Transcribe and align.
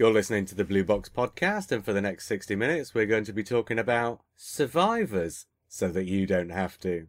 You're 0.00 0.14
listening 0.14 0.46
to 0.46 0.54
the 0.54 0.64
Blue 0.64 0.82
Box 0.82 1.10
podcast, 1.10 1.70
and 1.70 1.84
for 1.84 1.92
the 1.92 2.00
next 2.00 2.26
60 2.26 2.56
minutes, 2.56 2.94
we're 2.94 3.04
going 3.04 3.24
to 3.24 3.34
be 3.34 3.44
talking 3.44 3.78
about 3.78 4.22
survivors 4.34 5.44
so 5.68 5.88
that 5.88 6.06
you 6.06 6.26
don't 6.26 6.48
have 6.48 6.78
to. 6.78 7.08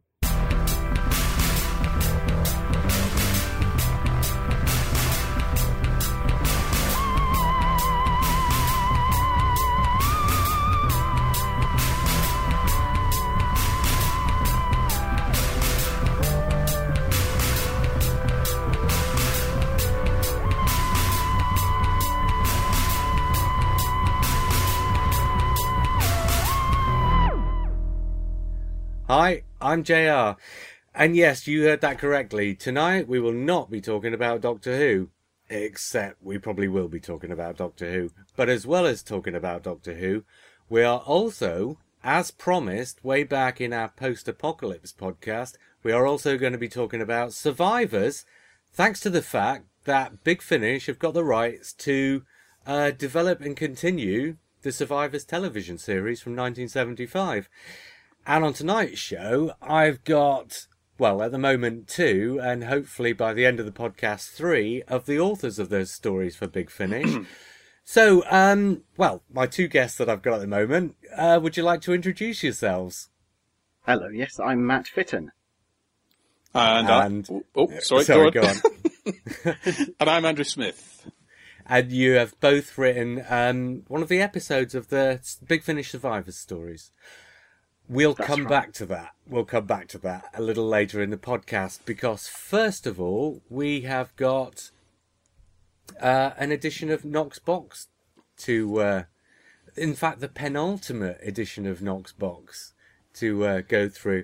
Hi, 29.24 29.44
I'm 29.62 29.84
JR. 29.84 30.32
And 30.96 31.16
yes, 31.16 31.46
you 31.46 31.62
heard 31.66 31.82
that 31.82 32.00
correctly. 32.00 32.56
Tonight 32.56 33.08
we 33.08 33.20
will 33.20 33.32
not 33.32 33.70
be 33.70 33.80
talking 33.80 34.16
about 34.16 34.42
Doctor 34.42 34.76
Who. 34.80 35.10
Except 35.48 36.18
we 36.24 36.40
probably 36.40 36.68
will 36.68 36.88
be 36.88 37.00
talking 37.00 37.32
about 37.32 37.58
Doctor 37.58 37.92
Who. 37.92 38.10
But 38.36 38.50
as 38.50 38.66
well 38.66 38.88
as 38.88 39.04
talking 39.04 39.36
about 39.36 39.62
Doctor 39.62 39.94
Who, 39.94 40.24
we 40.72 40.82
are 40.82 41.02
also, 41.02 41.78
as 42.04 42.32
promised 42.32 43.06
way 43.06 43.24
back 43.24 43.62
in 43.62 43.74
our 43.74 43.90
post 43.90 44.28
apocalypse 44.28 44.92
podcast, 44.92 45.54
we 45.84 45.92
are 45.92 46.08
also 46.08 46.36
going 46.36 46.54
to 46.54 46.58
be 46.58 46.68
talking 46.68 47.00
about 47.00 47.32
survivors, 47.32 48.26
thanks 48.74 49.00
to 49.02 49.12
the 49.12 49.22
fact 49.22 49.68
that 49.84 50.24
Big 50.24 50.42
Finish 50.42 50.88
have 50.88 50.98
got 50.98 51.14
the 51.14 51.24
rights 51.24 51.74
to 51.74 52.24
uh, 52.66 52.90
develop 52.90 53.40
and 53.40 53.56
continue 53.56 54.38
the 54.64 54.72
Survivors 54.72 55.26
television 55.26 55.78
series 55.78 56.22
from 56.22 56.32
1975. 56.32 57.50
And 58.26 58.44
on 58.46 58.54
tonight's 58.54 59.00
show, 59.00 59.54
I've 59.62 60.04
got, 60.04 60.68
well, 60.98 61.22
at 61.24 61.32
the 61.32 61.38
moment, 61.40 61.88
two, 61.88 62.40
and 62.42 62.66
hopefully 62.66 63.14
by 63.14 63.34
the 63.34 63.46
end 63.46 63.60
of 63.60 63.66
the 63.66 63.72
podcast, 63.72 64.32
three 64.32 64.84
of 64.84 65.06
the 65.06 65.20
authors 65.20 65.58
of 65.60 65.70
those 65.70 65.92
stories 65.92 66.36
for 66.36 66.48
Big 66.48 66.70
Finish. 66.70 67.26
so, 67.84 68.24
um, 68.30 68.84
well, 68.98 69.24
my 69.34 69.48
two 69.48 69.68
guests 69.68 69.98
that 69.98 70.10
I've 70.10 70.22
got 70.22 70.36
at 70.36 70.42
the 70.42 70.48
moment, 70.48 70.96
uh, 71.16 71.40
would 71.42 71.58
you 71.58 71.64
like 71.64 71.82
to 71.82 71.94
introduce 71.94 72.44
yourselves? 72.44 73.10
Hello, 73.88 74.08
yes, 74.10 74.40
I'm 74.40 74.66
Matt 74.66 74.88
Fitton. 74.88 75.32
And, 76.54 76.88
And- 76.90 77.30
uh, 77.30 77.40
oh, 77.56 77.80
sorry, 77.80 78.04
Sorry, 78.04 78.30
go 78.32 78.42
go 78.42 78.48
on. 78.48 78.56
on. 78.56 79.56
and 80.00 80.10
I'm 80.10 80.26
Andrew 80.26 80.44
Smith. 80.44 81.10
and 81.66 81.92
you 81.92 82.12
have 82.14 82.40
both 82.40 82.78
written 82.78 83.26
um, 83.30 83.84
one 83.88 84.04
of 84.04 84.10
the 84.10 84.22
episodes 84.22 84.76
of 84.76 84.90
the 84.90 85.20
Big 85.48 85.64
Finish 85.64 85.90
Survivors 85.90 86.38
stories. 86.38 86.92
We'll 87.92 88.14
That's 88.14 88.28
come 88.28 88.44
right. 88.44 88.50
back 88.50 88.74
to 88.76 88.86
that. 88.86 89.10
We'll 89.28 89.44
come 89.44 89.66
back 89.66 89.90
to 89.90 89.98
that 89.98 90.24
a 90.34 90.42
little 90.42 90.66
later 90.66 91.02
in 91.02 91.10
the 91.10 91.18
podcast 91.18 91.80
because, 91.84 92.26
first 92.26 92.88
of 92.88 93.02
all, 93.02 93.42
we 93.50 93.82
have 93.82 94.16
got 94.16 94.72
uh, 96.02 96.32
an 96.38 96.54
edition 96.54 96.90
of 96.90 97.04
Knox 97.04 97.38
Box 97.38 97.90
to, 98.38 98.80
uh, 98.80 99.04
in 99.76 99.94
fact, 99.94 100.22
the 100.22 100.30
penultimate 100.30 101.20
edition 101.22 101.68
of 101.68 101.82
Knox 101.82 102.14
Box 102.14 102.72
to 103.16 103.46
uh, 103.46 103.62
go 103.68 103.90
through. 103.90 104.24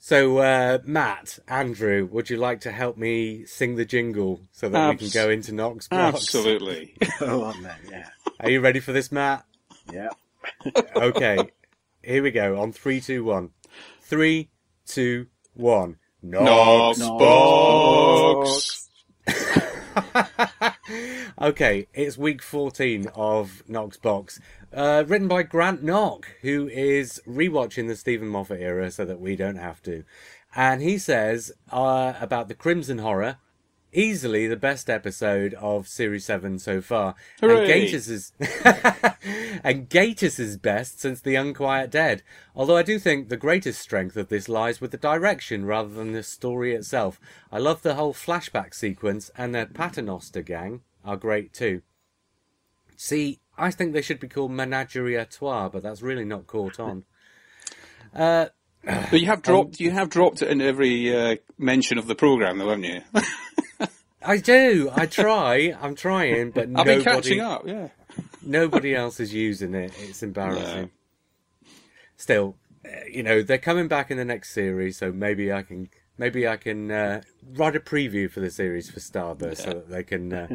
So, 0.00 0.38
uh, 0.38 0.78
Matt, 0.84 1.38
Andrew, 1.46 2.08
would 2.10 2.30
you 2.30 2.36
like 2.36 2.60
to 2.62 2.72
help 2.72 2.96
me 2.96 3.44
sing 3.44 3.76
the 3.76 3.84
jingle 3.84 4.40
so 4.50 4.68
that 4.68 4.90
we 4.90 4.96
can 4.96 5.10
go 5.10 5.30
into 5.30 5.52
Knox 5.52 5.86
Box? 5.86 6.16
Absolutely. 6.16 6.96
Go 7.20 7.44
on 7.44 7.62
then, 7.62 7.78
yeah. 7.88 8.08
Are 8.40 8.50
you 8.50 8.60
ready 8.60 8.80
for 8.80 8.90
this, 8.90 9.12
Matt? 9.12 9.44
Yeah. 9.92 10.08
Okay. 10.96 11.48
Here 12.08 12.22
we 12.22 12.30
go. 12.30 12.58
On 12.58 12.72
three, 12.72 13.02
two, 13.02 13.22
one. 13.22 13.50
Three, 14.00 14.48
two, 14.86 15.26
one. 15.52 15.98
Knox 16.22 16.98
Knox 16.98 17.20
Box. 17.20 18.88
okay, 21.42 21.86
it's 21.92 22.16
week 22.16 22.42
14 22.42 23.08
of 23.14 23.62
Knox 23.68 23.98
Box. 23.98 24.40
Uh, 24.72 25.04
written 25.06 25.28
by 25.28 25.42
Grant 25.42 25.82
Knock, 25.82 26.28
who 26.40 26.66
is 26.68 27.20
rewatching 27.28 27.88
the 27.88 27.96
Steven 27.96 28.28
Moffat 28.28 28.58
era 28.58 28.90
so 28.90 29.04
that 29.04 29.20
we 29.20 29.36
don't 29.36 29.56
have 29.56 29.82
to. 29.82 30.04
And 30.56 30.80
he 30.80 30.96
says 30.96 31.52
uh, 31.70 32.14
about 32.18 32.48
the 32.48 32.54
Crimson 32.54 33.00
Horror, 33.00 33.36
easily 33.92 34.46
the 34.46 34.56
best 34.56 34.90
episode 34.90 35.54
of 35.54 35.88
Series 35.88 36.24
7 36.24 36.58
so 36.58 36.80
far. 36.80 37.14
And 37.40 37.50
Hooray. 37.50 37.68
Gatiss 37.68 38.08
is 38.10 38.32
and 39.64 39.88
Gatiss 39.88 40.38
is 40.38 40.56
best 40.56 41.00
since 41.00 41.20
The 41.20 41.34
Unquiet 41.34 41.90
Dead. 41.90 42.22
Although 42.54 42.76
I 42.76 42.82
do 42.82 42.98
think 42.98 43.28
the 43.28 43.36
greatest 43.36 43.80
strength 43.80 44.16
of 44.16 44.28
this 44.28 44.48
lies 44.48 44.80
with 44.80 44.90
the 44.90 44.96
direction 44.96 45.64
rather 45.64 45.88
than 45.88 46.12
the 46.12 46.22
story 46.22 46.74
itself. 46.74 47.20
I 47.50 47.58
love 47.58 47.82
the 47.82 47.94
whole 47.94 48.14
flashback 48.14 48.74
sequence 48.74 49.30
and 49.36 49.54
the 49.54 49.68
Paternoster 49.72 50.42
gang 50.42 50.82
are 51.04 51.16
great 51.16 51.52
too. 51.52 51.82
See, 52.96 53.40
I 53.56 53.70
think 53.70 53.92
they 53.92 54.02
should 54.02 54.20
be 54.20 54.28
called 54.28 54.50
Menagerie 54.50 55.14
à 55.14 55.28
Trois, 55.28 55.68
but 55.68 55.82
that's 55.82 56.02
really 56.02 56.24
not 56.24 56.46
caught 56.46 56.80
on. 56.80 57.04
Uh, 58.14 58.46
But 58.84 59.20
you 59.20 59.26
have 59.26 59.42
dropped 59.42 59.80
you 59.80 59.90
have 59.90 60.08
dropped 60.08 60.42
it 60.42 60.48
in 60.48 60.60
every 60.60 61.14
uh, 61.14 61.36
mention 61.58 61.98
of 61.98 62.06
the 62.06 62.14
program, 62.14 62.58
though, 62.58 62.68
haven't 62.68 62.84
you? 62.84 63.02
I 64.22 64.38
do. 64.38 64.90
I 64.94 65.06
try. 65.06 65.74
I'm 65.80 65.94
trying, 65.94 66.50
but 66.50 66.64
I've 66.64 66.68
nobody, 66.70 66.94
been 66.96 67.04
catching 67.04 67.40
up. 67.40 67.66
Yeah. 67.66 67.88
nobody 68.42 68.94
else 68.94 69.20
is 69.20 69.32
using 69.32 69.74
it. 69.74 69.92
It's 69.98 70.22
embarrassing. 70.22 70.90
Still, 72.16 72.56
uh, 72.84 72.88
you 73.10 73.22
know, 73.22 73.42
they're 73.42 73.58
coming 73.58 73.88
back 73.88 74.10
in 74.10 74.16
the 74.16 74.24
next 74.24 74.52
series, 74.52 74.98
so 74.98 75.12
maybe 75.12 75.52
I 75.52 75.62
can 75.62 75.88
maybe 76.18 76.48
I 76.48 76.56
can 76.56 76.90
uh, 76.90 77.22
write 77.54 77.76
a 77.76 77.80
preview 77.80 78.30
for 78.30 78.40
the 78.40 78.50
series 78.50 78.90
for 78.90 79.00
Starburst 79.00 79.58
so 79.58 79.70
that 79.70 79.88
they 79.88 80.02
can. 80.02 80.32
Uh... 80.32 80.48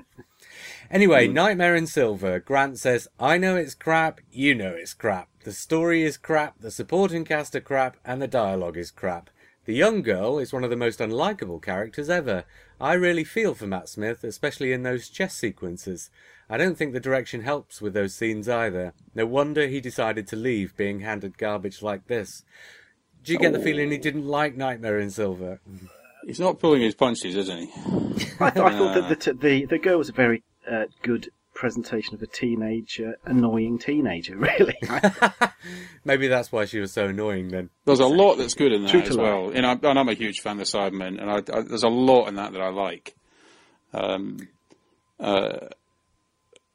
Anyway, 0.92 1.28
hmm. 1.28 1.34
Nightmare 1.34 1.76
in 1.76 1.88
Silver. 1.88 2.40
Grant 2.40 2.80
says, 2.80 3.08
"I 3.20 3.38
know 3.38 3.56
it's 3.56 3.76
crap. 3.76 4.22
You 4.32 4.56
know 4.56 4.74
it's 4.74 4.94
crap. 4.94 5.30
The 5.44 5.52
story 5.52 6.04
is 6.04 6.18
crap. 6.18 6.60
The 6.60 6.72
supporting 6.72 7.26
cast 7.26 7.56
are 7.56 7.62
crap, 7.62 7.98
and 8.06 8.22
the 8.22 8.28
dialogue 8.28 8.78
is 8.78 8.92
crap." 8.92 9.30
The 9.66 9.74
young 9.74 10.02
girl 10.02 10.40
is 10.40 10.52
one 10.52 10.66
of 10.66 10.70
the 10.70 10.76
most 10.76 11.00
unlikable 11.00 11.62
characters 11.62 12.10
ever. 12.10 12.44
I 12.82 12.94
really 12.94 13.24
feel 13.24 13.54
for 13.54 13.66
Matt 13.66 13.88
Smith, 13.88 14.24
especially 14.26 14.74
in 14.74 14.84
those 14.84 15.08
chess 15.08 15.36
sequences. 15.36 16.10
I 16.50 16.58
don't 16.58 16.78
think 16.78 16.92
the 16.92 17.00
direction 17.00 17.44
helps 17.44 17.82
with 17.82 17.94
those 17.94 18.14
scenes 18.14 18.50
either. 18.50 18.94
No 19.16 19.26
wonder 19.26 19.68
he 19.68 19.80
decided 19.80 20.28
to 20.28 20.36
leave 20.36 20.76
being 20.76 21.00
handed 21.00 21.38
garbage 21.38 21.82
like 21.82 22.08
this. 22.08 22.44
Do 23.24 23.32
you 23.32 23.40
get 23.40 23.54
the 23.54 23.60
feeling 23.60 23.90
he 23.90 23.98
didn't 23.98 24.28
like 24.28 24.58
Nightmare 24.58 25.00
in 25.00 25.10
Silver? 25.10 25.62
He's 26.26 26.42
not 26.42 26.60
pulling 26.60 26.82
his 26.82 26.96
punches, 26.96 27.36
isn't 27.36 27.58
he? 27.58 27.72
I, 28.42 28.50
th- 28.50 28.66
I 28.66 28.78
thought 28.78 28.96
that 28.96 29.08
the, 29.10 29.16
t- 29.16 29.32
the, 29.32 29.66
the 29.66 29.80
girl 29.80 29.98
was 29.98 30.10
a 30.10 30.14
very 30.14 30.44
uh, 30.70 30.86
good 31.02 31.30
presentation 31.54 32.16
of 32.16 32.22
a 32.22 32.28
teenage, 32.28 33.00
uh, 33.00 33.12
annoying 33.26 33.78
teenager, 33.80 34.36
really. 34.50 34.76
Maybe 36.06 36.28
that's 36.28 36.52
why 36.52 36.66
she 36.66 36.80
was 36.80 36.92
so 36.92 37.06
annoying 37.06 37.50
then. 37.50 37.70
There's 37.86 38.00
a 38.00 38.08
lot 38.08 38.36
that's 38.36 38.56
good 38.56 38.72
in 38.72 38.84
that 38.84 38.92
True 38.92 39.02
as 39.02 39.18
well. 39.18 39.50
And, 39.54 39.66
I, 39.66 39.74
and 39.74 40.00
I'm 40.00 40.10
a 40.10 40.14
huge 40.14 40.40
fan 40.42 40.60
of 40.60 40.66
the 40.70 40.78
Cybermen, 40.78 41.22
and 41.22 41.30
I, 41.30 41.36
I, 41.56 41.62
there's 41.62 41.84
a 41.84 41.90
lot 41.90 42.28
in 42.28 42.36
that 42.36 42.54
that 42.54 42.62
I 42.62 42.70
like. 42.70 43.16
Um, 43.94 44.48
uh, 45.20 45.68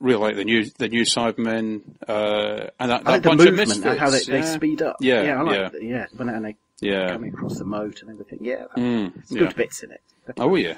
really 0.01 0.21
like 0.21 0.37
the 0.37 0.45
new 0.45 0.65
the 0.79 0.89
new 0.89 1.03
Cybermen, 1.03 1.81
uh, 2.09 2.69
and 2.79 2.91
that, 2.93 3.05
that 3.05 3.09
I 3.09 3.13
like 3.15 3.23
the 3.23 3.29
bunch 3.31 3.41
of 3.41 3.47
movement 3.47 3.69
misfits. 3.69 3.87
and 3.87 3.99
how 3.99 4.11
they, 4.11 4.23
they 4.23 4.43
speed 4.43 4.81
up. 4.83 4.97
Yeah, 5.01 5.23
yeah, 5.25 5.41
I 5.41 5.43
like 5.43 5.57
yeah. 5.57 5.69
The, 5.71 5.85
yeah. 5.85 6.07
When 6.17 6.29
and 6.29 6.45
they 6.45 6.57
Yeah. 6.81 7.13
coming 7.13 7.35
across 7.35 7.59
the 7.59 7.65
moat 7.65 8.03
and 8.03 8.11
everything. 8.11 8.39
Yeah, 8.43 8.67
Mm, 8.77 9.19
it's 9.19 9.33
yeah. 9.33 9.41
good 9.41 9.57
bits 9.57 9.83
in 9.83 9.91
it. 9.91 10.01
Oh 10.39 10.55
yeah. 10.55 10.77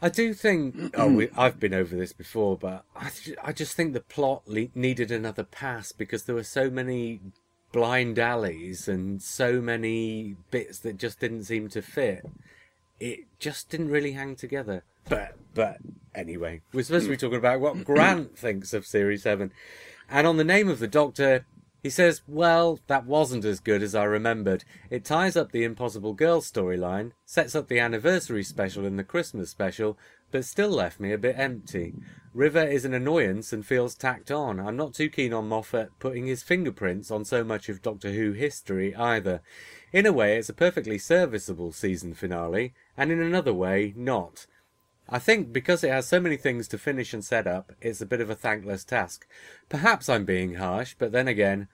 I 0.00 0.08
do 0.08 0.34
think. 0.34 0.94
Oh, 0.94 1.10
we, 1.10 1.26
mm-hmm. 1.26 1.40
I've 1.40 1.58
been 1.58 1.74
over 1.74 1.96
this 1.96 2.12
before, 2.12 2.56
but 2.56 2.84
I, 2.94 3.10
ju- 3.10 3.36
I 3.42 3.52
just 3.52 3.74
think 3.74 3.92
the 3.92 4.00
plot 4.00 4.42
le- 4.46 4.68
needed 4.74 5.10
another 5.10 5.44
pass 5.44 5.92
because 5.92 6.24
there 6.24 6.34
were 6.34 6.44
so 6.44 6.68
many 6.68 7.20
blind 7.72 8.18
alleys 8.18 8.88
and 8.88 9.22
so 9.22 9.60
many 9.60 10.36
bits 10.50 10.78
that 10.80 10.98
just 10.98 11.20
didn't 11.20 11.44
seem 11.44 11.68
to 11.68 11.82
fit. 11.82 12.24
It 13.00 13.20
just 13.38 13.70
didn't 13.70 13.88
really 13.88 14.12
hang 14.12 14.36
together. 14.36 14.84
But 15.08 15.36
but 15.54 15.78
anyway, 16.14 16.62
we're 16.72 16.84
supposed 16.84 17.04
to 17.06 17.10
be 17.10 17.16
mm. 17.16 17.20
talking 17.20 17.38
about 17.38 17.60
what 17.60 17.84
Grant 17.84 18.38
thinks 18.38 18.74
of 18.74 18.86
Series 18.86 19.22
Seven, 19.22 19.52
and 20.10 20.26
on 20.26 20.36
the 20.36 20.44
name 20.44 20.68
of 20.68 20.78
the 20.78 20.88
Doctor. 20.88 21.46
He 21.86 21.90
says, 21.90 22.22
Well, 22.26 22.80
that 22.88 23.06
wasn't 23.06 23.44
as 23.44 23.60
good 23.60 23.80
as 23.80 23.94
I 23.94 24.02
remembered. 24.02 24.64
It 24.90 25.04
ties 25.04 25.36
up 25.36 25.52
the 25.52 25.62
Impossible 25.62 26.14
Girl 26.14 26.40
storyline, 26.40 27.12
sets 27.24 27.54
up 27.54 27.68
the 27.68 27.78
anniversary 27.78 28.42
special 28.42 28.84
and 28.84 28.98
the 28.98 29.04
Christmas 29.04 29.50
special, 29.50 29.96
but 30.32 30.44
still 30.44 30.70
left 30.70 30.98
me 30.98 31.12
a 31.12 31.16
bit 31.16 31.38
empty. 31.38 31.94
River 32.34 32.64
is 32.64 32.84
an 32.84 32.92
annoyance 32.92 33.52
and 33.52 33.64
feels 33.64 33.94
tacked 33.94 34.32
on. 34.32 34.58
I'm 34.58 34.76
not 34.76 34.94
too 34.94 35.08
keen 35.08 35.32
on 35.32 35.46
Moffat 35.46 35.90
putting 36.00 36.26
his 36.26 36.42
fingerprints 36.42 37.12
on 37.12 37.24
so 37.24 37.44
much 37.44 37.68
of 37.68 37.82
Doctor 37.82 38.10
Who 38.10 38.32
history 38.32 38.92
either. 38.96 39.40
In 39.92 40.06
a 40.06 40.12
way, 40.12 40.36
it's 40.36 40.48
a 40.48 40.54
perfectly 40.54 40.98
serviceable 40.98 41.70
season 41.70 42.14
finale, 42.14 42.74
and 42.96 43.12
in 43.12 43.20
another 43.20 43.54
way, 43.54 43.94
not. 43.96 44.48
I 45.08 45.20
think 45.20 45.52
because 45.52 45.84
it 45.84 45.92
has 45.92 46.08
so 46.08 46.18
many 46.18 46.36
things 46.36 46.66
to 46.66 46.78
finish 46.78 47.14
and 47.14 47.24
set 47.24 47.46
up, 47.46 47.70
it's 47.80 48.00
a 48.00 48.06
bit 48.06 48.20
of 48.20 48.28
a 48.28 48.34
thankless 48.34 48.82
task. 48.82 49.24
Perhaps 49.68 50.08
I'm 50.08 50.24
being 50.24 50.54
harsh, 50.54 50.96
but 50.98 51.12
then 51.12 51.28
again, 51.28 51.68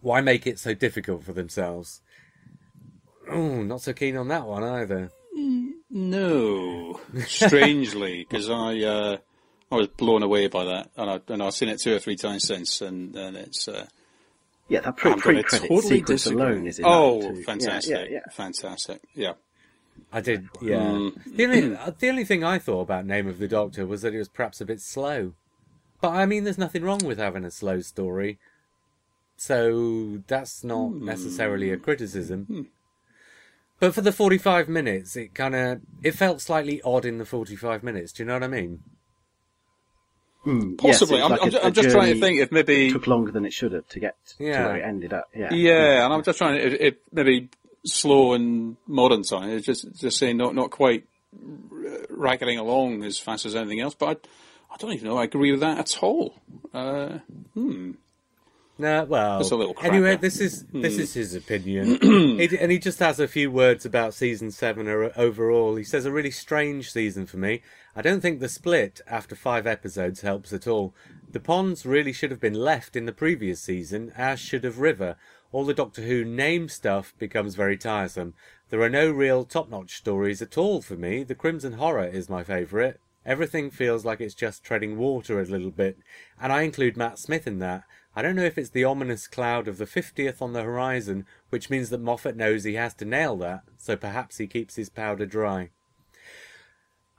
why 0.00 0.20
make 0.20 0.46
it 0.46 0.58
so 0.58 0.74
difficult 0.74 1.24
for 1.24 1.32
themselves? 1.32 2.00
Oh, 3.30 3.62
not 3.62 3.82
so 3.82 3.92
keen 3.92 4.16
on 4.16 4.28
that 4.28 4.46
one 4.46 4.62
either. 4.62 5.10
No, 5.90 7.00
strangely, 7.26 8.24
because 8.28 8.50
I 8.50 8.80
uh, 8.80 9.16
I 9.70 9.74
was 9.74 9.88
blown 9.88 10.22
away 10.22 10.46
by 10.48 10.64
that, 10.64 10.90
and, 10.96 11.10
I, 11.10 11.20
and 11.28 11.42
I've 11.42 11.54
seen 11.54 11.68
it 11.68 11.80
two 11.80 11.94
or 11.94 11.98
three 11.98 12.16
times 12.16 12.44
since, 12.46 12.80
and, 12.80 13.14
and 13.16 13.36
it's 13.36 13.66
uh, 13.68 13.86
Yeah, 14.68 14.80
that 14.80 14.96
pre 14.96 15.12
I'm 15.12 15.18
pre-credit 15.18 15.68
totally 15.68 15.80
sequence 15.80 16.24
disagree. 16.24 16.42
alone 16.42 16.66
is 16.66 16.78
in 16.78 16.84
oh, 16.86 17.20
that 17.32 17.44
fantastic, 17.44 17.90
Yeah, 17.90 18.02
yeah, 18.02 18.08
yeah. 18.10 18.32
fantastic, 18.32 19.00
yeah. 19.14 19.32
I 20.12 20.20
did, 20.20 20.48
yeah. 20.60 20.76
Mm. 20.80 21.36
The 21.36 21.44
only 21.44 21.76
uh, 21.78 21.90
the 21.98 22.08
only 22.08 22.24
thing 22.24 22.44
I 22.44 22.58
thought 22.58 22.82
about 22.82 23.06
Name 23.06 23.26
of 23.28 23.38
the 23.38 23.48
Doctor 23.48 23.86
was 23.86 24.02
that 24.02 24.14
it 24.14 24.18
was 24.18 24.28
perhaps 24.28 24.60
a 24.60 24.66
bit 24.66 24.80
slow. 24.80 25.32
But 26.00 26.10
I 26.10 26.26
mean, 26.26 26.44
there's 26.44 26.58
nothing 26.58 26.82
wrong 26.82 27.00
with 27.04 27.18
having 27.18 27.44
a 27.44 27.50
slow 27.50 27.80
story, 27.80 28.38
so 29.36 30.22
that's 30.26 30.64
not 30.64 30.92
necessarily 30.94 31.70
a 31.70 31.76
criticism. 31.76 32.68
But 33.78 33.94
for 33.94 34.00
the 34.00 34.12
45 34.12 34.68
minutes, 34.68 35.16
it 35.16 35.34
kind 35.34 35.54
of 35.54 35.80
it 36.02 36.12
felt 36.12 36.40
slightly 36.40 36.80
odd 36.82 37.04
in 37.04 37.18
the 37.18 37.26
45 37.26 37.82
minutes. 37.82 38.12
Do 38.12 38.22
you 38.22 38.26
know 38.26 38.34
what 38.34 38.42
I 38.44 38.48
mean? 38.48 38.82
Mm, 40.46 40.78
Possibly, 40.78 41.16
it's 41.16 41.24
I'm, 41.24 41.30
like 41.32 41.42
I'm, 41.42 41.48
a- 41.48 41.50
ju- 41.50 41.58
a 41.58 41.66
I'm 41.66 41.72
just 41.72 41.90
trying 41.90 42.14
to 42.14 42.20
think 42.20 42.40
if 42.40 42.52
maybe 42.52 42.90
took 42.92 43.06
longer 43.08 43.32
than 43.32 43.44
it 43.44 43.52
should 43.52 43.72
have 43.72 43.88
to 43.88 44.00
get 44.00 44.14
Yeah. 44.38 44.58
to 44.62 44.64
where 44.68 44.76
it 44.76 44.82
ended 44.84 45.12
up. 45.12 45.28
Yeah, 45.34 45.52
Yeah, 45.52 46.04
and 46.04 46.14
I'm 46.14 46.22
just 46.22 46.38
trying 46.38 46.54
to 46.58 46.64
if, 46.66 46.80
if 46.80 46.94
maybe 47.12 47.48
slow 47.84 48.32
and 48.34 48.76
modern 48.86 49.22
time. 49.24 49.50
It's 49.50 49.66
just 49.66 49.92
just 50.00 50.18
saying 50.18 50.36
not 50.36 50.54
not 50.54 50.70
quite 50.70 51.04
r- 51.34 52.06
racketing 52.10 52.58
along 52.58 53.02
as 53.02 53.18
fast 53.18 53.44
as 53.44 53.56
anything 53.56 53.80
else. 53.80 53.94
But 53.96 54.24
I, 54.70 54.74
I 54.74 54.76
don't 54.78 54.92
even 54.92 55.08
know. 55.08 55.18
I 55.18 55.24
agree 55.24 55.50
with 55.50 55.60
that 55.60 55.78
at 55.78 55.98
all. 56.02 56.36
Uh, 56.72 57.18
hmm. 57.54 57.92
No, 58.78 59.04
well, 59.04 59.40
a 59.40 59.42
little 59.42 59.72
cracker. 59.72 59.94
anyway, 59.94 60.16
this 60.16 60.38
is 60.38 60.62
hmm. 60.70 60.82
this 60.82 60.98
is 60.98 61.14
his 61.14 61.34
opinion, 61.34 61.98
It- 62.02 62.52
and 62.52 62.70
he 62.70 62.78
just 62.78 62.98
has 62.98 63.18
a 63.18 63.26
few 63.28 63.50
words 63.50 63.86
about 63.86 64.12
season 64.12 64.50
seven 64.50 64.86
overall. 65.16 65.76
He 65.76 65.84
says 65.84 66.04
a 66.04 66.12
really 66.12 66.30
strange 66.30 66.92
season 66.92 67.24
for 67.26 67.38
me. 67.38 67.62
I 67.94 68.02
don't 68.02 68.20
think 68.20 68.40
the 68.40 68.48
split 68.50 69.00
after 69.06 69.34
five 69.34 69.66
episodes 69.66 70.20
helps 70.20 70.52
at 70.52 70.66
all. 70.66 70.94
The 71.32 71.40
ponds 71.40 71.86
really 71.86 72.12
should 72.12 72.30
have 72.30 72.40
been 72.40 72.54
left 72.54 72.96
in 72.96 73.06
the 73.06 73.12
previous 73.12 73.60
season, 73.60 74.12
as 74.14 74.40
should 74.40 74.64
have 74.64 74.78
River. 74.78 75.16
All 75.52 75.64
the 75.64 75.72
Doctor 75.72 76.02
Who 76.02 76.24
name 76.24 76.68
stuff 76.68 77.14
becomes 77.18 77.54
very 77.54 77.78
tiresome. 77.78 78.34
There 78.68 78.82
are 78.82 78.90
no 78.90 79.10
real 79.10 79.44
top-notch 79.44 79.96
stories 79.96 80.42
at 80.42 80.58
all 80.58 80.82
for 80.82 80.96
me. 80.96 81.22
The 81.22 81.34
Crimson 81.34 81.74
Horror 81.74 82.08
is 82.08 82.28
my 82.28 82.44
favourite. 82.44 82.96
Everything 83.24 83.70
feels 83.70 84.04
like 84.04 84.20
it's 84.20 84.34
just 84.34 84.62
treading 84.62 84.98
water 84.98 85.40
a 85.40 85.44
little 85.44 85.70
bit, 85.70 85.98
and 86.40 86.52
I 86.52 86.62
include 86.62 86.96
Matt 86.96 87.18
Smith 87.18 87.46
in 87.46 87.58
that. 87.60 87.84
I 88.18 88.22
don't 88.22 88.34
know 88.34 88.44
if 88.44 88.56
it's 88.56 88.70
the 88.70 88.84
ominous 88.84 89.26
cloud 89.26 89.68
of 89.68 89.76
the 89.76 89.84
50th 89.84 90.40
on 90.40 90.54
the 90.54 90.62
horizon, 90.62 91.26
which 91.50 91.68
means 91.68 91.90
that 91.90 92.00
Moffat 92.00 92.34
knows 92.34 92.64
he 92.64 92.72
has 92.74 92.94
to 92.94 93.04
nail 93.04 93.36
that, 93.36 93.64
so 93.76 93.94
perhaps 93.94 94.38
he 94.38 94.46
keeps 94.46 94.76
his 94.76 94.88
powder 94.88 95.26
dry. 95.26 95.68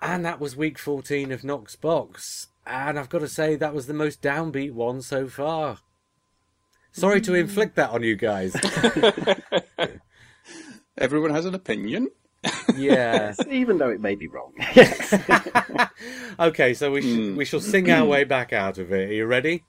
And 0.01 0.25
that 0.25 0.39
was 0.39 0.55
week 0.55 0.79
14 0.79 1.31
of 1.31 1.43
Knox 1.43 1.75
Box, 1.75 2.47
and 2.65 2.97
I've 2.97 3.09
got 3.09 3.19
to 3.19 3.27
say 3.27 3.55
that 3.55 3.75
was 3.75 3.85
the 3.85 3.93
most 3.93 4.23
downbeat 4.23 4.73
one 4.73 5.03
so 5.03 5.27
far. 5.27 5.77
Sorry 6.91 7.21
to 7.21 7.35
inflict 7.35 7.75
that 7.75 7.91
on 7.91 8.01
you 8.01 8.15
guys. 8.15 8.55
Everyone 10.97 11.29
has 11.29 11.45
an 11.45 11.53
opinion. 11.53 12.09
Yeah. 12.75 13.33
even 13.49 13.79
though 13.79 13.89
it 13.89 13.99
may 13.99 14.13
be 14.13 14.27
wrong. 14.27 14.53
Okay, 16.39 16.75
so 16.75 16.91
we 16.91 17.01
sh- 17.01 17.05
mm. 17.05 17.35
we 17.35 17.45
shall 17.45 17.59
sing 17.59 17.89
our 17.89 18.05
way 18.05 18.23
back 18.23 18.53
out 18.53 18.77
of 18.77 18.91
it. 18.91 19.09
Are 19.09 19.13
you 19.13 19.25
ready? 19.25 19.63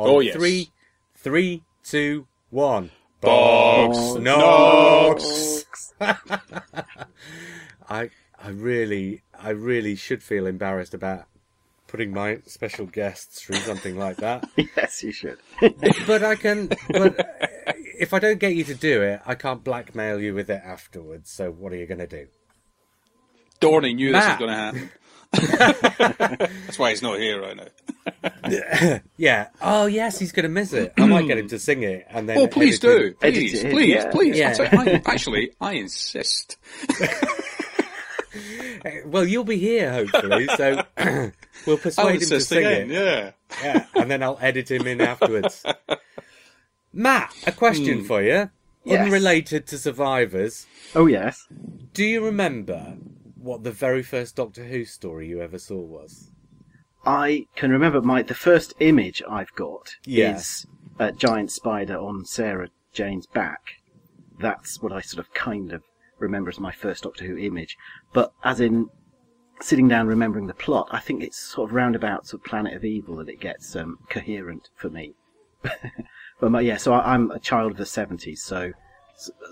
On 0.00 0.08
Oh, 0.08 0.20
yes. 0.20 0.34
Three, 0.34 0.70
three, 1.14 1.62
two, 1.84 2.26
one. 2.50 2.90
Box 3.20 4.14
Knox. 4.14 5.66
I 6.00 6.38
I 8.42 8.48
really 8.48 9.20
I 9.38 9.50
really 9.50 9.94
should 9.94 10.22
feel 10.22 10.46
embarrassed 10.46 10.94
about 10.94 11.26
putting 11.86 12.14
my 12.14 12.38
special 12.46 12.86
guests 12.86 13.42
through 13.42 13.56
something 13.56 13.98
like 13.98 14.16
that. 14.18 14.48
yes, 14.76 15.02
you 15.02 15.12
should. 15.12 15.36
But 16.06 16.22
I 16.22 16.34
can. 16.36 16.68
But 16.88 17.20
uh, 17.20 17.24
if 17.98 18.14
I 18.14 18.18
don't 18.20 18.38
get 18.38 18.54
you 18.54 18.64
to 18.64 18.74
do 18.74 19.02
it, 19.02 19.20
I 19.26 19.34
can't 19.34 19.62
blackmail 19.62 20.18
you 20.18 20.32
with 20.34 20.48
it 20.48 20.62
afterwards. 20.64 21.30
So 21.30 21.50
what 21.50 21.74
are 21.74 21.76
you 21.76 21.84
going 21.86 21.98
to 21.98 22.06
do? 22.06 22.26
Dorney 23.60 23.94
knew 23.94 24.12
Matt. 24.12 24.38
this 24.38 24.48
was 24.48 24.48
going 24.48 24.50
to 24.50 24.56
happen. 24.56 24.90
That's 26.64 26.78
why 26.78 26.88
he's 26.90 27.02
not 27.02 27.18
here 27.18 27.40
right 27.42 27.56
now. 27.56 27.66
Yeah. 29.16 29.48
Oh 29.60 29.86
yes, 29.86 30.18
he's 30.18 30.32
going 30.32 30.44
to 30.44 30.48
miss 30.48 30.72
it. 30.72 30.92
I 30.98 31.06
might 31.06 31.26
get 31.26 31.38
him 31.38 31.48
to 31.48 31.58
sing 31.58 31.82
it, 31.82 32.06
and 32.08 32.28
then. 32.28 32.38
Oh, 32.38 32.48
please 32.48 32.78
do. 32.78 32.90
it. 32.90 33.16
Edit 33.22 33.34
Please, 33.34 33.62
please, 33.64 33.94
yeah. 33.94 34.10
please. 34.10 34.38
Yeah. 34.38 34.48
I'll 34.48 34.54
tell 34.54 34.86
you, 34.86 34.92
I, 34.92 35.02
actually, 35.06 35.52
I 35.60 35.72
insist. 35.74 36.56
Well, 39.04 39.26
you'll 39.26 39.44
be 39.44 39.58
here 39.58 39.92
hopefully, 39.92 40.48
so 40.56 40.82
we'll 41.66 41.78
persuade 41.78 42.22
him 42.22 42.28
to 42.28 42.40
sing 42.40 42.58
again, 42.58 42.90
it. 42.90 42.94
yeah. 42.94 43.30
Yeah, 43.62 43.86
and 43.94 44.10
then 44.10 44.22
I'll 44.22 44.38
edit 44.40 44.70
him 44.70 44.86
in 44.86 45.00
afterwards. 45.00 45.64
Matt, 46.92 47.34
a 47.46 47.52
question 47.52 48.00
hmm. 48.00 48.04
for 48.04 48.22
you, 48.22 48.50
Yes. 48.84 49.04
unrelated 49.04 49.66
to 49.68 49.78
survivors. 49.78 50.66
Oh 50.94 51.06
yes. 51.06 51.46
Do 51.92 52.04
you 52.04 52.24
remember 52.24 52.96
what 53.34 53.62
the 53.62 53.72
very 53.72 54.02
first 54.02 54.36
Doctor 54.36 54.64
Who 54.64 54.84
story 54.84 55.28
you 55.28 55.42
ever 55.42 55.58
saw 55.58 55.78
was? 55.78 56.30
I 57.04 57.46
can 57.56 57.70
remember 57.70 58.00
my 58.02 58.22
the 58.22 58.34
first 58.34 58.74
image 58.80 59.22
I've 59.28 59.54
got 59.54 59.96
Yeah. 60.04 60.36
is 60.36 60.66
a 60.98 61.12
giant 61.12 61.50
spider 61.50 61.96
on 61.96 62.24
Sarah 62.24 62.68
Jane's 62.92 63.26
back. 63.26 63.76
That's 64.38 64.82
what 64.82 64.92
I 64.92 65.00
sort 65.00 65.24
of 65.26 65.32
kind 65.34 65.72
of 65.72 65.82
remember 66.18 66.50
as 66.50 66.60
my 66.60 66.72
first 66.72 67.04
Doctor 67.04 67.24
Who 67.26 67.36
image. 67.38 67.76
But 68.12 68.32
as 68.44 68.60
in 68.60 68.90
sitting 69.60 69.88
down 69.88 70.06
remembering 70.06 70.46
the 70.46 70.54
plot, 70.54 70.88
I 70.90 71.00
think 71.00 71.22
it's 71.22 71.38
sort 71.38 71.70
of 71.70 71.74
roundabout 71.74 72.26
sort 72.26 72.40
of 72.42 72.44
Planet 72.46 72.74
of 72.74 72.84
Evil 72.84 73.16
that 73.16 73.28
it 73.28 73.40
gets 73.40 73.74
um, 73.76 73.98
coherent 74.08 74.68
for 74.74 74.88
me. 74.90 75.14
but 76.40 76.50
my, 76.50 76.60
yeah, 76.60 76.76
so 76.78 76.92
I, 76.94 77.14
I'm 77.14 77.30
a 77.30 77.38
child 77.38 77.72
of 77.72 77.76
the 77.76 77.84
seventies, 77.86 78.42
so 78.42 78.58
s- 78.68 78.72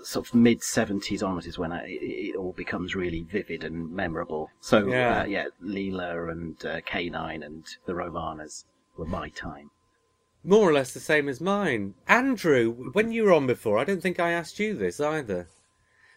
sort 0.03 0.27
of 0.27 0.33
mid 0.35 0.61
seventies 0.63 1.21
onwards 1.23 1.47
is 1.47 1.57
when 1.57 1.71
I, 1.71 1.85
it, 1.85 2.01
it 2.01 2.35
all 2.35 2.53
becomes 2.53 2.95
really 2.95 3.23
vivid 3.23 3.63
and 3.63 3.91
memorable. 3.91 4.49
So 4.61 4.87
Yeah. 4.87 5.21
uh, 5.21 5.25
yeah, 5.25 5.45
Leela 5.63 6.31
and 6.31 6.55
uh, 6.65 6.81
K9 6.81 7.45
and 7.45 7.65
the 7.85 7.93
Romanas 7.93 8.65
were 8.97 9.05
my 9.05 9.29
time. 9.29 9.71
More 10.43 10.69
or 10.69 10.73
less 10.73 10.93
the 10.93 10.99
same 11.01 11.27
as 11.27 11.41
mine. 11.41 11.95
Andrew, 12.07 12.91
when 12.93 13.11
you 13.11 13.23
were 13.23 13.33
on 13.33 13.45
before, 13.47 13.77
I 13.77 13.83
don't 13.83 14.01
think 14.01 14.19
I 14.19 14.31
asked 14.31 14.59
you 14.59 14.73
this 14.73 14.99
either. 14.99 15.47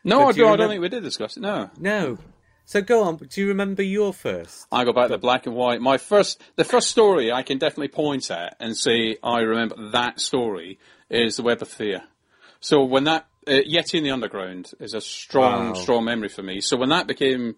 No, 0.05 0.19
But 0.21 0.25
I, 0.27 0.33
do 0.33 0.39
you 0.41 0.45
do, 0.45 0.49
I 0.49 0.55
remem- 0.55 0.59
don't 0.59 0.69
think 0.71 0.81
we 0.83 0.89
did 0.89 1.03
discuss 1.03 1.37
it. 1.37 1.41
No. 1.41 1.71
No. 1.79 2.19
So 2.65 2.81
go 2.81 3.03
on. 3.03 3.17
Do 3.17 3.41
you 3.41 3.49
remember 3.49 3.83
your 3.83 4.13
first? 4.13 4.67
I 4.71 4.85
go 4.85 4.93
back 4.93 5.09
to 5.09 5.19
black 5.19 5.47
and 5.47 5.57
white. 5.57 5.81
My 5.81 5.99
first, 5.99 6.41
the 6.57 6.65
first 6.65 6.89
story 6.89 7.33
I 7.33 7.43
can 7.43 7.59
definitely 7.59 7.89
point 7.89 8.31
at 8.31 8.57
and 8.61 8.77
say 8.77 9.17
I 9.23 9.41
remember 9.41 9.91
that 9.91 10.21
story 10.21 10.79
is 11.11 11.37
the 11.37 11.43
Web 11.43 11.61
of 11.61 11.69
Fear. 11.69 12.03
So 12.61 12.85
when 12.85 13.05
that 13.05 13.27
uh, 13.47 13.51
Yeti 13.51 13.95
in 13.95 14.05
the 14.05 14.11
Underground 14.11 14.73
is 14.81 14.95
a 14.95 15.01
strong, 15.01 15.69
Wow. 15.69 15.75
strong 15.75 16.05
memory 16.05 16.29
for 16.29 16.43
me. 16.43 16.61
So 16.61 16.77
when 16.77 16.91
that 16.91 17.07
became 17.07 17.57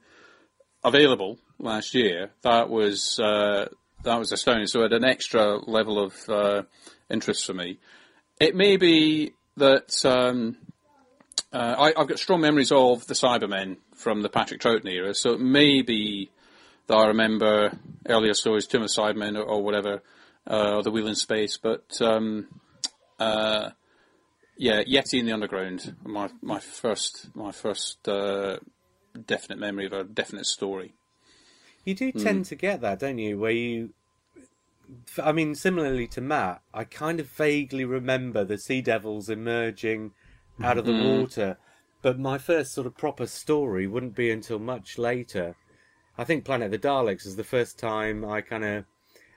available 0.82 1.38
last 1.58 1.94
year, 1.94 2.30
that 2.42 2.68
was 2.68 3.18
uh, 3.18 3.68
that 4.02 4.18
was 4.18 4.32
astounding. 4.32 4.66
So 4.66 4.80
it 4.80 4.92
had 4.92 5.02
an 5.02 5.04
extra 5.04 5.56
level 5.58 5.98
of 6.02 6.28
uh, 6.28 6.62
interest 7.10 7.46
for 7.46 7.54
me. 7.54 7.78
It 8.40 8.54
may 8.54 8.76
be 8.76 9.32
that 9.56 10.04
um, 10.04 10.56
uh, 11.52 11.76
I, 11.78 12.00
I've 12.00 12.08
got 12.08 12.18
strong 12.18 12.40
memories 12.40 12.72
of 12.72 13.06
the 13.06 13.14
Cybermen 13.14 13.76
from 13.94 14.22
the 14.22 14.28
Patrick 14.28 14.60
Troughton 14.60 14.90
era, 14.90 15.14
so 15.14 15.32
it 15.32 15.40
may 15.40 15.82
be 15.82 16.30
that 16.86 16.94
I 16.96 17.06
remember 17.06 17.78
earlier 18.06 18.34
stories, 18.34 18.66
Tomb 18.66 18.82
of 18.82 18.88
Cybermen 18.88 19.38
or, 19.38 19.42
or 19.44 19.62
whatever, 19.62 20.02
uh, 20.50 20.76
or 20.76 20.82
the 20.82 20.90
Wheel 20.90 21.06
in 21.06 21.14
Space, 21.14 21.56
but 21.56 21.84
um, 22.00 22.48
uh, 23.18 23.70
yeah, 24.56 24.82
Yeti 24.84 25.18
in 25.18 25.26
the 25.26 25.32
Underground, 25.32 25.96
my 26.04 26.30
my 26.42 26.58
first 26.58 27.30
my 27.34 27.52
first 27.52 28.08
uh, 28.08 28.58
definite 29.26 29.58
memory 29.58 29.86
of 29.86 29.92
a 29.92 30.04
definite 30.04 30.46
story. 30.46 30.94
You 31.84 31.94
do 31.94 32.12
Hmm. 32.12 32.18
tend 32.18 32.46
to 32.46 32.54
get 32.54 32.80
that, 32.80 33.00
don't 33.00 33.18
you? 33.18 33.38
Where 33.38 33.50
you, 33.50 33.90
I 35.22 35.32
mean, 35.32 35.54
similarly 35.54 36.06
to 36.08 36.20
Matt, 36.20 36.62
I 36.72 36.84
kind 36.84 37.20
of 37.20 37.28
vaguely 37.28 37.84
remember 37.84 38.44
the 38.44 38.58
sea 38.58 38.80
devils 38.80 39.28
emerging 39.28 40.12
out 40.62 40.78
of 40.78 40.86
the 40.86 40.92
Mm-hmm. 40.92 41.20
water, 41.20 41.58
but 42.02 42.18
my 42.18 42.38
first 42.38 42.72
sort 42.72 42.86
of 42.86 42.96
proper 42.96 43.26
story 43.26 43.86
wouldn't 43.86 44.14
be 44.14 44.30
until 44.30 44.58
much 44.58 44.98
later. 44.98 45.56
I 46.16 46.24
think 46.24 46.44
Planet 46.44 46.72
of 46.72 46.80
the 46.80 46.88
Daleks 46.88 47.26
is 47.26 47.36
the 47.36 47.44
first 47.44 47.78
time 47.78 48.24
I 48.24 48.40
kind 48.40 48.64
of. 48.64 48.84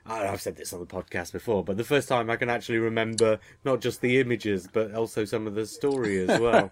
I've 0.07 0.41
said 0.41 0.55
this 0.55 0.73
on 0.73 0.79
the 0.79 0.85
podcast 0.85 1.31
before, 1.33 1.63
but 1.63 1.77
the 1.77 1.83
first 1.83 2.07
time 2.07 2.29
I 2.29 2.35
can 2.37 2.49
actually 2.49 2.79
remember 2.79 3.39
not 3.65 3.81
just 3.81 4.01
the 4.01 4.19
images, 4.19 4.67
but 4.71 4.93
also 4.93 5.25
some 5.25 5.47
of 5.47 5.55
the 5.55 5.65
story 5.65 6.19
as 6.27 6.39
well. 6.39 6.71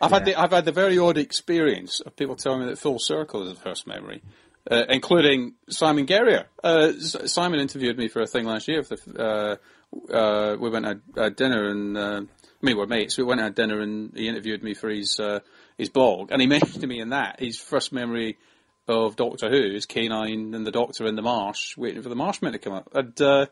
I've 0.00 0.10
had 0.10 0.24
the, 0.26 0.34
I've 0.36 0.50
had 0.52 0.64
the 0.64 0.72
very 0.72 0.98
odd 0.98 1.18
experience 1.18 2.00
of 2.00 2.14
people 2.16 2.36
telling 2.36 2.60
me 2.60 2.66
that 2.66 2.78
Full 2.78 2.98
Circle 2.98 3.48
is 3.48 3.54
the 3.54 3.60
first 3.60 3.86
memory. 3.86 4.22
uh, 4.70 4.84
including 4.88 5.54
Simon 5.70 6.04
Guerrier. 6.04 6.46
Uh, 6.62 6.92
S- 6.96 7.32
Simon 7.32 7.58
interviewed 7.58 7.96
me 7.96 8.08
for 8.08 8.20
a 8.20 8.26
thing 8.26 8.44
last 8.44 8.68
year. 8.68 8.82
For 8.84 8.96
the, 8.96 9.58
uh, 10.12 10.12
uh, 10.12 10.56
we 10.60 10.68
went 10.68 10.84
at 10.84 10.98
a 11.16 11.30
dinner 11.30 11.68
and 11.70 11.96
uh, 11.96 12.20
I 12.22 12.66
mean 12.66 12.76
we're 12.76 12.86
mates. 12.86 13.16
We 13.16 13.24
went 13.24 13.40
at 13.40 13.54
dinner 13.54 13.80
and 13.80 14.12
he 14.14 14.28
interviewed 14.28 14.62
me 14.62 14.74
for 14.74 14.90
his 14.90 15.18
uh, 15.18 15.40
his 15.78 15.88
blog, 15.88 16.30
and 16.30 16.40
he 16.42 16.46
mentioned 16.56 16.82
to 16.82 16.86
me 16.86 17.00
in 17.00 17.08
that 17.10 17.40
his 17.40 17.58
first 17.58 17.92
memory 17.92 18.36
of 18.88 19.16
Doctor 19.16 19.48
Who 19.50 19.74
is 19.74 19.86
K9 19.86 20.54
and 20.54 20.66
the 20.66 20.70
Doctor 20.72 21.06
in 21.06 21.14
the 21.14 21.22
marsh, 21.22 21.76
waiting 21.76 22.02
for 22.02 22.08
the 22.08 22.16
marshman 22.16 22.52
to 22.52 22.58
come 22.58 22.72
up. 22.72 22.88
And 22.94 23.20
uh, 23.20 23.46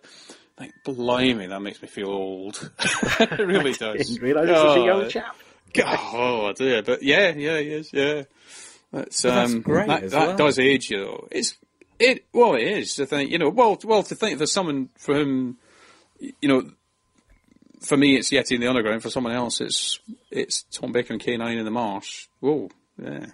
like, 0.59 0.73
blimey, 0.85 1.47
that 1.49 1.61
makes 1.61 1.81
me 1.83 1.89
feel 1.89 2.09
old. 2.09 2.71
it 3.21 3.39
really 3.39 3.73
does. 3.75 4.09
Didn't 4.09 4.23
realise 4.23 4.47
he 4.47 4.53
was 4.53 4.61
such 4.63 4.79
a 4.79 4.85
young 4.85 5.03
Oh, 5.05 5.09
chap. 5.09 5.37
Oh 5.79 6.53
dear, 6.55 6.83
but 6.83 7.03
yeah, 7.03 7.35
yeah, 7.35 7.59
he 7.59 7.69
is, 7.69 7.93
yeah. 7.93 8.23
That's, 8.93 9.23
But 9.23 9.35
that's 9.35 9.53
um, 9.53 9.61
great 9.61 9.89
that, 9.89 10.11
that 10.11 10.27
well. 10.29 10.37
does 10.37 10.59
age 10.59 10.91
you. 10.91 10.99
Know. 10.99 11.29
It's 11.31 11.57
it. 11.99 12.25
Well, 12.33 12.55
it 12.55 12.63
is 12.63 12.95
to 12.95 13.05
think. 13.05 13.31
You 13.31 13.39
know, 13.39 13.51
well, 13.51 13.79
well, 13.85 14.03
to 14.05 14.15
think 14.15 14.39
there's 14.39 14.53
someone 14.53 14.89
for 14.97 15.15
whom, 15.15 15.59
you 16.19 16.49
know, 16.49 16.71
for 17.81 17.97
me 17.97 18.17
it's 18.17 18.31
Yeti 18.31 18.53
in 18.53 18.61
the 18.61 18.69
Underground. 18.69 19.03
For 19.03 19.11
someone 19.11 19.35
else, 19.35 19.61
it's 19.61 19.99
it's 20.31 20.63
Tom 20.71 20.93
Baker 20.93 21.13
and 21.13 21.23
K9 21.23 21.59
in 21.59 21.65
the 21.65 21.71
Marsh. 21.71 22.29
Whoa, 22.41 22.71
yeah. 23.03 23.27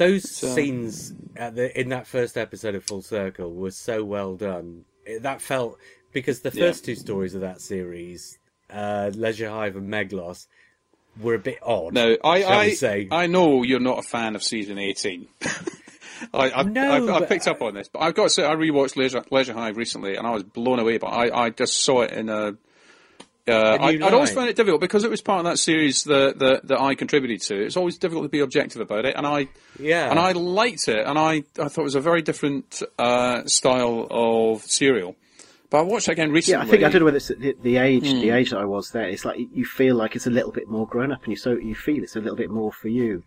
Those 0.00 0.30
scenes 0.30 1.12
at 1.36 1.54
the 1.54 1.78
in 1.78 1.90
that 1.90 2.06
first 2.06 2.38
episode 2.38 2.74
of 2.74 2.82
Full 2.84 3.02
Circle 3.02 3.52
were 3.52 3.70
so 3.70 4.02
well 4.02 4.34
done. 4.34 4.86
It, 5.04 5.24
that 5.24 5.42
felt 5.42 5.76
because 6.10 6.40
the 6.40 6.50
Yeah. 6.54 6.68
first 6.68 6.86
two 6.86 6.94
stories 6.94 7.34
of 7.34 7.42
that 7.42 7.60
series, 7.60 8.38
uh, 8.70 9.10
Leisure 9.14 9.50
Hive 9.50 9.76
and 9.76 9.92
Meglos, 9.92 10.46
were 11.20 11.34
a 11.34 11.38
bit 11.38 11.58
odd. 11.62 11.92
Now, 11.92 12.16
I 12.24 12.44
I, 12.44 12.70
say? 12.70 13.08
I 13.10 13.26
know 13.26 13.62
you're 13.62 13.78
not 13.78 13.98
a 13.98 14.02
fan 14.02 14.36
of 14.36 14.42
season 14.42 14.78
18. 14.78 15.28
I, 16.32 16.50
I, 16.50 16.62
No, 16.62 16.92
I've, 17.14 17.22
I've 17.22 17.28
picked 17.28 17.46
up 17.46 17.60
on 17.60 17.74
this, 17.74 17.88
but 17.88 18.00
I've 18.00 18.14
got 18.14 18.24
to 18.24 18.30
say 18.30 18.46
I 18.46 18.54
rewatched 18.54 18.96
Leisure, 18.96 19.22
Leisure 19.30 19.52
Hive 19.52 19.76
recently, 19.76 20.16
and 20.16 20.26
I 20.26 20.30
was 20.30 20.44
blown 20.44 20.78
away. 20.78 20.96
But 20.96 21.08
I, 21.08 21.44
I 21.44 21.50
just 21.50 21.84
saw 21.84 22.00
it 22.02 22.12
in 22.12 22.30
a. 22.30 22.54
Uh, 23.50 23.78
I, 23.80 23.88
I'd 23.88 24.02
always 24.14 24.32
found 24.32 24.48
it 24.48 24.56
difficult 24.56 24.80
because 24.80 25.04
it 25.04 25.10
was 25.10 25.20
part 25.20 25.40
of 25.40 25.44
that 25.46 25.58
series 25.58 26.04
that, 26.04 26.38
that 26.38 26.68
that 26.68 26.80
I 26.80 26.94
contributed 26.94 27.40
to. 27.48 27.54
It's 27.64 27.76
always 27.76 27.98
difficult 27.98 28.24
to 28.24 28.28
be 28.28 28.40
objective 28.40 28.80
about 28.80 29.04
it, 29.04 29.14
and 29.16 29.26
I 29.26 29.48
yeah, 29.78 30.10
and 30.10 30.18
I 30.18 30.32
liked 30.32 30.88
it, 30.88 31.06
and 31.06 31.18
I, 31.18 31.44
I 31.58 31.68
thought 31.68 31.78
it 31.78 31.82
was 31.82 31.94
a 31.94 32.00
very 32.00 32.22
different 32.22 32.82
uh, 32.98 33.44
style 33.46 34.06
of 34.10 34.62
serial. 34.62 35.16
But 35.70 35.78
I 35.78 35.82
watched 35.82 36.08
it 36.08 36.12
again 36.12 36.32
recently. 36.32 36.58
Yeah, 36.58 36.66
I 36.66 36.68
think 36.70 36.82
I 36.82 36.88
don't 36.88 37.00
know 37.00 37.04
whether 37.04 37.18
it's 37.18 37.28
the, 37.28 37.54
the 37.62 37.76
age, 37.76 38.08
Hmm. 38.10 38.20
the 38.20 38.30
age 38.30 38.50
that 38.50 38.58
I 38.58 38.64
was 38.64 38.90
there. 38.90 39.04
It's 39.08 39.24
like 39.24 39.38
you 39.54 39.64
feel 39.64 39.94
like 39.94 40.16
it's 40.16 40.26
a 40.26 40.30
little 40.30 40.50
bit 40.52 40.68
more 40.68 40.86
grown 40.86 41.12
up, 41.12 41.22
and 41.24 41.30
you 41.32 41.36
so 41.36 41.52
you 41.52 41.74
feel 41.76 42.02
it's 42.02 42.16
a 42.16 42.20
little 42.20 42.36
bit 42.36 42.50
more 42.50 42.72
for 42.72 42.88
you. 42.88 43.22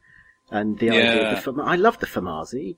And 0.51 0.77
the 0.77 0.89
idea 0.91 1.31
of 1.31 1.43
the 1.55 1.61
I 1.63 1.75
love 1.77 1.99
the 1.99 2.05
Foamasi, 2.05 2.75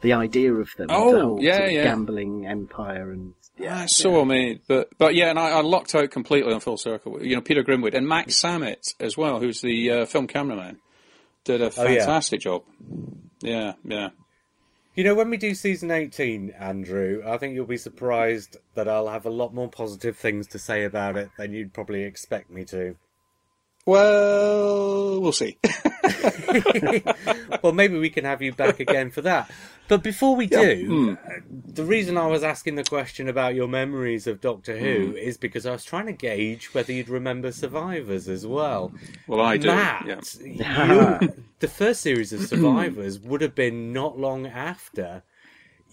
the 0.00 0.14
idea 0.14 0.54
of 0.54 0.70
them, 0.78 0.86
Oh, 0.90 1.12
the 1.14 1.20
whole 1.20 1.42
yeah, 1.42 1.56
sort 1.56 1.66
of 1.68 1.72
yeah. 1.72 1.84
gambling 1.84 2.46
empire, 2.46 3.12
and 3.12 3.34
Yeah, 3.58 3.86
so 3.86 4.10
well 4.10 4.24
made. 4.24 4.60
But 4.66 4.88
but 4.98 5.14
yeah, 5.14 5.30
and 5.30 5.38
I, 5.38 5.50
I 5.50 5.60
lucked 5.60 5.94
out 5.94 6.10
completely 6.10 6.52
on 6.52 6.60
Full 6.60 6.76
Circle. 6.78 7.22
You 7.24 7.36
know, 7.36 7.42
Peter 7.42 7.62
Grimwade 7.62 7.94
and 7.94 8.08
Max 8.08 8.34
Samett 8.40 8.94
as 8.98 9.16
well, 9.16 9.40
who's 9.40 9.60
the 9.60 9.90
uh, 9.90 10.04
film 10.06 10.26
cameraman, 10.26 10.78
did 11.44 11.60
a 11.60 11.66
Oh, 11.76 11.84
yeah. 11.84 11.98
fantastic 12.00 12.40
job. 12.40 12.62
Yeah, 13.42 13.74
yeah. 13.84 14.10
You 14.94 15.04
know, 15.04 15.14
when 15.14 15.30
we 15.30 15.36
do 15.38 15.54
season 15.54 15.90
18, 15.90 16.50
Andrew, 16.58 17.22
I 17.26 17.38
think 17.38 17.54
you'll 17.54 17.64
be 17.66 17.78
surprised 17.78 18.58
that 18.74 18.88
I'll 18.88 19.08
have 19.08 19.24
a 19.24 19.30
lot 19.30 19.54
more 19.54 19.68
positive 19.68 20.16
things 20.18 20.48
to 20.48 20.58
say 20.58 20.84
about 20.84 21.16
it 21.16 21.30
than 21.38 21.52
you'd 21.54 21.72
probably 21.72 22.02
expect 22.02 22.50
me 22.50 22.64
to. 22.66 22.96
Well, 23.86 25.20
we'll 25.20 25.32
see. 25.32 25.58
well, 27.62 27.72
maybe 27.72 27.98
we 27.98 28.10
can 28.10 28.24
have 28.24 28.42
you 28.42 28.52
back 28.52 28.80
again 28.80 29.10
for 29.10 29.22
that. 29.22 29.50
But 29.88 30.02
before 30.02 30.36
we 30.36 30.46
do, 30.46 31.18
uh, 31.22 31.40
the 31.50 31.84
reason 31.84 32.16
I 32.16 32.26
was 32.26 32.42
asking 32.42 32.76
the 32.76 32.84
question 32.84 33.28
about 33.28 33.54
your 33.54 33.68
memories 33.68 34.26
of 34.26 34.40
Doctor 34.40 34.78
Who 34.78 35.14
is 35.14 35.36
because 35.36 35.66
I 35.66 35.72
was 35.72 35.84
trying 35.84 36.06
to 36.06 36.12
gauge 36.12 36.72
whether 36.72 36.92
you'd 36.92 37.08
remember 37.08 37.52
Survivors 37.52 38.28
as 38.28 38.46
well. 38.46 38.92
well, 39.26 39.40
I 39.40 39.56
do. 39.58 39.68
Matt, 39.68 40.06
yeah. 40.40 41.20
you, 41.20 41.32
the 41.58 41.68
first 41.68 42.00
series 42.00 42.32
of 42.32 42.40
Survivors 42.46 43.18
would 43.18 43.40
have 43.40 43.54
been 43.54 43.92
not 43.92 44.18
long 44.18 44.46
after 44.46 45.22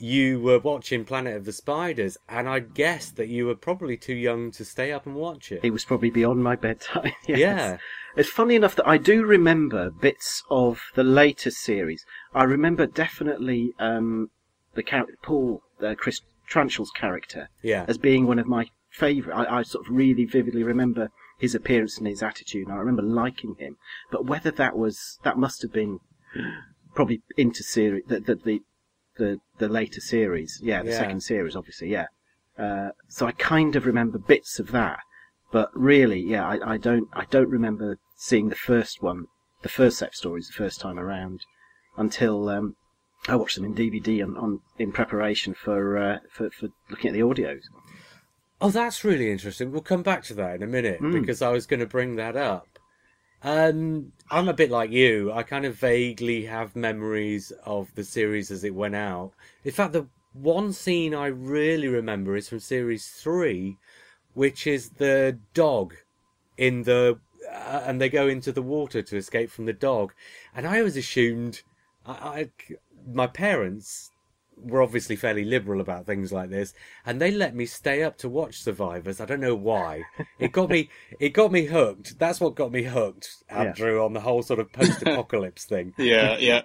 you 0.01 0.39
were 0.39 0.59
watching 0.59 1.05
Planet 1.05 1.35
of 1.35 1.45
the 1.45 1.51
Spiders, 1.53 2.17
and 2.27 2.47
I 2.49 2.59
guessed 2.59 3.15
that 3.17 3.27
you 3.27 3.45
were 3.45 3.55
probably 3.55 3.97
too 3.97 4.15
young 4.15 4.51
to 4.51 4.65
stay 4.65 4.91
up 4.91 5.05
and 5.05 5.15
watch 5.15 5.51
it. 5.51 5.59
it 5.63 5.71
was 5.71 5.85
probably 5.85 6.09
beyond 6.09 6.43
my 6.43 6.55
bedtime. 6.55 7.11
yes. 7.27 7.39
Yeah. 7.39 7.77
It's 8.15 8.29
funny 8.29 8.55
enough 8.55 8.75
that 8.75 8.87
I 8.87 8.97
do 8.97 9.23
remember 9.25 9.89
bits 9.91 10.43
of 10.49 10.81
the 10.95 11.03
later 11.03 11.51
series. 11.51 12.05
I 12.33 12.43
remember 12.43 12.85
definitely 12.85 13.73
um, 13.79 14.29
the 14.73 14.83
character 14.83 15.15
Paul, 15.21 15.61
uh, 15.81 15.95
Chris 15.95 16.21
Tranchell's 16.49 16.91
character, 16.91 17.49
Yeah. 17.61 17.85
as 17.87 17.97
being 17.97 18.25
one 18.25 18.39
of 18.39 18.47
my 18.47 18.67
favourite. 18.89 19.37
I, 19.47 19.59
I 19.59 19.63
sort 19.63 19.85
of 19.87 19.93
really 19.93 20.25
vividly 20.25 20.63
remember 20.63 21.09
his 21.37 21.53
appearance 21.55 21.97
and 21.97 22.07
his 22.07 22.23
attitude, 22.23 22.67
and 22.67 22.75
I 22.75 22.79
remember 22.79 23.03
liking 23.03 23.55
him. 23.59 23.77
But 24.11 24.25
whether 24.25 24.51
that 24.51 24.75
was 24.77 25.19
that 25.23 25.37
must 25.37 25.61
have 25.61 25.71
been 25.71 25.99
probably 26.95 27.21
into 27.37 27.63
series 27.63 28.03
the 28.07 28.19
the 28.19 28.35
the, 28.35 28.61
the, 29.19 29.39
the 29.59 29.69
later 29.69 30.01
series, 30.01 30.59
yeah, 30.63 30.81
the 30.81 30.89
Yeah. 30.89 30.97
second 30.97 31.21
series, 31.21 31.55
obviously, 31.55 31.89
yeah. 31.89 32.07
Uh, 32.57 32.89
so 33.07 33.27
I 33.27 33.31
kind 33.33 33.75
of 33.75 33.85
remember 33.85 34.17
bits 34.17 34.59
of 34.59 34.71
that, 34.71 34.99
but 35.51 35.69
really, 35.73 36.19
yeah, 36.19 36.45
I, 36.47 36.73
I 36.73 36.77
don't 36.77 37.07
I 37.13 37.25
don't 37.29 37.49
remember 37.49 37.97
seeing 38.17 38.49
the 38.49 38.55
first 38.71 39.01
one, 39.01 39.27
the 39.61 39.69
first 39.69 39.97
set 39.99 40.09
of 40.09 40.15
stories, 40.15 40.47
the 40.47 40.53
first 40.63 40.81
time 40.81 40.97
around, 40.99 41.39
until 41.97 42.49
um, 42.49 42.75
I 43.27 43.35
watched 43.35 43.55
them 43.55 43.65
in 43.65 43.75
DVD 43.75 44.23
on, 44.23 44.35
on 44.37 44.59
in 44.77 44.91
preparation 44.91 45.53
for, 45.53 45.97
uh, 45.97 46.17
for 46.31 46.49
for 46.49 46.67
looking 46.89 47.09
at 47.09 47.13
the 47.13 47.21
audios. 47.29 47.63
Oh, 48.61 48.71
that's 48.71 49.05
really 49.05 49.31
interesting. 49.31 49.71
We'll 49.71 49.81
come 49.93 50.03
back 50.03 50.23
to 50.23 50.33
that 50.35 50.55
in 50.55 50.63
a 50.63 50.67
minute 50.67 50.99
Mm. 51.01 51.13
because 51.13 51.41
I 51.41 51.49
was 51.49 51.65
going 51.65 51.79
to 51.79 51.85
bring 51.97 52.15
that 52.17 52.35
up. 52.35 52.67
Um, 53.41 54.11
I'm 54.29 54.49
a 54.49 54.53
bit 54.53 54.69
like 54.69 54.91
you. 54.91 55.31
I 55.31 55.43
kind 55.43 55.65
of 55.65 55.75
vaguely 55.75 56.45
have 56.45 56.75
memories 56.75 57.51
of 57.65 57.93
the 57.95 58.03
series 58.03 58.51
as 58.51 58.63
it 58.63 58.75
went 58.75 58.95
out. 58.95 59.31
In 59.63 59.71
fact, 59.71 59.93
the 59.93 60.07
one 60.33 60.73
scene 60.73 61.15
I 61.15 61.27
really 61.27 61.87
remember 61.87 62.35
is 62.35 62.49
from 62.49 62.59
series 62.59 63.07
three, 63.07 63.77
which 64.33 64.67
is 64.67 64.89
the 64.91 65.39
dog 65.53 65.95
in 66.57 66.83
the, 66.83 67.19
uh, 67.49 67.83
and 67.85 67.99
they 67.99 68.09
go 68.09 68.27
into 68.27 68.51
the 68.51 68.61
water 68.61 69.01
to 69.01 69.17
escape 69.17 69.49
from 69.49 69.65
the 69.65 69.73
dog. 69.73 70.13
And 70.53 70.67
I 70.67 70.79
always 70.79 70.97
assumed, 70.97 71.63
I, 72.05 72.11
I 72.11 72.49
my 73.11 73.27
parents 73.27 74.08
were 74.61 74.81
obviously 74.81 75.15
fairly 75.15 75.45
liberal 75.45 75.81
about 75.81 76.05
things 76.05 76.31
like 76.31 76.49
this, 76.49 76.73
and 77.05 77.21
they 77.21 77.31
let 77.31 77.55
me 77.55 77.65
stay 77.65 78.03
up 78.03 78.17
to 78.19 78.29
watch 78.29 78.61
Survivors. 78.61 79.21
I 79.21 79.25
don't 79.25 79.39
know 79.39 79.55
why. 79.55 80.03
It 80.39 80.51
got 80.51 80.69
me. 80.69 80.89
It 81.19 81.29
got 81.29 81.51
me 81.51 81.65
hooked. 81.65 82.17
That's 82.19 82.39
what 82.39 82.55
got 82.55 82.71
me 82.71 82.83
hooked, 82.83 83.43
Andrew, 83.49 84.03
on 84.03 84.13
the 84.13 84.21
whole 84.21 84.41
sort 84.41 84.59
of 84.59 84.71
post-apocalypse 84.71 85.65
thing. 85.73 85.93
yeah, 85.97 86.37
yeah. 86.37 86.61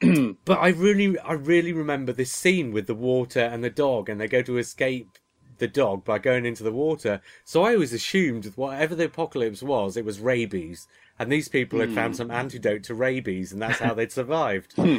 But 0.44 0.58
I 0.58 0.68
really, 0.68 1.18
I 1.18 1.32
really 1.32 1.72
remember 1.72 2.12
this 2.12 2.32
scene 2.32 2.72
with 2.72 2.86
the 2.86 2.94
water 2.94 3.40
and 3.40 3.62
the 3.62 3.70
dog, 3.70 4.08
and 4.08 4.20
they 4.20 4.28
go 4.28 4.42
to 4.42 4.58
escape 4.58 5.18
the 5.58 5.68
dog 5.68 6.04
by 6.04 6.18
going 6.18 6.44
into 6.44 6.62
the 6.62 6.72
water. 6.72 7.20
So 7.44 7.62
I 7.62 7.74
always 7.74 7.92
assumed 7.92 8.44
that 8.44 8.58
whatever 8.58 8.94
the 8.94 9.04
apocalypse 9.04 9.62
was, 9.62 9.96
it 9.96 10.04
was 10.04 10.20
rabies, 10.20 10.86
and 11.18 11.30
these 11.30 11.48
people 11.48 11.80
had 11.80 11.92
found 11.92 12.14
hmm. 12.14 12.18
some 12.18 12.30
antidote 12.30 12.84
to 12.84 12.94
rabies, 12.94 13.52
and 13.52 13.62
that's 13.62 13.78
how 13.78 13.94
they'd 13.94 14.12
survived. 14.20 14.72
Hmm. 14.74 14.98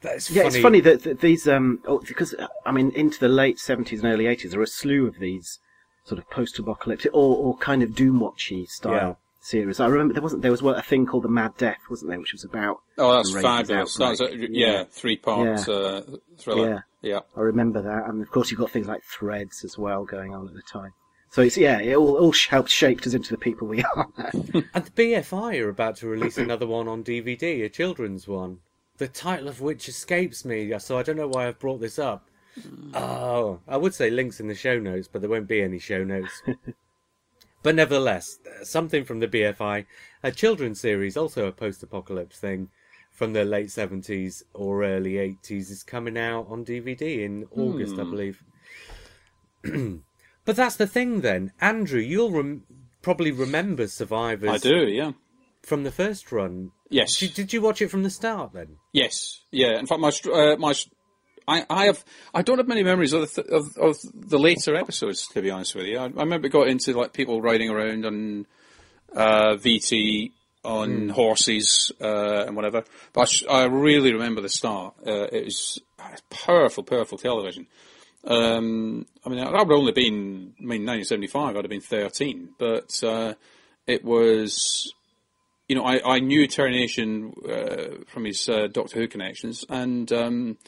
That's 0.00 0.30
Yeah, 0.30 0.42
funny. 0.44 0.54
it's 0.54 0.62
funny 0.62 0.80
that, 0.80 1.02
that 1.02 1.20
these 1.20 1.48
um 1.48 1.80
oh, 1.86 1.98
because 2.06 2.34
uh, 2.34 2.46
I 2.64 2.72
mean 2.72 2.90
into 2.92 3.18
the 3.18 3.28
late 3.28 3.58
seventies 3.58 4.02
and 4.02 4.12
early 4.12 4.26
eighties 4.26 4.52
there 4.52 4.60
were 4.60 4.64
a 4.64 4.66
slew 4.68 5.06
of 5.06 5.18
these 5.18 5.58
sort 6.04 6.18
of 6.18 6.30
post-apocalyptic 6.30 7.12
or, 7.12 7.36
or 7.36 7.56
kind 7.58 7.82
of 7.82 7.94
doom-watchy 7.94 8.66
style 8.68 8.92
Yeah. 8.94 9.14
series. 9.40 9.78
I 9.80 9.86
remember 9.88 10.14
there 10.14 10.22
wasn't 10.22 10.42
there 10.42 10.50
was 10.50 10.62
one- 10.62 10.76
a 10.76 10.82
thing 10.82 11.04
called 11.04 11.24
the 11.24 11.28
Mad 11.28 11.56
Death, 11.58 11.80
wasn't 11.90 12.10
there, 12.10 12.18
which 12.20 12.32
was 12.32 12.44
about 12.44 12.78
Oh, 12.96 13.12
that's 13.12 13.30
the 13.30 13.36
rabies 13.36 13.50
fabulous. 13.68 13.96
That 13.96 14.08
was 14.10 14.20
a, 14.20 14.24
outbreak. 14.24 14.50
yeah, 14.52 14.84
three 14.90 15.16
part 15.16 15.46
Yeah. 15.68 15.74
uh, 15.74 16.02
thriller. 16.38 16.84
Yeah. 17.02 17.20
I 17.36 17.40
remember 17.40 17.82
that, 17.82 18.08
and 18.08 18.22
of 18.22 18.30
course 18.30 18.50
you've 18.50 18.58
got 18.60 18.70
things 18.70 18.88
like 18.88 19.02
Threads 19.04 19.64
as 19.64 19.76
well 19.78 20.04
going 20.04 20.34
on 20.34 20.48
at 20.48 20.54
the 20.54 20.62
time. 20.62 20.92
So 21.30 21.42
it's 21.42 21.58
yeah, 21.58 21.78
it 21.80 21.94
all, 21.94 22.16
all 22.16 22.34
helped 22.48 22.70
shaped 22.70 23.06
us 23.06 23.12
into 23.14 23.30
the 23.30 23.36
people 23.38 23.68
we 23.68 23.82
are. 23.84 24.06
And 24.74 24.84
the 24.86 24.90
BFI 24.96 25.60
are 25.60 25.68
about 25.68 25.96
to 25.96 26.06
release 26.08 26.38
another 26.38 26.66
one 26.66 26.88
on 26.88 27.04
DVD, 27.04 27.64
a 27.64 27.68
children's 27.68 28.26
one. 28.26 28.60
The 28.98 29.08
title 29.08 29.48
of 29.48 29.60
which 29.60 29.88
escapes 29.88 30.44
me, 30.44 30.76
so 30.78 30.98
I 30.98 31.02
don't 31.02 31.16
know 31.16 31.28
why 31.28 31.46
I've 31.46 31.58
brought 31.58 31.80
this 31.80 31.98
up. 31.98 32.28
Oh, 32.94 33.60
I 33.68 33.76
would 33.76 33.94
say 33.94 34.10
links 34.10 34.40
in 34.40 34.48
the 34.48 34.54
show 34.54 34.78
notes, 34.78 35.08
but 35.10 35.20
there 35.20 35.30
won't 35.30 35.48
be 35.48 35.62
any 35.62 35.78
show 35.78 36.02
notes. 36.04 36.42
but 37.62 37.74
nevertheless, 37.74 38.38
something 38.62 39.04
from 39.04 39.20
the 39.20 39.28
BFI, 39.28 39.86
a 40.22 40.32
children's 40.32 40.80
series, 40.80 41.16
also 41.16 41.46
a 41.46 41.52
post-apocalypse 41.52 42.38
thing 42.38 42.70
from 43.12 43.32
the 43.32 43.44
late 43.44 43.68
70s 43.68 44.42
or 44.54 44.84
early 44.84 45.14
80s, 45.14 45.70
is 45.70 45.82
coming 45.82 46.18
out 46.18 46.46
on 46.48 46.64
DVD 46.64 47.24
in 47.24 47.46
August, 47.52 47.98
I 47.98 48.02
hmm. 48.02 48.10
believe. 48.10 48.42
but 50.44 50.56
that's 50.56 50.76
the 50.76 50.86
thing 50.86 51.20
then. 51.20 51.52
Andrew, 51.60 52.00
you'll 52.00 52.30
rem- 52.30 52.64
probably 53.02 53.30
remember 53.30 53.86
Survivors 53.86 54.50
I 54.50 54.58
do, 54.58 54.86
yeah. 54.88 55.12
from 55.62 55.84
the 55.84 55.92
first 55.92 56.32
run. 56.32 56.72
Yes. 56.90 57.18
Did, 57.18 57.34
did 57.34 57.52
you 57.52 57.60
watch 57.60 57.82
it 57.82 57.88
from 57.88 58.02
the 58.02 58.10
start 58.10 58.52
then? 58.52 58.76
Yes, 58.92 59.42
yeah. 59.50 59.78
In 59.78 59.86
fact, 59.86 60.00
my 60.00 60.12
uh, 60.32 60.56
my 60.56 60.74
I, 61.46 61.64
I 61.68 61.84
have 61.86 62.04
I 62.34 62.42
don't 62.42 62.58
have 62.58 62.68
many 62.68 62.82
memories 62.82 63.12
of 63.12 63.32
the, 63.34 63.42
of, 63.42 63.76
of 63.76 63.96
the 64.14 64.38
later 64.38 64.74
episodes. 64.74 65.26
To 65.28 65.42
be 65.42 65.50
honest 65.50 65.74
with 65.74 65.86
you, 65.86 65.98
I, 65.98 66.04
I 66.04 66.08
remember 66.08 66.46
it 66.46 66.50
got 66.50 66.68
into 66.68 66.92
like 66.92 67.12
people 67.12 67.42
riding 67.42 67.70
around 67.70 68.06
on 68.06 68.46
uh, 69.14 69.54
VT 69.56 70.32
on 70.64 71.08
horses 71.08 71.92
uh, 72.00 72.44
and 72.46 72.56
whatever. 72.56 72.84
But 73.12 73.20
I, 73.20 73.24
sh- 73.24 73.44
I 73.48 73.64
really 73.64 74.12
remember 74.12 74.40
the 74.40 74.48
start. 74.48 74.94
Uh, 75.06 75.28
it 75.32 75.44
was 75.46 75.80
powerful, 76.30 76.82
powerful 76.84 77.16
television. 77.18 77.66
Um, 78.24 79.06
I 79.24 79.28
mean, 79.30 79.38
I 79.38 79.62
would 79.62 79.72
only 79.72 79.92
been, 79.92 80.54
I 80.58 80.62
mean, 80.62 80.84
1975, 80.84 81.56
I'd 81.56 81.64
have 81.64 81.70
been 81.70 81.80
13, 81.80 82.50
but 82.58 83.02
uh, 83.02 83.34
it 83.86 84.04
was, 84.04 84.92
you 85.68 85.76
know, 85.76 85.84
I, 85.84 86.16
I 86.16 86.18
knew 86.20 86.46
Terry 86.46 86.72
Nation 86.72 87.34
uh, 87.48 88.04
from 88.06 88.24
his 88.24 88.48
uh, 88.48 88.68
Doctor 88.68 89.00
Who 89.00 89.08
connections, 89.08 89.64
and 89.68 90.10
um, 90.12 90.58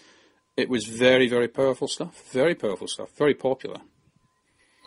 it 0.57 0.69
was 0.69 0.87
very, 0.87 1.27
very 1.27 1.49
powerful 1.49 1.89
stuff. 1.89 2.31
Very 2.31 2.55
powerful 2.55 2.87
stuff. 2.87 3.11
Very 3.17 3.35
popular. 3.35 3.79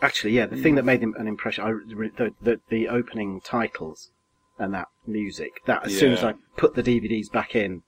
Actually, 0.02 0.32
yeah, 0.32 0.46
the 0.46 0.56
thing 0.56 0.74
that 0.74 0.84
made 0.84 1.02
an 1.02 1.26
impression, 1.26 1.64
I, 1.64 1.70
the, 1.70 2.30
the, 2.42 2.60
the 2.68 2.88
opening 2.88 3.40
titles 3.40 4.10
and 4.58 4.74
that 4.74 4.88
music, 5.06 5.60
that 5.66 5.86
as 5.86 5.98
soon 5.98 6.12
as 6.12 6.22
I 6.22 6.34
put 6.56 6.74
the 6.74 6.82
DVDs 6.82 7.30
back 7.32 7.54
in 7.54 7.82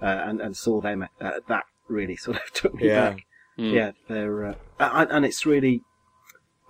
uh, 0.00 0.06
and, 0.26 0.40
and 0.40 0.56
saw 0.56 0.80
them, 0.80 1.06
uh, 1.20 1.30
that 1.48 1.64
really 1.88 2.16
sort 2.16 2.36
of 2.36 2.42
took 2.52 2.74
me 2.74 2.88
Yeah. 2.88 3.10
back. 3.10 3.26
Yeah, 3.56 3.90
they're, 4.08 4.44
uh, 4.46 4.54
and, 4.80 5.10
and 5.10 5.24
it's 5.24 5.44
really 5.46 5.82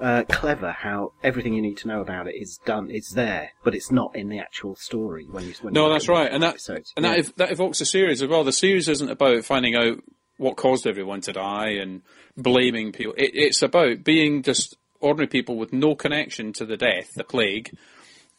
uh, 0.02 0.24
clever 0.28 0.72
how 0.72 1.12
everything 1.22 1.54
you 1.54 1.62
need 1.62 1.76
to 1.78 1.86
know 1.88 2.00
about 2.00 2.26
it 2.26 2.34
is 2.34 2.58
done. 2.66 2.90
It's 2.90 3.12
there, 3.12 3.52
but 3.64 3.74
it's 3.74 3.90
not 3.90 4.14
in 4.16 4.28
the 4.28 4.38
actual 4.40 4.74
story 4.74 5.26
when 5.30 5.44
you. 5.46 5.54
When 5.62 5.72
No, 5.72 5.84
look 5.84 5.94
that's 5.94 6.08
right, 6.08 6.30
and 6.30 6.42
that 6.42 6.50
episodes. 6.54 6.92
and 6.96 7.04
Yeah. 7.06 7.12
that 7.12 7.18
ev- 7.20 7.34
that 7.36 7.52
evokes 7.52 7.80
a 7.80 7.86
series 7.86 8.20
as 8.20 8.28
well. 8.28 8.42
The 8.44 8.52
series 8.52 8.88
isn't 8.88 9.10
about 9.10 9.44
finding 9.44 9.76
out 9.76 10.02
what 10.38 10.56
caused 10.56 10.86
everyone 10.86 11.20
to 11.22 11.32
die 11.32 11.68
and 11.80 12.02
blaming 12.36 12.90
people. 12.92 13.14
It, 13.16 13.30
it's 13.34 13.62
about 13.62 14.02
being 14.02 14.42
just 14.42 14.76
ordinary 15.00 15.28
people 15.28 15.56
with 15.56 15.72
no 15.72 15.94
connection 15.94 16.52
to 16.54 16.64
the 16.66 16.76
death, 16.76 17.10
the 17.14 17.22
plague, 17.24 17.70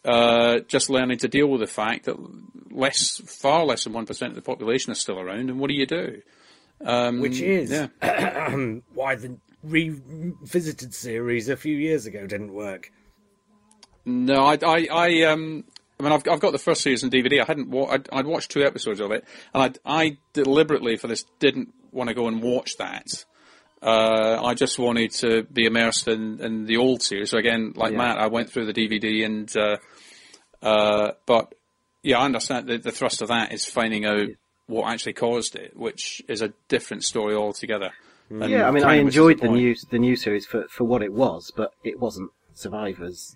uh, 0.04 0.60
just 0.68 0.90
learning 0.90 1.20
to 1.20 1.28
deal 1.30 1.48
with 1.48 1.62
the 1.62 1.68
fact 1.68 2.06
that 2.06 2.18
less, 2.72 3.22
far 3.26 3.64
less 3.66 3.86
than 3.86 3.94
one 3.94 4.06
percent 4.06 4.32
of 4.32 4.36
the 4.36 4.42
population 4.42 4.92
is 4.92 5.00
still 5.00 5.20
around. 5.20 5.50
And 5.50 5.60
what 5.60 5.70
do 5.70 5.76
you 5.76 5.86
do? 5.86 6.22
Um, 6.84 7.22
Which 7.22 7.40
is 7.40 7.72
yeah. 7.72 7.88
why 8.94 9.16
the 9.16 9.38
revisited 9.64 10.94
series 10.94 11.50
a 11.50 11.58
few 11.58 11.76
years 11.78 12.06
ago 12.06 12.28
didn't 12.28 12.54
work. 12.54 12.92
No, 14.06 14.46
I, 14.46 14.58
I, 14.62 14.88
I, 14.92 15.22
um, 15.24 15.64
I 16.00 16.04
mean, 16.04 16.12
I've, 16.12 16.28
I've 16.30 16.40
got 16.42 16.52
the 16.52 16.60
first 16.60 16.82
season 16.82 17.10
DVD. 17.10 17.42
I 17.42 17.46
hadn't, 17.46 17.70
wa- 17.70 17.88
I'd, 17.90 18.10
I'd 18.12 18.26
watched 18.26 18.52
two 18.52 18.64
episodes 18.64 19.00
of 19.00 19.12
it, 19.12 19.24
and 19.54 19.78
I, 19.86 20.02
I 20.04 20.18
deliberately 20.34 20.98
for 20.98 21.08
this 21.08 21.24
didn't 21.40 21.74
want 21.92 22.10
to 22.10 22.14
go 22.14 22.28
and 22.28 22.42
watch 22.44 22.76
that. 22.78 23.06
Uh, 23.82 24.42
I 24.44 24.54
just 24.54 24.80
wanted 24.80 25.12
to 25.12 25.44
be 25.44 25.66
immersed 25.66 26.08
in, 26.08 26.40
in 26.42 26.66
the 26.66 26.78
old 26.78 27.02
series. 27.02 27.30
So 27.32 27.38
again, 27.38 27.74
like 27.76 27.92
Yeah. 27.92 27.98
Matt, 27.98 28.18
I 28.18 28.28
went 28.28 28.50
through 28.50 28.66
the 28.72 28.74
DVD, 28.74 29.26
and 29.26 29.58
uh, 29.58 29.78
uh, 30.62 31.12
but 31.26 31.54
yeah, 32.02 32.20
I 32.20 32.26
understand 32.26 32.68
the, 32.68 32.78
the 32.78 32.92
thrust 32.92 33.22
of 33.22 33.28
that 33.30 33.54
is 33.54 33.66
finding 33.66 34.06
out 34.06 34.28
what 34.68 34.90
actually 34.92 35.14
caused 35.14 35.56
it, 35.56 35.76
which 35.78 36.22
is 36.28 36.42
a 36.42 36.54
different 36.70 37.04
story 37.04 37.36
altogether. 37.36 37.92
And 38.42 38.50
Yeah, 38.50 38.68
I 38.68 38.72
mean, 38.72 38.84
I 38.84 38.96
enjoyed 38.96 39.38
the 39.38 39.48
point. 39.48 39.62
new 39.62 39.76
the 39.92 40.00
new 40.00 40.16
series 40.16 40.46
for, 40.46 40.68
for 40.68 40.84
what 40.84 41.02
it 41.04 41.14
was, 41.14 41.52
but 41.56 41.74
it 41.84 42.00
wasn't 42.00 42.32
Survivors, 42.56 43.36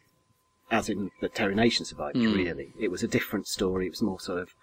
as 0.70 0.90
in 0.90 1.12
the 1.22 1.30
Terry 1.30 1.56
Nation 1.56 1.86
survived. 1.86 2.18
Hmm. 2.18 2.34
Really, 2.34 2.74
it 2.80 2.90
was 2.92 3.02
a 3.04 3.08
different 3.08 3.48
story. 3.48 3.88
It 3.88 3.92
was 3.92 4.02
more 4.02 4.20
sort 4.20 4.40
of 4.40 4.54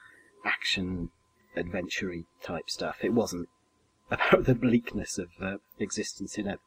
action, 0.44 1.10
adventure 1.56 2.14
type 2.42 2.70
stuff. 2.70 2.98
It 3.02 3.12
wasn't 3.12 3.48
about 4.10 4.44
the 4.44 4.54
bleakness 4.54 5.18
of 5.18 5.30
uh, 5.40 5.56
existence 5.78 6.38
in 6.38 6.46
a 6.46 6.58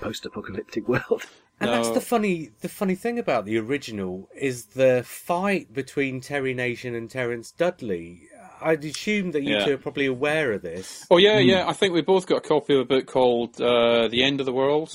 post-apocalyptic 0.00 0.88
world. 0.88 1.26
And 1.60 1.70
that's 1.70 1.90
the 1.90 2.00
funny 2.00 2.50
the 2.62 2.68
funny 2.68 2.96
thing 2.96 3.16
about 3.16 3.44
the 3.44 3.56
original 3.58 4.28
is 4.34 4.66
the 4.66 5.04
fight 5.06 5.72
between 5.72 6.20
Terry 6.20 6.52
Nation 6.52 6.96
and 6.96 7.08
Terence 7.08 7.52
Dudley. 7.52 8.22
I'd 8.64 8.84
assume 8.84 9.32
that 9.32 9.42
you 9.42 9.54
Yeah. 9.56 9.64
two 9.66 9.74
are 9.74 9.78
probably 9.78 10.06
aware 10.06 10.52
of 10.52 10.62
this. 10.62 11.06
Oh 11.10 11.18
yeah, 11.18 11.38
yeah. 11.38 11.68
I 11.68 11.72
think 11.72 11.92
we 11.94 12.02
both 12.02 12.26
got 12.26 12.38
a 12.38 12.48
copy 12.48 12.74
of 12.74 12.80
a 12.80 12.84
book 12.84 13.06
called 13.06 13.60
uh, 13.60 14.08
"The 14.08 14.22
End 14.22 14.40
of 14.40 14.46
the 14.46 14.52
World," 14.52 14.92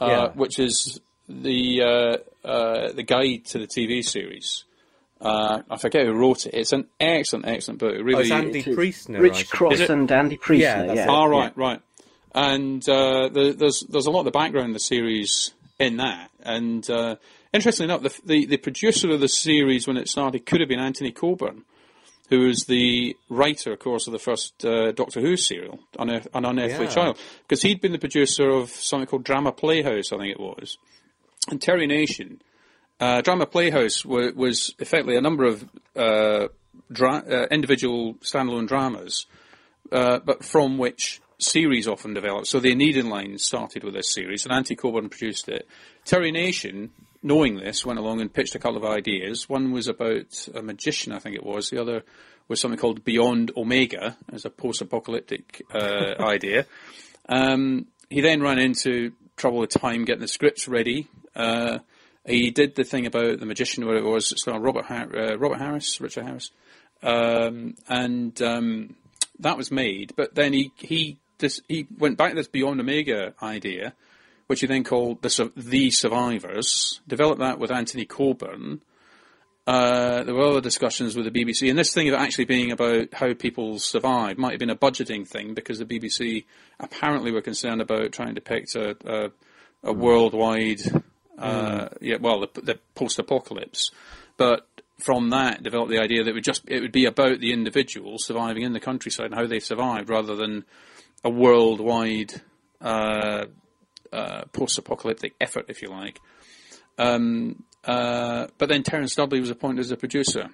uh, 0.00 0.06
Yeah. 0.06 0.28
which 0.34 0.58
is 0.58 1.00
the 1.28 1.82
uh, 1.82 2.46
uh, 2.48 2.92
the 2.92 3.02
guide 3.02 3.44
to 3.46 3.58
the 3.58 3.66
TV 3.66 4.02
series. 4.04 4.64
Uh, 5.20 5.62
I 5.70 5.78
forget 5.78 6.04
who 6.06 6.12
wrote 6.12 6.44
it. 6.46 6.52
It's 6.54 6.72
an 6.72 6.86
excellent, 7.00 7.46
excellent 7.46 7.80
book. 7.80 7.94
It 7.94 8.00
Oh, 8.00 8.04
Really, 8.04 8.22
it's 8.24 8.30
Andy 8.30 8.58
It 8.58 8.66
is 8.68 8.76
Priestner. 8.76 9.20
Rich 9.20 9.48
Cross 9.48 9.80
and 9.88 10.10
Andy 10.12 10.36
Priestner. 10.36 10.58
Yeah, 10.58 10.80
Yeah, 10.80 10.86
that's 10.86 11.00
it. 11.00 11.08
Ah, 11.08 11.24
yeah. 11.24 11.30
right, 11.30 11.56
right. 11.56 11.80
And 12.34 12.86
uh, 12.88 13.28
the, 13.28 13.54
there's 13.56 13.80
there's 13.88 14.06
a 14.06 14.10
lot 14.10 14.20
of 14.20 14.24
the 14.26 14.30
background 14.32 14.66
in 14.66 14.72
the 14.72 14.80
series 14.80 15.52
in 15.78 15.96
that. 15.98 16.30
And 16.42 16.88
uh, 16.90 17.16
interestingly 17.54 17.92
enough, 17.94 18.02
the, 18.02 18.20
the 18.26 18.46
the 18.46 18.56
producer 18.58 19.10
of 19.12 19.20
the 19.20 19.28
series 19.28 19.86
when 19.86 19.96
it 19.96 20.08
started 20.08 20.44
could 20.44 20.60
have 20.60 20.68
been 20.68 20.80
Anthony 20.80 21.12
Coburn, 21.12 21.62
who 22.30 22.46
was 22.46 22.64
the 22.64 23.16
writer, 23.28 23.72
of 23.72 23.78
course, 23.78 24.06
of 24.06 24.12
the 24.12 24.18
first 24.18 24.64
uh, 24.64 24.92
Doctor 24.92 25.20
Who 25.20 25.36
serial, 25.36 25.80
Unearth, 25.98 26.26
An 26.34 26.44
Unearthly 26.44 26.86
Yeah. 26.86 26.90
Child, 26.90 27.18
because 27.42 27.62
he'd 27.62 27.80
been 27.80 27.92
the 27.92 27.98
producer 27.98 28.48
of 28.48 28.70
something 28.70 29.06
called 29.06 29.24
Drama 29.24 29.52
Playhouse, 29.52 30.12
I 30.12 30.16
think 30.18 30.30
it 30.30 30.40
was, 30.40 30.78
and 31.50 31.60
Terry 31.60 31.86
Nation. 31.86 32.40
Uh, 33.00 33.20
Drama 33.20 33.46
Playhouse 33.46 34.04
wa 34.04 34.30
was 34.34 34.74
effectively 34.78 35.16
a 35.16 35.20
number 35.20 35.44
of 35.44 35.68
uh, 35.96 36.48
dra- 36.90 37.24
uh, 37.28 37.46
individual 37.50 38.14
standalone 38.22 38.68
dramas 38.68 39.26
uh, 39.92 40.18
but 40.24 40.44
from 40.44 40.78
which 40.78 41.20
series 41.38 41.86
often 41.88 42.14
developed. 42.14 42.46
So 42.46 42.60
the 42.60 42.74
Onedin 42.74 43.08
line 43.08 43.38
started 43.38 43.84
with 43.84 43.94
this 43.94 44.10
series, 44.10 44.44
and 44.44 44.52
Anthony 44.54 44.76
Coburn 44.76 45.08
produced 45.08 45.48
it. 45.48 45.66
Terry 46.04 46.30
Nation, 46.32 46.90
knowing 47.24 47.56
this, 47.56 47.84
went 47.84 47.98
along 47.98 48.20
and 48.20 48.32
pitched 48.32 48.54
a 48.54 48.58
couple 48.58 48.76
of 48.76 48.84
ideas. 48.84 49.48
One 49.48 49.72
was 49.72 49.88
about 49.88 50.46
a 50.54 50.62
magician, 50.62 51.12
I 51.12 51.18
think 51.18 51.34
it 51.34 51.44
was. 51.44 51.70
The 51.70 51.80
other 51.80 52.04
was 52.46 52.60
something 52.60 52.78
called 52.78 53.04
Beyond 53.04 53.50
Omega, 53.56 54.16
as 54.30 54.44
a 54.44 54.50
post-apocalyptic 54.50 55.62
uh, 55.74 56.14
idea. 56.20 56.66
Um, 57.28 57.86
he 58.10 58.20
then 58.20 58.42
ran 58.42 58.58
into 58.58 59.12
trouble 59.36 59.58
with 59.58 59.70
time 59.70 60.04
getting 60.04 60.20
the 60.20 60.28
scripts 60.28 60.68
ready. 60.68 61.08
Uh, 61.34 61.78
he 62.26 62.50
did 62.50 62.74
the 62.74 62.84
thing 62.84 63.06
about 63.06 63.40
the 63.40 63.46
magician, 63.46 63.86
where 63.86 63.96
it 63.96 64.04
was 64.04 64.34
Robert 64.46 64.84
Har- 64.84 65.16
uh, 65.16 65.36
Robert 65.36 65.58
Harris, 65.58 66.00
Richard 66.00 66.24
Harris, 66.24 66.50
um, 67.02 67.74
and 67.88 68.40
um, 68.42 68.96
that 69.40 69.56
was 69.56 69.70
made. 69.70 70.12
But 70.14 70.34
then 70.34 70.52
he 70.52 70.72
he 70.76 71.18
this, 71.38 71.60
he 71.68 71.86
went 71.98 72.16
back 72.18 72.30
to 72.30 72.36
this 72.36 72.48
Beyond 72.48 72.80
Omega 72.80 73.34
idea, 73.42 73.94
which 74.46 74.60
he 74.60 74.66
then 74.66 74.84
called 74.84 75.22
the 75.22 75.52
the 75.56 75.90
Survivors. 75.90 77.00
Developed 77.06 77.40
that 77.40 77.58
with 77.58 77.70
Anthony 77.70 78.04
Coburn. 78.04 78.82
Uh, 79.66 80.22
there 80.24 80.34
were 80.34 80.42
other 80.42 80.60
discussions 80.60 81.16
with 81.16 81.24
the 81.24 81.30
BBC, 81.30 81.70
and 81.70 81.78
this 81.78 81.94
thing 81.94 82.06
of 82.08 82.14
actually 82.14 82.44
being 82.44 82.70
about 82.70 83.14
how 83.14 83.32
people 83.32 83.78
survive 83.78 84.36
might 84.36 84.50
have 84.50 84.58
been 84.58 84.68
a 84.68 84.76
budgeting 84.76 85.26
thing 85.26 85.54
because 85.54 85.78
the 85.78 85.86
BBC 85.86 86.44
apparently 86.80 87.32
were 87.32 87.40
concerned 87.40 87.80
about 87.80 88.12
trying 88.12 88.28
to 88.28 88.34
depict 88.34 88.74
a, 88.74 88.94
a, 89.06 89.30
a 89.82 89.92
worldwide, 89.92 90.82
uh, 91.38 91.88
yeah, 92.02 92.16
well, 92.20 92.40
the, 92.40 92.60
the 92.60 92.78
post-apocalypse. 92.94 93.90
But 94.36 94.66
from 94.98 95.30
that, 95.30 95.62
developed 95.62 95.90
the 95.90 96.00
idea 96.00 96.22
that 96.22 96.30
it 96.30 96.34
would 96.34 96.44
just 96.44 96.62
it 96.68 96.80
would 96.80 96.92
be 96.92 97.06
about 97.06 97.40
the 97.40 97.52
individual 97.52 98.18
surviving 98.18 98.64
in 98.64 98.74
the 98.74 98.80
countryside 98.80 99.26
and 99.26 99.34
how 99.34 99.46
they 99.46 99.60
survived, 99.60 100.10
rather 100.10 100.36
than 100.36 100.64
a 101.24 101.30
worldwide 101.30 102.34
uh, 102.82 103.46
uh, 104.14 104.44
post-apocalyptic 104.52 105.34
effort, 105.40 105.66
if 105.68 105.82
you 105.82 105.88
like. 105.88 106.20
Um, 106.98 107.64
uh, 107.84 108.46
but 108.58 108.68
then 108.68 108.82
Terence 108.82 109.14
Dudley 109.14 109.40
was 109.40 109.50
appointed 109.50 109.80
as 109.80 109.90
a 109.90 109.96
producer, 109.96 110.48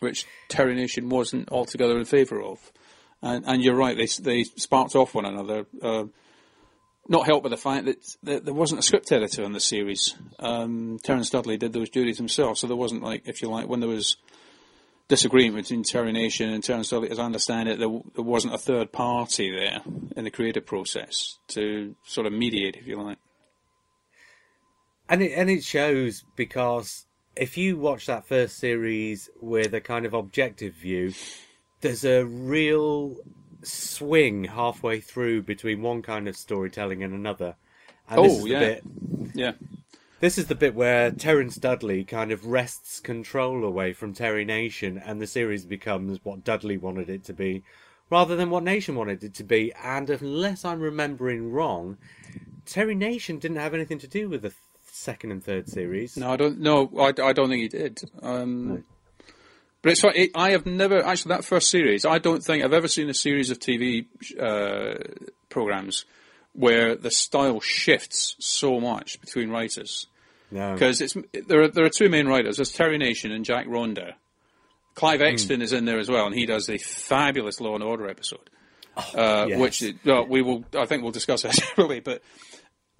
which 0.00 0.26
Terry 0.48 0.74
Nation 0.74 1.08
wasn't 1.08 1.50
altogether 1.52 1.98
in 1.98 2.04
favour 2.04 2.42
of. 2.42 2.72
And, 3.22 3.44
and 3.46 3.62
you're 3.62 3.76
right, 3.76 3.96
they 3.96 4.06
they 4.22 4.44
sparked 4.44 4.94
off 4.94 5.14
one 5.14 5.24
another. 5.24 5.66
Uh, 5.80 6.04
not 7.08 7.26
helped 7.26 7.44
by 7.44 7.50
the 7.50 7.56
fact 7.56 7.84
that, 7.84 8.16
that 8.22 8.44
there 8.44 8.54
wasn't 8.54 8.78
a 8.78 8.82
script 8.82 9.12
editor 9.12 9.44
on 9.44 9.52
the 9.52 9.60
series. 9.60 10.14
Um, 10.38 10.98
Terence 11.02 11.30
Dudley 11.30 11.56
did 11.56 11.72
those 11.72 11.90
duties 11.90 12.16
himself, 12.18 12.58
so 12.58 12.66
there 12.66 12.76
wasn't 12.76 13.02
like, 13.02 13.22
if 13.26 13.42
you 13.42 13.48
like, 13.48 13.68
when 13.68 13.80
there 13.80 13.88
was 13.88 14.16
disagreement 15.08 15.64
between 15.64 15.82
Terry 15.82 16.12
Nation 16.12 16.50
and 16.50 16.62
Terence 16.62 16.90
Dudley, 16.90 17.10
as 17.10 17.18
I 17.18 17.24
understand 17.24 17.68
it, 17.68 17.78
there, 17.78 18.00
there 18.14 18.24
wasn't 18.24 18.54
a 18.54 18.58
third 18.58 18.92
party 18.92 19.50
there 19.50 19.80
in 20.16 20.24
the 20.24 20.30
creative 20.30 20.64
process 20.66 21.38
to 21.48 21.94
sort 22.06 22.26
of 22.26 22.32
mediate, 22.32 22.76
if 22.76 22.86
you 22.86 23.00
like. 23.00 23.18
and 25.08 25.22
it 25.22 25.32
and 25.32 25.50
it 25.50 25.62
shows 25.62 26.24
because 26.36 27.06
if 27.36 27.58
you 27.58 27.76
watch 27.76 28.06
that 28.06 28.26
first 28.26 28.58
series 28.58 29.28
with 29.40 29.74
a 29.74 29.80
kind 29.80 30.06
of 30.06 30.14
objective 30.14 30.74
view, 30.74 31.12
there's 31.80 32.04
a 32.04 32.24
real 32.24 33.16
swing 33.62 34.44
halfway 34.44 35.00
through 35.00 35.42
between 35.42 35.82
one 35.82 36.02
kind 36.02 36.28
of 36.28 36.36
storytelling 36.36 37.02
and 37.02 37.12
another. 37.14 37.56
And 38.08 38.20
Oh, 38.20 38.44
yeah. 38.46 38.58
bit 38.60 38.82
Yeah. 39.34 39.52
This 40.20 40.38
is 40.38 40.46
the 40.46 40.54
bit 40.54 40.74
where 40.74 41.10
Terence 41.10 41.56
Dudley 41.56 42.04
kind 42.04 42.30
of 42.32 42.46
wrests 42.46 43.00
control 43.00 43.64
away 43.64 43.92
from 43.92 44.14
Terry 44.14 44.44
Nation, 44.44 44.96
and 45.04 45.20
the 45.20 45.26
series 45.26 45.64
becomes 45.64 46.18
what 46.22 46.44
Dudley 46.44 46.76
wanted 46.76 47.10
it 47.10 47.24
to 47.24 47.32
be, 47.32 47.62
rather 48.10 48.36
than 48.36 48.48
what 48.50 48.62
Nation 48.62 48.94
wanted 48.94 49.22
it 49.22 49.34
to 49.34 49.44
be. 49.44 49.72
And 49.82 50.08
unless 50.08 50.64
I'm 50.64 50.80
remembering 50.80 51.50
wrong, 51.52 51.98
Terry 52.64 52.94
Nation 52.94 53.38
didn't 53.38 53.58
have 53.58 53.74
anything 53.74 53.98
to 53.98 54.08
do 54.08 54.28
with 54.28 54.42
the 54.42 54.54
second 54.86 55.32
and 55.32 55.44
third 55.44 55.68
series. 55.68 56.16
No, 56.16 56.32
I 56.32 56.36
don't. 56.36 56.60
No, 56.60 56.90
I, 56.98 57.08
I 57.08 57.32
don't 57.32 57.48
think 57.48 57.62
he 57.62 57.68
did. 57.68 58.00
Um, 58.22 58.84
But 59.82 59.92
it's 59.92 60.02
like 60.02 60.16
it, 60.16 60.30
I 60.34 60.52
have 60.52 60.64
never 60.64 61.04
actually 61.04 61.34
that 61.34 61.44
first 61.44 61.68
series. 61.68 62.06
I 62.06 62.18
don't 62.18 62.42
think 62.42 62.64
I've 62.64 62.72
ever 62.72 62.88
seen 62.88 63.10
a 63.10 63.14
series 63.14 63.50
of 63.50 63.58
TV 63.58 64.06
uh, 64.40 64.94
programs 65.50 66.06
where 66.54 66.94
the 66.94 67.10
style 67.10 67.60
shifts 67.60 68.36
so 68.38 68.80
much 68.80 69.20
between 69.20 69.50
writers. 69.50 70.06
Because 70.74 71.00
it's 71.00 71.16
there 71.48 71.62
are 71.62 71.68
there 71.68 71.84
are 71.84 71.90
two 71.90 72.08
main 72.08 72.26
writers. 72.26 72.56
There's 72.56 72.72
Terry 72.72 72.96
Nation 72.96 73.32
and 73.32 73.44
Jack 73.44 73.66
Ronder. 73.66 74.14
Clive 74.94 75.20
Exton 75.20 75.60
is 75.60 75.72
in 75.72 75.84
there 75.84 75.98
as 75.98 76.08
well, 76.08 76.26
and 76.26 76.34
he 76.34 76.46
does 76.46 76.68
a 76.68 76.78
fabulous 76.78 77.60
Law 77.60 77.74
and 77.74 77.82
Order 77.82 78.08
episode, 78.08 78.48
uh, 78.96 79.46
yes. 79.48 79.58
which 79.58 79.82
uh, 80.06 80.22
we 80.28 80.42
will 80.42 80.64
I 80.78 80.86
think 80.86 81.02
we'll 81.02 81.10
discuss 81.10 81.42
separately. 81.42 81.98
But 81.98 82.22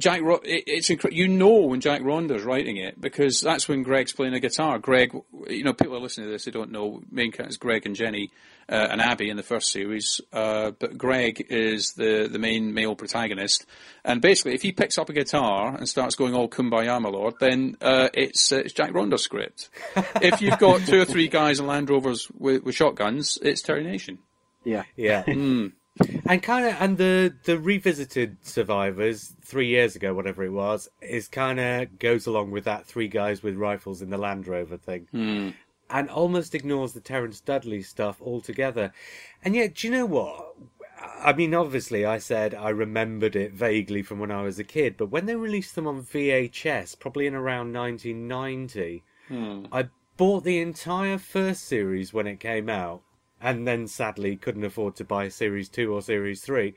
Jack, 0.01 0.23
Ro- 0.23 0.41
it, 0.43 0.65
it's 0.67 0.89
incre- 0.89 1.13
you 1.13 1.29
know 1.29 1.67
when 1.67 1.81
Jack 1.81 2.03
Ronder's 2.03 2.43
writing 2.43 2.77
it 2.77 3.01
because 3.01 3.41
that's 3.41 3.69
when 3.69 3.83
Greg's 3.85 4.13
playing 4.13 4.33
the 4.33 4.41
guitar. 4.41 4.79
Greg, 4.79 5.17
you 5.49 5.63
know, 5.63 5.73
people 5.73 5.97
are 5.97 6.01
listening 6.01 6.27
to 6.27 6.33
this 6.33 6.45
who 6.45 6.51
don't 6.51 6.73
know. 6.73 7.01
Main 7.11 7.31
characters 7.31 7.57
Greg 7.57 7.87
and 7.87 7.95
Jenny 7.95 8.31
uh, 8.69 8.89
and 8.91 9.01
Abby 9.01 9.31
in 9.31 9.37
the 9.37 9.43
first 9.45 9.71
series, 9.71 10.21
uh, 10.33 10.73
but 10.73 10.99
Greg 10.99 11.47
is 11.49 11.93
the 11.93 12.29
the 12.31 12.41
main 12.41 12.75
male 12.75 12.97
protagonist. 12.97 13.67
And 14.05 14.21
basically, 14.21 14.55
if 14.55 14.63
he 14.63 14.73
picks 14.73 14.99
up 14.99 15.09
a 15.11 15.13
guitar 15.13 15.77
and 15.77 15.89
starts 15.89 16.17
going 16.17 16.35
all 16.35 16.49
"Kumbaya, 16.49 17.01
my 17.01 17.09
lord," 17.09 17.35
then 17.39 17.77
uh, 17.81 18.09
it's 18.15 18.51
uh, 18.51 18.57
it's 18.57 18.73
Jack 18.73 18.93
Ronder's 18.95 19.23
script. 19.23 19.71
if 20.21 20.41
you've 20.41 20.59
got 20.59 20.81
two 20.87 21.01
or 21.01 21.05
three 21.05 21.29
guys 21.29 21.61
in 21.61 21.67
Land 21.67 21.89
Rovers 21.89 22.29
with, 22.37 22.65
with 22.65 22.75
shotguns, 22.75 23.39
it's 23.43 23.63
Terry 23.63 23.85
Nation. 23.85 24.19
Yeah. 24.65 24.85
Yeah. 24.97 25.25
And 26.27 26.43
kind 26.43 26.67
of, 26.67 26.75
and 26.81 26.99
the 26.99 27.35
the 27.45 27.59
revisited 27.59 28.39
survivors 28.43 29.35
three 29.43 29.69
years 29.69 29.95
ago, 29.95 30.13
whatever 30.13 30.43
it 30.43 30.51
was, 30.51 30.89
is 31.01 31.29
kind 31.29 31.61
of 31.61 31.99
goes 32.01 32.27
along 32.27 32.51
with 32.51 32.65
that 32.65 32.85
three 32.85 33.07
guys 33.07 33.43
with 33.43 33.55
rifles 33.57 34.03
in 34.03 34.11
the 34.11 34.19
Land 34.19 34.49
Rover 34.49 34.77
thing, 34.77 35.07
hmm. 35.13 35.51
and 35.89 36.11
almost 36.11 36.55
ignores 36.55 36.95
the 36.95 37.01
Terence 37.01 37.41
Dudley 37.41 37.81
stuff 37.83 38.21
altogether. 38.21 38.93
And 39.45 39.55
yet, 39.55 39.75
do 39.75 39.87
you 39.87 39.93
know 39.93 40.07
what? 40.07 40.57
I 41.23 41.33
mean, 41.33 41.55
obviously, 41.55 42.05
I 42.05 42.19
said 42.19 42.55
I 42.55 42.71
remembered 42.71 43.37
it 43.37 43.53
vaguely 43.53 44.03
from 44.03 44.19
when 44.19 44.33
I 44.33 44.43
was 44.43 44.59
a 44.59 44.65
kid, 44.65 44.97
but 44.97 45.11
when 45.11 45.27
they 45.27 45.37
released 45.37 45.77
them 45.77 45.87
on 45.87 46.03
VHS, 46.03 46.99
probably 46.99 47.29
in 47.29 47.35
around 47.37 47.73
1990, 47.73 49.05
hmm. 49.29 49.67
I 49.71 49.91
bought 50.17 50.43
the 50.43 50.59
entire 50.59 51.19
first 51.19 51.67
series 51.67 52.13
when 52.13 52.27
it 52.27 52.41
came 52.41 52.69
out, 52.69 53.03
and 53.45 53.69
then 53.69 53.87
sadly 53.87 54.37
couldn't 54.37 54.65
afford 54.65 54.97
to 54.97 55.05
buy 55.05 55.29
series 55.29 55.69
two 55.69 55.93
or 55.93 56.01
series 56.01 56.41
three. 56.41 56.75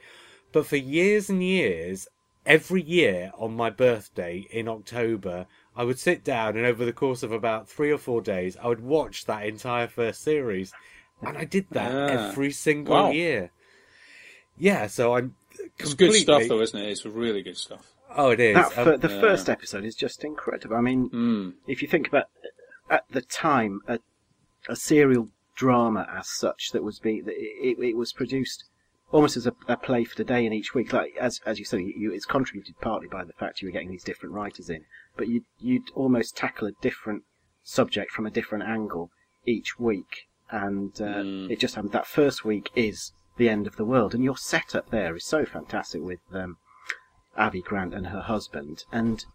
But 0.51 0.65
for 0.65 0.75
years 0.75 1.29
and 1.29 1.41
years, 1.41 2.09
every 2.45 2.81
year 2.81 3.31
on 3.37 3.55
my 3.55 3.69
birthday 3.69 4.45
in 4.51 4.67
October, 4.67 5.47
I 5.77 5.85
would 5.85 5.97
sit 5.97 6.25
down 6.25 6.57
and 6.57 6.65
over 6.65 6.83
the 6.83 6.91
course 6.91 7.23
of 7.23 7.31
about 7.31 7.69
three 7.69 7.89
or 7.89 7.97
four 7.97 8.21
days, 8.21 8.57
I 8.61 8.67
would 8.67 8.81
watch 8.81 9.25
that 9.25 9.45
entire 9.45 9.87
first 9.87 10.21
series. 10.21 10.73
And 11.21 11.37
I 11.37 11.45
did 11.45 11.67
that 11.71 11.91
Ah. 11.91 12.29
every 12.29 12.51
single 12.51 12.95
Wow. 12.95 13.11
year. 13.11 13.51
Yeah, 14.57 14.87
so 14.87 15.15
I'm 15.15 15.35
It's 15.79 15.93
good 15.93 16.13
stuff, 16.13 16.43
though, 16.49 16.61
isn't 16.61 16.79
it? 16.79 16.89
It's 16.91 17.05
really 17.05 17.41
good 17.41 17.57
stuff. 17.57 17.93
Oh, 18.15 18.31
it 18.31 18.39
is. 18.41 18.55
That 18.55 18.77
Um, 18.77 18.99
the 18.99 19.09
yeah. 19.09 19.21
first 19.21 19.49
episode 19.49 19.85
is 19.85 19.95
just 19.95 20.23
incredible. 20.23 20.75
I 20.75 20.81
mean, 20.81 21.09
Mm. 21.09 21.53
if 21.65 21.81
you 21.81 21.87
think 21.87 22.07
about 22.09 22.25
at 22.89 23.05
the 23.09 23.21
time 23.21 23.81
a, 23.87 23.99
a 24.69 24.75
serial 24.75 25.29
drama 25.57 26.07
as 26.15 26.29
such 26.29 26.69
that 26.71 26.83
was 26.83 26.99
being 26.99 27.23
it, 27.27 27.77
it 27.79 27.97
was 27.97 28.13
produced 28.13 28.63
almost 29.11 29.35
as 29.37 29.47
a, 29.47 29.53
a 29.67 29.75
play 29.77 30.03
for 30.03 30.15
the 30.15 30.23
day 30.23 30.45
in 30.45 30.53
each 30.53 30.73
week. 30.73 30.93
Like 30.93 31.15
as 31.19 31.39
as 31.45 31.59
you 31.59 31.65
said, 31.65 31.79
you, 31.81 32.11
it's 32.13 32.25
contributed 32.25 32.75
partly 32.81 33.07
by 33.07 33.23
the 33.25 33.33
fact 33.33 33.61
you 33.61 33.67
were 33.67 33.71
getting 33.73 33.89
these 33.91 34.03
different 34.03 34.35
writers 34.35 34.69
in, 34.69 34.85
but 35.17 35.27
you 35.27 35.43
you'd 35.59 35.89
almost 35.95 36.37
tackle 36.37 36.67
a 36.67 36.71
different 36.81 37.23
subject 37.63 38.11
from 38.11 38.25
a 38.25 38.31
different 38.31 38.63
angle 38.63 39.09
each 39.45 39.77
week, 39.79 40.27
and 40.51 40.93
uh, 41.01 41.21
Mm. 41.23 41.49
it 41.51 41.59
just 41.59 41.75
happened 41.75 41.93
that 41.93 42.05
first 42.07 42.45
week 42.45 42.69
is 42.75 43.11
the 43.37 43.49
end 43.49 43.65
of 43.67 43.75
the 43.77 43.85
world, 43.85 44.13
and 44.13 44.23
your 44.23 44.37
setup 44.37 44.89
there 44.89 45.15
is 45.15 45.25
so 45.25 45.45
fantastic 45.45 46.01
with 46.01 46.19
um, 46.33 46.57
Abby 47.37 47.61
Grant 47.61 47.93
and 47.93 48.07
her 48.07 48.21
husband, 48.21 48.83
and 48.91 49.25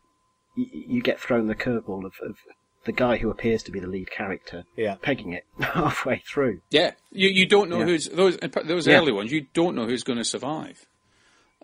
y- 0.57 0.67
you 0.73 1.01
get 1.03 1.21
thrown 1.21 1.47
the 1.47 1.55
curveball 1.55 2.05
of, 2.05 2.15
of 2.23 2.37
the 2.85 2.93
guy 2.93 3.17
who 3.17 3.31
appears 3.31 3.63
to 3.65 3.71
be 3.71 3.79
the 3.81 3.87
lead 3.87 4.11
character 4.11 4.65
Yeah. 4.77 4.97
pegging 5.03 5.33
it 5.33 5.45
halfway 5.61 6.23
through. 6.27 6.61
Yeah, 6.71 6.93
you 7.11 7.29
you 7.29 7.47
don't 7.47 7.69
know 7.71 7.79
Yeah. 7.81 7.85
who's 7.87 8.09
those 8.09 8.37
those 8.65 8.87
Yeah. 8.87 8.99
early 8.99 9.13
ones. 9.13 9.31
You 9.33 9.47
don't 9.55 9.75
know 9.77 9.87
who's 9.87 10.03
going 10.05 10.19
to 10.19 10.25
survive. 10.25 10.85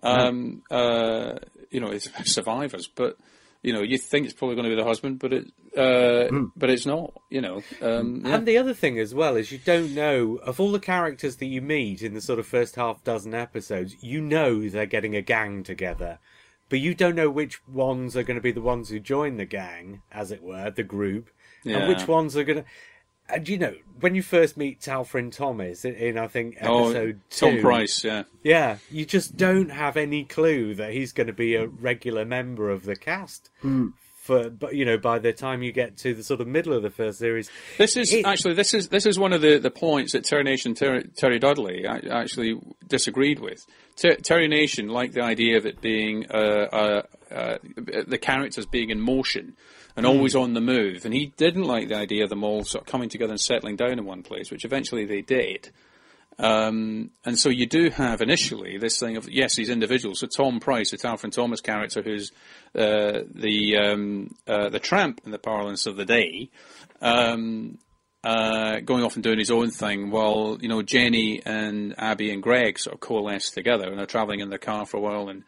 Um, 0.02 0.62
uh, 0.70 1.38
you 1.70 1.80
know, 1.80 1.90
it's 1.90 2.08
survivors, 2.32 2.88
but 2.94 3.16
you 3.62 3.72
know, 3.72 3.82
you 3.82 3.98
think 3.98 4.24
it's 4.24 4.34
probably 4.34 4.54
going 4.54 4.68
to 4.70 4.76
be 4.76 4.80
the 4.80 4.86
husband, 4.86 5.18
but 5.18 5.32
it, 5.32 5.46
uh, 5.76 6.28
Hmm. 6.28 6.44
but 6.56 6.70
it's 6.70 6.86
not. 6.86 7.12
You 7.30 7.40
know, 7.40 7.62
um, 7.82 8.22
yeah. 8.24 8.36
And 8.36 8.46
the 8.46 8.58
other 8.58 8.72
thing 8.74 8.98
as 9.00 9.12
well 9.14 9.34
is 9.36 9.50
you 9.50 9.58
don't 9.58 9.94
know 9.94 10.36
of 10.44 10.60
all 10.60 10.70
the 10.70 10.78
characters 10.78 11.36
that 11.36 11.46
you 11.46 11.60
meet 11.60 12.02
in 12.02 12.14
the 12.14 12.20
sort 12.20 12.38
of 12.38 12.46
first 12.46 12.76
half 12.76 13.02
dozen 13.02 13.34
episodes, 13.34 13.96
you 14.00 14.20
know 14.20 14.68
they're 14.68 14.86
getting 14.86 15.16
a 15.16 15.22
gang 15.22 15.64
together. 15.64 16.18
But 16.68 16.80
you 16.80 16.94
don't 16.94 17.14
know 17.14 17.30
which 17.30 17.66
ones 17.66 18.16
are 18.16 18.22
going 18.22 18.36
to 18.36 18.42
be 18.42 18.52
the 18.52 18.60
ones 18.60 18.90
who 18.90 19.00
join 19.00 19.36
the 19.36 19.46
gang, 19.46 20.02
as 20.12 20.30
it 20.30 20.42
were, 20.42 20.70
the 20.70 20.82
group, 20.82 21.30
Yeah. 21.64 21.78
and 21.78 21.88
which 21.88 22.06
ones 22.06 22.36
are 22.36 22.44
going 22.44 22.58
to. 22.62 22.64
And 23.30 23.46
you 23.48 23.58
know, 23.58 23.74
when 24.00 24.14
you 24.14 24.22
first 24.22 24.56
meet 24.56 24.80
Talfryn 24.80 25.30
Thomas 25.30 25.84
in, 25.84 25.94
in 25.94 26.18
I 26.18 26.28
think 26.28 26.56
oh, 26.62 26.86
episode 26.90 27.20
Tom 27.30 27.56
two, 27.56 27.60
Price, 27.60 28.02
yeah, 28.04 28.22
yeah, 28.42 28.78
you 28.90 29.04
just 29.04 29.36
don't 29.36 29.70
have 29.70 29.96
any 29.98 30.24
clue 30.24 30.74
that 30.76 30.92
he's 30.92 31.12
going 31.12 31.26
to 31.26 31.32
be 31.34 31.54
a 31.54 31.66
regular 31.66 32.24
member 32.24 32.70
of 32.70 32.84
the 32.84 32.96
cast. 32.96 33.50
Hmm. 33.60 33.88
For 34.28 34.50
but 34.50 34.74
you 34.74 34.84
know, 34.84 34.98
by 34.98 35.18
the 35.18 35.32
time 35.32 35.62
you 35.62 35.72
get 35.72 35.96
to 35.98 36.12
the 36.12 36.22
sort 36.22 36.42
of 36.42 36.46
middle 36.46 36.74
of 36.74 36.82
the 36.82 36.90
first 36.90 37.18
series, 37.18 37.50
This 37.78 37.96
is 37.96 38.12
It- 38.12 38.26
actually 38.26 38.52
this 38.52 38.74
is 38.74 38.88
this 38.88 39.06
is 39.06 39.18
one 39.18 39.32
of 39.32 39.40
the, 39.40 39.56
the 39.58 39.70
points 39.70 40.12
that 40.12 40.24
Terry 40.24 40.44
Nation 40.44 40.74
Terry, 40.74 41.04
Terry 41.16 41.38
Dudley 41.38 41.86
actually 41.86 42.60
disagreed 42.86 43.38
with. 43.38 43.64
Ter, 43.96 44.16
Terry 44.16 44.46
Nation 44.46 44.88
liked 44.88 45.14
the 45.14 45.22
idea 45.22 45.56
of 45.56 45.64
it 45.64 45.80
being 45.80 46.26
uh, 46.30 46.36
uh, 46.36 47.02
uh, 47.34 47.58
the 48.06 48.18
characters 48.18 48.66
being 48.66 48.90
in 48.90 49.00
motion 49.00 49.54
and 49.96 50.04
always 50.04 50.36
on 50.36 50.52
the 50.52 50.60
move, 50.60 51.06
and 51.06 51.14
he 51.14 51.32
didn't 51.38 51.64
like 51.64 51.88
the 51.88 51.96
idea 51.96 52.22
of 52.22 52.28
them 52.30 52.44
all 52.44 52.62
sort 52.64 52.82
of 52.82 52.86
coming 52.86 53.08
together 53.08 53.32
and 53.32 53.40
settling 53.40 53.76
down 53.76 53.98
in 53.98 54.04
one 54.04 54.22
place, 54.22 54.50
which 54.50 54.64
eventually 54.66 55.06
they 55.06 55.22
did. 55.22 55.70
Um, 56.40 57.10
and 57.24 57.36
so 57.36 57.48
you 57.48 57.66
do 57.66 57.90
have 57.90 58.20
initially 58.20 58.78
this 58.78 58.98
thing 58.98 59.16
of 59.16 59.28
yes, 59.28 59.56
these 59.56 59.70
individuals. 59.70 60.20
So 60.20 60.28
Tom 60.28 60.60
Price, 60.60 60.92
the 60.92 60.96
Talfryn 60.96 61.32
Thomas 61.32 61.60
character, 61.60 62.00
who's 62.00 62.30
uh, 62.76 63.22
the 63.34 63.76
um, 63.76 64.34
uh, 64.46 64.68
the 64.68 64.78
tramp 64.78 65.20
in 65.24 65.32
the 65.32 65.38
parlance 65.38 65.86
of 65.86 65.96
the 65.96 66.04
day, 66.04 66.50
um, 67.00 67.78
uh, 68.22 68.78
going 68.80 69.02
off 69.02 69.16
and 69.16 69.24
doing 69.24 69.38
his 69.38 69.50
own 69.50 69.70
thing, 69.70 70.10
while 70.10 70.58
you 70.60 70.68
know 70.68 70.82
Jenny 70.82 71.42
and 71.44 71.94
Abby 71.98 72.30
and 72.30 72.42
Greg 72.42 72.78
sort 72.78 72.94
of 72.94 73.00
coalesce 73.00 73.50
together 73.50 73.90
and 73.90 74.00
are 74.00 74.06
travelling 74.06 74.40
in 74.40 74.48
their 74.48 74.58
car 74.58 74.86
for 74.86 74.98
a 74.98 75.00
while. 75.00 75.28
And 75.28 75.42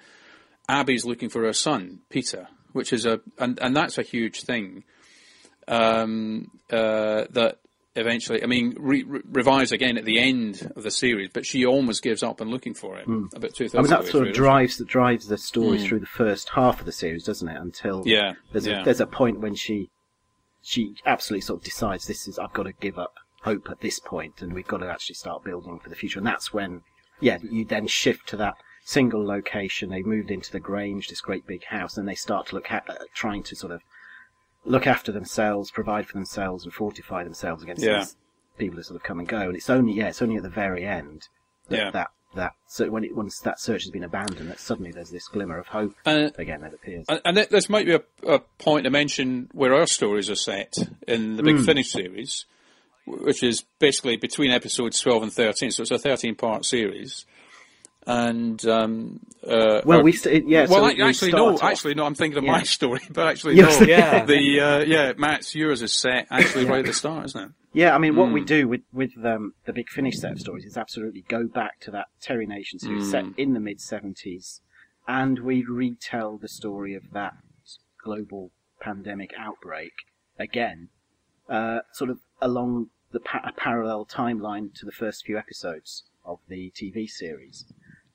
Abby's 0.69 1.05
looking 1.05 1.29
for 1.29 1.45
her 1.45 1.53
son 1.53 2.01
Peter, 2.09 2.49
which 2.73 2.93
is 2.93 3.07
a 3.07 3.21
and, 3.39 3.61
and 3.61 3.77
that's 3.77 3.97
a 3.97 4.03
huge 4.03 4.43
thing. 4.43 4.83
Um, 5.69 6.51
uh, 6.73 7.27
that 7.31 7.59
eventually, 7.95 8.43
I 8.43 8.47
mean, 8.47 8.75
re- 8.79 9.03
re- 9.03 9.21
revives 9.25 9.73
again 9.73 9.99
at 9.99 10.05
the 10.05 10.19
end 10.19 10.73
of 10.77 10.83
the 10.83 10.91
series, 10.91 11.31
but 11.33 11.45
she 11.47 11.67
almost 11.67 12.03
gives 12.03 12.23
up 12.23 12.41
on 12.41 12.49
looking 12.51 12.75
for 12.75 12.97
him 12.97 13.31
about 13.35 13.55
two 13.55 13.69
I 13.75 13.79
mean, 13.79 13.91
that 13.91 14.07
sort 14.07 14.29
of 14.29 14.35
drives 14.35 14.79
that 14.79 14.89
drives 14.89 15.27
the 15.27 15.39
story 15.39 15.79
through 15.79 16.01
the 16.01 16.07
first 16.07 16.51
half 16.51 16.81
of 16.81 16.87
the 16.87 16.93
series, 16.93 17.25
doesn't 17.25 17.49
it? 17.49 17.57
Until 17.57 18.03
Yeah, 18.07 18.35
there's 18.53 18.67
yeah. 18.67 18.83
a 18.83 18.85
there's 18.85 19.01
a 19.01 19.07
point 19.07 19.41
when 19.41 19.55
she 19.55 19.91
she 20.63 20.95
absolutely 21.07 21.43
sort 21.43 21.61
of 21.61 21.65
decides 21.65 22.07
this 22.07 22.29
is 22.29 22.39
I've 22.39 22.53
got 22.53 22.65
to 22.65 22.73
give 22.73 22.99
up 22.99 23.15
hope 23.43 23.69
at 23.71 23.81
this 23.81 23.99
point, 23.99 24.43
and 24.43 24.53
we've 24.53 24.67
got 24.67 24.79
to 24.79 24.89
actually 24.89 25.15
start 25.15 25.45
building 25.45 25.79
for 25.79 25.89
the 25.89 25.97
future. 25.97 26.19
And 26.19 26.27
that's 26.27 26.53
when, 26.53 26.83
yeah, 27.21 27.39
you 27.43 27.65
then 27.65 27.87
shift 27.87 28.29
to 28.29 28.37
that 28.37 28.55
single 28.85 29.25
location. 29.25 29.91
They 29.91 30.03
moved 30.03 30.31
into 30.31 30.53
the 30.53 30.61
Grange, 30.61 31.09
this 31.09 31.21
great 31.21 31.47
big 31.47 31.65
house, 31.65 31.97
and 31.97 32.07
they 32.07 32.15
start 32.15 32.49
to 32.49 32.55
look 32.55 32.71
at 32.71 32.89
uh, 32.89 32.95
trying 33.15 33.43
to 33.45 33.57
sort 33.57 33.73
of 33.73 33.83
look 34.65 34.87
after 34.87 35.11
themselves, 35.13 35.71
provide 35.71 36.07
for 36.07 36.15
themselves, 36.15 36.65
and 36.65 36.73
fortify 36.73 37.25
themselves 37.25 37.63
against 37.63 37.83
Yeah. 37.83 37.99
these 37.99 38.17
people 38.59 38.77
who 38.77 38.83
sort 38.83 38.97
of 38.97 39.03
come 39.03 39.19
and 39.19 39.27
go. 39.29 39.41
And 39.41 39.57
it's 39.57 39.71
only 39.71 39.93
yeah, 39.95 40.09
it's 40.09 40.23
only 40.23 40.37
at 40.37 40.43
the 40.43 40.49
very 40.51 40.85
end 40.85 41.29
that 41.69 41.77
Yeah. 41.79 41.91
that 41.91 42.11
that 42.37 42.53
so 42.69 42.89
when 42.91 43.03
it 43.03 43.17
once 43.17 43.41
that 43.41 43.59
search 43.59 43.83
has 43.83 43.91
been 43.91 44.05
abandoned, 44.05 44.51
that 44.51 44.61
suddenly 44.61 44.93
there's 44.93 45.11
this 45.11 45.27
glimmer 45.27 45.59
of 45.59 45.67
hope 45.69 45.95
Uh, 46.07 46.31
again 46.39 46.61
that 46.61 46.73
appears. 46.75 47.07
And, 47.09 47.21
and 47.25 47.37
this 47.37 47.69
might 47.69 47.87
be 47.87 47.95
a, 47.95 48.03
a 48.27 48.39
point 48.59 48.85
to 48.85 48.91
mention 48.91 49.49
where 49.53 49.75
our 49.75 49.87
stories 49.87 50.31
are 50.31 50.37
set 50.37 50.75
in 51.09 51.37
the 51.37 51.43
Big 51.43 51.59
Finish 51.65 51.91
series, 51.91 52.45
which 53.07 53.43
is 53.43 53.65
basically 53.81 54.17
between 54.17 54.53
episodes 54.53 55.01
12 55.01 55.23
and 55.25 55.33
13. 55.33 55.71
So 55.73 55.83
it's 55.83 55.91
a 55.91 55.99
13 55.99 56.37
part 56.37 56.65
series. 56.65 57.27
And, 58.11 58.65
um, 58.67 59.21
uh, 59.47 59.83
well, 59.85 60.03
we 60.03 60.13
st- 60.13 60.49
yeah. 60.49 60.67
well, 60.69 60.81
so 60.81 60.87
ac- 60.89 60.97
we 60.97 61.03
actually, 61.09 61.33
no. 61.33 61.55
off- 61.55 61.63
Actually, 61.63 61.95
no. 61.95 62.05
I'm 62.07 62.15
thinking 62.17 62.39
of 62.39 62.45
Yeah. 62.45 62.53
my 62.53 62.63
story, 62.79 63.03
but 63.11 63.27
actually, 63.29 63.55
Yes. 63.57 63.81
no. 63.81 63.87
Yeah. 63.87 64.25
The 64.25 64.61
uh, 64.61 64.79
yeah, 64.81 65.13
Matt's 65.17 65.55
yours 65.55 65.81
is 65.83 65.95
set 65.95 66.27
actually 66.31 66.65
right 66.65 66.81
at 66.81 66.87
the 66.87 66.93
start, 66.93 67.27
isn't 67.27 67.41
it? 67.41 67.51
Yeah, 67.73 67.95
I 67.95 67.99
mean, 67.99 68.17
what 68.17 68.33
we 68.33 68.41
Mm. 68.43 68.47
do 68.47 68.69
with 68.69 68.81
with 68.93 69.13
um, 69.25 69.55
the 69.65 69.73
Big 69.73 69.89
Finish 69.91 70.19
set 70.19 70.33
of 70.33 70.41
stories 70.41 70.65
is 70.65 70.77
absolutely 70.77 71.23
go 71.29 71.47
back 71.47 71.79
to 71.81 71.91
that 71.93 72.09
Terry 72.21 72.47
Nation 72.47 72.81
series 72.81 73.09
set 73.11 73.25
Mm. 73.25 73.35
in 73.39 73.53
the 73.55 73.61
mid 73.61 73.81
seventies, 73.81 74.61
and 75.07 75.39
we 75.39 75.63
retell 75.65 76.37
the 76.37 76.49
story 76.49 76.95
of 76.95 77.13
that 77.13 77.35
global 78.03 78.51
pandemic 78.81 79.33
outbreak 79.39 79.93
again, 80.39 80.89
uh, 81.49 81.81
sort 81.93 82.11
of 82.11 82.19
along 82.43 82.89
the 83.13 83.21
pa- 83.21 83.45
a 83.47 83.53
parallel 83.53 84.05
timeline 84.07 84.75
to 84.75 84.85
the 84.85 84.93
first 84.93 85.25
few 85.25 85.39
episodes 85.39 86.05
of 86.25 86.39
the 86.49 86.71
TV 86.75 87.07
series. 87.09 87.65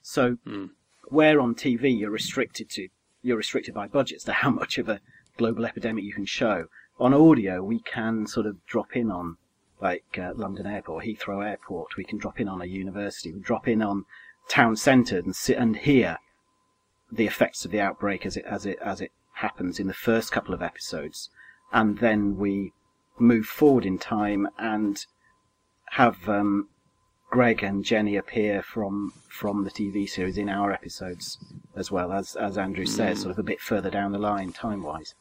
So, 0.08 0.38
Mm. 0.46 0.70
where 1.10 1.42
on 1.42 1.56
TV 1.56 1.90
you're 1.90 2.12
restricted 2.12 2.70
to 2.70 2.90
you're 3.24 3.38
restricted 3.38 3.74
by 3.74 3.88
budgets 3.88 4.24
to 4.26 4.34
how 4.34 4.52
much 4.62 4.78
of 4.78 4.88
a 4.88 5.02
global 5.36 5.66
epidemic 5.66 6.04
you 6.04 6.14
can 6.14 6.26
show. 6.26 6.68
On 7.00 7.12
audio, 7.12 7.64
we 7.64 7.80
can 7.80 8.28
sort 8.28 8.46
of 8.46 8.64
drop 8.68 8.96
in 8.96 9.10
on 9.10 9.38
like 9.82 10.20
uh, 10.20 10.34
London 10.36 10.68
Airport, 10.68 11.06
Heathrow 11.06 11.44
Airport. 11.44 11.98
We 11.98 12.04
can 12.04 12.20
drop 12.20 12.40
in 12.40 12.48
on 12.48 12.62
a 12.62 12.66
university. 12.66 13.34
We 13.34 13.40
drop 13.40 13.68
in 13.68 13.82
on 13.82 14.06
town 14.48 14.76
centre 14.76 15.18
and 15.18 15.36
sit 15.36 15.58
and 15.58 15.76
hear 15.76 16.20
the 17.12 17.26
effects 17.26 17.66
of 17.66 17.72
the 17.72 17.82
outbreak 17.82 18.28
as 18.28 18.38
it 18.38 18.46
as 18.46 18.68
it 18.68 18.78
as 18.84 19.02
it 19.02 19.12
happens 19.34 19.80
in 19.80 19.88
the 19.88 19.94
first 20.08 20.32
couple 20.32 20.54
of 20.54 20.62
episodes, 20.62 21.32
and 21.74 21.98
then 21.98 22.38
we 22.38 22.74
move 23.18 23.48
forward 23.48 23.88
in 23.88 23.98
time 23.98 24.48
and 24.60 25.08
have 25.94 26.30
um, 26.30 26.70
Greg 27.36 27.64
and 27.64 27.84
Jenny 27.84 28.16
appear 28.16 28.62
from 28.62 29.12
from 29.28 29.66
the 29.66 29.70
TV 29.70 30.08
series 30.08 30.38
in 30.38 30.48
our 30.48 30.72
episodes 30.72 31.38
as 31.76 31.92
well 31.92 32.14
as 32.14 32.38
as 32.38 32.58
Andrew 32.58 32.86
says, 32.86 33.18
hmm. 33.18 33.24
sort 33.24 33.32
of 33.34 33.40
a 33.40 33.44
bit 33.44 33.60
further 33.60 33.90
down 33.90 34.14
the 34.14 34.18
line 34.18 34.54
time 34.54 34.82
wise. 34.82 35.16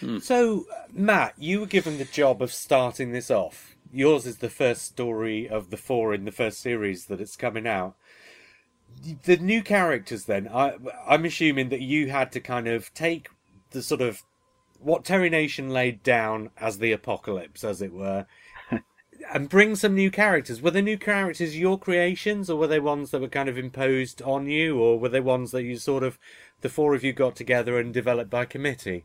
Hmm. 0.00 0.20
So, 0.20 0.64
Matt, 0.90 1.34
you 1.36 1.60
were 1.60 1.66
given 1.66 1.98
the 1.98 2.06
job 2.06 2.40
of 2.40 2.50
starting 2.50 3.12
this 3.12 3.30
off. 3.30 3.76
Yours 3.92 4.24
is 4.24 4.38
the 4.38 4.48
first 4.48 4.84
story 4.84 5.50
of 5.50 5.68
the 5.68 5.76
four 5.76 6.14
in 6.14 6.24
the 6.24 6.32
first 6.32 6.60
series 6.60 7.04
that 7.06 7.20
it's 7.20 7.36
coming 7.36 7.66
out. 7.66 7.94
The 9.24 9.36
new 9.36 9.62
characters, 9.62 10.24
then, 10.24 10.48
I, 10.48 10.76
I'm 11.06 11.26
assuming 11.26 11.68
that 11.68 11.82
you 11.82 12.08
had 12.08 12.32
to 12.32 12.40
kind 12.40 12.68
of 12.68 12.92
take 12.94 13.28
the 13.72 13.82
sort 13.82 14.00
of 14.00 14.22
what 14.78 15.04
Terry 15.04 15.28
Nation 15.28 15.68
laid 15.68 16.02
down 16.02 16.52
as 16.56 16.78
the 16.78 16.92
apocalypse, 16.92 17.64
as 17.64 17.82
it 17.82 17.92
were, 17.92 18.24
and 19.32 19.48
bring 19.48 19.76
some 19.76 19.94
new 19.94 20.10
characters. 20.10 20.60
Were 20.60 20.70
the 20.70 20.82
new 20.82 20.98
characters 20.98 21.58
your 21.58 21.78
creations, 21.78 22.50
or 22.50 22.58
were 22.58 22.66
they 22.66 22.80
ones 22.80 23.10
that 23.10 23.20
were 23.20 23.28
kind 23.28 23.48
of 23.48 23.58
imposed 23.58 24.22
on 24.22 24.46
you, 24.46 24.78
or 24.78 24.98
were 24.98 25.08
they 25.08 25.20
ones 25.20 25.50
that 25.52 25.64
you 25.64 25.76
sort 25.76 26.02
of, 26.02 26.18
the 26.60 26.68
four 26.68 26.94
of 26.94 27.04
you 27.04 27.12
got 27.12 27.36
together 27.36 27.78
and 27.78 27.94
developed 27.94 28.30
by 28.30 28.44
committee? 28.44 29.04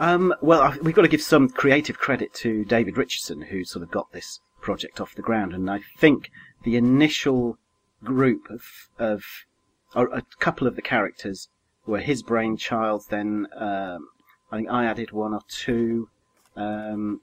Um, 0.00 0.34
well, 0.40 0.74
we've 0.82 0.94
got 0.94 1.02
to 1.02 1.08
give 1.08 1.22
some 1.22 1.48
creative 1.48 1.98
credit 1.98 2.32
to 2.34 2.64
David 2.64 2.96
Richardson, 2.96 3.42
who 3.42 3.64
sort 3.64 3.82
of 3.82 3.90
got 3.90 4.12
this 4.12 4.40
project 4.60 5.00
off 5.00 5.14
the 5.14 5.22
ground. 5.22 5.54
And 5.54 5.70
I 5.70 5.80
think 5.98 6.30
the 6.64 6.76
initial 6.76 7.58
group 8.04 8.48
of, 8.50 8.62
of 8.98 9.24
or 9.94 10.06
a 10.08 10.22
couple 10.38 10.66
of 10.66 10.76
the 10.76 10.82
characters 10.82 11.48
were 11.86 12.00
his 12.00 12.22
brainchild. 12.22 13.04
Then 13.10 13.48
um, 13.56 14.08
I 14.52 14.56
think 14.56 14.70
I 14.70 14.84
added 14.84 15.12
one 15.12 15.34
or 15.34 15.42
two. 15.48 16.08
Um, 16.56 17.20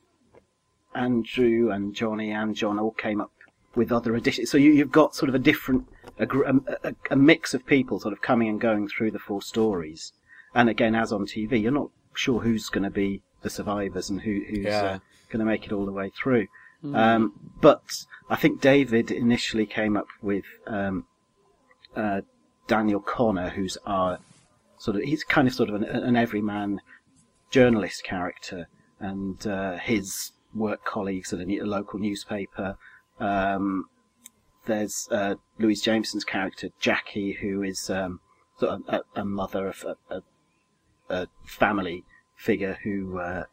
Andrew 0.95 1.71
and 1.71 1.93
Johnny 1.93 2.31
and 2.31 2.55
John 2.55 2.79
all 2.79 2.91
came 2.91 3.21
up 3.21 3.31
with 3.75 3.91
other 3.91 4.15
additions. 4.15 4.49
So 4.49 4.58
you, 4.58 4.71
you've 4.71 4.91
got 4.91 5.15
sort 5.15 5.29
of 5.29 5.36
a 5.36 5.39
different, 5.39 5.88
a, 6.17 6.25
a, 6.25 6.55
a, 6.89 6.95
a 7.12 7.15
mix 7.15 7.53
of 7.53 7.65
people 7.65 7.99
sort 7.99 8.13
of 8.13 8.21
coming 8.21 8.47
and 8.47 8.60
going 8.62 8.88
through 8.88 9.12
the 9.12 9.19
four 9.19 9.41
stories. 9.41 10.13
And 10.53 10.69
again, 10.69 10.95
as 10.95 11.12
on 11.12 11.25
TV, 11.25 11.62
you're 11.62 11.71
not 11.71 11.89
sure 12.13 12.39
who's 12.39 12.69
going 12.69 12.84
to 12.86 12.89
be 12.89 13.21
the 13.41 13.49
survivors 13.49 14.10
and 14.10 14.21
who, 14.21 14.41
who's 14.49 14.65
Yeah. 14.65 14.84
uh, 14.84 14.99
going 15.29 15.39
to 15.39 15.45
make 15.45 15.65
it 15.65 15.73
all 15.73 15.86
the 15.86 15.91
way 15.91 16.10
through. 16.10 16.47
Um, 16.93 17.34
but 17.62 17.81
I 18.29 18.36
think 18.36 18.62
David 18.62 19.10
initially 19.10 19.65
came 19.65 19.97
up 19.97 20.05
with 20.21 20.45
um, 20.67 21.05
uh, 21.95 22.21
Daniel 22.67 22.99
Connor, 22.99 23.49
who's 23.49 23.75
our 23.88 24.19
sort 24.77 24.97
of 24.97 25.03
he's 25.03 25.23
kind 25.23 25.47
of 25.47 25.53
sort 25.55 25.69
of 25.69 25.75
an, 25.75 25.84
an 25.84 26.15
everyman 26.15 26.81
journalist 27.49 28.03
character, 28.03 28.67
and 28.99 29.47
uh, 29.47 29.77
his 29.77 30.31
work 30.56 30.86
colleagues 30.86 31.34
at 31.34 31.39
a, 31.39 31.60
local 31.63 32.00
newspaper. 32.00 32.78
Um, 33.20 33.86
there's 34.65 35.08
uh, 35.12 35.36
Louise 35.60 35.82
Jameson's 35.82 36.24
character 36.24 36.70
Jackie, 36.80 37.34
who 37.34 37.62
is 37.62 37.89
um, 37.89 38.20
sort 38.58 38.74
of 38.74 38.82
a, 38.88 39.22
a 39.22 39.26
mother 39.26 39.68
of 39.68 39.86
a, 40.10 40.15
a, 40.15 40.22
a 41.10 41.28
family 41.46 42.04
figure 42.36 42.80
who 42.84 43.20
uh, 43.20 43.44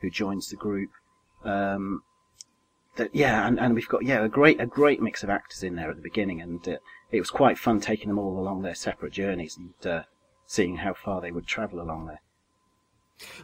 who 0.00 0.10
joins 0.10 0.48
the 0.48 0.56
group. 0.56 0.90
Um, 1.44 2.02
that 2.96 3.14
yeah, 3.14 3.46
and, 3.46 3.58
and 3.58 3.74
we've 3.74 3.88
got 3.88 4.04
yeah 4.04 4.24
a 4.24 4.28
great 4.28 4.60
a 4.60 4.66
great 4.66 5.00
mix 5.00 5.22
of 5.22 5.30
actors 5.30 5.62
in 5.62 5.76
there 5.76 5.90
at 5.90 5.96
the 5.96 6.02
beginning, 6.02 6.40
and 6.40 6.66
uh, 6.68 6.76
it 7.10 7.20
was 7.20 7.30
quite 7.30 7.58
fun 7.58 7.80
taking 7.80 8.08
them 8.08 8.18
all 8.18 8.38
along 8.38 8.62
their 8.62 8.74
separate 8.74 9.12
journeys 9.12 9.56
and 9.56 9.86
uh, 9.86 10.02
seeing 10.46 10.78
how 10.78 10.92
far 10.92 11.20
they 11.20 11.30
would 11.30 11.46
travel 11.46 11.80
along 11.80 12.06
there. 12.06 12.20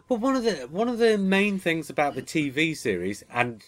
Well, 0.09 0.19
one 0.19 0.37
of 0.37 0.45
the 0.45 0.69
one 0.71 0.89
of 0.89 0.99
the 0.99 1.19
main 1.19 1.59
things 1.59 1.91
about 1.91 2.15
the 2.15 2.23
TV 2.23 2.77
series, 2.77 3.25
and 3.31 3.63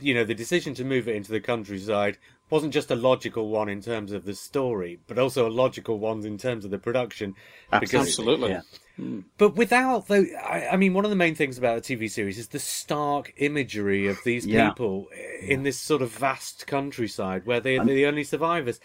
you 0.00 0.14
know, 0.14 0.24
the 0.24 0.34
decision 0.34 0.74
to 0.74 0.84
move 0.84 1.08
it 1.08 1.16
into 1.16 1.32
the 1.32 1.40
countryside 1.40 2.18
wasn't 2.50 2.72
just 2.72 2.90
a 2.90 2.94
logical 2.94 3.48
one 3.48 3.68
in 3.68 3.80
terms 3.80 4.12
of 4.12 4.24
the 4.24 4.34
story, 4.34 4.98
but 5.06 5.18
also 5.18 5.48
a 5.48 5.50
logical 5.50 5.98
one 5.98 6.24
in 6.24 6.38
terms 6.38 6.64
of 6.64 6.70
the 6.70 6.78
production. 6.78 7.34
Because, 7.80 8.08
Absolutely. 8.08 8.50
Yeah. 8.50 8.60
Hmm. 8.96 9.20
but 9.38 9.56
without 9.56 10.06
though, 10.06 10.24
I, 10.46 10.68
I 10.72 10.76
mean, 10.76 10.94
one 10.94 11.04
of 11.04 11.10
the 11.10 11.16
main 11.16 11.34
things 11.34 11.58
about 11.58 11.82
the 11.82 11.96
TV 11.96 12.08
series 12.08 12.38
is 12.38 12.48
the 12.48 12.60
stark 12.60 13.32
imagery 13.38 14.06
of 14.06 14.18
these 14.24 14.46
Yeah. 14.46 14.68
people 14.70 15.08
in 15.40 15.64
this 15.64 15.80
sort 15.80 16.00
of 16.02 16.10
vast 16.12 16.68
countryside 16.68 17.44
where 17.44 17.58
they, 17.60 17.76
they're 17.78 17.86
the 17.86 18.06
only 18.06 18.22
survivors. 18.24 18.78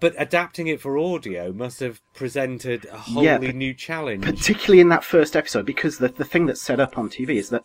But 0.00 0.14
adapting 0.16 0.66
it 0.66 0.80
for 0.80 0.96
audio 0.98 1.52
must 1.52 1.80
have 1.80 2.00
presented 2.14 2.86
a 2.86 2.96
wholly 2.98 3.26
Yeah, 3.26 3.36
new 3.52 3.74
challenge. 3.74 4.24
particularly 4.24 4.80
in 4.80 4.88
that 4.88 5.04
first 5.04 5.36
episode, 5.36 5.66
because 5.66 5.98
the, 5.98 6.08
the 6.08 6.24
thing 6.24 6.46
that's 6.46 6.62
set 6.62 6.80
up 6.80 6.96
on 6.96 7.10
TV 7.10 7.36
is 7.36 7.50
that 7.50 7.64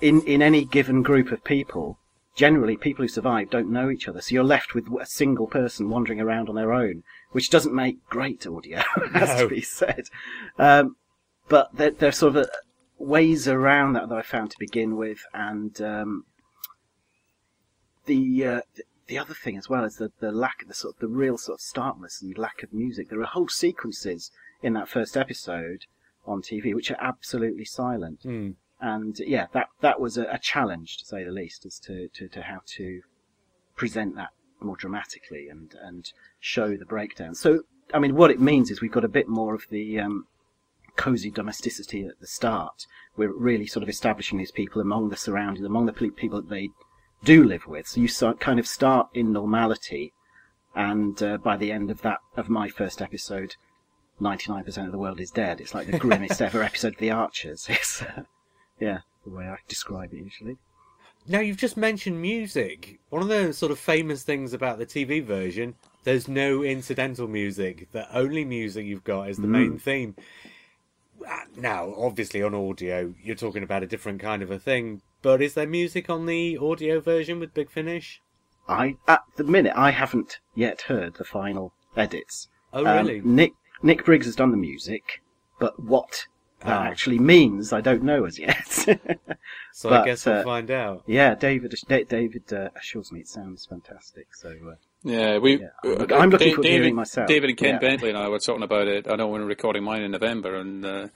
in, 0.00 0.22
in 0.22 0.40
any 0.42 0.64
given 0.64 1.02
group 1.02 1.32
of 1.32 1.42
people, 1.42 1.98
generally 2.36 2.76
people 2.76 3.02
who 3.02 3.08
survive 3.08 3.50
don't 3.50 3.70
know 3.70 3.90
each 3.90 4.06
other, 4.08 4.20
so 4.20 4.32
you're 4.32 4.44
left 4.44 4.74
with 4.74 4.86
a 5.00 5.06
single 5.06 5.48
person 5.48 5.90
wandering 5.90 6.20
around 6.20 6.48
on 6.48 6.54
their 6.54 6.72
own, 6.72 7.02
which 7.32 7.50
doesn't 7.50 7.74
make 7.74 7.96
great 8.08 8.46
audio, 8.46 8.80
has 9.12 9.28
No. 9.40 9.42
to 9.42 9.48
be 9.54 9.60
said. 9.60 10.04
Um, 10.58 10.96
but 11.48 11.68
there, 11.74 11.92
are 12.00 12.12
sort 12.12 12.36
of 12.36 12.44
uh 12.44 12.50
ways 12.98 13.48
around 13.48 13.94
that 13.94 14.08
that 14.08 14.14
I 14.18 14.22
found 14.22 14.52
to 14.52 14.56
begin 14.60 14.96
with, 14.96 15.18
and 15.34 15.80
um, 15.82 16.24
the 18.06 18.46
uh, 18.46 18.60
the 19.12 19.18
other 19.18 19.34
thing 19.34 19.58
as 19.58 19.68
well 19.68 19.84
is 19.84 19.96
the, 19.96 20.10
the 20.20 20.32
lack 20.32 20.62
of 20.62 20.68
the 20.68 20.74
sort 20.74 20.94
of 20.94 21.00
the 21.00 21.06
real 21.06 21.36
sort 21.36 21.58
of 21.58 21.60
starkness 21.60 22.22
and 22.22 22.38
lack 22.38 22.62
of 22.62 22.72
music. 22.72 23.10
There 23.10 23.20
are 23.20 23.26
whole 23.26 23.48
sequences 23.48 24.30
in 24.62 24.72
that 24.72 24.88
first 24.88 25.18
episode 25.18 25.84
on 26.24 26.40
TV 26.40 26.74
which 26.74 26.90
are 26.90 26.96
absolutely 26.98 27.66
silent, 27.66 28.20
Hmm. 28.22 28.52
and 28.80 29.18
yeah, 29.18 29.48
that 29.52 29.68
that 29.82 30.00
was 30.00 30.16
a, 30.16 30.22
a 30.30 30.38
challenge 30.38 30.96
to 30.96 31.04
say 31.04 31.24
the 31.24 31.30
least 31.30 31.66
as 31.66 31.78
to, 31.80 32.08
to, 32.08 32.26
to 32.28 32.40
how 32.40 32.60
to 32.78 33.02
present 33.76 34.16
that 34.16 34.30
more 34.60 34.76
dramatically 34.76 35.46
and 35.50 35.74
and 35.82 36.12
show 36.40 36.74
the 36.78 36.86
breakdown. 36.86 37.34
So 37.34 37.64
I 37.92 37.98
mean, 37.98 38.14
what 38.14 38.30
it 38.30 38.40
means 38.40 38.70
is 38.70 38.80
we've 38.80 38.98
got 38.98 39.04
a 39.04 39.18
bit 39.18 39.28
more 39.28 39.54
of 39.54 39.66
the 39.68 40.00
um, 40.00 40.26
cozy 40.96 41.30
domesticity 41.30 42.06
at 42.06 42.18
the 42.18 42.26
start. 42.26 42.86
We're 43.18 43.36
really 43.50 43.66
sort 43.66 43.82
of 43.82 43.90
establishing 43.90 44.38
these 44.38 44.52
people 44.52 44.80
among 44.80 45.10
the 45.10 45.18
surroundings, 45.18 45.66
among 45.66 45.84
the 45.84 45.92
people 45.92 46.40
that 46.40 46.48
they 46.48 46.70
do 47.24 47.44
live 47.44 47.66
with. 47.66 47.86
So 47.86 48.00
you 48.00 48.08
start, 48.08 48.40
kind 48.40 48.58
of 48.58 48.66
start 48.66 49.08
in 49.14 49.32
normality, 49.32 50.12
and 50.74 51.20
uh, 51.22 51.38
by 51.38 51.56
the 51.56 51.72
end 51.72 51.90
of 51.90 52.02
that 52.02 52.18
of 52.36 52.48
my 52.48 52.68
first 52.68 53.00
episode, 53.02 53.56
ninety 54.20 54.50
nine 54.50 54.64
percent 54.64 54.86
of 54.86 54.92
the 54.92 54.98
world 54.98 55.20
is 55.20 55.30
dead. 55.30 55.60
It's 55.60 55.74
like 55.74 55.86
the 55.86 55.98
grimmest 55.98 56.40
ever 56.46 56.62
episode 56.62 56.94
of 56.94 56.98
The 56.98 57.10
Archers. 57.10 57.66
It's 57.70 58.02
uh, 58.02 58.22
yeah, 58.80 59.00
the 59.24 59.30
way 59.30 59.46
I 59.46 59.56
describe 59.68 60.12
it 60.12 60.18
usually. 60.18 60.56
Now 61.28 61.38
you've 61.38 61.56
just 61.56 61.76
mentioned 61.76 62.20
music. 62.20 62.98
One 63.10 63.22
of 63.22 63.28
the 63.28 63.52
sort 63.52 63.70
of 63.70 63.78
famous 63.78 64.24
things 64.24 64.52
about 64.52 64.78
the 64.78 64.86
TV 64.86 65.22
version, 65.24 65.76
there's 66.02 66.26
no 66.26 66.64
incidental 66.64 67.28
music. 67.28 67.88
The 67.92 68.12
only 68.16 68.44
music 68.44 68.86
you've 68.86 69.04
got 69.04 69.28
is 69.28 69.36
the 69.36 69.46
main 69.46 69.78
theme. 69.78 70.16
Uh, 71.24 71.44
Now, 71.56 71.94
obviously 71.96 72.42
on 72.42 72.54
audio, 72.56 73.14
you're 73.22 73.36
talking 73.36 73.62
about 73.62 73.84
a 73.84 73.86
different 73.86 74.20
kind 74.20 74.42
of 74.42 74.50
a 74.50 74.58
thing. 74.58 75.00
But 75.22 75.40
is 75.40 75.54
there 75.54 75.66
music 75.66 76.10
on 76.10 76.26
the 76.26 76.58
audio 76.58 77.00
version 77.00 77.38
with 77.40 77.54
Big 77.54 77.70
Finish? 77.70 78.20
I 78.68 78.96
at 79.08 79.22
the 79.36 79.44
minute 79.44 79.72
I 79.76 79.90
haven't 79.90 80.38
yet 80.54 80.82
heard 80.82 81.14
the 81.14 81.24
final 81.24 81.72
edits. 81.96 82.48
Oh, 82.72 82.84
Um, 82.86 83.06
really? 83.06 83.20
Nick 83.20 83.52
Nick 83.82 84.04
Briggs 84.04 84.26
has 84.26 84.36
done 84.36 84.50
the 84.50 84.56
music, 84.56 85.22
but 85.58 85.80
what 85.82 86.26
that 86.60 86.78
Ah. 86.80 86.84
actually 86.84 87.18
means, 87.18 87.72
I 87.72 87.80
don't 87.80 88.04
know 88.04 88.24
as 88.24 88.38
yet. 88.38 88.66
so 89.72 89.90
I 89.90 90.04
guess 90.04 90.24
we'll 90.26 90.36
uh, 90.36 90.44
find 90.44 90.70
out. 90.70 91.02
yeah, 91.06 91.34
David 91.34 91.74
David 91.88 92.52
uh, 92.52 92.68
assures 92.76 93.10
me 93.10 93.20
it 93.20 93.28
sounds 93.28 93.66
fantastic. 93.66 94.28
So 94.34 94.50
uh, 94.50 94.74
Yeah, 95.02 95.38
we. 95.38 95.58
Yeah, 95.60 95.68
I'm- 95.84 96.12
I'm 96.12 96.30
looking 96.30 96.30
forward 96.30 96.38
to 96.38 96.38
David, 96.62 96.64
hearing 96.66 96.88
it 96.90 96.94
myself. 96.94 97.26
David 97.26 97.50
and 97.50 97.58
Ken 97.58 97.74
Yeah. 97.74 97.78
Bentley 97.80 98.08
and 98.10 98.18
I 98.18 98.28
were 98.28 98.38
talking 98.38 98.62
about 98.62 98.86
it. 98.86 99.08
I 99.08 99.16
know 99.16 99.26
when 99.26 99.40
we 99.40 99.44
were 99.44 99.48
recording 99.48 99.82
mine 99.82 100.02
in 100.02 100.12
November, 100.12 100.54
and 100.56 100.84
uh, 100.86 101.08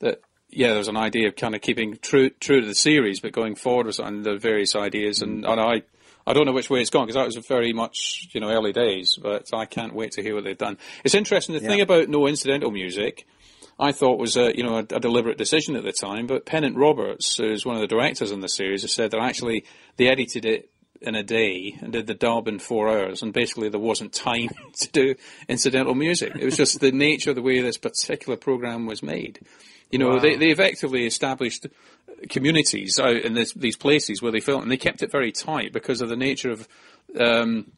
that 0.00 0.20
yeah, 0.50 0.68
there 0.68 0.78
was 0.78 0.88
an 0.88 0.96
idea 0.96 1.28
of 1.28 1.36
kind 1.36 1.54
of 1.54 1.60
keeping 1.60 1.98
true 2.00 2.30
true 2.30 2.60
to 2.60 2.66
the 2.66 2.74
series, 2.74 3.20
but 3.20 3.32
going 3.32 3.54
forward 3.54 3.86
with 3.86 3.98
and 3.98 4.24
the 4.24 4.36
various 4.36 4.74
ideas. 4.74 5.22
And, 5.22 5.44
mm. 5.44 5.50
and 5.50 5.60
I 5.60 5.82
I 6.26 6.32
don't 6.32 6.46
know 6.46 6.52
which 6.52 6.68
way 6.68 6.80
it's 6.80 6.90
gone 6.90 7.06
because 7.06 7.14
that 7.14 7.26
was 7.26 7.46
very 7.46 7.72
much 7.72 8.28
you 8.32 8.40
know 8.40 8.50
early 8.50 8.72
days, 8.72 9.18
but 9.20 9.48
I 9.52 9.64
can't 9.66 9.94
wait 9.94 10.12
to 10.12 10.22
hear 10.22 10.34
what 10.34 10.44
they've 10.44 10.56
done. 10.56 10.78
It's 11.04 11.14
interesting. 11.14 11.54
The 11.54 11.60
thing 11.60 11.80
about 11.80 12.08
no 12.08 12.26
incidental 12.26 12.70
music, 12.70 13.26
I 13.78 13.92
thought 13.92 14.18
was 14.18 14.36
a 14.36 14.56
you 14.56 14.62
know 14.62 14.76
a, 14.76 14.80
a 14.80 15.00
deliberate 15.00 15.38
decision 15.38 15.76
at 15.76 15.84
the 15.84 15.92
time, 15.92 16.26
but 16.26 16.46
Pennant 16.46 16.76
Roberts, 16.76 17.36
who's 17.36 17.64
one 17.64 17.76
of 17.76 17.80
the 17.80 17.86
directors 17.86 18.30
in 18.30 18.40
the 18.40 18.48
series, 18.48 18.82
has 18.82 18.92
said 18.92 19.10
that 19.12 19.20
actually 19.20 19.64
they 19.96 20.08
edited 20.08 20.44
it 20.44 20.70
in 21.00 21.14
a 21.14 21.22
day 21.22 21.78
and 21.80 21.92
did 21.92 22.06
the 22.06 22.14
dub 22.14 22.48
in 22.48 22.58
four 22.58 22.88
hours, 22.88 23.22
and 23.22 23.32
basically 23.32 23.68
there 23.68 23.80
wasn't 23.80 24.12
time 24.12 24.48
to 24.80 24.90
do 24.90 25.14
incidental 25.48 25.94
music. 25.94 26.34
It 26.34 26.44
was 26.44 26.56
just 26.56 26.80
the 26.80 26.92
nature 26.92 27.30
of 27.30 27.36
the 27.36 27.42
way 27.42 27.60
this 27.60 27.78
particular 27.78 28.36
program 28.36 28.86
was 28.86 29.02
made. 29.02 29.40
You 29.90 29.98
know, 29.98 30.10
Wow. 30.10 30.18
they, 30.18 30.36
they 30.36 30.50
effectively 30.50 31.06
established 31.06 31.66
communities 32.28 32.98
out 32.98 33.16
in 33.16 33.34
this, 33.34 33.52
these 33.54 33.76
places 33.76 34.20
where 34.22 34.32
they 34.32 34.40
filmed, 34.40 34.62
and 34.64 34.72
they 34.72 34.76
kept 34.76 35.02
it 35.02 35.10
very 35.10 35.32
tight 35.32 35.72
because 35.72 36.00
of 36.00 36.08
the 36.08 36.16
nature 36.16 36.50
of 36.50 36.68
um, 37.18 37.72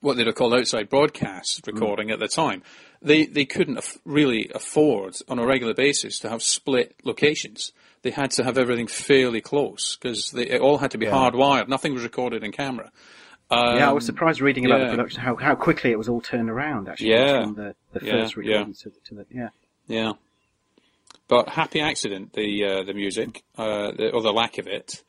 what 0.00 0.16
they'd 0.16 0.26
have 0.26 0.34
called 0.34 0.54
outside 0.54 0.88
broadcast 0.88 1.66
recording 1.66 2.10
at 2.10 2.18
the 2.18 2.28
time. 2.28 2.62
They 3.00 3.26
they 3.26 3.44
couldn't 3.44 3.78
af- 3.78 3.98
really 4.04 4.50
afford 4.54 5.16
on 5.28 5.38
a 5.38 5.46
regular 5.46 5.74
basis 5.74 6.18
to 6.20 6.28
have 6.28 6.42
split 6.42 6.96
locations. 7.04 7.72
They 8.02 8.10
had 8.10 8.30
to 8.32 8.44
have 8.44 8.58
everything 8.58 8.86
fairly 8.86 9.40
close 9.40 9.96
because 9.96 10.34
it 10.34 10.60
all 10.60 10.78
had 10.78 10.90
to 10.92 10.98
be 10.98 11.06
hardwired. 11.06 11.68
Nothing 11.68 11.94
was 11.94 12.02
recorded 12.02 12.42
in 12.44 12.52
camera. 12.52 12.90
Um, 13.50 13.76
yeah, 13.76 13.88
I 13.88 13.92
was 13.92 14.04
surprised 14.04 14.40
reading 14.40 14.66
about 14.66 14.80
yeah. 14.80 14.84
the 14.86 14.90
production 14.96 15.22
how, 15.22 15.34
how 15.36 15.54
quickly 15.54 15.90
it 15.90 15.98
was 15.98 16.08
all 16.08 16.20
turned 16.20 16.50
around. 16.50 16.88
Actually, 16.88 17.10
Yeah. 17.10 17.42
from 17.44 17.54
the, 17.54 17.74
the 17.92 18.04
Yeah, 18.04 18.12
first 18.12 18.36
yeah. 18.36 18.40
recording 18.52 18.74
to 18.74 18.90
the, 18.90 19.00
to 19.06 19.14
the 19.14 19.26
yeah. 19.30 19.48
Yeah. 19.86 20.12
But 21.28 21.48
happy 21.50 21.80
accident, 21.80 22.32
the 22.32 22.64
uh, 22.64 22.82
the 22.84 22.94
music, 22.94 23.42
uh, 23.56 23.92
the, 23.92 24.10
or 24.12 24.22
the 24.22 24.32
lack 24.32 24.58
of 24.58 24.66
it, 24.66 25.02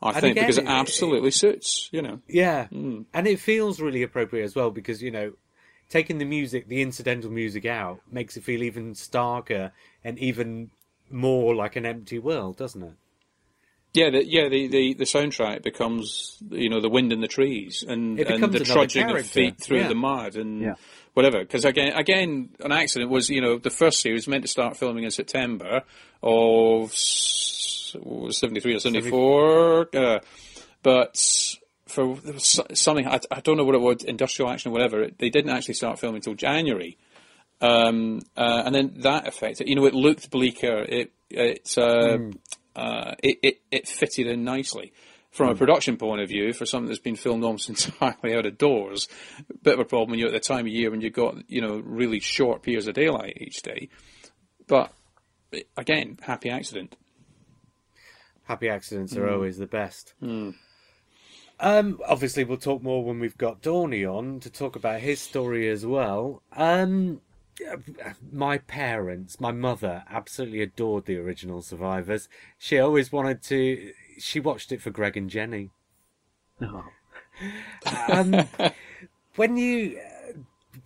I 0.00 0.10
And 0.12 0.16
think, 0.20 0.32
again, 0.36 0.44
because 0.44 0.58
it 0.58 0.64
it- 0.64 0.68
absolutely 0.68 1.30
suits. 1.32 1.88
You 1.92 2.02
know. 2.02 2.20
Yeah, 2.28 2.68
Mm. 2.72 3.06
and 3.12 3.26
it 3.26 3.40
feels 3.40 3.80
really 3.80 4.02
appropriate 4.02 4.44
as 4.44 4.54
well 4.54 4.70
because 4.70 5.02
you 5.02 5.10
know, 5.10 5.32
taking 5.88 6.18
the 6.18 6.24
music, 6.24 6.68
the 6.68 6.80
incidental 6.80 7.30
music 7.30 7.66
out, 7.66 8.00
makes 8.10 8.36
it 8.36 8.44
feel 8.44 8.62
even 8.62 8.94
starker 8.94 9.72
and 10.04 10.18
even 10.18 10.70
more 11.10 11.54
like 11.54 11.74
an 11.76 11.84
empty 11.86 12.18
world, 12.18 12.56
doesn't 12.56 12.82
it? 12.82 12.92
Yeah, 13.94 14.10
the, 14.10 14.24
yeah. 14.24 14.48
The, 14.48 14.66
the, 14.66 14.94
the 14.94 15.04
soundtrack 15.04 15.62
becomes 15.62 16.38
you 16.50 16.68
know 16.68 16.80
the 16.80 16.88
wind 16.88 17.12
in 17.12 17.20
the 17.20 17.28
trees 17.28 17.84
and, 17.86 18.18
and 18.18 18.28
the 18.28 18.34
another 18.34 18.64
trudging 18.64 19.10
of 19.10 19.26
feet 19.26 19.58
through 19.60 19.80
yeah. 19.82 19.88
the 19.88 19.94
mud 19.94 20.36
and 20.36 20.60
Yeah. 20.62 20.74
Whatever. 21.14 21.40
Because 21.40 21.64
again, 21.64 21.92
again, 21.94 22.50
an 22.60 22.72
accident 22.72 23.10
was 23.10 23.30
you 23.30 23.40
know 23.40 23.58
the 23.58 23.70
first 23.70 24.00
series 24.00 24.28
meant 24.28 24.42
to 24.44 24.48
start 24.48 24.76
filming 24.76 25.04
in 25.04 25.10
September 25.10 25.82
of 26.22 26.90
s- 26.92 27.96
what 28.00 28.24
was 28.26 28.38
seventy 28.38 28.60
three 28.60 28.74
or 28.74 28.80
seventy 28.80 29.08
four, 29.10 29.88
uh, 29.94 30.18
but 30.82 31.16
for 31.86 32.16
there 32.16 32.34
was 32.34 32.44
so- 32.44 32.66
something 32.74 33.06
I, 33.06 33.20
I 33.30 33.40
don't 33.40 33.56
know 33.56 33.64
what 33.64 33.74
it 33.74 33.80
was, 33.80 34.04
industrial 34.04 34.50
action 34.50 34.70
or 34.70 34.72
whatever. 34.72 35.08
They 35.16 35.30
didn't 35.30 35.50
actually 35.50 35.74
start 35.74 35.98
filming 35.98 36.16
until 36.18 36.34
January. 36.34 36.98
Um, 37.60 38.20
uh, 38.36 38.62
and 38.66 38.74
then 38.74 38.94
that 38.98 39.26
affected. 39.28 39.68
You 39.68 39.76
know, 39.76 39.86
it 39.86 39.94
looked 39.94 40.30
bleaker. 40.30 40.84
It 40.86 41.12
it, 41.30 41.72
uh, 41.78 42.18
uh, 42.76 43.14
it 43.22 43.38
it 43.42 43.60
it 43.70 43.88
fitted 43.88 44.26
in 44.26 44.44
nicely 44.44 44.92
from 45.34 45.48
a 45.48 45.54
production 45.56 45.96
point 45.96 46.20
of 46.20 46.28
view 46.28 46.52
for 46.52 46.64
something 46.64 46.86
that's 46.88 47.00
been 47.00 47.16
filmed 47.16 47.42
almost 47.44 47.68
entirely 47.74 48.34
out 48.34 48.46
of 48.46 48.56
doors. 48.56 49.08
Bit 49.62 49.74
of 49.74 49.80
a 49.80 49.84
problem 49.84 50.10
when 50.10 50.18
you're 50.20 50.28
at 50.28 50.32
the 50.34 50.40
time 50.40 50.66
of 50.66 50.72
year 50.72 50.90
when 50.90 51.00
you've 51.00 51.12
got 51.12 51.34
you 51.50 51.60
know 51.60 51.82
really 51.84 52.20
short 52.20 52.62
periods 52.62 52.86
of 52.86 52.94
daylight 52.94 53.36
each 53.40 53.60
day. 53.62 53.88
But 54.66 54.92
again, 55.76 56.18
happy 56.22 56.50
accident. 56.50 56.96
Happy 58.44 58.68
accidents 58.68 59.14
Mm. 59.14 59.18
are 59.18 59.30
always 59.32 59.56
the 59.58 59.66
best. 59.66 60.14
Um, 61.60 62.00
obviously, 62.06 62.44
we'll 62.44 62.58
talk 62.58 62.82
more 62.82 63.04
when 63.04 63.20
we've 63.20 63.38
got 63.38 63.62
Dorney 63.62 64.04
on 64.06 64.40
to 64.40 64.50
talk 64.50 64.76
about 64.76 65.00
his 65.00 65.20
story 65.20 65.68
as 65.68 65.86
well. 65.86 66.42
Um, 66.52 67.20
my 68.32 68.58
parents, 68.58 69.38
my 69.40 69.52
mother, 69.52 70.02
absolutely 70.10 70.60
adored 70.62 71.06
the 71.06 71.16
original 71.16 71.62
Survivors. 71.62 72.28
She 72.58 72.78
always 72.78 73.12
wanted 73.12 73.42
to. 73.44 73.92
She 74.18 74.40
watched 74.40 74.72
it 74.72 74.80
for 74.80 74.90
Greg 74.90 75.16
and 75.16 75.30
Jenny. 75.30 75.70
Oh. 76.60 76.84
Um, 78.08 78.46
when 79.34 79.56
you 79.56 79.98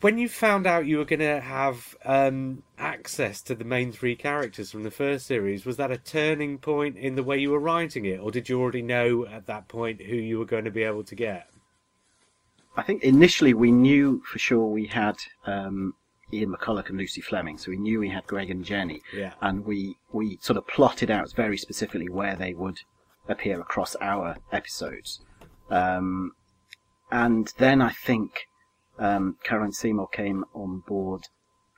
when 0.01 0.17
you 0.17 0.29
found 0.31 0.67
out 0.67 0.87
you 0.87 0.99
were 0.99 1.05
going 1.05 1.21
to 1.21 1.41
have 1.41 1.95
um, 2.05 2.63
access 2.79 3.43
to 3.43 3.55
the 3.55 3.65
main 3.65 3.93
three 3.93 4.17
characters 4.17 4.71
from 4.71 4.83
the 4.83 4.91
first 4.91 5.27
series, 5.27 5.67
was 5.67 5.77
that 5.77 5.91
a 5.91 5.99
turning 5.99 6.57
point 6.59 6.97
in 6.97 7.17
the 7.17 7.23
way 7.23 7.37
you 7.39 7.51
were 7.51 7.59
writing 7.59 8.07
it, 8.07 8.21
or 8.21 8.31
did 8.31 8.49
you 8.49 8.61
already 8.61 8.83
know 8.83 9.27
at 9.27 9.47
that 9.47 9.69
point 9.69 10.01
who 10.03 10.17
you 10.17 10.39
were 10.39 10.45
going 10.47 10.65
to 10.65 10.71
be 10.71 10.83
able 10.85 11.05
to 11.05 11.15
get? 11.15 11.49
I 12.77 12.83
think 12.83 13.03
initially 13.03 13.55
we 13.55 13.73
knew 13.73 14.23
for 14.25 14.39
sure 14.39 14.67
we 14.67 14.87
had 14.87 15.17
um, 15.47 15.95
Ian 16.33 16.55
McCulloch 16.55 16.89
and 16.89 16.97
Lucy 16.99 17.21
Fleming, 17.21 17.59
so 17.59 17.71
we 17.71 17.77
knew 17.77 18.01
we 18.01 18.09
had 18.09 18.27
Greg 18.27 18.51
and 18.51 18.65
Jenny, 18.65 19.03
Yeah. 19.13 19.33
and 19.43 19.65
we 19.65 19.97
we 20.13 20.39
sort 20.41 20.57
of 20.57 20.67
plotted 20.67 21.11
out 21.11 21.33
very 21.33 21.59
specifically 21.59 22.09
where 22.09 22.37
they 22.37 22.55
would 22.55 22.79
appear 23.29 23.61
across 23.61 23.95
our 23.97 24.37
episodes. 24.53 25.21
Um, 25.71 26.33
and 27.11 27.53
then 27.59 27.81
I 27.83 27.91
think 27.91 28.47
um, 28.99 29.37
Carolyn 29.45 29.73
Seymour 29.73 30.09
came 30.09 30.45
on 30.55 30.83
board 30.87 31.23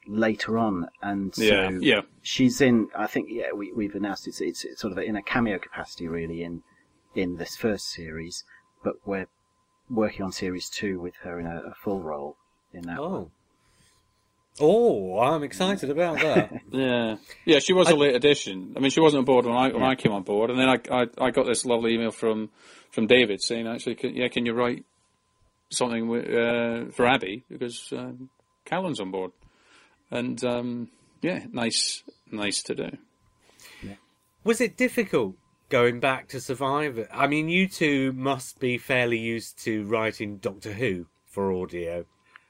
later 0.06 0.58
on, 0.58 0.88
and 1.02 1.34
so 1.34 1.42
Yeah, 1.42 1.70
yeah. 1.80 2.00
she's 2.22 2.60
in. 2.60 2.88
I 2.96 3.06
think 3.06 3.28
yeah, 3.30 3.52
we, 3.52 3.72
we've 3.72 3.94
announced 3.94 4.26
it's, 4.26 4.40
it's 4.40 4.64
it's 4.64 4.80
sort 4.80 4.92
of 4.92 4.98
in 4.98 5.16
a 5.16 5.22
cameo 5.22 5.58
capacity 5.58 6.08
really 6.08 6.42
in 6.42 6.62
in 7.14 7.36
this 7.36 7.56
first 7.56 7.90
series, 7.90 8.44
but 8.82 8.94
we're 9.04 9.26
working 9.88 10.22
on 10.24 10.32
series 10.32 10.68
two 10.68 11.00
with 11.00 11.16
her 11.22 11.38
in 11.38 11.46
a, 11.46 11.62
a 11.66 11.74
full 11.74 12.02
role 12.02 12.36
in 12.72 12.82
that. 12.82 13.00
one. 13.00 13.30
Oh, 14.58 15.18
I'm 15.18 15.42
excited 15.42 15.90
about 15.90 16.20
that. 16.20 16.50
Yeah, 16.72 17.16
yeah. 17.44 17.58
She 17.58 17.72
was 17.72 17.88
a 17.90 17.96
late 17.96 18.14
addition. 18.14 18.74
I 18.76 18.80
mean, 18.80 18.90
she 18.90 19.00
wasn't 19.00 19.20
on 19.20 19.24
board 19.24 19.44
when 19.46 19.56
I 19.56 19.72
when 19.72 19.82
I 19.82 19.94
came 19.94 20.12
on 20.12 20.22
board, 20.22 20.50
and 20.50 20.58
then 20.58 20.68
I, 20.68 20.78
I 20.90 21.06
I 21.26 21.30
got 21.30 21.46
this 21.46 21.64
lovely 21.64 21.94
email 21.94 22.10
from 22.10 22.50
from 22.90 23.06
David 23.06 23.42
saying, 23.42 23.66
actually, 23.66 23.94
can, 23.96 24.14
yeah, 24.14 24.28
can 24.28 24.46
you 24.46 24.52
write 24.52 24.84
something 25.70 26.06
wi- 26.06 26.26
uh, 26.26 26.90
for 26.90 27.06
Abby 27.06 27.44
because 27.48 27.92
um, 27.92 28.28
Callan's 28.64 29.00
on 29.00 29.10
board, 29.10 29.32
and 30.10 30.42
um, 30.44 30.88
yeah, 31.22 31.44
nice, 31.52 32.02
nice 32.30 32.62
to 32.64 32.74
do. 32.74 32.90
was 34.44 34.60
it 34.60 34.76
difficult 34.76 35.36
going 35.68 36.00
back 36.00 36.28
to 36.28 36.40
Survivor? 36.40 37.06
I 37.12 37.26
mean, 37.26 37.48
you 37.48 37.68
two 37.68 38.12
must 38.12 38.58
be 38.60 38.78
fairly 38.78 39.18
used 39.18 39.58
to 39.64 39.84
writing 39.86 40.36
Doctor 40.38 40.72
Who 40.72 41.06
for 41.26 41.52
audio. 41.52 42.04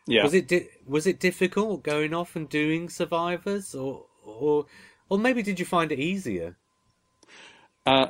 Yeah, 0.07 0.25
Was 0.25 0.35
it 0.35 0.49
di- 0.49 0.69
was 0.87 1.07
it 1.07 1.21
difficult 1.21 1.83
going 1.83 2.15
off 2.15 2.35
and 2.35 2.49
doing 2.49 2.89
Survivors, 2.89 3.75
or 3.75 4.07
or 4.25 4.67
or 5.09 5.19
maybe 5.19 5.43
did 5.43 5.59
you 5.61 5.67
find 5.67 5.93
it 5.93 5.99
easier? 6.01 6.57
Uh, 7.87 8.09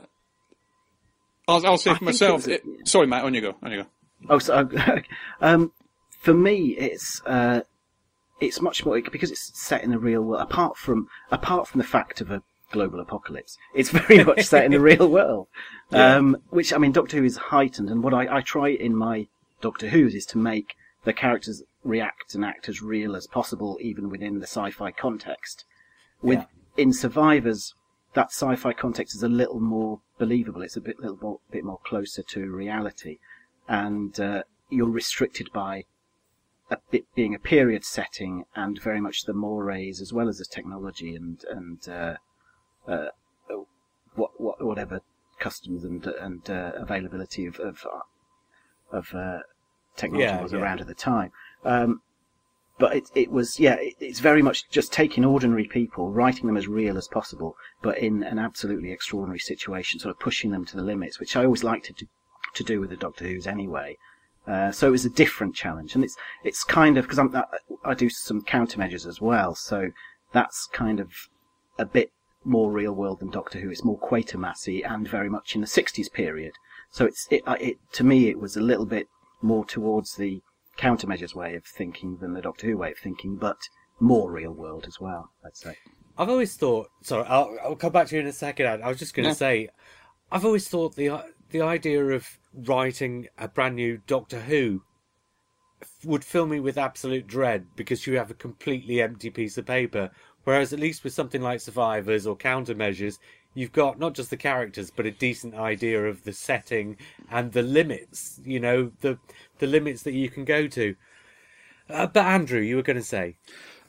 I'll, 1.49 1.67
I'll 1.67 1.79
say 1.79 1.91
for 1.91 1.97
think 1.99 2.03
myself. 2.03 2.49
it 2.49 2.63
It, 2.65 2.89
sorry, 2.89 3.07
Matt. 3.07 3.25
On 3.25 3.35
you 3.35 3.41
go. 3.41 3.55
On 3.63 3.71
you 3.71 3.83
go. 3.83 3.89
Oh, 4.29 4.39
so 4.39 4.69
um, 5.41 5.73
for 6.23 6.35
me, 6.35 6.69
it's 6.79 7.23
uh, 7.27 7.63
it's 8.41 8.61
much 8.61 8.85
more 8.85 9.01
because 9.11 9.31
it's 9.31 9.51
set 9.61 9.83
in 9.83 9.91
the 9.91 9.99
real 9.99 10.23
world. 10.23 10.43
Apart 10.43 10.77
from 10.77 11.09
apart 11.31 11.69
from 11.69 11.79
the 11.81 11.87
fact 11.87 12.21
of 12.21 12.31
a 12.31 12.43
global 12.73 13.01
apocalypse, 13.01 13.59
it's 13.75 13.91
very 13.91 14.23
much 14.31 14.45
set 14.45 14.65
in 14.65 14.71
the 14.73 14.81
real 14.81 15.09
world. 15.09 15.49
Yeah. 15.91 16.17
Um, 16.17 16.37
which 16.51 16.73
I 16.73 16.79
mean, 16.79 16.93
Doctor 16.93 17.19
Who 17.19 17.25
is 17.25 17.37
heightened, 17.37 17.91
and 17.91 18.03
what 18.03 18.15
I, 18.15 18.37
I 18.39 18.41
try 18.43 18.69
in 18.69 18.95
my 18.95 19.27
Doctor 19.61 19.89
Who's 19.89 20.15
is 20.15 20.27
to 20.27 20.39
make 20.39 20.75
the 21.05 21.13
characters 21.13 21.63
react 21.85 22.35
and 22.35 22.45
act 22.45 22.69
as 22.69 22.83
real 22.83 23.17
as 23.17 23.27
possible, 23.27 23.79
even 23.81 24.11
within 24.11 24.39
the 24.39 24.47
sci-fi 24.47 24.91
context. 24.91 25.65
With 26.23 26.45
in 26.77 26.93
Survivors, 26.93 27.75
that 28.15 28.29
sci-fi 28.29 28.73
context 28.73 29.15
is 29.15 29.23
a 29.23 29.29
little 29.29 29.61
more 29.61 30.01
believable. 30.19 30.63
It's 30.63 30.77
a 30.77 30.81
bit 30.81 31.01
little 31.01 31.19
more, 31.21 31.41
bit 31.51 31.65
more 31.65 31.81
closer 31.85 32.23
to 32.23 32.51
reality, 32.51 33.19
and 33.69 34.19
uh, 34.21 34.43
you're 34.69 34.91
restricted 34.91 35.51
by 35.53 35.85
a 36.71 36.79
bit 36.91 37.05
being 37.15 37.35
a 37.35 37.39
period 37.39 37.85
setting 37.85 38.45
and 38.55 38.81
very 38.81 39.01
much 39.01 39.25
the 39.25 39.33
mores 39.33 40.01
as 40.01 40.13
well 40.13 40.29
as 40.29 40.39
the 40.39 40.45
technology 40.45 41.17
and 41.17 41.45
and 41.51 41.89
uh, 41.89 42.15
uh, 42.87 43.09
what, 44.15 44.41
what 44.41 44.65
whatever 44.65 45.01
customs 45.39 45.85
and 45.85 46.07
and 46.07 46.49
uh, 46.49 46.73
availability 46.75 47.47
of 47.47 47.59
of, 47.59 47.85
of 48.93 49.15
uh, 49.15 49.41
technology 49.97 50.27
Yeah, 50.27 50.43
was 50.43 50.53
yeah. 50.53 50.61
around 50.61 50.81
at 50.81 50.87
the 50.87 50.95
time. 50.95 51.33
Um, 51.65 52.03
but 52.79 52.97
it, 52.97 53.11
it 53.15 53.31
was, 53.31 53.61
yeah, 53.61 53.75
it, 53.75 53.95
it's 54.01 54.21
very 54.21 54.41
much 54.41 54.69
just 54.71 54.93
taking 54.93 55.25
ordinary 55.25 55.67
people, 55.67 56.11
writing 56.11 56.47
them 56.47 56.57
as 56.57 56.67
real 56.67 56.97
as 56.97 57.09
possible, 57.09 57.57
but 57.83 57.99
in 57.99 58.23
an 58.23 58.39
absolutely 58.39 58.91
extraordinary 58.91 59.39
situation, 59.39 60.01
sort 60.01 60.15
of 60.15 60.19
pushing 60.19 60.51
them 60.51 60.65
to 60.65 60.77
the 60.77 60.83
limits, 60.83 61.21
which 61.21 61.37
I 61.37 61.45
always 61.45 61.63
like 61.63 61.83
to 61.85 61.93
do, 61.93 62.07
to 62.55 62.65
do 62.65 62.81
with 62.81 62.91
the 62.91 62.97
Doctor 62.97 63.27
Who's 63.27 63.47
anyway. 63.47 63.99
Uh, 64.47 64.73
so 64.73 64.89
it 64.89 64.93
was 64.93 65.05
a 65.05 65.11
different 65.11 65.55
challenge, 65.55 65.95
and 65.95 66.03
it's 66.03 66.17
it's 66.43 66.65
kind 66.65 66.97
of 66.97 67.07
because 67.07 67.19
I, 67.19 67.45
I 67.85 67.93
do 67.93 68.09
some 68.09 68.41
countermeasures 68.41 69.07
as 69.07 69.21
well, 69.21 69.55
so 69.55 69.91
that's 70.33 70.67
kind 70.73 70.99
of 70.99 71.13
a 71.79 71.85
bit 71.85 72.11
more 72.43 72.73
real 72.73 72.93
world 72.93 73.21
than 73.21 73.31
Doctor 73.31 73.61
Who. 73.61 73.71
It's 73.71 73.85
more 73.85 73.99
Quatermassy 73.99 74.83
and 74.83 75.07
very 75.07 75.29
much 75.29 75.55
in 75.55 75.61
the 75.61 75.67
60s 75.67 76.11
period. 76.11 76.55
So 76.91 77.05
it's 77.05 77.29
it, 77.31 77.43
it 77.47 77.77
to 77.93 78.05
me 78.05 78.29
it 78.29 78.41
was 78.41 78.57
a 78.57 78.63
little 78.63 78.87
bit 78.87 79.09
more 79.43 79.65
towards 79.65 80.17
the 80.17 80.43
countermeasures 80.81 81.35
way 81.35 81.55
of 81.55 81.65
thinking 81.65 82.17
than 82.21 82.33
the 82.33 82.41
Doctor 82.43 82.67
Who 82.67 82.77
way 82.79 82.93
of 82.93 82.99
thinking, 82.99 83.37
but 83.37 83.59
more 84.01 84.31
real 84.31 84.53
world 84.53 84.87
as 84.89 84.99
well. 84.99 85.31
I'd 85.45 85.57
say. 85.57 85.77
I've 86.19 86.29
always 86.31 86.57
thought. 86.57 86.89
Sorry, 87.03 87.25
I'll, 87.29 87.57
I'll 87.63 87.77
come 87.77 87.93
back 87.93 88.09
to 88.09 88.17
you 88.17 88.21
in 88.23 88.27
a 88.27 88.33
second. 88.33 88.67
Ad. 88.67 88.81
I 88.83 88.89
was 88.89 88.99
just 88.99 89.15
going 89.15 89.25
to 89.25 89.31
Yeah. 89.31 89.35
say, 89.35 89.69
I've 90.33 90.45
always 90.45 90.69
thought 90.69 90.97
the 90.97 91.23
the 91.51 91.61
idea 91.63 92.05
of 92.05 92.27
writing 92.55 93.27
a 93.39 93.49
brand 93.49 93.77
new 93.77 94.01
Doctor 94.07 94.41
Who 94.41 94.83
would 96.05 96.25
fill 96.25 96.47
me 96.47 96.61
with 96.61 96.79
absolute 96.79 97.27
dread 97.27 97.67
because 97.77 98.07
you 98.07 98.17
have 98.17 98.31
a 98.31 98.35
completely 98.35 99.01
empty 99.03 99.31
piece 99.31 99.57
of 99.59 99.67
paper. 99.67 100.11
Whereas 100.45 100.73
at 100.73 100.79
least 100.81 101.05
with 101.05 101.13
something 101.13 101.43
like 101.43 101.61
Survivors 101.61 102.27
or 102.27 102.37
Countermeasures, 102.37 103.19
you've 103.55 103.73
got 103.73 103.99
not 103.99 104.15
just 104.15 104.31
the 104.31 104.37
characters 104.37 104.91
but 104.95 105.07
a 105.07 105.11
decent 105.11 105.55
idea 105.55 106.05
of 106.07 106.25
the 106.25 106.33
setting 106.33 106.97
and 107.31 107.53
the 107.53 107.63
limits. 107.63 108.41
You 108.45 108.61
know 108.61 108.93
the 109.01 109.19
the 109.59 109.67
limits 109.67 110.03
that 110.03 110.15
you 110.15 110.29
can 110.29 110.45
go 110.45 110.67
to. 110.69 110.97
Uh, 111.89 112.07
but 112.07 112.25
Andrew, 112.25 112.61
you 112.61 112.77
were 112.77 112.83
going 112.83 112.97
to 112.97 113.03
say. 113.03 113.37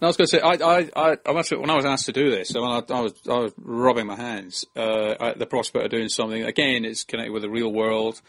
No, 0.01 0.07
I 0.07 0.09
was 0.09 0.18
going 0.18 0.28
to 0.28 0.38
say, 0.38 0.41
I, 0.41 0.53
I, 0.53 0.89
I, 0.95 1.18
admit, 1.26 1.59
when 1.59 1.70
I 1.70 1.76
was 1.76 1.86
asked 1.86 2.07
to 2.07 2.12
do 2.12 2.32
this, 2.32 2.55
I, 2.55 2.59
mean, 2.59 2.70
I, 2.70 2.93
I 2.93 3.01
was, 3.01 3.14
I 3.30 3.38
was 3.38 3.53
rubbing 3.59 4.07
my 4.07 4.16
hands 4.16 4.66
uh, 4.76 5.14
at 5.20 5.38
the 5.38 5.45
prospect 5.45 5.86
of 5.86 5.91
doing 5.91 6.09
something. 6.09 6.41
Again, 6.43 6.86
it's 6.86 7.03
connected 7.03 7.32
with 7.32 7.43
the 7.43 7.51
real 7.51 7.72
world. 7.72 8.20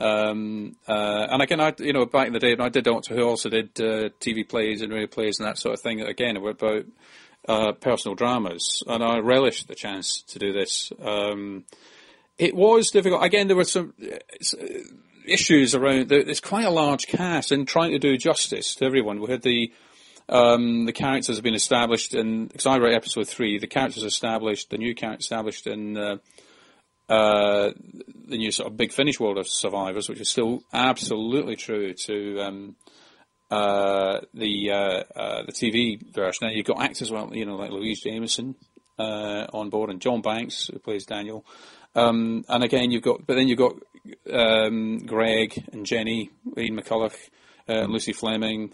Um, 0.00 0.74
uh, 0.88 1.26
and 1.30 1.40
again, 1.40 1.60
I, 1.60 1.72
you 1.78 1.92
know, 1.92 2.04
back 2.04 2.26
in 2.26 2.32
the 2.32 2.40
day, 2.40 2.56
I 2.58 2.68
did 2.68 2.84
Doctor 2.84 3.14
Who, 3.14 3.22
also 3.22 3.48
did 3.48 3.80
uh, 3.80 4.10
TV 4.20 4.48
plays 4.48 4.82
and 4.82 4.92
radio 4.92 5.06
plays 5.06 5.38
and 5.38 5.46
that 5.46 5.58
sort 5.58 5.74
of 5.74 5.80
thing. 5.80 6.00
Again, 6.00 6.36
about 6.36 6.84
uh, 7.48 7.72
personal 7.72 8.14
dramas, 8.14 8.82
and 8.86 9.02
I 9.02 9.18
relished 9.18 9.68
the 9.68 9.74
chance 9.74 10.22
to 10.28 10.38
do 10.38 10.52
this. 10.52 10.92
Um, 11.02 11.64
it 12.38 12.54
was 12.54 12.90
difficult. 12.90 13.22
Again, 13.22 13.48
there 13.48 13.56
were 13.56 13.64
some 13.64 13.94
uh, 14.02 14.56
issues 15.26 15.74
around. 15.74 16.08
There's 16.08 16.40
quite 16.40 16.64
a 16.64 16.70
large 16.70 17.06
cast, 17.06 17.52
and 17.52 17.66
trying 17.66 17.92
to 17.92 17.98
do 17.98 18.16
justice 18.16 18.74
to 18.76 18.84
everyone. 18.84 19.20
We 19.20 19.30
had 19.30 19.42
the 19.42 19.72
um, 20.28 20.86
the 20.86 20.92
characters 20.92 21.36
have 21.36 21.44
been 21.44 21.54
established 21.54 22.14
in 22.14 22.46
because 22.46 22.66
I 22.66 22.78
wrote 22.78 22.94
episode 22.94 23.28
three. 23.28 23.58
The 23.58 23.66
characters 23.66 24.04
established, 24.04 24.70
the 24.70 24.78
new 24.78 24.94
character 24.94 25.20
established 25.20 25.66
in 25.66 25.96
uh, 25.96 26.16
uh, 27.08 27.72
the 28.26 28.38
new 28.38 28.50
sort 28.50 28.70
of 28.70 28.76
big 28.76 28.92
Finish 28.92 29.20
world 29.20 29.36
of 29.36 29.46
Survivors, 29.46 30.08
which 30.08 30.20
is 30.20 30.30
still 30.30 30.62
absolutely 30.72 31.56
true 31.56 31.92
to 31.92 32.40
um, 32.40 32.76
uh, 33.50 34.20
the 34.32 34.70
uh, 34.70 35.02
uh, 35.18 35.42
the 35.44 35.52
TV 35.52 36.00
version. 36.12 36.48
Now 36.48 36.50
you've 36.50 36.66
got 36.66 36.80
actors 36.80 37.10
well, 37.10 37.30
you 37.34 37.46
know, 37.46 37.56
like 37.56 37.70
Louise 37.70 38.02
Jameson 38.02 38.54
uh, 38.98 39.46
on 39.52 39.70
board, 39.70 39.90
and 39.90 40.00
John 40.00 40.20
Banks 40.22 40.68
who 40.68 40.78
plays 40.78 41.06
Daniel. 41.06 41.44
Um, 41.94 42.44
and 42.48 42.64
again, 42.64 42.90
you've 42.90 43.02
got, 43.02 43.26
but 43.26 43.34
then 43.34 43.46
you've 43.46 43.58
got 43.58 43.74
um, 44.32 44.98
Greg 45.06 45.62
and 45.72 45.86
Jenny, 45.86 46.30
Ian 46.56 46.76
McCulloch, 46.76 47.16
uh, 47.68 47.84
Lucy 47.84 48.12
Fleming, 48.12 48.72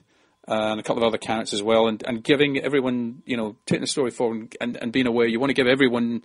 and 0.49 0.81
a 0.81 0.83
couple 0.83 1.03
of 1.03 1.07
other 1.07 1.19
characters 1.19 1.55
as 1.55 1.63
well, 1.63 1.87
and, 1.87 2.03
and 2.07 2.25
giving 2.25 2.59
everyone, 2.59 3.23
you 3.27 3.37
know, 3.37 3.57
taking 3.67 3.83
the 3.83 3.87
story 3.87 4.11
forward 4.11 4.57
and, 4.61 4.77
and 4.77 4.93
being 4.93 5.07
aware 5.07 5.27
you 5.27 5.39
want 5.39 5.51
to 5.51 5.55
give 5.55 5.67
everyone 5.67 6.23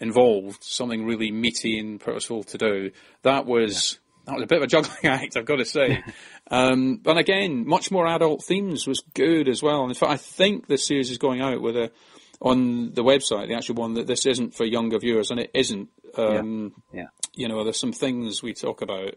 involved 0.00 0.62
something 0.62 1.06
really 1.06 1.30
meaty 1.30 1.78
and 1.78 2.00
purposeful 2.00 2.44
to 2.44 2.58
do. 2.58 2.90
That 3.22 3.46
was 3.46 3.98
that 4.26 4.34
was 4.34 4.42
a 4.42 4.46
bit 4.46 4.58
of 4.58 4.64
a 4.64 4.66
juggling 4.66 5.04
act, 5.04 5.36
I've 5.36 5.44
got 5.44 5.56
to 5.56 5.64
say. 5.64 6.02
um, 6.50 6.96
but 7.02 7.16
again, 7.18 7.66
much 7.66 7.90
more 7.90 8.06
adult 8.06 8.44
themes 8.44 8.86
was 8.86 9.02
good 9.14 9.48
as 9.48 9.62
well. 9.62 9.82
And 9.82 9.90
in 9.90 9.94
fact, 9.94 10.12
I 10.12 10.16
think 10.16 10.66
this 10.66 10.86
series 10.86 11.10
is 11.10 11.18
going 11.18 11.40
out 11.40 11.60
with 11.60 11.76
a 11.76 11.90
on 12.40 12.92
the 12.92 13.02
website, 13.02 13.48
the 13.48 13.54
actual 13.54 13.76
one 13.76 13.94
that 13.94 14.06
this 14.06 14.26
isn't 14.26 14.54
for 14.54 14.64
younger 14.64 14.98
viewers, 14.98 15.30
and 15.30 15.40
it 15.40 15.50
isn't. 15.54 15.88
Um, 16.16 16.74
Yeah. 16.92 17.06
You 17.34 17.48
know, 17.48 17.64
there's 17.64 17.80
some 17.80 17.92
things 17.92 18.42
we 18.42 18.54
talk 18.54 18.82
about. 18.82 19.14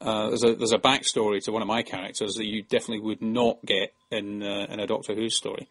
Uh, 0.00 0.28
there's 0.28 0.44
a 0.44 0.54
there's 0.54 0.72
a 0.72 0.78
backstory 0.78 1.42
to 1.44 1.52
one 1.52 1.62
of 1.62 1.68
my 1.68 1.82
characters 1.82 2.34
that 2.34 2.46
you 2.46 2.62
definitely 2.62 3.00
would 3.00 3.22
not 3.22 3.58
get 3.64 3.94
in 4.10 4.42
uh, 4.42 4.66
in 4.68 4.80
a 4.80 4.86
Doctor 4.86 5.14
Who 5.14 5.28
story. 5.28 5.68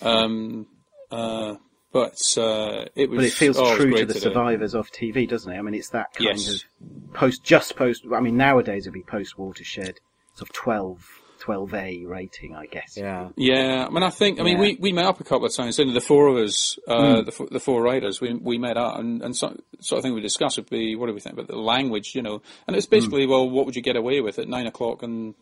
Um, 0.00 0.66
uh, 1.10 1.54
but 1.92 2.18
uh, 2.36 2.84
it 2.94 3.08
was. 3.10 3.18
But 3.18 3.24
it 3.26 3.32
feels 3.32 3.58
oh, 3.58 3.62
was 3.62 3.76
true 3.76 3.96
to 3.96 4.06
the 4.06 4.14
do. 4.14 4.20
survivors 4.20 4.74
of 4.74 4.90
TV, 4.90 5.28
doesn't 5.28 5.50
it? 5.50 5.58
I 5.58 5.62
mean, 5.62 5.74
it's 5.74 5.90
that 5.90 6.12
kind 6.14 6.38
Yes. 6.38 6.48
of 6.48 7.12
post, 7.14 7.42
just 7.44 7.76
post. 7.76 8.04
I 8.14 8.20
mean, 8.20 8.36
nowadays 8.36 8.84
it'd 8.84 8.92
be 8.94 9.02
post 9.02 9.38
watershed, 9.38 9.98
sort 10.34 10.50
of 10.50 10.52
12, 10.52 11.06
12A 11.40 12.06
rating, 12.06 12.54
I 12.54 12.66
guess. 12.66 12.96
Yeah. 12.96 13.28
Yeah, 13.36 13.86
I 13.86 13.90
mean, 13.90 14.02
I 14.02 14.10
think, 14.10 14.38
I 14.40 14.42
mean, 14.42 14.56
Yeah. 14.56 14.62
we, 14.62 14.76
we 14.80 14.92
met 14.92 15.06
up 15.06 15.20
a 15.20 15.24
couple 15.24 15.46
of 15.46 15.54
times, 15.54 15.76
didn't 15.76 15.92
we? 15.92 15.94
the 15.94 16.04
four 16.04 16.26
of 16.28 16.36
us, 16.36 16.78
uh, 16.86 17.22
the, 17.22 17.48
the 17.52 17.60
four 17.60 17.80
writers, 17.82 18.20
we, 18.20 18.34
we 18.34 18.58
met 18.58 18.76
up, 18.76 18.98
and, 18.98 19.22
and 19.22 19.34
so, 19.36 19.56
sort 19.80 19.98
of 19.98 20.02
thing 20.02 20.14
we 20.14 20.20
discussed 20.20 20.56
would 20.58 20.68
be, 20.68 20.94
what 20.96 21.06
do 21.06 21.14
we 21.14 21.20
think 21.20 21.34
about 21.34 21.46
the 21.48 21.56
language, 21.56 22.14
you 22.14 22.22
know? 22.22 22.42
And 22.66 22.76
it's 22.76 22.86
basically, 22.86 23.24
well, 23.26 23.48
what 23.48 23.64
would 23.66 23.76
you 23.76 23.82
get 23.82 23.96
away 23.96 24.20
with 24.20 24.38
at 24.38 24.48
nine 24.48 24.66
o'clock, 24.66 25.02
and 25.02 25.34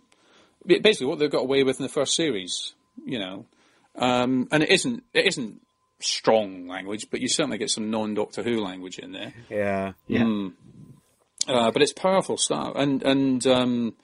basically 0.66 1.06
what 1.06 1.18
they 1.18 1.28
got 1.28 1.42
away 1.42 1.62
with 1.64 1.80
in 1.80 1.82
the 1.82 1.92
first 1.92 2.14
series, 2.14 2.74
you 3.04 3.18
know? 3.18 3.46
Um, 3.96 4.48
and 4.52 4.62
it 4.62 4.68
isn't, 4.70 5.02
it 5.14 5.26
isn't 5.26 5.60
strong 6.00 6.68
language, 6.68 7.08
but 7.10 7.20
you 7.20 7.28
certainly 7.28 7.58
get 7.58 7.70
some 7.70 7.90
non-Doctor 7.90 8.42
Who 8.42 8.62
language 8.62 8.98
in 8.98 9.12
there. 9.12 9.32
Yeah. 9.48 9.92
Yeah. 10.06 10.48
Uh, 11.48 11.70
but 11.70 11.80
it's 11.82 11.92
powerful 11.92 12.36
stuff, 12.36 12.72
and 12.74 13.02
and 13.04 13.46
um, 13.46 13.94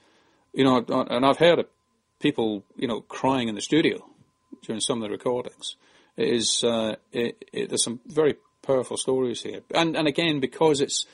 you 0.53 0.63
know, 0.63 0.77
and 0.87 1.25
I've 1.25 1.39
heard 1.39 1.59
of 1.59 1.67
people, 2.19 2.63
you 2.77 2.87
know, 2.87 3.01
crying 3.01 3.49
in 3.49 3.55
the 3.55 3.61
studio 3.61 4.05
during 4.61 4.79
some 4.79 4.99
of 4.99 5.03
the 5.03 5.09
recordings. 5.09 5.75
It 6.15 6.29
is 6.29 6.63
uh, 6.63 6.95
it, 7.11 7.43
it, 7.51 7.69
there's 7.69 7.83
some 7.83 7.99
very 8.05 8.37
powerful 8.61 8.95
stories 8.95 9.41
here, 9.41 9.59
and 9.75 9.97
and 9.97 10.07
again 10.07 10.39
because 10.39 10.79
it's 10.79 11.05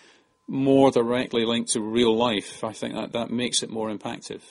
more 0.49 0.91
directly 0.91 1.45
linked 1.45 1.71
to 1.71 1.81
real 1.81 2.15
life, 2.15 2.63
I 2.63 2.73
think 2.73 2.95
that 2.95 3.13
that 3.13 3.29
makes 3.29 3.63
it 3.63 3.69
more 3.69 3.89
impactful. 3.89 4.41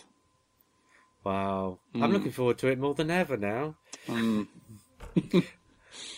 Wow. 1.25 1.79
Hmm. 1.93 2.03
I'm 2.03 2.13
looking 2.13 2.31
forward 2.31 2.59
to 2.59 2.69
it 2.69 2.79
more 2.79 2.95
than 2.95 3.11
ever 3.11 3.37
now. 3.37 3.75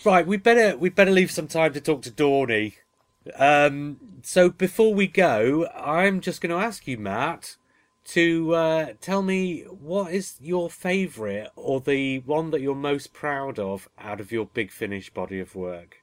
right, 0.04 0.26
we 0.26 0.36
better 0.36 0.76
we 0.76 0.88
better 0.88 1.10
leave 1.10 1.30
some 1.30 1.48
time 1.48 1.72
to 1.72 1.80
talk 1.80 2.02
to 2.02 2.10
Dorney. 2.10 2.74
Um, 3.36 3.98
so 4.22 4.50
before 4.50 4.94
we 4.94 5.06
go, 5.06 5.66
I'm 5.74 6.20
just 6.20 6.40
going 6.40 6.50
to 6.50 6.64
ask 6.64 6.86
you, 6.86 6.96
Matt, 6.96 7.56
to 8.06 8.54
uh, 8.54 8.86
tell 9.00 9.22
me 9.22 9.62
what 9.62 10.12
is 10.12 10.36
your 10.40 10.70
favourite 10.70 11.48
or 11.54 11.80
the 11.80 12.20
one 12.20 12.50
that 12.50 12.60
you're 12.60 12.74
most 12.74 13.12
proud 13.12 13.58
of 13.58 13.88
out 13.98 14.20
of 14.20 14.32
your 14.32 14.46
Big 14.46 14.70
Finish 14.70 15.10
body 15.10 15.38
of 15.38 15.54
work. 15.54 15.98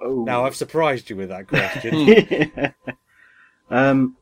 Oh. 0.00 0.24
Now 0.24 0.44
I've 0.44 0.56
surprised 0.56 1.10
you 1.10 1.16
with 1.16 1.28
that 1.28 1.48
question. 1.48 2.74
um, 3.70 4.16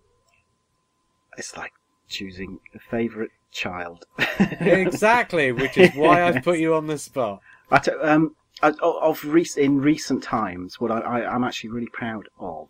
it's 1.36 1.56
like 1.56 1.72
choosing 2.08 2.58
a 2.74 2.78
favourite 2.78 3.30
child. 3.50 4.06
exactly, 4.60 5.52
which 5.52 5.78
is 5.78 5.94
why 5.94 6.22
I've 6.22 6.42
put 6.42 6.58
you 6.58 6.74
on 6.74 6.86
the 6.86 6.98
spot. 6.98 7.40
I 7.70 7.78
t- 7.78 7.92
um, 7.92 8.34
of 8.62 9.24
rec- 9.24 9.56
in 9.56 9.80
recent 9.80 10.22
times, 10.22 10.80
what 10.80 10.90
I, 10.90 11.00
I, 11.00 11.34
I'm 11.34 11.44
actually 11.44 11.70
really 11.70 11.88
proud 11.92 12.28
of, 12.38 12.68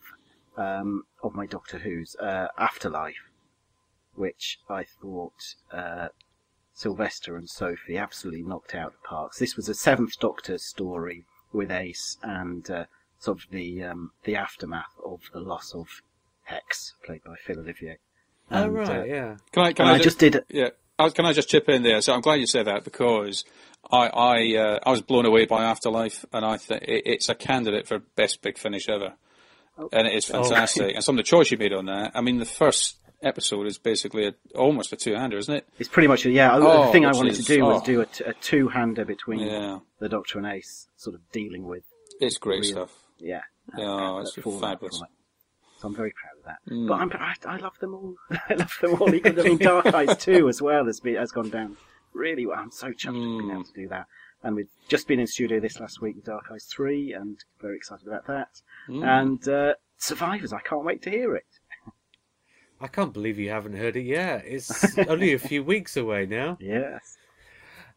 um, 0.56 1.04
of 1.22 1.34
my 1.34 1.46
Doctor 1.46 1.78
Who's 1.78 2.16
uh, 2.16 2.48
Afterlife, 2.58 3.30
which 4.14 4.58
I 4.68 4.84
thought 4.84 5.54
uh, 5.72 6.08
Sylvester 6.74 7.36
and 7.36 7.48
Sophie 7.48 7.98
absolutely 7.98 8.42
knocked 8.42 8.74
out 8.74 8.92
the 8.92 9.08
parks. 9.08 9.38
This 9.38 9.56
was 9.56 9.68
a 9.68 9.74
Seventh 9.74 10.18
Doctor 10.18 10.58
story 10.58 11.24
with 11.52 11.70
Ace 11.70 12.16
and 12.22 12.70
uh, 12.70 12.84
sort 13.18 13.38
of 13.44 13.50
the 13.50 13.82
um, 13.84 14.12
the 14.24 14.36
aftermath 14.36 14.94
of 15.04 15.20
the 15.32 15.40
loss 15.40 15.74
of 15.74 15.88
Hex, 16.44 16.94
played 17.04 17.22
by 17.24 17.34
Phil 17.36 17.58
Olivier. 17.58 17.98
Oh 18.50 18.68
right, 18.68 19.00
uh, 19.00 19.04
yeah. 19.04 19.36
Can 19.52 19.62
I? 19.62 19.72
Can 19.72 19.86
and 19.86 19.96
I, 19.96 19.98
I 19.98 20.02
just 20.02 20.18
did. 20.18 20.42
Yeah. 20.48 20.70
I 21.00 21.08
Can 21.10 21.24
I 21.26 21.32
just 21.32 21.48
chip 21.48 21.68
in 21.68 21.82
there? 21.82 22.00
So 22.00 22.12
I'm 22.14 22.20
glad 22.20 22.40
you 22.40 22.46
said 22.46 22.66
that 22.66 22.84
because 22.84 23.44
I 23.90 24.06
I, 24.08 24.56
uh, 24.56 24.78
I 24.84 24.90
was 24.90 25.00
blown 25.00 25.26
away 25.26 25.46
by 25.46 25.64
Afterlife, 25.64 26.24
and 26.32 26.44
I 26.44 26.56
think 26.56 26.82
it, 26.82 27.02
it's 27.06 27.28
a 27.28 27.34
candidate 27.34 27.88
for 27.88 27.98
best 28.16 28.42
big 28.42 28.58
finish 28.58 28.88
ever, 28.88 29.14
and 29.92 30.06
it 30.06 30.14
is 30.14 30.26
fantastic. 30.26 30.94
And 30.94 31.04
some 31.04 31.14
of 31.18 31.24
the 31.24 31.28
choice 31.28 31.50
you 31.50 31.58
made 31.58 31.72
on 31.72 31.86
that. 31.86 32.12
I 32.14 32.20
mean, 32.20 32.38
the 32.38 32.44
first 32.44 32.96
episode 33.22 33.66
is 33.66 33.78
basically 33.78 34.26
a, 34.26 34.34
almost 34.54 34.92
a 34.92 34.96
two-hander, 34.96 35.36
isn't 35.36 35.54
it? 35.54 35.68
It's 35.78 35.88
pretty 35.90 36.08
much 36.08 36.24
a, 36.24 36.30
yeah. 36.30 36.54
Oh, 36.54 36.86
the 36.86 36.92
thing 36.92 37.04
I 37.04 37.12
wanted 37.12 37.32
is- 37.32 37.44
to 37.44 37.54
do 37.56 37.64
was 37.64 37.82
oh. 37.82 37.84
do 37.84 38.00
a 38.00 38.32
two-hander 38.40 39.04
between 39.04 39.40
Yeah. 39.40 39.80
the 39.98 40.08
Doctor 40.08 40.38
and 40.38 40.46
Ace, 40.46 40.88
sort 40.96 41.14
of 41.14 41.20
dealing 41.30 41.66
with 41.66 41.82
It's 42.20 42.38
great 42.38 42.62
Real. 42.62 42.72
stuff. 42.72 42.92
yeah. 43.18 43.42
Yeah, 43.78 43.84
uh, 43.84 44.20
it's 44.20 44.34
fabulous. 44.34 45.02
So 45.80 45.88
I'm 45.88 45.94
very 45.96 46.12
proud 46.12 46.36
of 46.38 46.44
that. 46.44 46.72
Mm. 46.74 46.88
But 46.88 46.94
I'm, 46.94 47.10
I, 47.14 47.54
I 47.54 47.56
love 47.56 47.78
them 47.80 47.94
all. 47.94 48.14
I 48.50 48.54
love 48.54 48.76
them 48.82 49.00
all. 49.00 49.14
Even 49.14 49.40
I 49.40 49.42
mean, 49.42 49.58
Dark 49.58 49.86
Eyes 49.86 50.16
too, 50.18 50.48
as 50.48 50.60
well, 50.60 50.84
has 50.84 51.00
been 51.00 51.14
has 51.16 51.32
gone 51.32 51.48
down 51.48 51.76
really 52.12 52.44
well. 52.44 52.58
I'm 52.58 52.70
so 52.70 52.88
chuffed 52.88 53.02
to 53.04 53.10
Mm. 53.12 53.46
be 53.46 53.52
able 53.52 53.64
to 53.64 53.72
do 53.72 53.88
that. 53.88 54.06
And 54.42 54.56
we've 54.56 54.68
just 54.88 55.06
been 55.08 55.20
in 55.20 55.26
studio 55.26 55.58
this 55.60 55.80
last 55.80 56.00
week 56.02 56.16
with 56.16 56.24
Dark 56.26 56.44
Eyes 56.52 56.64
three, 56.66 57.12
and 57.14 57.38
very 57.62 57.76
excited 57.76 58.06
about 58.06 58.26
that. 58.26 58.60
Mm. 58.88 59.04
And 59.04 59.48
uh, 59.48 59.74
Survivors, 59.96 60.52
I 60.52 60.60
can't 60.60 60.84
wait 60.84 61.00
to 61.02 61.10
hear 61.10 61.34
it. 61.34 61.46
I 62.80 62.86
can't 62.86 63.12
believe 63.12 63.38
you 63.38 63.50
haven't 63.50 63.76
heard 63.76 63.96
it 63.96 64.02
yet. 64.04 64.42
It's 64.46 64.98
only 65.08 65.32
a 65.34 65.38
few 65.38 65.62
weeks 65.62 65.96
away 65.96 66.24
now. 66.26 66.56
Yes. 66.60 67.16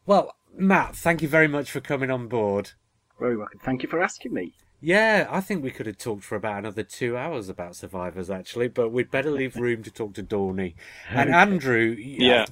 Well, 0.06 0.34
Matt, 0.54 0.94
thank 0.96 1.22
you 1.22 1.28
very 1.28 1.48
much 1.48 1.70
for 1.70 1.80
coming 1.80 2.10
on 2.10 2.28
board. 2.28 2.72
Very 3.18 3.36
welcome. 3.36 3.60
Thank 3.64 3.82
you 3.82 3.88
for 3.88 4.02
asking 4.02 4.34
me. 4.34 4.52
Yeah, 4.80 5.26
I 5.30 5.40
think 5.40 5.62
we 5.64 5.70
could 5.70 5.86
have 5.86 5.96
talked 5.96 6.24
for 6.24 6.36
about 6.36 6.58
another 6.58 6.82
two 6.82 7.16
hours 7.16 7.48
about 7.48 7.74
survivors, 7.74 8.28
actually, 8.28 8.68
but 8.68 8.90
we'd 8.90 9.10
better 9.10 9.30
leave 9.30 9.56
room 9.56 9.82
to 9.82 9.90
talk 9.90 10.12
to 10.14 10.22
Dorney 10.22 10.74
and 11.08 11.34
Andrew. 11.34 11.96
Yeah. 11.98 12.44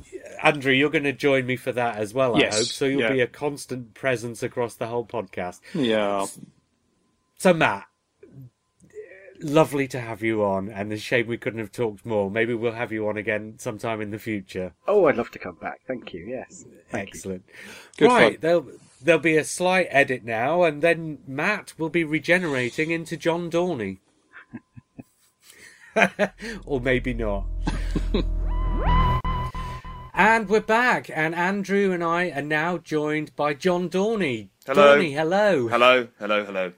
Uh, 0.43 0.47
Andrew, 0.47 0.73
you're 0.73 0.89
going 0.89 1.05
to 1.05 1.13
join 1.13 1.45
me 1.45 1.57
for 1.57 1.73
that 1.73 1.97
as 1.97 2.15
well. 2.15 2.37
I 2.37 2.41
Yes, 2.41 2.57
hope 2.57 2.67
so. 2.69 2.85
You'll 2.87 3.01
yeah. 3.03 3.13
be 3.13 3.21
a 3.21 3.27
constant 3.27 3.93
presence 3.93 4.43
across 4.43 4.75
the 4.77 4.87
whole 4.87 5.05
podcast. 5.05 5.61
Yeah. 5.75 6.25
So, 7.37 7.53
Matt, 7.53 7.85
lovely 9.43 9.89
to 9.89 10.01
have 10.01 10.23
you 10.23 10.45
on, 10.45 10.69
and 10.69 10.93
a 10.93 10.97
shame 10.97 11.27
we 11.27 11.37
couldn't 11.37 11.61
have 11.61 11.73
talked 11.73 12.07
more. 12.07 12.31
Maybe 12.31 12.55
we'll 12.55 12.73
have 12.73 12.93
you 12.93 13.09
on 13.09 13.17
again 13.17 13.55
sometime 13.59 14.01
in 14.01 14.11
the 14.11 14.19
future. 14.19 14.75
Oh, 14.87 15.07
I'd 15.07 15.17
love 15.17 15.31
to 15.33 15.39
come 15.39 15.57
back. 15.57 15.81
Thank 15.87 16.13
you. 16.13 16.25
Yes. 16.27 16.65
Thank 16.91 17.09
you. 17.09 17.19
Excellent. 17.19 17.45
Good 17.97 18.07
right, 18.07 18.33
fun. 18.35 18.39
there'll 18.41 18.67
there'll 19.03 19.21
be 19.21 19.37
a 19.37 19.45
slight 19.45 19.87
edit 19.91 20.25
now, 20.25 20.63
and 20.63 20.83
then 20.83 21.19
Matt 21.27 21.75
will 21.79 21.91
be 21.91 22.05
regenerating 22.05 22.91
into 22.91 23.17
John 23.17 23.51
Dorney, 23.51 23.99
or 26.67 26.81
maybe 26.81 27.15
not. 27.15 27.47
and 30.15 30.49
we're 30.49 30.61
back, 30.61 31.11
and 31.15 31.35
Andrew 31.35 31.93
and 31.93 32.03
I 32.03 32.31
are 32.31 32.43
now 32.43 32.79
joined 32.79 33.35
by 33.37 33.55
John 33.55 33.89
Dorney. 33.89 34.49
Hello. 34.67 34.97
Dorney, 34.97 35.15
hello. 35.15 35.69
Hello, 35.69 36.09
hello, 36.19 36.45
hello. 36.45 36.73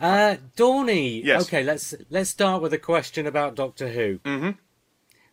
Uh, 0.00 0.36
Dorney. 0.56 1.22
Yes. 1.22 1.42
Okay, 1.42 1.62
let's 1.62 1.94
let's 2.08 2.30
start 2.30 2.62
with 2.62 2.72
a 2.72 2.78
question 2.78 3.26
about 3.26 3.54
Doctor 3.54 3.88
Who. 3.88 4.18
Mm-hmm. 4.18 4.50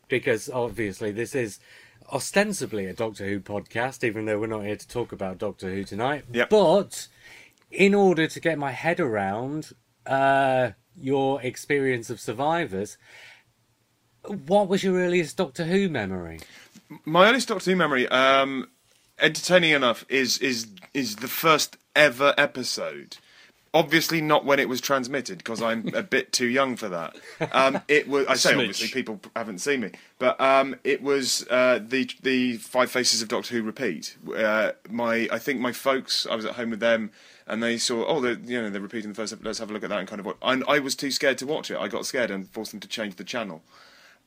Because 0.10 0.50
obviously 0.50 1.12
this 1.12 1.36
is 1.36 1.60
ostensibly 2.12 2.86
a 2.86 2.94
Doctor 2.94 3.26
Who 3.26 3.40
podcast, 3.40 4.04
even 4.04 4.26
though 4.26 4.40
we're 4.40 4.48
not 4.48 4.66
here 4.66 4.76
to 4.76 4.88
talk 4.88 5.12
about 5.12 5.38
Doctor 5.38 5.70
Who 5.70 5.84
tonight. 5.84 6.26
Yep. 6.32 6.50
But 6.50 7.08
in 7.72 7.94
order 7.94 8.28
to 8.28 8.40
get 8.40 8.58
my 8.58 8.72
head 8.72 9.00
around 9.00 9.72
uh, 10.06 10.72
your 11.00 11.42
experience 11.42 12.10
of 12.10 12.20
survivors, 12.20 12.98
what 14.24 14.68
was 14.68 14.84
your 14.84 15.00
earliest 15.00 15.38
Doctor 15.38 15.66
Who 15.66 15.90
memory? 15.90 16.40
My 17.06 17.28
earliest 17.28 17.48
Doctor 17.48 17.72
Who 17.72 17.78
memory, 17.78 18.08
um, 18.10 18.70
entertaining 19.20 19.72
enough, 19.72 20.06
is 20.10 20.38
is 20.40 20.68
is 20.94 21.18
the 21.18 21.28
first 21.28 21.78
ever 21.96 22.34
episode. 22.38 23.18
Obviously, 23.78 24.22
not 24.22 24.44
when 24.44 24.60
it 24.60 24.68
was 24.68 24.82
transmitted 24.82 25.38
because 25.38 25.62
I'm 25.62 25.94
a 25.94 26.02
bit 26.02 26.32
too 26.40 26.48
young 26.48 26.76
for 26.76 26.90
that. 26.90 27.16
Um, 27.52 27.82
it 27.88 28.08
was. 28.08 28.26
I 28.28 28.34
say 28.34 28.54
Smidge. 28.54 28.60
obviously 28.60 28.88
people 28.88 29.20
haven't 29.36 29.60
seen 29.60 29.82
me, 29.82 29.92
but 30.18 30.40
um, 30.42 30.76
it 30.84 31.04
was 31.04 31.46
uh, 31.52 31.80
the 31.86 32.10
the 32.24 32.58
Five 32.58 32.90
Faces 32.90 33.22
of 33.22 33.28
Doctor 33.28 33.54
Who 33.56 33.62
repeat. 33.62 34.18
Uh, 34.36 34.72
my 34.90 35.28
I 35.32 35.38
think 35.38 35.60
my 35.60 35.72
folks. 35.72 36.26
I 36.26 36.36
was 36.36 36.46
at 36.46 36.54
home 36.54 36.72
with 36.72 36.80
them. 36.80 37.12
And 37.50 37.64
they 37.64 37.78
saw, 37.78 38.04
oh, 38.06 38.20
they're, 38.20 38.34
you 38.34 38.62
know, 38.62 38.70
they're 38.70 38.82
repeating 38.82 39.12
the 39.12 39.16
first. 39.16 39.34
Let's 39.42 39.60
have 39.60 39.70
a 39.70 39.74
look 39.74 39.82
at 39.82 39.90
that 39.90 40.00
and 40.00 40.08
kind 40.08 40.20
of. 40.20 40.26
What, 40.26 40.36
and 40.42 40.66
I 40.68 40.80
was 40.80 40.96
too 40.96 41.12
scared 41.12 41.38
to 41.38 41.46
watch 41.46 41.72
it. 41.72 41.78
I 41.78 41.88
got 41.88 42.06
scared 42.06 42.30
and 42.30 42.50
forced 42.50 42.72
them 42.72 42.82
to 42.82 42.90
change 42.90 43.16
the 43.16 43.24
channel. 43.24 43.62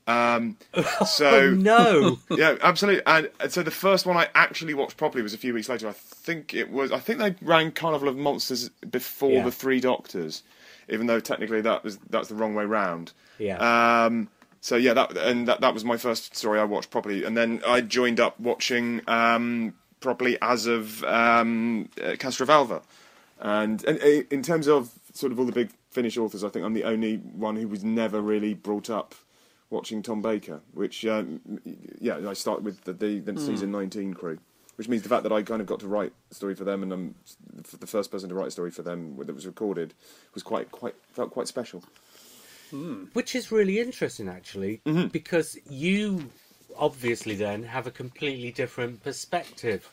Um, 0.07 0.57
so 1.07 1.29
Oh, 1.29 1.51
no. 1.51 2.19
yeah, 2.37 2.57
absolutely. 2.63 3.03
And 3.07 3.31
and 3.41 3.53
so 3.53 3.63
the 3.63 3.71
first 3.71 4.07
one 4.07 4.17
I 4.17 4.29
actually 4.35 4.75
watched 4.75 4.97
properly 4.97 5.23
was 5.23 5.35
a 5.35 5.39
few 5.39 5.55
weeks 5.55 5.69
later. 5.69 5.89
I 5.89 5.93
think 5.93 6.55
it 6.55 6.71
was. 6.71 6.91
I 6.93 6.99
think 6.99 7.19
they 7.19 7.35
ran 7.43 7.71
Carnival 7.73 8.09
of 8.09 8.17
Monsters 8.17 8.69
before 8.91 9.31
Yeah. 9.33 9.45
the 9.45 9.53
Three 9.53 9.81
Doctors, 9.81 10.43
even 10.89 11.07
though 11.07 11.21
technically 11.21 11.61
that 11.61 11.85
was 11.85 11.99
that's 12.09 12.29
the 12.29 12.35
wrong 12.35 12.55
way 12.55 12.65
round. 12.65 13.13
Yeah. 13.39 14.05
Um. 14.05 14.29
So 14.63 14.77
yeah, 14.77 14.93
that 14.95 15.17
and 15.17 15.47
that 15.49 15.61
that 15.61 15.73
was 15.75 15.85
my 15.85 15.97
first 15.97 16.35
story 16.37 16.59
I 16.61 16.65
watched 16.65 16.91
properly, 16.91 17.25
and 17.25 17.37
then 17.37 17.63
I 17.67 17.81
joined 17.81 18.21
up 18.21 18.39
watching 18.41 19.01
um 19.07 19.75
properly 20.01 20.37
as 20.43 20.67
of 20.67 21.05
um 21.05 21.89
uh, 22.03 22.13
Castrovalva, 22.13 22.83
and 23.39 23.85
and 23.85 24.01
uh, 24.03 24.25
in 24.31 24.43
terms 24.43 24.67
of 24.67 24.91
sort 25.15 25.33
of 25.33 25.39
all 25.39 25.47
the 25.47 25.53
Big 25.53 25.71
Finish 25.91 26.17
authors, 26.19 26.45
I 26.45 26.49
think 26.51 26.65
I'm 26.65 26.75
the 26.75 26.85
only 26.85 27.17
one 27.17 27.57
who 27.57 27.69
was 27.69 27.83
never 27.85 28.21
really 28.21 28.55
brought 28.55 28.91
up 28.91 29.15
watching 29.71 30.03
Tom 30.03 30.21
Baker, 30.21 30.61
which 30.75 31.05
um, 31.07 31.41
yeah, 32.01 32.29
I 32.29 32.33
started 32.35 32.65
with 32.65 32.85
the, 32.85 32.93
the, 32.93 33.21
the 33.21 33.41
season 33.41 33.71
19 33.71 34.15
crew, 34.15 34.39
which 34.77 34.89
means 34.89 35.03
the 35.03 35.09
fact 35.09 35.23
that 35.23 35.33
I 35.33 35.43
kind 35.43 35.61
of 35.61 35.67
got 35.67 35.81
to 35.81 35.89
write 35.89 36.13
a 36.31 36.35
story 36.35 36.55
for 36.55 36.65
them, 36.65 36.83
and 36.83 36.93
I'm 36.93 37.15
the 37.81 37.87
first 37.87 38.11
person 38.11 38.29
to 38.29 38.35
write 38.35 38.49
a 38.49 38.51
story 38.51 38.71
for 38.71 38.83
them 38.83 39.17
that 39.19 39.35
was 39.35 39.47
recorded 39.47 39.95
was 40.35 40.43
quite 40.43 40.71
quite 40.71 40.95
felt 41.13 41.31
quite 41.31 41.49
special. 41.49 41.83
Which 43.15 43.35
is 43.35 43.51
really 43.51 43.81
interesting, 43.81 44.29
actually, 44.29 44.81
Mm-hmm. 44.87 45.09
because 45.09 45.59
you 45.69 46.31
obviously 46.79 47.35
then 47.35 47.65
have 47.65 47.87
a 47.89 47.91
completely 47.91 48.53
different 48.53 49.03
perspective 49.03 49.89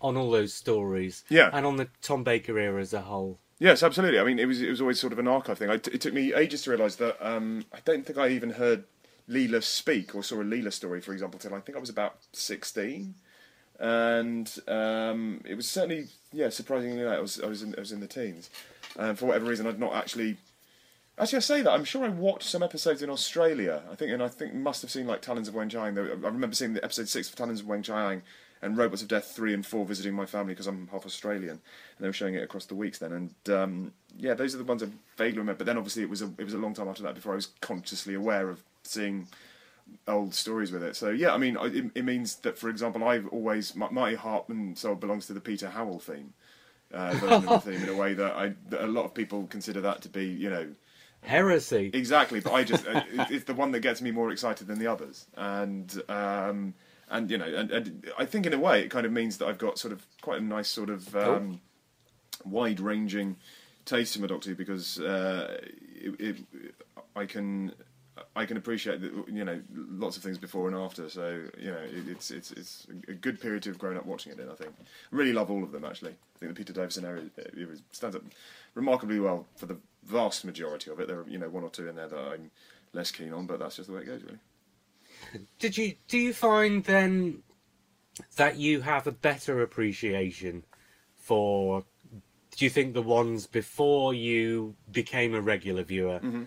on 0.00 0.16
all 0.16 0.30
those 0.30 0.54
stories, 0.54 1.24
Yeah. 1.28 1.50
and 1.52 1.66
on 1.66 1.76
the 1.76 1.88
Tom 2.02 2.24
Baker 2.24 2.58
era 2.58 2.80
as 2.80 2.94
a 2.94 3.02
whole. 3.02 3.38
Yes, 3.58 3.82
absolutely. 3.82 4.18
I 4.18 4.24
mean, 4.24 4.38
it 4.38 4.46
was 4.46 4.60
it 4.62 4.68
was 4.70 4.80
always 4.82 4.98
sort 5.00 5.12
of 5.14 5.18
an 5.18 5.28
archive 5.28 5.58
thing. 5.58 5.70
I 5.70 5.76
t- 5.78 5.90
it 5.92 6.00
took 6.02 6.12
me 6.14 6.34
ages 6.34 6.62
to 6.62 6.70
realise 6.70 6.96
that 6.96 7.16
um, 7.26 7.64
I 7.72 7.78
don't 7.84 8.04
think 8.06 8.18
I 8.18 8.28
even 8.28 8.50
heard 8.50 8.84
Leela 9.28 9.62
speak 9.62 10.14
or 10.14 10.22
saw 10.22 10.40
a 10.40 10.44
Leela 10.44 10.72
story, 10.72 11.00
for 11.00 11.12
example, 11.12 11.38
till 11.38 11.54
I 11.54 11.60
think 11.60 11.76
I 11.76 11.80
was 11.80 11.90
about 11.90 12.16
sixteen, 12.32 13.14
and 13.78 14.52
um, 14.68 15.40
it 15.44 15.54
was 15.54 15.68
certainly 15.68 16.06
yeah 16.32 16.48
surprisingly 16.48 17.02
late. 17.02 17.16
I 17.16 17.20
was 17.20 17.40
I 17.40 17.46
was 17.46 17.62
in, 17.62 17.74
I 17.76 17.80
was 17.80 17.92
in 17.92 18.00
the 18.00 18.06
teens, 18.06 18.50
and 18.98 19.18
for 19.18 19.26
whatever 19.26 19.46
reason 19.46 19.66
I'd 19.66 19.80
not 19.80 19.94
actually. 19.94 20.36
Actually, 21.18 21.38
I 21.38 21.40
say 21.40 21.62
that 21.62 21.70
I'm 21.70 21.84
sure 21.84 22.04
I 22.04 22.10
watched 22.10 22.46
some 22.46 22.62
episodes 22.62 23.00
in 23.00 23.08
Australia. 23.08 23.82
I 23.90 23.94
think, 23.94 24.12
and 24.12 24.22
I 24.22 24.28
think 24.28 24.52
must 24.52 24.82
have 24.82 24.90
seen 24.90 25.06
like 25.06 25.22
Talons 25.22 25.48
of 25.48 25.54
Weng 25.54 25.70
Chiang. 25.70 25.98
I 25.98 26.28
remember 26.28 26.54
seeing 26.54 26.74
the 26.74 26.84
episode 26.84 27.08
six 27.08 27.30
of 27.30 27.36
Talons 27.36 27.60
of 27.60 27.66
Weng 27.66 27.82
Chiang 27.82 28.20
and 28.60 28.76
Robots 28.76 29.00
of 29.00 29.08
Death 29.08 29.32
three 29.34 29.54
and 29.54 29.64
four 29.64 29.86
visiting 29.86 30.12
my 30.12 30.26
family 30.26 30.52
because 30.52 30.66
I'm 30.66 30.88
half 30.88 31.06
Australian, 31.06 31.50
and 31.50 31.60
they 32.00 32.06
were 32.06 32.12
showing 32.12 32.34
it 32.34 32.42
across 32.42 32.66
the 32.66 32.74
weeks 32.74 32.98
then. 32.98 33.12
And 33.12 33.54
um, 33.54 33.92
yeah, 34.18 34.34
those 34.34 34.54
are 34.54 34.58
the 34.58 34.64
ones 34.64 34.82
I 34.82 34.88
vaguely 35.16 35.38
remember. 35.38 35.58
But 35.58 35.66
then 35.66 35.78
obviously 35.78 36.02
it 36.02 36.10
was 36.10 36.20
a 36.20 36.30
it 36.38 36.44
was 36.44 36.54
a 36.54 36.58
long 36.58 36.74
time 36.74 36.88
after 36.88 37.02
that 37.04 37.14
before 37.14 37.32
I 37.32 37.36
was 37.36 37.48
consciously 37.60 38.12
aware 38.14 38.50
of 38.50 38.62
seeing 38.86 39.28
old 40.08 40.34
stories 40.34 40.72
with 40.72 40.82
it. 40.82 40.96
So 40.96 41.10
yeah, 41.10 41.32
I 41.34 41.38
mean, 41.38 41.56
it, 41.60 41.90
it 41.94 42.04
means 42.04 42.36
that 42.36 42.58
for 42.58 42.68
example, 42.68 43.04
I've 43.04 43.28
always 43.28 43.74
heart 44.14 44.48
and 44.48 44.76
soul 44.76 44.94
belongs 44.94 45.26
to 45.26 45.32
the 45.32 45.40
Peter 45.40 45.70
Howell 45.70 46.00
theme. 46.00 46.32
Uh, 46.94 47.12
the 47.14 47.58
theme 47.58 47.82
in 47.82 47.88
a 47.88 47.96
way 47.96 48.14
that 48.14 48.36
I 48.36 48.54
that 48.70 48.84
a 48.84 48.86
lot 48.86 49.04
of 49.04 49.12
people 49.14 49.46
consider 49.48 49.80
that 49.80 50.02
to 50.02 50.08
be 50.08 50.26
you 50.26 50.48
know 50.48 50.68
Heresy. 51.22 51.90
Exactly, 51.92 52.38
but 52.38 52.52
I 52.52 52.62
just 52.62 52.86
uh, 52.86 53.02
it- 53.12 53.30
it's 53.30 53.44
the 53.44 53.54
one 53.54 53.72
that 53.72 53.80
gets 53.80 54.00
me 54.00 54.12
more 54.12 54.30
excited 54.30 54.68
than 54.68 54.78
the 54.78 54.86
others, 54.86 55.26
and 55.36 56.00
um, 56.08 56.74
and 57.08 57.28
you 57.30 57.38
know, 57.38 57.44
and, 57.44 57.70
and 57.72 58.12
I 58.16 58.24
think 58.24 58.46
in 58.46 58.52
a 58.54 58.58
way 58.58 58.82
it 58.82 58.88
kind 58.90 59.04
of 59.04 59.10
means 59.12 59.38
that 59.38 59.46
I've 59.46 59.58
got 59.58 59.78
sort 59.78 59.92
of 59.92 60.06
quite 60.20 60.40
a 60.40 60.44
nice 60.44 60.68
sort 60.68 60.90
of 60.90 61.14
um, 61.16 61.60
wide-ranging 62.44 63.36
taste 63.84 64.16
in 64.16 64.22
my 64.22 64.28
Doctor 64.28 64.54
because 64.54 65.00
uh, 65.00 65.58
it, 65.96 66.20
it, 66.20 66.36
I 67.14 67.26
can 67.26 67.72
I 68.34 68.46
can 68.46 68.56
appreciate 68.56 69.00
that 69.02 69.12
you 69.28 69.44
know 69.44 69.60
lots 69.74 70.16
of 70.16 70.22
things 70.22 70.38
before 70.38 70.68
and 70.68 70.76
after. 70.76 71.08
So 71.08 71.42
you 71.58 71.70
know, 71.70 71.78
it, 71.78 72.08
it's 72.08 72.30
it's 72.30 72.50
it's 72.52 72.86
a 73.08 73.14
good 73.14 73.40
period 73.40 73.62
to 73.64 73.70
have 73.70 73.78
grown 73.78 73.96
up 73.96 74.06
watching 74.06 74.32
it 74.32 74.40
in. 74.40 74.48
I 74.48 74.54
think 74.54 74.72
I 74.80 74.84
really 75.10 75.32
love 75.32 75.50
all 75.50 75.62
of 75.62 75.72
them 75.72 75.84
actually. 75.84 76.12
I 76.12 76.38
think 76.38 76.54
the 76.54 76.56
Peter 76.56 76.72
Davison 76.72 77.04
era 77.04 77.22
it 77.36 77.80
stands 77.92 78.16
up 78.16 78.22
remarkably 78.74 79.20
well 79.20 79.46
for 79.56 79.66
the 79.66 79.76
vast 80.04 80.44
majority 80.44 80.90
of 80.90 81.00
it. 81.00 81.08
There 81.08 81.20
are 81.20 81.28
you 81.28 81.38
know 81.38 81.48
one 81.48 81.62
or 81.62 81.70
two 81.70 81.88
in 81.88 81.96
there 81.96 82.08
that 82.08 82.18
I'm 82.18 82.50
less 82.92 83.10
keen 83.10 83.32
on, 83.32 83.46
but 83.46 83.58
that's 83.58 83.76
just 83.76 83.88
the 83.88 83.94
way 83.94 84.02
it 84.02 84.06
goes 84.06 84.22
really. 84.22 85.46
Did 85.58 85.76
you 85.76 85.94
do 86.08 86.18
you 86.18 86.32
find 86.32 86.84
then 86.84 87.42
that 88.36 88.56
you 88.56 88.80
have 88.80 89.06
a 89.06 89.12
better 89.12 89.60
appreciation 89.60 90.64
for? 91.16 91.84
Do 92.56 92.64
you 92.64 92.70
think 92.70 92.94
the 92.94 93.02
ones 93.02 93.46
before 93.46 94.14
you 94.14 94.76
became 94.90 95.34
a 95.34 95.42
regular 95.42 95.82
viewer? 95.82 96.20
Mm-hmm. 96.20 96.44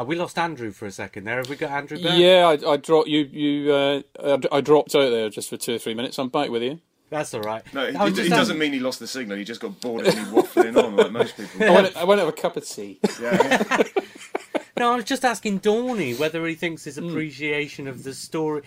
Uh, 0.00 0.04
we 0.04 0.16
lost 0.16 0.38
Andrew 0.38 0.70
for 0.70 0.86
a 0.86 0.90
second 0.92 1.24
there. 1.24 1.36
Have 1.36 1.50
we 1.50 1.56
got 1.56 1.70
Andrew 1.70 2.02
back? 2.02 2.18
Yeah, 2.18 2.46
I, 2.66 2.72
I 2.72 2.76
dropped 2.76 3.08
you. 3.08 3.20
You, 3.24 3.72
uh, 3.72 4.02
I, 4.24 4.56
I 4.56 4.60
dropped 4.60 4.94
out 4.94 5.10
there 5.10 5.28
just 5.28 5.50
for 5.50 5.56
two 5.56 5.74
or 5.74 5.78
three 5.78 5.94
minutes. 5.94 6.18
I'm 6.18 6.28
back 6.28 6.48
with 6.50 6.62
you. 6.62 6.80
That's 7.10 7.34
all 7.34 7.40
right. 7.42 7.62
No, 7.74 7.84
it, 7.86 7.96
I 7.96 8.04
was 8.04 8.14
just 8.14 8.28
it 8.28 8.30
doesn't 8.30 8.56
mean 8.58 8.72
he 8.72 8.78
lost 8.78 9.00
the 9.00 9.06
signal. 9.06 9.36
He 9.36 9.44
just 9.44 9.60
got 9.60 9.80
bored 9.80 10.06
of 10.06 10.14
me 10.14 10.22
waffling 10.22 10.82
on 10.82 10.94
like 10.96 11.10
most 11.10 11.36
people. 11.36 11.62
I 11.64 11.70
went, 11.70 11.96
I 11.96 12.04
went 12.04 12.20
to 12.20 12.24
have 12.24 12.32
a 12.34 12.36
cup 12.36 12.56
of 12.56 12.66
tea. 12.66 13.00
Yeah, 13.20 13.82
No, 14.78 14.92
I 14.92 14.96
was 14.96 15.04
just 15.04 15.24
asking 15.24 15.60
Dorney 15.60 16.16
whether 16.18 16.46
he 16.46 16.54
thinks 16.54 16.84
Hmm. 16.84 16.88
his 16.90 16.98
appreciation 16.98 17.86
of 17.88 18.04
the 18.04 18.14
story. 18.14 18.62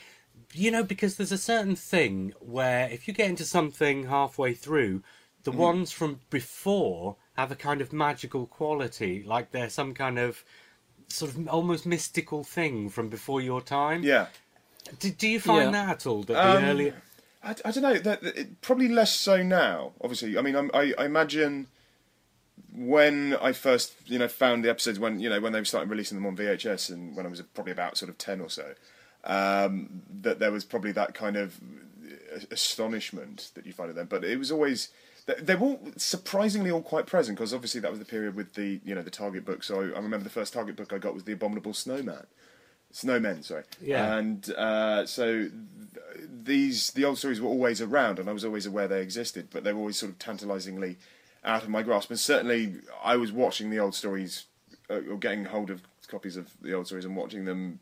You 0.52 0.70
know, 0.72 0.84
because 0.84 1.16
there's 1.16 1.32
a 1.32 1.38
certain 1.38 1.76
thing 1.76 2.34
where 2.40 2.88
if 2.90 3.08
you 3.08 3.14
get 3.14 3.30
into 3.30 3.46
something 3.46 4.08
halfway 4.08 4.54
through, 4.54 5.02
the 5.46 5.52
Hmm. 5.52 5.58
ones 5.58 5.92
from 5.92 6.20
before 6.30 7.16
have 7.38 7.52
a 7.52 7.56
kind 7.56 7.82
of 7.82 7.92
magical 7.94 8.46
quality, 8.46 9.24
like 9.26 9.52
they're 9.52 9.70
some 9.70 9.94
kind 9.96 10.20
of 10.20 10.44
sort 11.10 11.32
of 11.32 11.48
almost 11.48 11.86
mystical 11.86 12.44
thing 12.44 12.90
from 12.90 13.10
before 13.10 13.42
your 13.42 13.62
time. 13.62 14.04
yeah. 14.04 14.28
Do, 15.00 15.10
do 15.12 15.28
you 15.30 15.40
find 15.40 15.66
Yeah. 15.74 15.86
that 15.86 15.90
at 15.90 16.06
all? 16.08 16.24
That 16.24 16.34
the 16.34 16.58
Um, 16.58 16.64
earlier. 16.66 17.02
I, 17.44 17.52
I 17.66 17.72
don't 17.72 17.84
know. 17.84 17.98
That, 17.98 18.22
that- 18.22 18.38
it, 18.38 18.62
probably 18.62 18.88
less 18.90 19.12
so 19.14 19.42
now. 19.42 19.94
Obviously, 20.02 20.38
I 20.38 20.42
mean, 20.42 20.56
I'm, 20.56 20.70
I, 20.74 20.94
I 20.98 21.06
imagine 21.06 21.68
when 22.76 23.36
I 23.42 23.52
first, 23.54 23.94
you 24.06 24.20
know, 24.20 24.28
found 24.28 24.64
the 24.66 24.70
episodes 24.70 25.00
when 25.00 25.20
you 25.20 25.30
know 25.30 25.40
when 25.40 25.54
they 25.54 25.60
were 25.60 25.66
starting 25.66 25.90
releasing 25.90 26.18
them 26.18 26.26
on 26.26 26.36
VHS, 26.36 26.90
and 26.92 27.16
when 27.16 27.26
I 27.26 27.30
was 27.30 27.42
probably 27.54 27.72
about 27.72 27.98
sort 27.98 28.10
of 28.10 28.18
ten 28.18 28.42
or 28.42 28.50
so, 28.50 28.74
um, 29.24 30.02
that 30.22 30.40
there 30.40 30.52
was 30.52 30.64
probably 30.66 30.92
that 30.94 31.14
kind 31.14 31.36
of 31.38 31.60
astonishment 32.52 33.52
that 33.56 33.66
you 33.66 33.74
find 33.74 33.90
in 33.90 33.96
them. 33.96 34.08
But 34.10 34.24
it 34.24 34.38
was 34.38 34.52
always 34.52 34.88
they- 34.88 34.94
they're 35.26 35.60
all 35.60 35.80
surprisingly 35.96 36.70
all 36.72 36.82
quite 36.82 37.06
present 37.06 37.38
because 37.38 37.54
obviously 37.54 37.80
that 37.82 37.90
was 37.90 38.00
the 38.00 38.06
period 38.06 38.36
with 38.36 38.54
the 38.54 38.82
you 38.84 38.94
know 38.94 39.02
the 39.02 39.10
Target 39.10 39.46
book. 39.46 39.64
So 39.64 39.80
I 39.80 40.00
remember 40.00 40.24
the 40.24 40.30
first 40.30 40.54
Target 40.54 40.76
book 40.76 40.92
I 40.94 40.98
got 40.98 41.14
was 41.14 41.24
the 41.24 41.34
Abominable 41.34 41.74
Snowman, 41.74 42.26
Snowmen, 42.94 43.44
sorry. 43.44 43.64
Yeah. 43.82 44.18
And 44.18 44.50
uh, 44.52 45.06
so 45.06 45.50
th- 45.50 46.30
these 46.44 46.92
the 46.92 47.06
old 47.06 47.18
stories 47.18 47.42
were 47.42 47.50
always 47.50 47.82
around, 47.82 48.20
and 48.20 48.30
I 48.30 48.34
was 48.34 48.46
always 48.46 48.66
aware 48.66 48.88
they 48.88 49.02
existed, 49.02 49.48
but 49.52 49.64
they 49.64 49.74
were 49.74 49.80
always 49.80 49.98
sort 49.98 50.12
of 50.12 50.20
tantalisingly 50.20 50.98
out 51.44 51.64
of 51.64 51.70
my 51.70 51.82
grasp. 51.82 52.12
And 52.12 52.20
certainly, 52.20 52.76
I 53.04 53.16
was 53.18 53.32
watching 53.32 53.72
the 53.72 53.80
old 53.80 53.96
stories 53.96 54.46
uh, 54.90 55.00
or 55.10 55.18
getting 55.18 55.46
hold 55.46 55.72
of 55.72 55.82
copies 56.08 56.38
of 56.38 56.52
the 56.62 56.74
old 56.74 56.86
stories 56.86 57.06
and 57.06 57.16
watching 57.16 57.46
them 57.46 57.80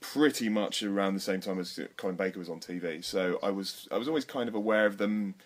pretty 0.00 0.48
much 0.48 0.82
around 0.82 1.14
the 1.14 1.20
same 1.20 1.40
time 1.40 1.60
as 1.60 1.78
Colin 1.96 2.16
Baker 2.16 2.40
was 2.40 2.48
on 2.48 2.58
TV. 2.58 3.04
So 3.04 3.38
I 3.44 3.50
was 3.50 3.86
I 3.92 3.98
was 3.98 4.08
always 4.08 4.24
kind 4.24 4.48
of 4.48 4.56
aware 4.56 4.86
of 4.86 4.98
them. 4.98 5.36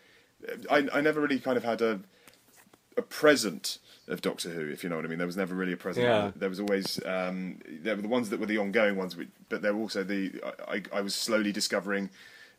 I 0.71 0.89
I 0.93 1.01
never 1.01 1.21
really 1.21 1.39
kind 1.41 1.57
of 1.57 1.65
had 1.65 1.81
a 1.83 2.01
a 2.97 3.03
present 3.03 3.79
of 4.07 4.21
Doctor 4.21 4.51
Who, 4.51 4.69
if 4.71 4.85
you 4.85 4.91
know 4.91 4.97
what 4.97 5.05
I 5.05 5.09
mean. 5.09 5.19
There 5.19 5.27
was 5.27 5.37
never 5.37 5.55
really 5.55 5.73
a 5.73 5.77
present. 5.77 6.05
Yeah. 6.07 6.31
There 6.37 6.49
was 6.49 6.61
always 6.61 7.05
um, 7.07 7.59
there 7.69 7.97
were 7.97 8.03
the 8.03 8.09
ones 8.09 8.31
that 8.31 8.39
were 8.39 8.47
the 8.47 8.59
ongoing 8.59 8.97
ones, 8.97 9.17
which- 9.17 9.29
but 9.49 9.63
there 9.63 9.75
were 9.75 9.81
also 9.81 10.05
the 10.05 10.33
I, 10.69 10.83
I 10.93 11.01
was 11.01 11.15
slowly 11.15 11.53
discovering 11.53 12.11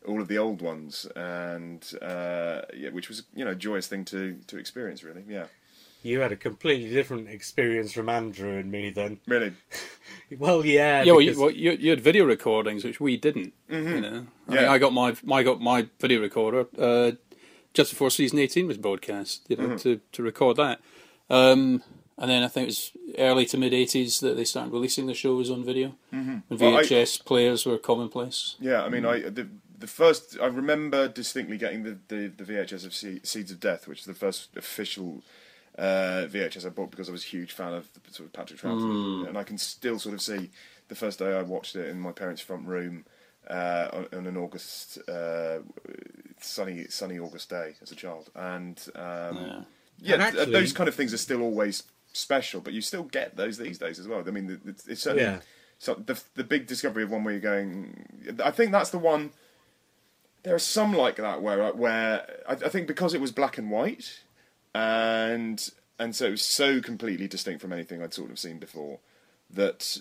all 0.06 0.20
of 0.20 0.28
the 0.28 0.38
old 0.38 0.60
ones, 0.62 1.06
and 1.16 1.82
uh, 2.02 2.62
yeah, 2.76 2.90
which 2.90 3.08
was 3.08 3.22
you 3.34 3.44
know 3.44 3.52
a 3.52 3.54
joyous 3.54 3.86
thing 3.86 4.04
to 4.06 4.36
to 4.48 4.58
experience, 4.58 5.02
really. 5.04 5.24
Yeah, 5.28 5.46
You 6.02 6.20
had 6.20 6.32
a 6.32 6.36
completely 6.36 6.90
different 6.90 7.28
experience 7.28 7.92
from 7.92 8.08
Andrew 8.08 8.58
and 8.58 8.70
me 8.70 8.90
then. 8.90 9.20
really. 9.26 9.52
Well, 10.38 10.64
yeah. 10.66 11.04
Yeah, 11.04 11.12
well, 11.12 11.20
you, 11.20 11.40
well 11.40 11.50
you, 11.52 11.70
you 11.72 11.90
had 11.90 12.00
video 12.00 12.24
recordings, 12.24 12.82
which 12.84 12.98
we 13.00 13.16
didn't. 13.16 13.52
You 13.68 14.00
know, 14.00 14.08
I, 14.08 14.10
mean, 14.10 14.26
Yeah. 14.50 14.72
I 14.72 14.78
got 14.78 14.92
my 14.92 15.14
I 15.32 15.42
got 15.44 15.60
my 15.60 15.86
video 16.00 16.20
recorder 16.20 16.66
uh, 16.76 17.12
just 17.76 17.90
before 17.92 18.10
season 18.10 18.38
eighteen 18.40 18.66
was 18.66 18.78
broadcast. 18.78 19.42
You 19.48 19.56
know, 19.56 19.76
to 19.78 20.00
to 20.12 20.22
record 20.22 20.56
that, 20.56 20.80
um, 21.30 21.82
and 22.18 22.30
then 22.30 22.42
I 22.42 22.48
think 22.48 22.64
it 22.64 22.72
was 22.74 22.92
early 23.18 23.46
to 23.46 23.58
mid 23.58 23.72
eighties 23.74 24.18
that 24.20 24.36
they 24.36 24.44
started 24.44 24.72
releasing 24.72 25.06
the 25.06 25.14
shows 25.14 25.50
on 25.50 25.64
video. 25.64 25.94
When 26.10 26.42
Well, 26.48 26.76
I- 26.78 26.82
VHS 26.82 27.24
players 27.24 27.64
were 27.66 27.78
commonplace. 27.78 28.56
Yeah, 28.58 28.82
I 28.82 28.88
mean, 28.88 29.04
I 29.06 29.20
the 29.28 29.46
the 29.78 29.86
first 29.86 30.38
I 30.40 30.46
remember 30.46 31.06
distinctly 31.06 31.58
getting 31.58 31.82
the, 31.82 31.98
the, 32.08 32.28
the 32.28 32.44
VHS 32.44 32.86
of 32.86 32.94
Se- 32.94 33.20
Seeds 33.24 33.50
of 33.52 33.60
Death, 33.60 33.86
which 33.86 34.00
is 34.00 34.06
the 34.06 34.14
first 34.14 34.56
official 34.56 35.22
uh, 35.78 36.24
VHS 36.32 36.64
I 36.64 36.70
bought 36.70 36.90
because 36.90 37.10
I 37.10 37.12
was 37.12 37.24
a 37.24 37.26
huge 37.26 37.52
fan 37.52 37.74
of 37.74 37.86
the, 37.92 38.00
sort 38.10 38.26
of 38.28 38.32
Patrick 38.32 38.58
Troughton, 38.60 39.28
and 39.28 39.36
I 39.36 39.42
can 39.44 39.58
still 39.58 39.98
sort 39.98 40.14
of 40.14 40.22
see 40.22 40.50
the 40.88 40.94
first 40.94 41.18
day 41.18 41.36
I 41.36 41.42
watched 41.42 41.76
it 41.76 41.88
in 41.90 42.00
my 42.00 42.12
parents' 42.12 42.40
front 42.40 42.66
room 42.66 43.04
on, 43.50 44.06
on 44.12 44.26
an 44.26 44.36
August 44.36 44.98
uh, 45.08 45.58
sunny 46.40 46.86
sunny 46.88 47.18
August 47.18 47.50
day 47.50 47.74
as 47.82 47.90
a 47.92 47.94
child, 47.96 48.30
and 48.34 48.78
um, 48.94 49.04
Yeah. 49.36 49.62
yeah, 49.98 50.14
And 50.14 50.22
th- 50.22 50.22
actually- 50.22 50.52
those 50.52 50.72
kind 50.72 50.88
of 50.88 50.94
things 50.94 51.12
are 51.14 51.18
still 51.18 51.42
always 51.42 51.82
special, 52.12 52.60
but 52.60 52.72
you 52.72 52.80
still 52.80 53.02
get 53.04 53.36
those 53.36 53.58
these 53.58 53.78
days 53.78 53.98
as 53.98 54.08
well. 54.08 54.22
I 54.26 54.30
mean, 54.30 54.60
it's, 54.66 54.86
it's 54.88 55.02
certainly 55.02 55.24
Yeah. 55.24 55.40
so 55.78 55.94
the 55.94 56.20
the 56.34 56.44
big 56.44 56.66
discovery 56.66 57.02
of 57.02 57.10
one 57.10 57.24
where 57.24 57.34
you're 57.34 57.40
going. 57.40 58.34
I 58.44 58.50
think 58.50 58.72
that's 58.72 58.90
the 58.90 58.98
one. 58.98 59.30
There 60.42 60.54
are 60.54 60.58
some 60.60 60.92
like 60.94 61.16
that 61.16 61.42
where 61.42 61.72
where 61.72 62.40
I, 62.48 62.52
I 62.52 62.68
think 62.68 62.86
because 62.86 63.14
it 63.14 63.20
was 63.20 63.32
black 63.32 63.58
and 63.58 63.70
white, 63.70 64.20
and 64.74 65.70
and 65.98 66.14
so 66.14 66.26
it 66.26 66.30
was 66.32 66.42
so 66.42 66.80
completely 66.80 67.26
distinct 67.26 67.60
from 67.62 67.72
anything 67.72 68.02
I'd 68.02 68.14
sort 68.14 68.30
of 68.30 68.38
seen 68.38 68.58
before, 68.58 68.98
that 69.50 69.98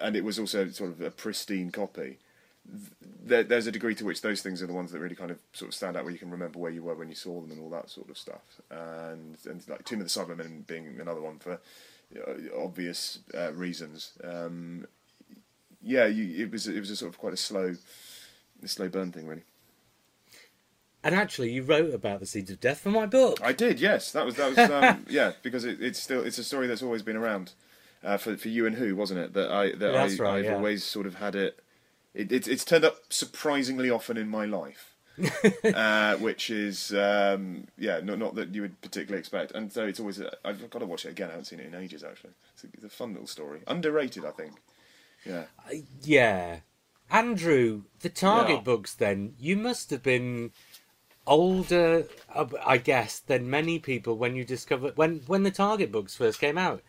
and 0.00 0.14
it 0.16 0.24
was 0.24 0.38
also 0.38 0.68
sort 0.70 0.90
of 0.90 1.00
a 1.00 1.10
pristine 1.10 1.70
copy. 1.70 2.18
There, 3.24 3.42
there's 3.42 3.66
a 3.66 3.72
degree 3.72 3.94
to 3.96 4.04
which 4.04 4.22
those 4.22 4.42
things 4.42 4.62
are 4.62 4.66
the 4.66 4.72
ones 4.72 4.92
that 4.92 5.00
really 5.00 5.14
kind 5.14 5.30
of 5.30 5.38
sort 5.52 5.68
of 5.70 5.74
stand 5.74 5.96
out, 5.96 6.04
where 6.04 6.12
you 6.12 6.18
can 6.18 6.30
remember 6.30 6.58
where 6.58 6.70
you 6.70 6.82
were 6.82 6.94
when 6.94 7.08
you 7.08 7.14
saw 7.14 7.40
them 7.40 7.50
and 7.50 7.60
all 7.60 7.70
that 7.70 7.90
sort 7.90 8.10
of 8.10 8.18
stuff. 8.18 8.60
And 8.70 9.36
and 9.46 9.66
like 9.68 9.84
Tomb 9.84 10.00
of 10.00 10.10
the 10.12 10.20
Cybermen 10.20 10.66
being 10.66 10.98
another 11.00 11.20
one 11.20 11.38
for 11.38 11.60
you 12.12 12.20
know, 12.20 12.62
obvious 12.64 13.18
uh, 13.34 13.52
reasons. 13.52 14.12
Um, 14.24 14.86
yeah, 15.82 16.06
you, 16.06 16.44
it 16.44 16.50
was 16.50 16.66
it 16.66 16.80
was 16.80 16.90
a 16.90 16.96
sort 16.96 17.12
of 17.12 17.18
quite 17.18 17.32
a 17.34 17.36
slow, 17.36 17.76
a 18.62 18.68
slow 18.68 18.88
burn 18.88 19.12
thing, 19.12 19.26
really. 19.26 19.42
and 21.04 21.14
actually, 21.14 21.52
you 21.52 21.62
wrote 21.62 21.94
about 21.94 22.20
the 22.20 22.26
Seeds 22.26 22.50
of 22.50 22.60
Death 22.60 22.80
for 22.80 22.90
my 22.90 23.06
book. 23.06 23.38
I 23.42 23.52
did, 23.52 23.80
yes. 23.80 24.10
That 24.12 24.24
was 24.26 24.36
that 24.36 24.50
was 24.56 24.58
um, 24.70 25.06
yeah, 25.10 25.32
because 25.42 25.64
it, 25.64 25.80
it's 25.80 25.98
still 26.00 26.24
it's 26.24 26.38
a 26.38 26.44
story 26.44 26.66
that's 26.66 26.82
always 26.82 27.02
been 27.02 27.16
around 27.16 27.52
uh, 28.02 28.16
for 28.16 28.36
for 28.36 28.48
you 28.48 28.66
and 28.66 28.76
who 28.76 28.96
wasn't 28.96 29.20
it 29.20 29.34
that 29.34 29.50
I 29.50 29.70
that 29.72 29.92
That's 29.92 30.18
I, 30.18 30.22
right, 30.22 30.38
I've 30.38 30.44
yeah. 30.46 30.54
always 30.54 30.84
sort 30.84 31.06
of 31.06 31.16
had 31.16 31.34
it. 31.34 31.60
It, 32.14 32.32
it's 32.32 32.48
it's 32.48 32.64
turned 32.64 32.84
up 32.84 32.98
surprisingly 33.10 33.90
often 33.90 34.16
in 34.16 34.28
my 34.28 34.44
life, 34.44 34.94
uh, 35.64 36.16
which 36.16 36.50
is 36.50 36.92
um, 36.94 37.66
yeah, 37.76 38.00
not 38.02 38.18
not 38.18 38.34
that 38.36 38.54
you 38.54 38.62
would 38.62 38.80
particularly 38.80 39.20
expect. 39.20 39.52
And 39.52 39.72
so 39.72 39.86
it's 39.86 40.00
always 40.00 40.20
I've 40.44 40.70
got 40.70 40.78
to 40.80 40.86
watch 40.86 41.04
it 41.04 41.10
again. 41.10 41.28
I 41.28 41.32
haven't 41.32 41.46
seen 41.46 41.60
it 41.60 41.66
in 41.66 41.74
ages 41.74 42.02
actually. 42.04 42.30
It's 42.54 42.64
a, 42.64 42.66
it's 42.74 42.84
a 42.84 42.88
fun 42.88 43.12
little 43.12 43.26
story, 43.28 43.60
underrated 43.66 44.24
I 44.24 44.30
think. 44.30 44.52
Yeah. 45.24 45.44
Yeah. 46.02 46.60
Andrew, 47.10 47.82
the 48.00 48.10
Target 48.10 48.56
Yeah. 48.56 48.62
books 48.62 48.94
then, 48.94 49.34
you 49.38 49.56
must 49.56 49.90
have 49.90 50.02
been 50.02 50.52
older, 51.26 52.06
uh, 52.34 52.46
I 52.64 52.78
guess, 52.78 53.18
than 53.18 53.50
many 53.50 53.78
people 53.78 54.16
when 54.16 54.36
you 54.36 54.44
discovered 54.44 54.96
when 54.96 55.20
when 55.26 55.42
the 55.42 55.50
Target 55.50 55.92
books 55.92 56.16
first 56.16 56.40
came 56.40 56.58
out. 56.58 56.82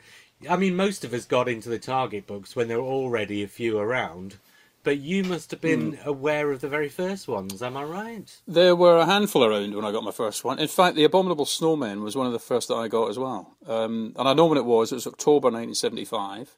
I 0.50 0.56
mean, 0.56 0.76
most 0.76 1.04
of 1.04 1.14
us 1.14 1.26
got 1.26 1.50
into 1.50 1.70
the 1.70 1.80
Target 1.80 2.26
books 2.28 2.56
when 2.56 2.68
there 2.70 2.82
were 2.82 2.88
already 2.88 3.44
a 3.44 3.48
few 3.48 3.78
around, 3.78 4.38
but 4.84 4.98
you 5.00 5.24
must 5.24 5.52
have 5.52 5.62
been 5.62 5.94
Hmm. 5.94 6.10
aware 6.10 6.52
of 6.52 6.62
the 6.62 6.70
very 6.70 6.90
first 6.90 7.28
ones. 7.28 7.62
Am 7.62 7.76
I 7.78 7.84
right? 7.84 8.42
There 8.48 8.76
were 8.76 8.98
a 8.98 9.06
handful 9.06 9.44
around 9.44 9.76
when 9.76 9.86
I 9.86 9.92
got 9.92 10.04
my 10.04 10.12
first 10.12 10.44
one. 10.44 10.60
In 10.60 10.68
fact, 10.68 10.96
the 10.96 11.04
Abominable 11.04 11.46
Snowman 11.46 12.02
was 12.02 12.16
one 12.16 12.28
of 12.28 12.34
the 12.34 12.40
first 12.40 12.68
that 12.70 12.76
I 12.76 12.88
got 12.88 13.10
as 13.10 13.20
well. 13.20 13.56
Um, 13.68 14.14
and 14.18 14.28
I 14.28 14.34
know 14.34 14.46
when 14.46 14.58
it 14.58 14.66
was. 14.66 14.92
It 14.92 14.96
was 14.96 15.08
October 15.08 15.50
1975. 15.52 16.56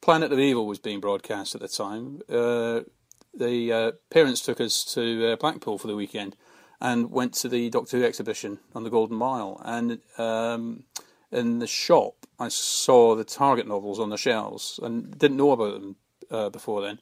Planet 0.00 0.32
of 0.32 0.38
Evil 0.38 0.66
was 0.66 0.78
being 0.78 1.00
broadcast 1.00 1.54
at 1.54 1.60
the 1.60 1.68
time. 1.68 2.20
Uh, 2.28 2.80
the 3.32 3.72
uh, 3.72 3.92
parents 4.10 4.40
took 4.42 4.60
us 4.60 4.84
to 4.94 5.32
uh, 5.32 5.36
Blackpool 5.36 5.78
for 5.78 5.86
the 5.86 5.96
weekend 5.96 6.36
and 6.80 7.10
went 7.10 7.32
to 7.34 7.48
the 7.48 7.70
Doctor 7.70 7.98
Who 7.98 8.04
exhibition 8.04 8.58
on 8.74 8.84
the 8.84 8.90
Golden 8.90 9.16
Mile. 9.16 9.60
And 9.64 10.00
um, 10.18 10.84
in 11.32 11.58
the 11.60 11.66
shop, 11.66 12.26
I 12.38 12.48
saw 12.48 13.14
the 13.14 13.24
Target 13.24 13.66
novels 13.66 13.98
on 13.98 14.10
the 14.10 14.18
shelves 14.18 14.78
and 14.82 15.16
didn't 15.18 15.36
know 15.38 15.52
about 15.52 15.74
them 15.74 15.96
uh, 16.30 16.50
before 16.50 16.82
then. 16.82 16.98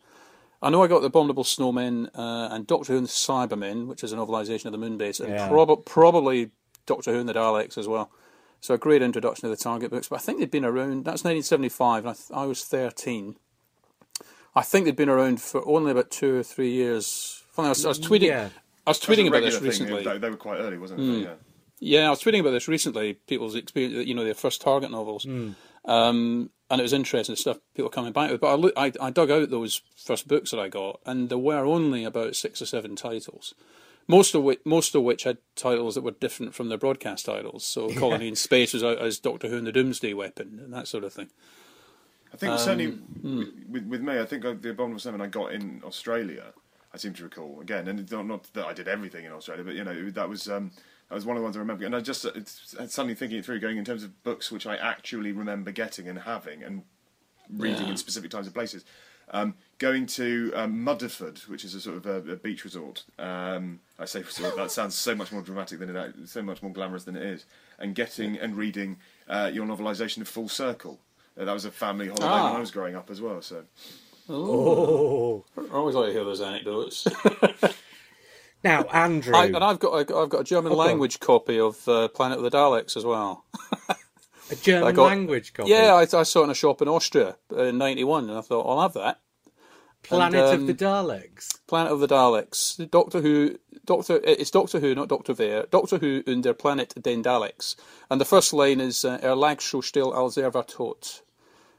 I 0.62 0.70
know 0.70 0.82
I 0.82 0.86
got 0.86 1.00
the 1.00 1.06
Abominable 1.08 1.44
Snowmen 1.44 2.08
uh, 2.14 2.48
and 2.54 2.66
Doctor 2.66 2.92
Who 2.92 2.98
and 2.98 3.06
the 3.06 3.10
Cybermen, 3.10 3.86
which 3.88 4.04
is 4.04 4.12
a 4.12 4.16
novelisation 4.16 4.66
of 4.66 4.72
the 4.72 4.78
Moonbase, 4.78 5.20
and 5.20 5.30
Yeah. 5.30 5.48
prob- 5.48 5.84
probably 5.84 6.50
Doctor 6.86 7.12
Who 7.12 7.18
and 7.20 7.28
the 7.28 7.34
Daleks 7.34 7.76
as 7.76 7.88
well. 7.88 8.10
So 8.60 8.74
a 8.74 8.78
great 8.78 9.02
introduction 9.02 9.42
to 9.48 9.48
the 9.56 9.60
Target 9.60 9.90
books. 9.90 10.08
But 10.08 10.16
I 10.16 10.18
think 10.22 10.38
they'd 10.38 10.50
been 10.50 10.64
around. 10.64 11.04
That's 11.04 11.24
1975, 11.24 12.04
and 12.04 12.10
I, 12.10 12.12
th- 12.12 12.30
I 12.32 12.44
was 12.46 12.62
13. 12.64 13.34
I 14.54 14.62
think 14.62 14.84
they'd 14.84 14.94
been 14.94 15.08
around 15.08 15.40
for 15.40 15.66
only 15.66 15.90
about 15.90 16.10
two 16.10 16.36
or 16.38 16.42
three 16.44 16.70
years. 16.70 17.42
Funny, 17.52 17.66
I 17.66 17.70
was, 17.70 17.84
I 17.84 17.88
was 17.88 17.98
tweeting. 17.98 18.28
Yeah. 18.28 18.48
I 18.86 18.90
was 18.90 19.00
That 19.00 19.08
was 19.08 19.18
tweeting 19.18 19.28
about 19.28 19.40
this 19.42 19.54
thing. 19.56 19.64
recently. 19.64 20.04
They, 20.04 20.18
they 20.18 20.30
were 20.30 20.36
quite 20.36 20.58
early, 20.58 20.78
wasn't 20.78 21.00
it? 21.00 21.04
Hmm. 21.04 21.22
Yeah. 21.22 21.34
Yeah, 21.84 22.06
I 22.06 22.10
was 22.10 22.22
tweeting 22.22 22.38
about 22.40 22.52
this 22.52 22.68
recently. 22.68 23.14
People's 23.14 23.56
experience, 23.56 24.06
you 24.06 24.14
know, 24.14 24.22
their 24.22 24.34
first 24.34 24.60
Target 24.60 24.92
novels, 24.92 25.26
um, 25.84 26.50
and 26.72 26.80
it 26.80 26.84
was 26.84 26.94
interesting 26.94 27.36
stuff. 27.36 27.58
People 27.74 27.90
coming 27.90 28.14
back 28.14 28.30
with. 28.30 28.40
But 28.40 28.52
I, 28.52 28.54
look, 28.54 28.72
I, 28.78 28.92
I 28.98 29.10
dug 29.10 29.30
out 29.30 29.50
those 29.50 29.82
first 29.94 30.26
books 30.26 30.52
that 30.52 30.58
I 30.58 30.68
got, 30.68 31.00
and 31.04 31.28
there 31.28 31.36
were 31.36 31.66
only 31.66 32.02
about 32.02 32.34
six 32.34 32.62
or 32.62 32.66
seven 32.66 32.96
titles. 32.96 33.54
Most 34.08 34.34
of 34.34 34.42
which, 34.42 34.60
most 34.64 34.94
of 34.94 35.02
which 35.02 35.24
had 35.24 35.36
titles 35.54 35.94
that 35.94 36.00
were 36.00 36.12
different 36.12 36.54
from 36.54 36.70
their 36.70 36.78
broadcast 36.78 37.26
titles. 37.26 37.62
So, 37.62 37.90
Colony 37.90 38.26
in 38.26 38.36
Space 38.36 38.72
was 38.72 38.82
out 38.82 38.98
as 38.98 39.18
Doctor 39.18 39.48
Who 39.48 39.58
and 39.58 39.66
the 39.66 39.72
Doomsday 39.72 40.14
Weapon, 40.14 40.60
and 40.64 40.72
that 40.72 40.88
sort 40.88 41.04
of 41.04 41.12
thing. 41.12 41.28
I 42.32 42.38
think 42.38 42.58
certainly 42.58 42.86
hmm. 42.86 43.42
with, 43.68 43.84
with 43.84 44.00
me, 44.00 44.18
I 44.18 44.24
think 44.24 44.42
the 44.42 44.70
Abominable 44.70 44.98
Seven 44.98 45.20
I 45.20 45.26
got 45.26 45.52
in 45.52 45.82
Australia. 45.84 46.54
I 46.94 46.96
seem 46.96 47.12
to 47.14 47.24
recall 47.24 47.60
again, 47.60 47.86
and 47.86 48.00
it's 48.00 48.12
not, 48.12 48.26
not 48.26 48.50
that 48.54 48.66
I 48.66 48.72
did 48.72 48.88
everything 48.88 49.26
in 49.26 49.32
Australia, 49.32 49.62
but 49.62 49.74
you 49.74 49.84
know 49.84 50.10
that 50.10 50.28
was 50.28 50.48
um, 50.48 50.70
that 51.12 51.16
was 51.16 51.26
one 51.26 51.36
of 51.36 51.42
the 51.42 51.44
ones 51.44 51.56
I 51.56 51.60
remember. 51.60 51.84
And 51.84 51.94
I 51.94 52.00
just 52.00 52.24
it's, 52.24 52.74
it's 52.80 52.94
suddenly 52.94 53.14
thinking 53.14 53.38
it 53.38 53.44
through, 53.44 53.60
going 53.60 53.76
in 53.76 53.84
terms 53.84 54.02
of 54.02 54.22
books 54.22 54.50
which 54.50 54.66
I 54.66 54.76
actually 54.76 55.32
remember 55.32 55.70
getting 55.70 56.08
and 56.08 56.20
having 56.20 56.62
and 56.62 56.84
reading 57.54 57.82
Yeah. 57.84 57.90
in 57.90 57.96
specific 57.98 58.30
times 58.30 58.46
and 58.46 58.54
places. 58.54 58.82
Um, 59.30 59.54
going 59.78 60.06
to 60.06 60.52
um, 60.54 60.84
Mudeford, 60.84 61.46
which 61.48 61.64
is 61.64 61.74
a 61.74 61.80
sort 61.82 61.98
of 61.98 62.06
a, 62.06 62.32
a 62.32 62.36
beach 62.36 62.64
resort. 62.64 63.04
Um, 63.18 63.80
I 63.98 64.06
say 64.06 64.22
resort. 64.22 64.56
That 64.56 64.70
sounds 64.70 64.94
so 64.94 65.14
much 65.14 65.30
more 65.32 65.42
dramatic 65.42 65.80
than 65.80 65.94
it, 65.94 66.14
so 66.26 66.40
much 66.42 66.62
more 66.62 66.72
glamorous 66.72 67.04
than 67.04 67.16
it 67.16 67.22
is. 67.22 67.44
And 67.78 67.94
getting 67.94 68.38
and 68.38 68.56
reading 68.56 68.96
uh, 69.28 69.50
your 69.52 69.66
novelisation 69.66 70.22
of 70.22 70.28
Full 70.28 70.48
Circle. 70.48 70.98
Uh, 71.38 71.44
that 71.44 71.52
was 71.52 71.66
a 71.66 71.70
family 71.70 72.06
holiday 72.08 72.24
Ah. 72.26 72.46
when 72.48 72.56
I 72.56 72.60
was 72.60 72.70
growing 72.70 72.96
up 72.96 73.10
as 73.10 73.20
well. 73.20 73.42
So 73.42 73.64
Oh. 74.28 75.44
I 75.58 75.74
always 75.74 75.94
like 75.94 76.06
to 76.06 76.12
hear 76.12 76.24
those 76.24 76.40
anecdotes. 76.40 77.06
Now, 78.64 78.82
Andrew. 78.92 79.34
I, 79.34 79.46
and 79.46 79.56
I've 79.56 79.78
got 79.78 80.10
I've 80.12 80.28
got 80.30 80.40
a 80.40 80.44
German 80.44 80.72
Oh, 80.72 80.74
go 80.76 80.80
on. 80.80 80.86
language 80.88 81.20
copy 81.20 81.58
of 81.58 81.86
uh, 81.88 82.08
Planet 82.08 82.38
of 82.38 82.44
the 82.44 82.50
Daleks 82.50 82.96
as 82.96 83.04
well. 83.04 83.44
a 84.50 84.54
German 84.56 84.94
got- 84.94 85.06
language 85.06 85.52
copy. 85.52 85.70
Yeah, 85.70 85.94
I, 85.94 86.02
I 86.02 86.22
saw 86.22 86.40
it 86.40 86.44
in 86.44 86.50
a 86.50 86.54
shop 86.54 86.82
in 86.82 86.88
Austria 86.88 87.36
in 87.56 87.78
'91, 87.78 88.28
and 88.28 88.38
I 88.38 88.40
thought 88.42 88.68
I'll 88.68 88.82
have 88.82 88.94
that. 88.94 89.20
Planet 90.02 90.40
And, 90.40 90.44
of 90.54 90.60
um, 90.60 90.66
the 90.66 90.74
Daleks. 90.74 91.58
Planet 91.68 91.92
of 91.92 92.00
the 92.00 92.08
Daleks. 92.08 92.90
Doctor 92.90 93.20
Who. 93.20 93.56
Doctor. 93.84 94.20
It's 94.24 94.50
Doctor 94.50 94.80
Who, 94.80 94.94
not 94.96 95.08
Doctor 95.08 95.32
Ver. 95.32 95.66
Doctor 95.70 95.98
Who 95.98 96.22
under 96.26 96.52
Planet 96.54 96.94
den 97.00 97.22
Daleks. 97.22 97.76
And 98.10 98.20
the 98.20 98.24
first 98.24 98.52
line 98.52 98.80
is 98.80 99.04
uh, 99.04 99.20
Er 99.22 99.36
lag 99.36 99.60
so 99.62 99.80
still 99.80 100.12
als 100.12 100.36
er 100.36 100.50
war 100.50 100.64
tot, 100.64 101.22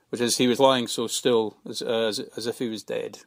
which 0.10 0.22
is 0.22 0.38
he 0.38 0.48
was 0.48 0.60
lying 0.60 0.88
so 0.88 1.08
still 1.08 1.58
as 1.70 1.82
as, 1.82 2.20
as 2.38 2.48
if 2.48 2.60
he 2.60 2.70
was 2.70 2.84
dead. 2.84 3.20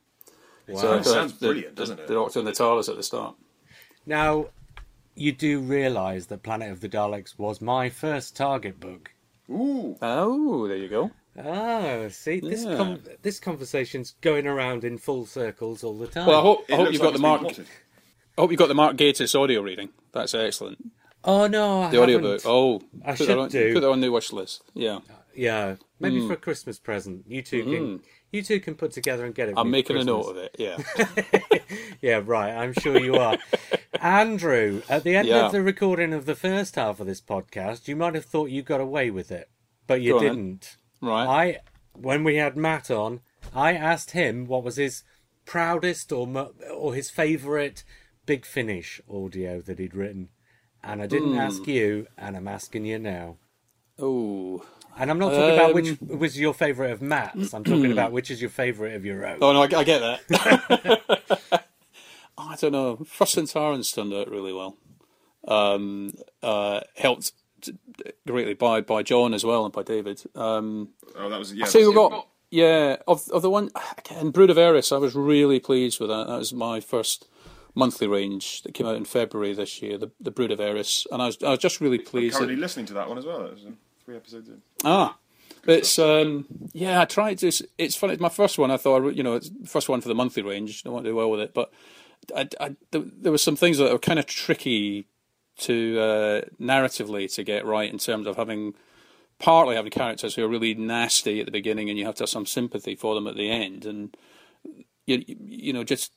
Wow. 0.66 0.80
So, 0.80 1.02
sounds 1.02 1.38
the, 1.38 1.48
brilliant, 1.48 1.74
doesn't 1.74 2.00
it? 2.00 2.08
The 2.08 2.14
Doctor 2.14 2.38
and 2.38 2.48
the 2.48 2.52
TARDIS 2.52 2.88
at 2.88 2.96
the 2.96 3.02
start. 3.02 3.36
Now, 4.06 4.46
you 5.14 5.32
do 5.32 5.60
realise 5.60 6.26
that 6.26 6.42
Planet 6.42 6.70
of 6.72 6.80
the 6.80 6.88
Daleks 6.88 7.38
was 7.38 7.60
my 7.60 7.88
first 7.88 8.36
Target 8.36 8.78
book. 8.80 9.10
Ooh. 9.50 9.96
Oh, 10.02 10.66
there 10.68 10.76
you 10.76 10.88
go. 10.88 11.10
Oh, 11.38 12.08
see, 12.08 12.40
this 12.40 12.64
Yeah. 12.64 12.76
con 12.76 13.02
this 13.22 13.38
conversation's 13.38 14.14
going 14.22 14.46
around 14.46 14.84
in 14.84 14.96
full 14.96 15.26
circles 15.26 15.84
all 15.84 15.98
the 15.98 16.06
time. 16.06 16.26
Well, 16.26 16.38
I 16.38 16.42
hope, 16.42 16.64
I 16.70 16.76
hope 16.76 16.92
you've 16.92 17.00
like 17.00 17.08
got 17.08 17.12
the 17.12 17.18
Mark. 17.18 17.40
been. 17.56 17.66
I 18.38 18.40
hope 18.40 18.50
you've 18.50 18.58
got 18.58 18.68
the 18.68 18.74
Mark 18.74 18.96
Gatiss 18.96 19.38
audio 19.38 19.60
reading. 19.60 19.90
That's 20.12 20.34
excellent. 20.34 20.78
oh 21.24 21.46
no, 21.46 21.82
I 21.82 21.90
The 21.90 22.02
audiobook. 22.02 22.42
haven't. 22.42 22.50
Oh, 22.50 22.80
I 23.04 23.10
put 23.10 23.18
should 23.18 23.28
that 23.28 23.38
on, 23.38 23.48
do. 23.50 23.74
Put 23.74 23.80
that 23.80 23.90
on 23.90 24.00
the 24.00 24.08
wish 24.10 24.32
list. 24.32 24.62
Yeah, 24.74 25.00
oh, 25.10 25.14
Yeah, 25.36 25.76
maybe 26.00 26.20
Hmm. 26.20 26.26
for 26.28 26.32
a 26.34 26.36
Christmas 26.36 26.78
present. 26.78 27.24
You 27.28 27.42
two 27.42 27.62
can 27.64 28.02
you 28.32 28.42
two 28.42 28.58
can 28.60 28.74
put 28.74 28.92
together 28.92 29.24
and 29.24 29.34
get 29.34 29.48
it. 29.48 29.54
I'm 29.56 29.70
making 29.70 29.96
a 29.96 30.04
note 30.04 30.30
of 30.30 30.36
it. 30.36 30.54
Yeah. 30.58 30.78
Yeah, 32.02 32.20
right. 32.24 32.52
I'm 32.52 32.72
sure 32.74 32.98
you 33.00 33.16
are. 33.16 33.38
Andrew, 34.00 34.82
at 34.88 35.02
the 35.02 35.16
end 35.16 35.26
Yeah. 35.28 35.46
of 35.46 35.52
the 35.52 35.62
recording 35.62 36.12
of 36.12 36.26
the 36.26 36.34
first 36.34 36.76
half 36.76 37.00
of 37.00 37.06
this 37.06 37.20
podcast, 37.20 37.88
you 37.88 37.96
might 37.96 38.14
have 38.14 38.24
thought 38.26 38.50
you 38.50 38.62
got 38.62 38.80
away 38.80 39.10
with 39.10 39.32
it, 39.32 39.48
but 39.86 40.00
you 40.02 40.12
Go 40.12 40.20
didn't. 40.20 40.76
right. 41.00 41.26
I, 41.26 41.60
when 41.94 42.22
we 42.22 42.36
had 42.36 42.56
Matt 42.56 42.90
on, 42.90 43.20
I 43.54 43.72
asked 43.72 44.10
him 44.12 44.46
what 44.46 44.62
was 44.62 44.76
his 44.76 45.02
proudest 45.46 46.12
or 46.12 46.28
or 46.72 46.94
his 46.94 47.10
favourite 47.10 47.82
Big 48.26 48.44
Finish 48.44 49.00
audio 49.10 49.60
that 49.62 49.78
he'd 49.78 49.94
written, 49.94 50.28
and 50.84 51.02
I 51.02 51.06
didn't 51.06 51.32
Hmm. 51.32 51.38
ask 51.40 51.66
you, 51.66 52.06
and 52.18 52.36
I'm 52.36 52.48
asking 52.48 52.84
you 52.84 52.98
now. 52.98 53.38
oh. 53.98 54.64
And 54.98 55.10
I'm 55.10 55.18
not 55.18 55.30
talking 55.30 55.54
about 55.54 55.74
which 55.74 55.88
Um, 56.10 56.18
was 56.18 56.38
your 56.38 56.54
favourite 56.54 56.90
of 56.90 57.02
Matt's. 57.02 57.52
I'm 57.52 57.64
talking 57.64 57.92
about 57.98 58.12
which 58.12 58.30
is 58.30 58.40
your 58.40 58.50
favourite 58.50 58.94
of 58.94 59.04
your 59.04 59.26
own. 59.26 59.38
Oh 59.42 59.52
no, 59.52 59.60
I, 59.62 59.64
I 59.80 59.84
get 59.84 60.00
that. 60.00 61.00
Oh, 61.52 61.58
I 62.38 62.56
don't 62.56 62.72
know. 62.72 62.96
Frost 63.06 63.36
and 63.36 63.48
Tarrants 63.48 63.92
turned 63.92 64.12
out 64.14 64.30
really 64.30 64.52
well. 64.52 64.76
Um, 65.46 66.12
uh, 66.42 66.80
helped 66.96 67.32
greatly 68.26 68.54
by 68.54 68.80
by 68.80 69.02
John 69.02 69.34
as 69.34 69.44
well 69.44 69.64
and 69.64 69.72
by 69.72 69.82
David. 69.82 70.22
Um, 70.34 70.90
Oh, 71.16 71.28
that 71.28 71.38
was 71.38 71.52
yeah. 71.54 71.64
I 71.64 71.68
see 71.68 71.78
we 71.86 71.94
that's- 71.94 72.10
got 72.10 72.28
yeah 72.50 72.96
of 73.08 73.28
of 73.30 73.42
the 73.42 73.50
one 73.50 73.70
again 73.98 74.30
Brood 74.30 74.50
of 74.50 74.58
Eris. 74.58 74.92
I 74.92 74.98
was 74.98 75.14
really 75.14 75.60
pleased 75.60 76.00
with 76.00 76.08
that. 76.10 76.26
That 76.26 76.38
was 76.38 76.52
my 76.52 76.80
first 76.80 77.28
monthly 77.74 78.06
range 78.06 78.62
that 78.62 78.72
came 78.72 78.86
out 78.86 78.96
in 78.96 79.04
February 79.04 79.52
this 79.52 79.82
year. 79.82 79.98
The 79.98 80.10
the 80.20 80.30
Brood 80.30 80.50
of 80.52 80.60
Eris, 80.60 81.06
and 81.12 81.20
I 81.22 81.26
was 81.26 81.38
I 81.42 81.50
was 81.50 81.58
just 81.58 81.80
really 81.80 81.98
pleased. 81.98 82.34
that- 82.34 82.38
currently 82.40 82.56
listening 82.56 82.86
to 82.86 82.94
that 82.94 83.08
one 83.08 83.18
as 83.18 83.24
well. 83.26 83.40
That 83.42 83.52
was, 83.52 83.66
three 84.06 84.16
episodes 84.16 84.48
in. 84.48 84.62
Ah, 84.84 85.18
it's 85.66 85.98
um, 85.98 86.46
yeah. 86.72 87.02
I 87.02 87.04
tried 87.04 87.38
to. 87.38 87.48
It's 87.76 87.96
funny. 87.96 88.14
It's 88.14 88.22
my 88.22 88.28
first 88.30 88.56
one. 88.56 88.70
I 88.70 88.76
thought 88.76 89.14
you 89.14 89.22
know, 89.22 89.34
it's 89.34 89.50
the 89.50 89.68
first 89.68 89.88
one 89.88 90.00
for 90.00 90.08
the 90.08 90.14
monthly 90.14 90.42
range. 90.42 90.84
I 90.86 90.88
won't 90.88 91.04
do 91.04 91.14
well 91.14 91.30
with 91.30 91.40
it, 91.40 91.52
but 91.52 91.72
I, 92.34 92.48
I, 92.60 92.76
there, 92.92 93.32
were 93.32 93.38
some 93.38 93.56
things 93.56 93.78
that 93.78 93.92
were 93.92 93.98
kind 93.98 94.18
of 94.18 94.26
tricky 94.26 95.08
to 95.58 95.98
uh, 95.98 96.40
narratively 96.60 97.32
to 97.34 97.42
get 97.42 97.66
right 97.66 97.90
in 97.90 97.98
terms 97.98 98.26
of 98.26 98.36
having 98.36 98.74
partly 99.38 99.74
having 99.74 99.90
characters 99.90 100.34
who 100.34 100.44
are 100.44 100.48
really 100.48 100.74
nasty 100.74 101.40
at 101.40 101.46
the 101.46 101.52
beginning, 101.52 101.90
and 101.90 101.98
you 101.98 102.06
have 102.06 102.14
to 102.16 102.22
have 102.22 102.30
some 102.30 102.46
sympathy 102.46 102.94
for 102.94 103.14
them 103.16 103.26
at 103.26 103.36
the 103.36 103.50
end, 103.50 103.84
and 103.86 104.16
you 105.04 105.24
you 105.26 105.72
know 105.72 105.82
just 105.82 106.12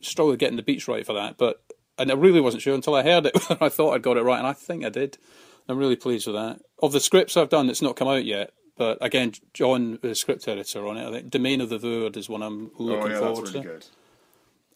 struggled 0.00 0.40
getting 0.40 0.56
the 0.56 0.62
beats 0.62 0.88
right 0.88 1.06
for 1.06 1.12
that. 1.12 1.38
But 1.38 1.62
and 1.98 2.10
I 2.10 2.14
really 2.14 2.40
wasn't 2.40 2.62
sure 2.62 2.74
until 2.74 2.96
I 2.96 3.04
heard 3.04 3.26
it. 3.26 3.36
I 3.60 3.68
thought 3.68 3.94
I'd 3.94 4.02
got 4.02 4.16
it 4.16 4.22
right, 4.22 4.38
and 4.38 4.46
I 4.46 4.54
think 4.54 4.84
I 4.84 4.88
did. 4.88 5.18
I'm 5.68 5.78
really 5.78 5.96
pleased 5.96 6.26
with 6.26 6.36
that. 6.36 6.60
Of 6.82 6.92
the 6.92 7.00
scripts 7.00 7.36
I've 7.36 7.48
done, 7.48 7.70
it's 7.70 7.82
not 7.82 7.96
come 7.96 8.08
out 8.08 8.24
yet. 8.24 8.52
But 8.76 8.98
again, 9.02 9.32
John, 9.52 9.98
the 10.00 10.14
script 10.14 10.48
editor 10.48 10.86
on 10.86 10.96
it, 10.96 11.06
I 11.06 11.12
think 11.12 11.30
Domain 11.30 11.60
of 11.60 11.68
the 11.68 11.78
Voord 11.78 12.16
is 12.16 12.28
one 12.28 12.42
I'm 12.42 12.70
Oh 12.78 12.84
looking 12.84 13.10
yeah, 13.10 13.18
forward 13.18 13.44
that's 13.44 13.54
really 13.54 13.60
to. 13.64 13.68
good. 13.68 13.86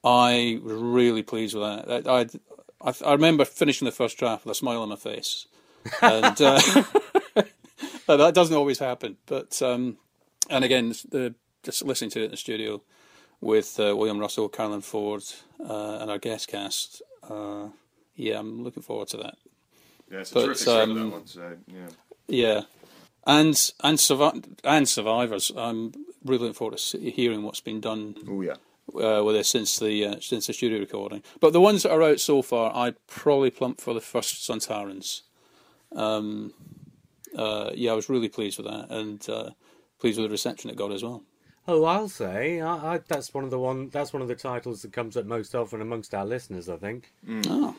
I 0.05 0.61
was 0.63 0.75
really 0.75 1.23
pleased 1.23 1.55
with 1.55 1.65
that. 1.65 2.07
I, 2.07 2.21
I, 2.21 2.91
I, 2.91 2.95
I 3.07 3.13
remember 3.13 3.45
finishing 3.47 3.87
the 3.87 3.93
first 3.93 4.19
draft 4.19 4.45
with 4.45 4.53
a 4.53 4.55
smile 4.55 4.83
on 4.83 4.91
my 4.91 4.97
face, 4.97 5.47
and 6.03 6.41
uh, 6.43 6.61
that 8.07 8.35
doesn't 8.35 8.57
always 8.57 8.79
happen. 8.79 9.17
But 9.27 9.61
um, 9.63 9.97
and 10.51 10.65
again, 10.65 10.91
the, 11.09 11.35
just 11.63 11.83
listening 11.85 12.11
to 12.11 12.21
it 12.21 12.25
in 12.27 12.31
the 12.33 12.37
studio 12.37 12.83
with 13.41 13.81
uh, 13.81 13.97
William 13.97 14.19
Russell, 14.19 14.49
Carole 14.51 14.75
Ann 14.75 14.81
Ford, 14.83 15.23
uh, 15.61 15.99
and 16.01 16.11
our 16.11 16.19
guest 16.19 16.49
cast. 16.49 17.03
Uh, 17.29 17.69
yeah, 18.17 18.39
I'm 18.39 18.63
looking 18.63 18.83
forward 18.83 19.09
to 19.09 19.17
that. 19.19 19.37
Yeah, 20.15 20.21
it's 20.21 20.31
a 20.31 20.35
But, 20.35 20.45
terrific 20.47 20.69
um, 20.69 20.95
that 20.95 21.09
one. 21.13 21.27
So 21.27 21.57
yeah. 21.67 21.89
Yeah, 22.29 22.61
and 23.27 23.73
and 23.83 23.99
survi- 23.99 24.59
and 24.65 24.89
survivors. 24.89 25.51
I'm 25.57 25.93
really 26.25 26.41
looking 26.43 26.55
forward 26.55 26.79
to 26.79 26.99
hearing 27.11 27.43
what's 27.43 27.61
been 27.61 27.81
done 27.81 28.15
Oh 28.29 28.41
yeah. 28.41 28.55
uh, 28.95 29.23
with 29.25 29.37
it 29.37 29.47
since 29.47 29.79
the 29.79 30.05
uh, 30.07 30.17
since 30.21 30.47
the 30.47 30.53
studio 30.53 30.79
recording. 30.79 31.23
But 31.41 31.53
the 31.53 31.61
ones 31.61 31.83
that 31.83 31.93
are 31.93 32.03
out 32.03 32.21
so 32.21 32.43
far, 32.43 32.73
I'd 32.75 32.97
probably 33.07 33.51
plump 33.51 33.81
for 33.81 33.93
the 33.95 34.01
first 34.01 34.49
Sontarans. 34.49 35.23
Um, 35.93 36.55
uh, 37.37 37.71
yeah, 37.75 37.93
I 37.93 37.95
was 37.95 38.09
really 38.09 38.29
pleased 38.29 38.59
with 38.59 38.67
that, 38.69 38.87
and 38.91 39.29
uh, 39.29 39.51
pleased 40.01 40.19
with 40.19 40.29
the 40.29 40.33
reception 40.33 40.71
it 40.71 40.77
got 40.77 40.93
as 40.93 41.03
well. 41.03 41.23
Oh, 41.67 41.85
I'll 41.85 42.09
say 42.11 42.61
I, 42.61 42.95
I, 42.95 43.01
that's 43.09 43.33
one 43.33 43.43
of 43.45 43.51
the 43.51 43.59
one. 43.59 43.89
That's 43.89 44.13
one 44.13 44.21
of 44.23 44.29
the 44.29 44.35
titles 44.35 44.83
that 44.83 44.93
comes 44.93 45.17
up 45.17 45.25
most 45.25 45.55
often 45.55 45.81
amongst 45.81 46.15
our 46.15 46.27
listeners. 46.27 46.69
I 46.69 46.77
think. 46.77 47.11
Oh, 47.47 47.75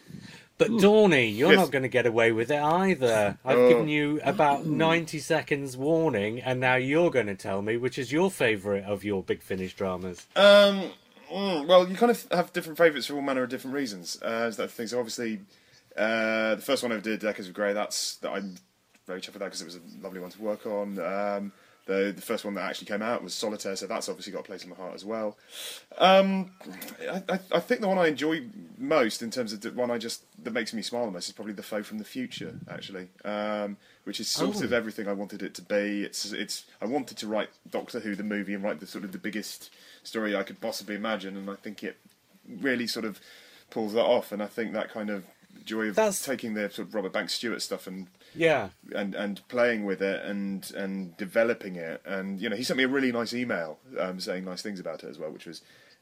But 0.58 0.70
Dorney, 0.72 1.36
you're 1.36 1.52
Yes. 1.52 1.58
not 1.60 1.72
going 1.72 1.84
to 1.84 1.90
get 1.90 2.06
away 2.08 2.32
with 2.32 2.50
it 2.50 2.62
either. 2.62 3.38
I've 3.46 3.58
Oh. 3.58 3.70
given 3.70 3.88
you 3.90 4.20
about 4.24 4.66
90 4.66 5.20
seconds 5.20 5.76
warning, 5.78 6.40
and 6.42 6.60
now 6.60 6.76
you're 6.78 7.12
going 7.12 7.28
to 7.28 7.36
tell 7.36 7.62
me 7.62 7.78
which 7.78 8.00
is 8.00 8.12
your 8.12 8.32
favourite 8.32 8.86
of 8.86 9.04
your 9.04 9.22
Big 9.22 9.42
Finish 9.44 9.76
dramas. 9.76 10.26
Um, 10.36 10.92
mm, 11.32 11.68
well, 11.68 11.88
you 11.88 11.96
kind 11.96 12.10
of 12.10 12.26
have 12.32 12.54
different 12.54 12.78
favourites 12.78 13.08
for 13.08 13.16
all 13.16 13.22
manner 13.22 13.44
of 13.44 13.50
different 13.50 13.76
reasons. 13.76 14.18
Uh, 14.24 14.46
is 14.50 14.56
that 14.58 14.64
the 14.70 14.74
thing? 14.74 14.88
So 14.88 14.98
obviously, 14.98 15.42
uh, 15.98 16.56
the 16.56 16.62
first 16.62 16.82
one 16.84 16.92
I 16.92 16.96
ever 16.96 17.04
did, 17.04 17.24
Echoes 17.24 17.48
of 17.50 17.54
Grey. 17.54 17.74
That's 17.74 18.16
that 18.18 18.32
I'm 18.32 18.56
very 19.06 19.20
chuffed 19.22 19.34
with 19.34 19.40
that 19.40 19.46
because 19.52 19.62
it 19.62 19.66
was 19.66 19.76
a 19.76 19.82
lovely 20.02 20.20
one 20.22 20.32
to 20.32 20.42
work 20.42 20.66
on. 20.66 20.98
Um, 21.00 21.52
the 21.86 22.12
the 22.16 22.22
first 22.22 22.44
one 22.46 22.54
that 22.56 22.68
actually 22.70 22.88
came 22.88 23.02
out 23.02 23.24
was 23.24 23.34
Solitaire, 23.34 23.76
so 23.76 23.86
that's 23.88 24.10
obviously 24.10 24.34
got 24.34 24.40
a 24.40 24.44
place 24.44 24.64
in 24.64 24.70
my 24.70 24.76
heart 24.76 24.96
as 24.96 25.06
well. 25.06 25.38
Um, 25.98 26.52
I, 27.02 27.24
I, 27.30 27.40
I 27.54 27.60
think 27.60 27.82
the 27.82 27.88
one 27.88 27.98
I 27.98 28.08
enjoy 28.08 28.44
most 28.78 29.22
in 29.22 29.32
terms 29.32 29.54
of 29.54 29.62
the 29.62 29.72
one 29.72 29.92
I 29.92 29.98
just 29.98 30.24
that 30.44 30.52
makes 30.52 30.74
me 30.74 30.82
smile 30.82 31.06
the 31.06 31.12
most 31.12 31.28
is 31.28 31.34
probably 31.34 31.54
the 31.54 31.64
Foe 31.64 31.84
from 31.84 31.98
the 32.00 32.04
Future, 32.04 32.60
actually, 32.70 33.10
um, 33.24 33.78
which 34.04 34.20
is 34.20 34.28
sort 34.28 34.58
Oh. 34.58 34.64
of 34.64 34.74
everything 34.74 35.08
I 35.08 35.14
wanted 35.14 35.44
it 35.44 35.54
to 35.56 35.62
be. 35.62 36.04
It's 36.04 36.32
it's 36.32 36.66
I 36.82 36.86
wanted 36.86 37.18
to 37.18 37.28
write 37.28 37.50
Doctor 37.70 38.00
Who 38.00 38.16
the 38.16 38.24
movie 38.24 38.54
and 38.54 38.64
write 38.64 38.80
the 38.80 38.88
sort 38.88 39.04
of 39.04 39.12
the 39.12 39.18
biggest 39.18 39.70
story 40.04 40.36
I 40.36 40.44
could 40.44 40.60
possibly 40.62 40.96
imagine, 40.96 41.38
and 41.38 41.50
I 41.50 41.56
think 41.56 41.84
it 41.84 41.98
really 42.48 42.88
sort 42.88 43.06
of 43.06 43.20
pulls 43.70 43.94
that 43.94 44.04
off. 44.06 44.32
And 44.32 44.42
I 44.42 44.48
think 44.48 44.74
that 44.74 44.90
kind 44.92 45.10
of 45.10 45.24
joy 45.66 45.84
of 45.88 45.96
That's- 45.96 46.24
taking 46.26 46.54
the 46.56 46.70
sort 46.70 46.88
of 46.88 46.96
Robert 46.96 47.14
Banks 47.14 47.34
Stewart 47.34 47.62
stuff 47.62 47.88
and 47.88 48.08
Yeah. 48.36 48.70
and 48.94 49.16
and 49.16 49.42
playing 49.48 49.86
with 49.86 50.02
it 50.02 50.24
and 50.26 50.72
and 50.76 51.16
developing 51.18 51.76
it 51.76 52.02
and 52.06 52.40
you 52.42 52.50
know 52.50 52.56
he 52.56 52.64
sent 52.64 52.78
me 52.78 52.84
a 52.84 52.88
really 52.88 53.12
nice 53.12 53.34
email 53.34 53.80
um, 54.00 54.20
saying 54.20 54.46
nice 54.46 54.62
things 54.62 54.80
about 54.80 55.04
it 55.04 55.10
as 55.10 55.18
well 55.18 55.32
which 55.32 55.46
was 55.46 55.62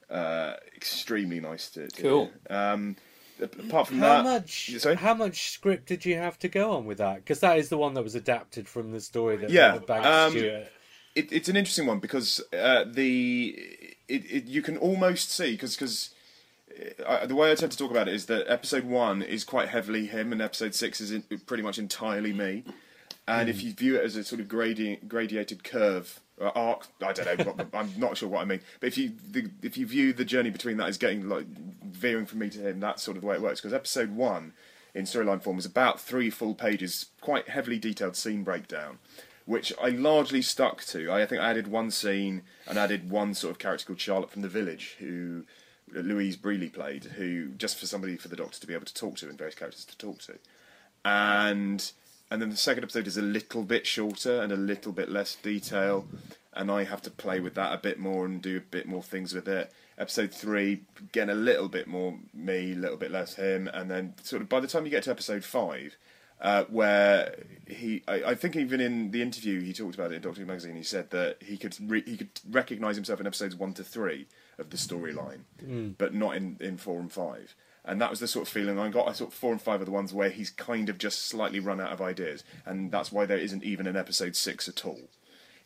uh, 0.10 0.54
extremely 0.76 1.40
nice 1.40 1.70
to, 1.70 1.88
to 1.88 2.02
Cool. 2.02 2.32
hear. 2.50 2.58
um 2.58 2.96
apart 3.42 3.88
from 3.88 4.00
How 4.00 4.22
that 4.22 4.24
much? 4.24 4.72
sorry 4.78 4.96
How 4.96 5.14
much 5.14 5.52
script 5.52 5.88
did 5.88 6.06
you 6.06 6.16
have 6.16 6.38
to 6.40 6.48
go 6.48 6.72
on 6.72 6.86
with 6.86 7.00
that? 7.00 7.18
Because 7.18 7.40
that 7.40 7.58
is 7.58 7.70
the 7.70 7.78
one 7.78 7.94
that 7.96 8.04
was 8.04 8.16
adapted 8.16 8.68
from 8.68 8.92
the 8.92 9.02
story 9.02 9.38
that 9.38 9.50
Yeah, 9.50 9.78
Banks 9.80 10.08
um, 10.08 10.32
Stewart. 10.32 10.68
it, 11.16 11.32
it's 11.32 11.50
an 11.50 11.56
interesting 11.56 11.88
one 11.88 12.00
because 12.00 12.42
uh, 12.58 12.86
the 12.88 13.56
it, 14.08 14.24
it, 14.32 14.46
you 14.46 14.62
can 14.62 14.78
almost 14.78 15.32
see 15.32 15.52
because 15.52 15.76
because 15.76 16.12
uh, 17.06 17.26
the 17.26 17.36
way 17.36 17.52
I 17.52 17.56
tend 17.56 17.72
to 17.72 17.78
talk 17.78 17.92
about 17.92 18.08
it 18.08 18.14
is 18.14 18.26
that 18.28 18.46
episode 18.48 18.84
one 18.84 19.22
is 19.22 19.44
quite 19.44 19.70
heavily 19.70 20.08
him 20.08 20.32
and 20.32 20.42
episode 20.42 20.74
six 20.74 21.02
is 21.02 21.12
in, 21.12 21.24
pretty 21.46 21.64
much 21.64 21.78
entirely 21.78 22.34
me. 22.34 22.64
And 23.28 23.48
if 23.48 23.64
you 23.64 23.72
view 23.72 23.96
it 23.96 24.04
as 24.04 24.16
a 24.16 24.24
sort 24.24 24.42
of 24.42 24.48
gradi- 24.48 25.08
gradiated 25.08 25.64
curve 25.64 26.20
or 26.38 26.56
arc, 26.58 26.88
I 27.02 27.14
don't 27.14 27.38
know. 27.40 27.46
what, 27.54 27.68
I'm 27.74 27.92
not 27.98 28.18
sure 28.18 28.28
what 28.28 28.42
I 28.42 28.46
mean. 28.46 28.60
But 28.80 28.88
if 28.88 28.98
you 28.98 29.14
the, 29.32 29.50
if 29.62 29.78
you 29.78 29.86
view 29.86 30.14
the 30.14 30.26
journey 30.26 30.50
between 30.50 30.78
that 30.78 30.90
as 30.90 30.98
getting 30.98 31.30
like 31.30 31.46
veering 31.48 32.26
from 32.26 32.40
me 32.40 32.50
to 32.50 32.60
him, 32.60 32.80
that's 32.80 33.02
sort 33.02 33.16
of 33.16 33.22
the 33.22 33.28
way 33.28 33.36
it 33.36 33.42
works. 33.42 33.62
Because 33.62 33.74
episode 33.74 34.16
one 34.16 34.54
in 34.94 35.06
storyline 35.06 35.42
form 35.42 35.58
is 35.58 35.66
about 35.66 36.02
three 36.02 36.30
full 36.30 36.54
pages, 36.54 37.08
quite 37.22 37.50
heavily 37.50 37.80
detailed 37.80 38.16
scene 38.16 38.44
breakdown 38.44 39.00
which 39.46 39.74
I 39.82 39.90
largely 39.90 40.42
stuck 40.42 40.84
to. 40.86 41.12
I 41.12 41.26
think 41.26 41.42
I 41.42 41.50
added 41.50 41.68
one 41.68 41.92
scene 41.92 42.44
and 42.66 42.78
added 42.78 43.10
one 43.10 43.34
sort 43.34 43.52
of 43.52 43.60
character 43.60 43.88
called 43.88 44.00
Charlotte 44.00 44.32
from 44.32 44.42
the 44.42 44.48
Village, 44.48 44.96
who 45.00 45.44
Louise 46.02 46.38
Brealey 46.38 46.72
played, 46.72 47.06
who 47.06 47.50
just 47.50 47.78
for 47.78 47.86
somebody 47.86 48.18
for 48.18 48.28
the 48.28 48.36
Doctor 48.36 48.60
to 48.60 48.68
be 48.68 48.74
able 48.74 48.86
to 48.86 48.94
talk 48.94 49.18
to 49.18 49.30
and 49.30 49.38
various 49.38 49.56
characters 49.56 49.86
to 49.86 49.98
talk 49.98 50.20
to, 50.24 50.40
and 51.06 51.92
and 52.32 52.42
then 52.42 52.50
the 52.50 52.58
second 52.58 52.84
episode 52.84 53.08
is 53.08 53.18
a 53.18 53.22
little 53.22 53.64
bit 53.64 53.86
shorter 53.86 54.42
and 54.42 54.52
a 54.52 54.58
little 54.58 54.92
bit 54.92 55.10
less 55.10 55.36
detail, 55.36 56.08
and 56.54 56.72
I 56.72 56.84
have 56.84 57.02
to 57.04 57.12
play 57.12 57.40
with 57.40 57.54
that 57.56 57.74
a 57.74 57.78
bit 57.78 58.00
more 58.00 58.26
and 58.26 58.42
do 58.42 58.58
a 58.58 58.62
bit 58.62 58.88
more 58.88 59.04
things 59.04 59.34
with 59.34 59.48
it. 59.48 59.72
Episode 59.98 60.34
three, 60.34 60.82
getting 61.12 61.30
a 61.30 61.36
little 61.36 61.70
bit 61.70 61.88
more 61.88 62.18
me, 62.34 62.72
a 62.72 62.76
little 62.76 62.98
bit 62.98 63.12
less 63.12 63.36
him, 63.36 63.68
and 63.68 63.92
then 63.92 64.16
sort 64.24 64.42
of 64.42 64.50
by 64.50 64.60
the 64.60 64.68
time 64.68 64.86
you 64.86 64.90
get 64.90 65.04
to 65.04 65.12
episode 65.12 65.44
five, 65.44 65.96
uh, 66.42 66.64
where 66.66 67.36
he, 67.68 68.02
I, 68.08 68.24
I, 68.24 68.36
think 68.36 68.56
even 68.56 68.82
in 68.82 69.12
the 69.12 69.22
interview 69.22 69.62
he 69.62 69.72
talked 69.72 69.96
about 69.96 70.12
it 70.12 70.16
in 70.16 70.22
Doctor 70.24 70.42
Who 70.42 70.48
magazine, 70.48 70.76
he 70.76 70.84
said 70.84 71.12
that 71.12 71.38
he 71.42 71.58
could 71.58 71.78
re- 71.80 72.04
he 72.04 72.18
could 72.18 72.32
recognise 72.50 72.96
himself 72.96 73.20
in 73.20 73.28
episodes 73.28 73.56
one 73.56 73.74
to 73.76 73.84
three 73.84 74.26
of 74.58 74.70
the 74.70 74.78
storyline, 74.78 75.42
mm. 75.64 75.96
but 75.98 76.14
not 76.14 76.36
in, 76.36 76.58
in 76.60 76.78
four 76.78 77.00
and 77.00 77.12
five. 77.12 77.56
And 77.86 78.00
that 78.02 78.10
was 78.10 78.20
the 78.20 78.28
sort 78.28 78.48
of 78.48 78.54
feeling 78.54 78.80
I 78.80 78.90
got. 78.90 79.10
I 79.10 79.12
thought 79.12 79.34
four 79.34 79.52
and 79.52 79.62
five 79.62 79.82
are 79.82 79.86
the 79.86 79.92
ones 79.92 80.14
where 80.14 80.30
he's 80.30 80.50
kind 80.50 80.88
of 80.88 80.98
just 80.98 81.26
slightly 81.26 81.60
run 81.60 81.82
out 81.82 81.92
of 81.92 82.02
ideas, 82.02 82.44
and 82.66 82.92
that's 82.92 83.12
why 83.12 83.26
there 83.26 83.38
isn't 83.38 83.64
even 83.64 83.88
an 83.88 83.98
episode 83.98 84.36
six 84.36 84.70
at 84.70 84.86
all. 84.86 85.02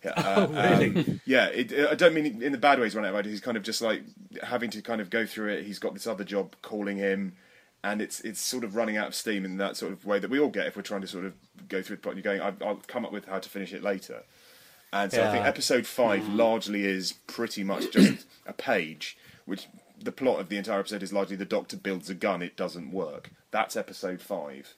Yeah, 0.04 0.12
uh, 0.18 0.48
oh, 0.50 0.76
really? 0.76 1.00
Um, 1.00 1.22
yeah, 1.26 1.48
it, 1.48 1.72
I 1.74 1.94
don't 1.94 2.16
mean 2.16 2.42
in 2.42 2.52
the 2.52 2.58
bad 2.58 2.80
ways 2.80 2.96
run 2.96 3.06
out 3.06 3.10
of 3.10 3.16
ideas. 3.16 3.34
He's 3.34 3.42
kind 3.42 3.58
of 3.58 3.64
just 3.64 3.82
like 3.82 4.04
having 4.42 4.72
to 4.72 4.82
kind 4.82 5.00
of 5.00 5.12
go 5.12 5.26
through 5.28 5.54
it. 5.54 5.66
He's 5.66 5.80
got 5.80 5.94
this 5.94 6.08
other 6.08 6.24
job 6.24 6.56
calling 6.64 6.98
him, 6.98 7.36
and 7.84 8.02
it's 8.02 8.20
it's 8.22 8.42
sort 8.42 8.64
of 8.64 8.76
running 8.76 8.98
out 8.98 9.08
of 9.08 9.16
steam 9.16 9.46
in 9.46 9.58
that 9.58 9.78
sort 9.78 9.92
of 9.92 10.04
way 10.04 10.18
that 10.18 10.32
we 10.32 10.40
all 10.40 10.50
get 10.50 10.66
if 10.66 10.76
we're 10.76 10.82
trying 10.82 11.02
to 11.02 11.08
sort 11.08 11.26
of 11.26 11.34
go 11.68 11.84
through 11.84 11.98
the 11.98 12.02
plot. 12.02 12.16
And 12.16 12.26
you're 12.26 12.38
going, 12.38 12.58
I'll 12.66 12.82
come 12.88 13.06
up 13.06 13.12
with 13.12 13.26
how 13.26 13.38
to 13.38 13.50
finish 13.50 13.74
it 13.74 13.84
later. 13.84 14.24
And 14.94 15.12
so 15.12 15.20
yeah. 15.20 15.30
I 15.30 15.32
think 15.32 15.46
episode 15.46 15.86
five 15.86 16.24
mm. 16.24 16.36
largely 16.36 16.86
is 16.86 17.14
pretty 17.28 17.64
much 17.64 17.92
just 17.92 18.26
a 18.46 18.54
page, 18.54 19.18
which 19.46 19.68
the 20.02 20.12
plot 20.12 20.40
of 20.40 20.50
the 20.50 20.58
entire 20.58 20.80
episode 20.80 21.04
is 21.04 21.12
largely 21.12 21.36
the 21.36 21.46
Doctor 21.46 21.78
builds 21.78 22.10
a 22.10 22.14
gun, 22.14 22.42
it 22.42 22.56
doesn't 22.56 22.92
work. 22.92 23.32
That's 23.52 23.76
episode 23.76 24.22
five, 24.22 24.76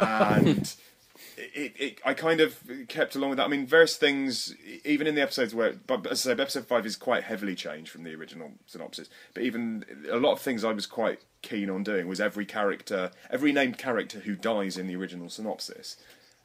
and 0.00 0.74
it, 1.36 1.72
it, 1.76 2.00
I 2.04 2.14
kind 2.14 2.40
of 2.40 2.58
kept 2.88 3.14
along 3.14 3.30
with 3.30 3.36
that. 3.38 3.44
I 3.44 3.48
mean, 3.48 3.66
various 3.66 3.96
things, 3.96 4.54
even 4.84 5.06
in 5.06 5.14
the 5.14 5.22
episodes 5.22 5.54
where, 5.54 5.74
but 5.86 6.06
as 6.06 6.26
I 6.26 6.30
said, 6.30 6.40
episode 6.40 6.66
five 6.66 6.86
is 6.86 6.96
quite 6.96 7.24
heavily 7.24 7.54
changed 7.54 7.90
from 7.90 8.04
the 8.04 8.14
original 8.14 8.52
synopsis. 8.66 9.08
But 9.34 9.42
even 9.42 9.84
a 10.10 10.16
lot 10.16 10.32
of 10.32 10.40
things 10.40 10.64
I 10.64 10.72
was 10.72 10.86
quite 10.86 11.20
keen 11.42 11.70
on 11.70 11.82
doing 11.82 12.08
was 12.08 12.20
every 12.20 12.46
character, 12.46 13.10
every 13.30 13.52
named 13.52 13.78
character 13.78 14.20
who 14.20 14.34
dies 14.34 14.76
in 14.76 14.86
the 14.86 14.96
original 14.96 15.28
synopsis. 15.28 15.96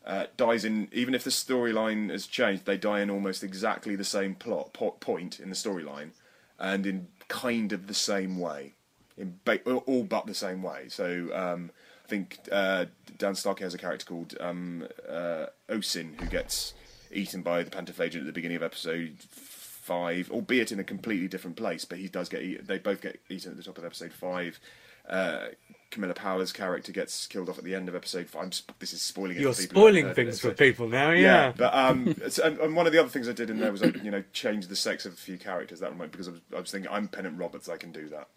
Uh, 0.05 0.25
dies 0.35 0.65
in 0.65 0.87
even 0.91 1.13
if 1.13 1.23
the 1.23 1.29
storyline 1.29 2.09
has 2.09 2.25
changed, 2.25 2.65
they 2.65 2.77
die 2.77 3.01
in 3.01 3.09
almost 3.09 3.43
exactly 3.43 3.95
the 3.95 4.03
same 4.03 4.33
plot 4.33 4.73
po- 4.73 4.91
point 4.99 5.39
in 5.39 5.49
the 5.49 5.55
storyline, 5.55 6.09
and 6.57 6.87
in 6.87 7.07
kind 7.27 7.71
of 7.71 7.87
the 7.87 7.93
same 7.93 8.39
way, 8.39 8.73
in 9.15 9.39
ba- 9.45 9.61
all 9.63 10.03
but 10.03 10.25
the 10.25 10.33
same 10.33 10.63
way. 10.63 10.85
So 10.89 11.29
um, 11.33 11.69
I 12.03 12.07
think 12.07 12.39
uh, 12.51 12.85
Dan 13.17 13.35
Starkey 13.35 13.63
has 13.63 13.75
a 13.75 13.77
character 13.77 14.05
called 14.05 14.35
um, 14.39 14.87
uh, 15.07 15.45
Osin 15.69 16.19
who 16.19 16.25
gets 16.27 16.73
eaten 17.11 17.43
by 17.43 17.61
the 17.61 17.69
Pantoflagellant 17.69 18.21
at 18.21 18.25
the 18.25 18.31
beginning 18.31 18.57
of 18.57 18.63
episode 18.63 19.17
five, 19.29 20.31
albeit 20.31 20.71
in 20.71 20.79
a 20.79 20.83
completely 20.83 21.27
different 21.27 21.57
place. 21.57 21.85
But 21.85 21.99
he 21.99 22.07
does 22.07 22.27
get 22.27 22.65
they 22.65 22.79
both 22.79 23.01
get 23.01 23.19
eaten 23.29 23.51
at 23.51 23.57
the 23.57 23.63
top 23.63 23.77
of 23.77 23.85
episode 23.85 24.13
five. 24.13 24.59
Uh, 25.07 25.47
Camilla 25.91 26.13
Powler's 26.13 26.53
character 26.53 26.91
gets 26.91 27.27
killed 27.27 27.49
off 27.49 27.57
at 27.57 27.65
the 27.65 27.75
end 27.75 27.89
of 27.89 27.95
episode 27.95 28.29
five. 28.29 28.53
Sp- 28.55 28.73
this 28.79 28.93
is 28.93 29.01
spoiling. 29.01 29.37
You're 29.37 29.53
spoiling 29.53 30.13
things 30.13 30.39
for 30.39 30.53
people 30.53 30.87
now, 30.87 31.11
yeah. 31.11 31.19
yeah 31.19 31.53
but 31.55 31.73
um, 31.75 32.15
and, 32.43 32.57
and, 32.57 32.75
one 32.75 32.87
of 32.87 32.93
the 32.93 32.99
other 32.99 33.09
things 33.09 33.27
I 33.29 33.33
did 33.33 33.49
in 33.49 33.59
there 33.59 33.71
was 33.71 33.83
I, 33.83 33.87
you 34.01 34.09
know, 34.09 34.23
change 34.33 34.67
the 34.67 34.75
sex 34.75 35.05
of 35.05 35.13
a 35.13 35.17
few 35.17 35.37
characters. 35.37 35.81
That 35.81 35.91
remote 35.91 36.11
because 36.11 36.29
I 36.29 36.31
was, 36.31 36.41
I 36.55 36.59
was 36.61 36.71
thinking 36.71 36.89
I'm 36.89 37.07
Pennant 37.09 37.37
Roberts, 37.37 37.69
I 37.69 37.77
can 37.77 37.91
do 37.91 38.09
that. 38.09 38.27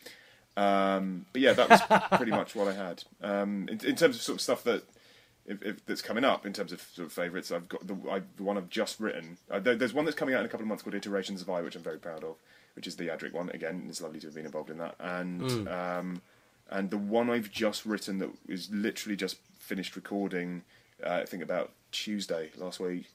Um, 0.56 1.26
but 1.32 1.42
yeah, 1.42 1.52
that 1.52 1.68
was 1.68 1.80
pretty 2.18 2.32
much 2.32 2.54
what 2.54 2.68
I 2.68 2.74
had. 2.74 3.04
Um, 3.22 3.68
in, 3.68 3.80
in, 3.86 3.96
terms 3.96 4.16
of 4.16 4.22
sort 4.22 4.36
of 4.36 4.40
stuff 4.40 4.64
that 4.64 4.84
if, 5.46 5.62
if, 5.62 5.86
that's 5.86 6.02
coming 6.02 6.24
up 6.24 6.46
in 6.46 6.52
terms 6.52 6.72
of 6.72 6.80
sort 6.80 7.06
of 7.06 7.12
favourites, 7.12 7.52
I've 7.52 7.68
got 7.68 7.86
the, 7.86 7.96
I, 8.10 8.22
the, 8.36 8.42
one 8.42 8.56
I've 8.56 8.68
just 8.68 8.98
written. 8.98 9.38
Uh, 9.50 9.60
there, 9.60 9.76
there's 9.76 9.94
one 9.94 10.04
that's 10.04 10.16
coming 10.16 10.34
out 10.34 10.40
in 10.40 10.46
a 10.46 10.48
couple 10.48 10.64
of 10.64 10.68
months 10.68 10.82
called 10.82 10.94
Iterations 10.94 11.40
of 11.40 11.50
I, 11.50 11.62
which 11.62 11.76
I'm 11.76 11.82
very 11.82 11.98
proud 11.98 12.24
of, 12.24 12.36
which 12.74 12.86
is 12.86 12.96
the 12.96 13.08
Adric 13.08 13.32
one. 13.32 13.50
Again, 13.50 13.86
it's 13.88 14.00
lovely 14.00 14.20
to 14.20 14.26
have 14.26 14.34
been 14.34 14.46
involved 14.46 14.70
in 14.70 14.78
that. 14.78 14.96
And 14.98 15.40
mm 15.42 16.20
and 16.70 16.90
the 16.90 16.98
one 16.98 17.30
I've 17.30 17.50
just 17.50 17.84
written 17.84 18.18
that 18.18 18.30
is 18.48 18.70
literally 18.70 19.16
just 19.16 19.36
finished 19.58 19.96
recording, 19.96 20.62
uh, 21.04 21.20
I 21.22 21.24
think 21.24 21.42
about 21.42 21.72
Tuesday 21.92 22.50
last 22.56 22.80
week, 22.80 23.10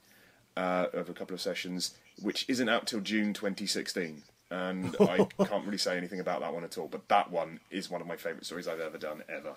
uh, 0.58 0.88
of 0.94 1.10
a 1.10 1.14
couple 1.14 1.34
of 1.34 1.42
sessions, 1.42 1.96
which 2.22 2.46
isn't 2.48 2.70
out 2.70 2.88
till 2.88 3.02
June 3.02 3.34
2016. 3.34 4.24
And 4.52 4.96
I 5.00 5.28
can't 5.46 5.66
really 5.66 5.78
say 5.78 5.98
anything 5.98 6.20
about 6.20 6.42
that 6.42 6.54
one 6.54 6.64
at 6.64 6.78
all, 6.78 6.88
but 6.88 7.08
that 7.10 7.32
one 7.32 7.60
is 7.70 7.90
one 7.90 8.02
of 8.02 8.08
my 8.08 8.16
favourite 8.16 8.46
stories 8.46 8.68
I've 8.68 8.80
ever 8.80 8.98
done, 8.98 9.24
ever. 9.30 9.54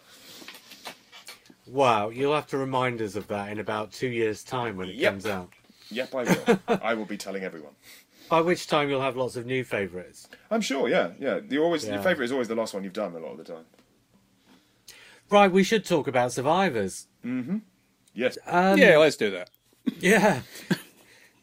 Wow, 1.66 2.08
you'll 2.10 2.34
have 2.34 2.48
to 2.48 2.58
remind 2.58 3.00
us 3.00 3.14
of 3.16 3.28
that 3.28 3.50
in 3.50 3.58
about 3.58 3.92
two 3.92 4.08
years' 4.08 4.42
time 4.42 4.76
when 4.76 4.88
it 4.88 4.96
yep. 4.96 5.12
comes 5.12 5.26
out. 5.26 5.50
Yep, 5.90 6.14
I 6.14 6.22
will. 6.24 6.60
I 6.82 6.94
will 6.94 7.04
be 7.04 7.16
telling 7.16 7.44
everyone. 7.44 7.72
By 8.28 8.40
which 8.40 8.66
time 8.66 8.88
you'll 8.88 9.02
have 9.02 9.16
lots 9.16 9.36
of 9.36 9.46
new 9.46 9.62
favourites. 9.62 10.28
I'm 10.50 10.60
sure, 10.60 10.88
yeah, 10.88 11.10
yeah. 11.18 11.40
Always 11.58 11.84
yeah. 11.84 11.94
your 11.94 12.02
favourite 12.02 12.26
is 12.26 12.32
always 12.32 12.48
the 12.48 12.54
last 12.54 12.74
one 12.74 12.82
you've 12.82 12.92
done 12.92 13.14
a 13.14 13.18
lot 13.18 13.32
of 13.32 13.38
the 13.38 13.44
time. 13.44 13.64
Right, 15.32 15.50
we 15.50 15.64
should 15.64 15.86
talk 15.86 16.06
about 16.06 16.30
survivors. 16.30 17.06
Mm-hmm. 17.24 17.58
Yes. 18.12 18.36
Um, 18.46 18.76
yeah, 18.76 18.98
let's 18.98 19.16
do 19.16 19.30
that. 19.30 19.48
Yeah. 19.98 20.42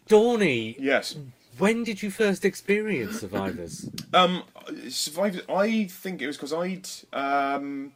Dorney. 0.08 0.76
Yes. 0.78 1.16
When 1.58 1.84
did 1.84 2.04
you 2.04 2.12
first 2.12 2.46
experience 2.46 3.20
survivors? 3.20 3.90
um, 4.14 4.44
survivors. 4.90 5.42
I 5.50 5.86
think 5.86 6.22
it 6.22 6.28
was 6.28 6.38
because 6.38 6.54
I'd 6.54 6.88
um, 7.12 7.94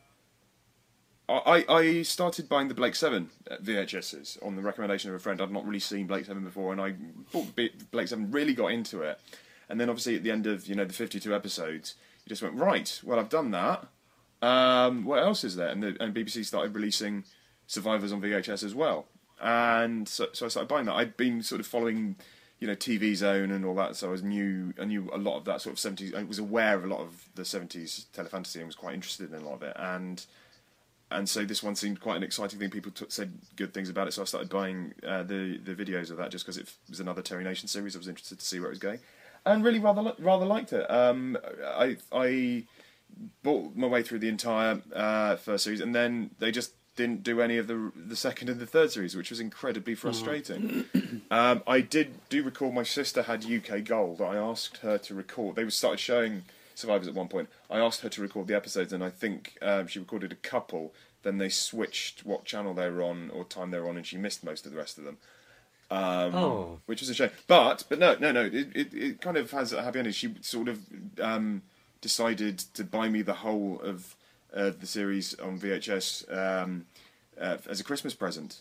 I 1.30 1.64
I 1.70 2.02
started 2.02 2.50
buying 2.50 2.68
the 2.68 2.74
Blake 2.74 2.96
Seven 2.96 3.30
VHSs 3.50 4.44
on 4.46 4.56
the 4.56 4.64
recommendation 4.64 5.12
of 5.12 5.16
a 5.16 5.20
friend. 5.20 5.40
I'd 5.42 5.52
not 5.52 5.66
really 5.66 5.80
seen 5.80 6.08
Blake 6.08 6.26
Seven 6.26 6.44
before, 6.44 6.72
and 6.74 6.82
I 6.82 6.96
bought 7.32 7.56
Blake 7.92 8.08
Seven. 8.08 8.32
Really 8.32 8.54
got 8.56 8.72
into 8.72 9.02
it, 9.04 9.20
and 9.70 9.80
then 9.80 9.90
obviously 9.90 10.16
at 10.16 10.24
the 10.24 10.32
end 10.32 10.48
of 10.48 10.68
you 10.68 10.74
know 10.76 10.86
the 10.86 10.94
fifty-two 10.94 11.34
episodes, 11.34 11.96
you 12.26 12.30
just 12.30 12.42
went 12.42 12.56
right. 12.56 13.00
Well, 13.04 13.20
I've 13.20 13.30
done 13.30 13.52
that. 13.52 13.88
Um, 14.44 15.06
what 15.06 15.20
else 15.20 15.46
is 15.46 15.56
there? 15.56 15.70
And, 15.70 15.82
the, 15.82 15.96
and 16.02 16.14
BBC 16.14 16.46
started 16.46 16.76
releasing 16.76 17.24
Survivors 17.66 18.12
on 18.12 18.22
VHS 18.22 18.64
as 18.64 18.76
well. 18.76 19.08
And 19.42 20.08
so, 20.08 20.28
so 20.34 20.46
I 20.46 20.50
started 20.50 20.68
buying 20.68 20.86
that. 20.86 20.96
I'd 20.96 21.16
been 21.16 21.42
sort 21.42 21.62
of 21.62 21.68
following, 21.68 22.18
you 22.60 22.68
know, 22.68 22.76
TV 22.76 23.16
Zone 23.16 23.52
and 23.52 23.64
all 23.64 23.74
that, 23.76 23.96
so 23.96 24.10
I 24.10 24.12
was 24.12 24.22
knew 24.22 24.74
I 24.80 24.86
knew 24.86 25.10
a 25.14 25.18
lot 25.18 25.38
of 25.38 25.46
that 25.46 25.62
sort 25.62 25.74
of 25.74 25.80
seventies. 25.80 26.14
I 26.14 26.24
was 26.24 26.40
aware 26.40 26.76
of 26.76 26.84
a 26.84 26.88
lot 26.88 27.00
of 27.00 27.30
the 27.36 27.46
seventies 27.46 28.06
telefantasy 28.16 28.58
and 28.58 28.66
was 28.66 28.76
quite 28.76 28.94
interested 28.94 29.34
in 29.34 29.42
a 29.42 29.46
lot 29.46 29.56
of 29.56 29.64
it. 29.64 29.76
And 29.78 30.26
and 31.10 31.28
so 31.28 31.46
this 31.46 31.64
one 31.64 31.76
seemed 31.76 32.02
quite 32.02 32.18
an 32.18 32.24
exciting 32.24 32.60
thing. 32.60 32.70
People 32.70 32.92
t- 32.92 33.06
said 33.08 33.34
good 33.56 33.74
things 33.74 33.90
about 33.90 34.08
it, 34.08 34.14
so 34.14 34.22
I 34.22 34.26
started 34.26 34.50
buying 34.50 34.94
uh, 35.08 35.24
the 35.24 35.58
the 35.58 35.74
videos 35.74 36.12
of 36.12 36.18
that 36.18 36.32
just 36.32 36.46
because 36.46 36.58
it 36.58 36.72
was 36.90 37.00
another 37.00 37.22
Terry 37.22 37.44
Nation 37.44 37.68
series. 37.68 37.96
I 37.96 38.00
was 38.00 38.08
interested 38.08 38.40
to 38.40 38.46
see 38.46 38.60
where 38.60 38.68
it 38.68 38.72
was 38.72 38.80
going, 38.80 39.00
and 39.46 39.64
really 39.64 39.80
rather 39.80 40.14
rather 40.20 40.46
liked 40.46 40.74
it. 40.74 40.90
Um, 40.92 41.38
I 41.66 41.98
I 42.12 42.66
bought 43.44 43.76
my 43.76 43.88
way 43.88 44.04
through 44.04 44.20
the 44.20 44.30
entire 44.30 44.82
uh, 44.96 45.36
first 45.36 45.64
series, 45.64 45.82
and 45.82 45.94
then 45.94 46.32
they 46.40 46.52
just 46.52 46.74
didn't 46.96 47.24
do 47.24 47.42
any 47.42 47.58
of 47.58 47.68
the 47.68 47.92
the 47.96 48.16
second 48.16 48.50
and 48.50 48.60
the 48.60 48.66
third 48.66 48.92
series, 48.92 49.16
which 49.16 49.30
was 49.30 49.40
incredibly 49.40 49.96
frustrating. 49.96 50.86
um, 51.32 51.64
I 51.66 51.82
did 51.82 52.14
do 52.30 52.44
recall 52.44 52.72
My 52.72 52.84
sister 52.84 53.24
had 53.24 53.46
UK 53.46 53.84
Gold. 53.84 54.22
I 54.22 54.36
asked 54.36 54.78
her 54.78 54.98
to 55.00 55.16
record. 55.16 55.56
They 55.56 55.68
started 55.70 56.00
showing 56.00 56.44
Survivors 56.76 57.08
at 57.08 57.14
one 57.14 57.28
point. 57.28 57.50
I 57.70 57.80
asked 57.80 58.02
her 58.02 58.10
to 58.10 58.22
record 58.22 58.48
the 58.48 58.56
episodes, 58.56 58.94
and 58.94 59.04
I 59.04 59.10
think 59.10 59.58
um, 59.62 59.88
she 59.88 60.00
recorded 60.00 60.32
a 60.32 60.36
couple. 60.36 60.94
Then 61.22 61.38
they 61.38 61.50
switched 61.50 62.26
what 62.26 62.46
channel 62.46 62.74
they 62.74 62.90
were 62.90 63.04
on 63.04 63.30
or 63.30 63.44
time 63.44 63.72
they 63.72 63.80
were 63.80 63.90
on, 63.90 63.98
and 63.98 64.06
she 64.06 64.18
missed 64.18 64.44
most 64.44 64.66
of 64.66 64.72
the 64.72 64.78
rest 64.78 64.98
of 64.98 65.04
them. 65.04 65.18
Um, 65.92 66.36
oh. 66.36 66.80
which 66.88 67.02
was 67.02 67.10
a 67.10 67.14
shame. 67.14 67.30
But 67.48 67.84
but 67.88 68.00
no 68.00 68.16
no 68.20 68.32
no, 68.32 68.46
it, 68.46 68.76
it, 68.76 68.94
it 68.94 69.22
kind 69.22 69.38
of 69.38 69.52
has 69.52 69.74
a 69.74 69.84
happy 69.84 70.00
ending. 70.00 70.14
She 70.14 70.34
sort 70.42 70.68
of 70.68 70.80
um, 71.22 71.62
decided 72.04 72.60
to 72.60 72.84
buy 72.84 73.08
me 73.08 73.24
the 73.24 73.34
whole 73.34 73.80
of 73.82 74.16
uh, 74.54 74.72
the 74.78 74.86
series 74.86 75.34
on 75.40 75.58
VHS 75.58 76.32
um, 76.38 76.86
uh, 77.40 77.58
as 77.68 77.80
a 77.80 77.84
Christmas 77.84 78.14
present. 78.14 78.60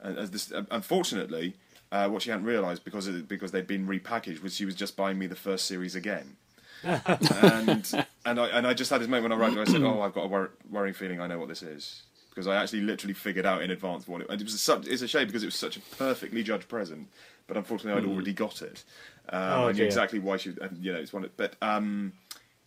And 0.00 0.16
as 0.16 0.30
this, 0.30 0.52
uh, 0.52 0.62
unfortunately, 0.70 1.54
uh, 1.92 2.08
what 2.08 2.22
she 2.22 2.30
hadn't 2.30 2.46
realised 2.46 2.84
because 2.84 3.08
it, 3.08 3.28
because 3.28 3.50
they'd 3.50 3.66
been 3.66 3.86
repackaged 3.86 4.42
was 4.42 4.54
she 4.54 4.64
was 4.64 4.74
just 4.74 4.96
buying 4.96 5.18
me 5.18 5.26
the 5.26 5.36
first 5.36 5.66
series 5.66 5.94
again. 5.94 6.36
and 6.84 8.06
and 8.26 8.40
I 8.40 8.46
and 8.48 8.66
I 8.66 8.74
just 8.74 8.90
had 8.90 9.00
this 9.00 9.08
moment 9.08 9.30
when 9.30 9.32
I 9.32 9.36
arrived 9.36 9.58
I 9.58 9.72
said, 9.72 9.82
"Oh, 9.82 10.02
I've 10.02 10.14
got 10.14 10.24
a 10.24 10.28
wor- 10.28 10.52
worrying 10.70 10.94
feeling. 10.94 11.20
I 11.20 11.26
know 11.26 11.38
what 11.38 11.48
this 11.48 11.62
is." 11.62 12.02
Because 12.28 12.46
I 12.46 12.56
actually 12.60 12.80
literally 12.80 13.14
figured 13.14 13.46
out 13.46 13.62
in 13.62 13.70
advance 13.70 14.06
what 14.06 14.20
it, 14.20 14.26
and 14.28 14.40
it 14.40 14.44
was. 14.44 14.68
A, 14.68 14.82
it's 14.86 15.02
a 15.02 15.08
shame 15.08 15.26
because 15.26 15.42
it 15.42 15.46
was 15.46 15.54
such 15.54 15.76
a 15.76 15.80
perfectly 15.80 16.42
judged 16.42 16.68
present, 16.68 17.08
but 17.46 17.56
unfortunately 17.56 17.98
I'd 17.98 18.06
hmm. 18.06 18.12
already 18.14 18.34
got 18.34 18.60
it. 18.60 18.84
Um, 19.30 19.40
oh, 19.40 19.68
I 19.68 19.72
knew 19.72 19.84
exactly 19.84 20.18
why 20.18 20.36
she. 20.36 20.52
And, 20.60 20.84
you 20.84 20.92
know, 20.92 20.98
it's 20.98 21.12
one. 21.12 21.24
Of, 21.24 21.34
but 21.36 21.54
um, 21.62 22.12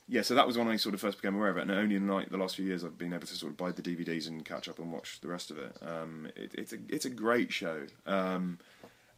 yeah, 0.10 0.22
so 0.22 0.36
that 0.36 0.47
was 0.47 0.58
when 0.58 0.70
I 0.70 0.78
sort 0.78 0.95
of 0.95 1.01
first 1.01 1.22
became 1.22 1.36
aware 1.36 1.49
of 1.49 1.58
it, 1.58 1.62
and 1.62 1.72
only 1.72 1.95
in 1.95 2.08
like 2.08 2.30
the 2.30 2.38
last 2.38 2.55
few 2.55 2.66
years 2.66 2.84
I've 2.84 2.97
been 2.97 3.14
able 3.14 3.28
to 3.28 3.36
sort 3.36 3.51
of 3.51 3.58
buy 3.58 3.72
the 3.72 3.82
DVDs 3.82 4.28
and 4.28 4.45
catch 4.45 4.70
up 4.70 4.80
and 4.80 4.91
watch 4.91 5.20
the 5.20 5.28
rest 5.28 5.51
of 5.51 5.58
it. 5.58 5.76
Um, 5.82 6.30
it 6.36 6.53
it's 6.55 6.72
a 6.72 6.78
it's 6.88 7.05
a 7.05 7.10
great 7.10 7.51
show. 7.51 7.88
Um, 8.05 8.60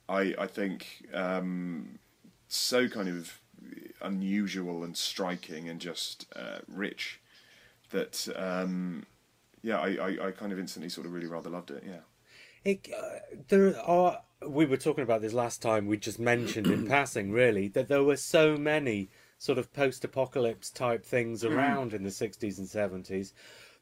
I 0.08 0.34
I 0.38 0.48
think 0.48 1.06
um, 1.14 2.00
so 2.48 2.88
kind 2.88 3.08
of 3.08 3.40
unusual 4.02 4.84
and 4.84 4.98
striking 4.98 5.70
and 5.70 5.80
just 5.80 6.26
uh, 6.36 6.60
rich 6.68 7.20
that 7.92 8.28
um, 8.36 9.06
yeah 9.62 9.80
I, 9.80 9.90
I, 9.90 10.28
I 10.28 10.32
kind 10.32 10.52
of 10.52 10.58
instantly 10.58 10.90
sort 10.90 11.06
of 11.06 11.14
really 11.14 11.28
rather 11.28 11.52
loved 11.52 11.70
it. 11.70 11.84
Yeah. 11.86 12.00
It, 12.66 12.90
uh, 12.92 13.38
there 13.48 13.80
are 13.80 14.22
we 14.48 14.66
were 14.66 14.78
talking 14.78 15.04
about 15.04 15.22
this 15.22 15.34
last 15.34 15.62
time. 15.62 15.86
We 15.86 15.98
just 15.98 16.20
mentioned 16.20 16.68
in 16.68 16.88
passing, 16.90 17.32
really, 17.32 17.68
that 17.70 17.90
there 17.90 18.04
were 18.04 18.18
so 18.18 18.58
many 18.58 19.10
sort 19.40 19.58
of 19.58 19.74
post-apocalypse 19.74 20.70
type 20.70 21.04
things 21.04 21.44
mm-hmm. 21.44 21.58
around 21.58 21.94
in 21.94 22.04
the 22.04 22.10
'60s 22.10 22.60
and 22.60 22.68
'70s. 22.68 23.34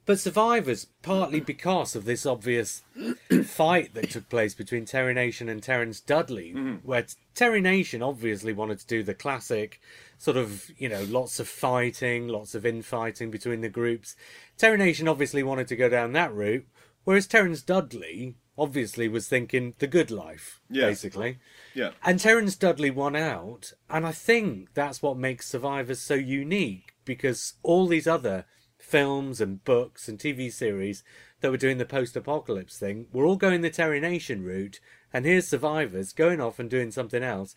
But 0.08 0.20
Survivors, 0.20 0.86
partly 1.02 1.42
because 1.42 1.94
of 1.94 2.06
this 2.06 2.26
obvious 2.26 2.82
fight 3.44 3.94
that 3.94 4.10
took 4.10 4.30
place 4.30 4.54
between 4.56 4.86
Terry 4.86 5.14
Nation 5.14 5.50
and 5.50 5.62
Terence 5.62 6.00
Dudley, 6.00 6.54
mm-hmm. 6.54 6.76
where 6.76 7.06
Terry 7.36 7.60
Nation 7.60 8.02
obviously 8.02 8.54
wanted 8.54 8.80
to 8.80 8.88
do 8.88 9.04
the 9.04 9.14
classic 9.14 9.82
sort 10.18 10.38
of, 10.38 10.72
you 10.78 10.88
know, 10.88 11.04
lots 11.04 11.42
of 11.42 11.50
fighting, 11.50 12.30
lots 12.30 12.56
of 12.56 12.66
infighting 12.66 13.30
between 13.30 13.60
the 13.60 13.68
groups. 13.68 14.16
Terry 14.58 14.78
Nation 14.78 15.10
obviously 15.10 15.44
wanted 15.44 15.68
to 15.68 15.76
go 15.76 15.90
down 15.90 16.14
that 16.14 16.34
route, 16.34 16.66
whereas 17.04 17.28
Terence 17.28 17.62
Dudley 17.62 18.36
obviously 18.58 19.08
was 19.08 19.28
thinking 19.28 19.74
the 19.80 19.88
good 19.88 20.10
life, 20.12 20.62
Yeah. 20.70 20.88
basically. 20.88 21.38
Yeah. 21.74 21.92
And 22.04 22.20
Terence 22.20 22.56
Dudley 22.56 22.90
won 22.90 23.16
out, 23.16 23.74
and 23.90 24.06
I 24.06 24.12
think 24.12 24.74
that's 24.74 25.02
what 25.02 25.18
makes 25.18 25.48
Survivors 25.48 26.00
so 26.00 26.16
unique 26.16 26.94
because 27.06 27.54
all 27.64 27.88
these 27.88 28.08
other 28.08 28.46
films 28.80 29.40
and 29.42 29.64
books 29.64 30.08
and 30.08 30.18
TV 30.20 30.52
series 30.52 31.04
that 31.42 31.52
were 31.52 31.58
doing 31.58 31.78
the 31.78 31.86
post-apocalypse 31.86 32.78
thing 32.80 33.06
were 33.12 33.26
all 33.26 33.36
going 33.36 33.62
the 33.62 33.70
Terry 33.70 34.00
Nation 34.00 34.44
route, 34.44 34.80
and 35.14 35.26
here's 35.26 35.48
Survivors 35.48 36.14
going 36.14 36.42
off 36.42 36.58
and 36.60 36.70
doing 36.70 36.90
something 36.92 37.22
else, 37.24 37.56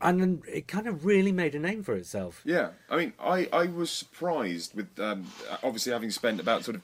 and 0.00 0.42
it 0.46 0.66
kind 0.68 0.86
of 0.86 1.04
really 1.06 1.32
made 1.32 1.54
a 1.54 1.58
name 1.58 1.82
for 1.82 1.94
itself. 1.94 2.42
Yeah, 2.44 2.70
I 2.90 2.96
mean, 2.96 3.12
I, 3.20 3.48
I 3.52 3.66
was 3.66 3.90
surprised 3.90 4.74
with 4.74 4.98
um, 4.98 5.26
obviously 5.62 5.92
having 5.92 6.10
spent 6.10 6.40
about 6.40 6.64
sort 6.64 6.74
of 6.76 6.82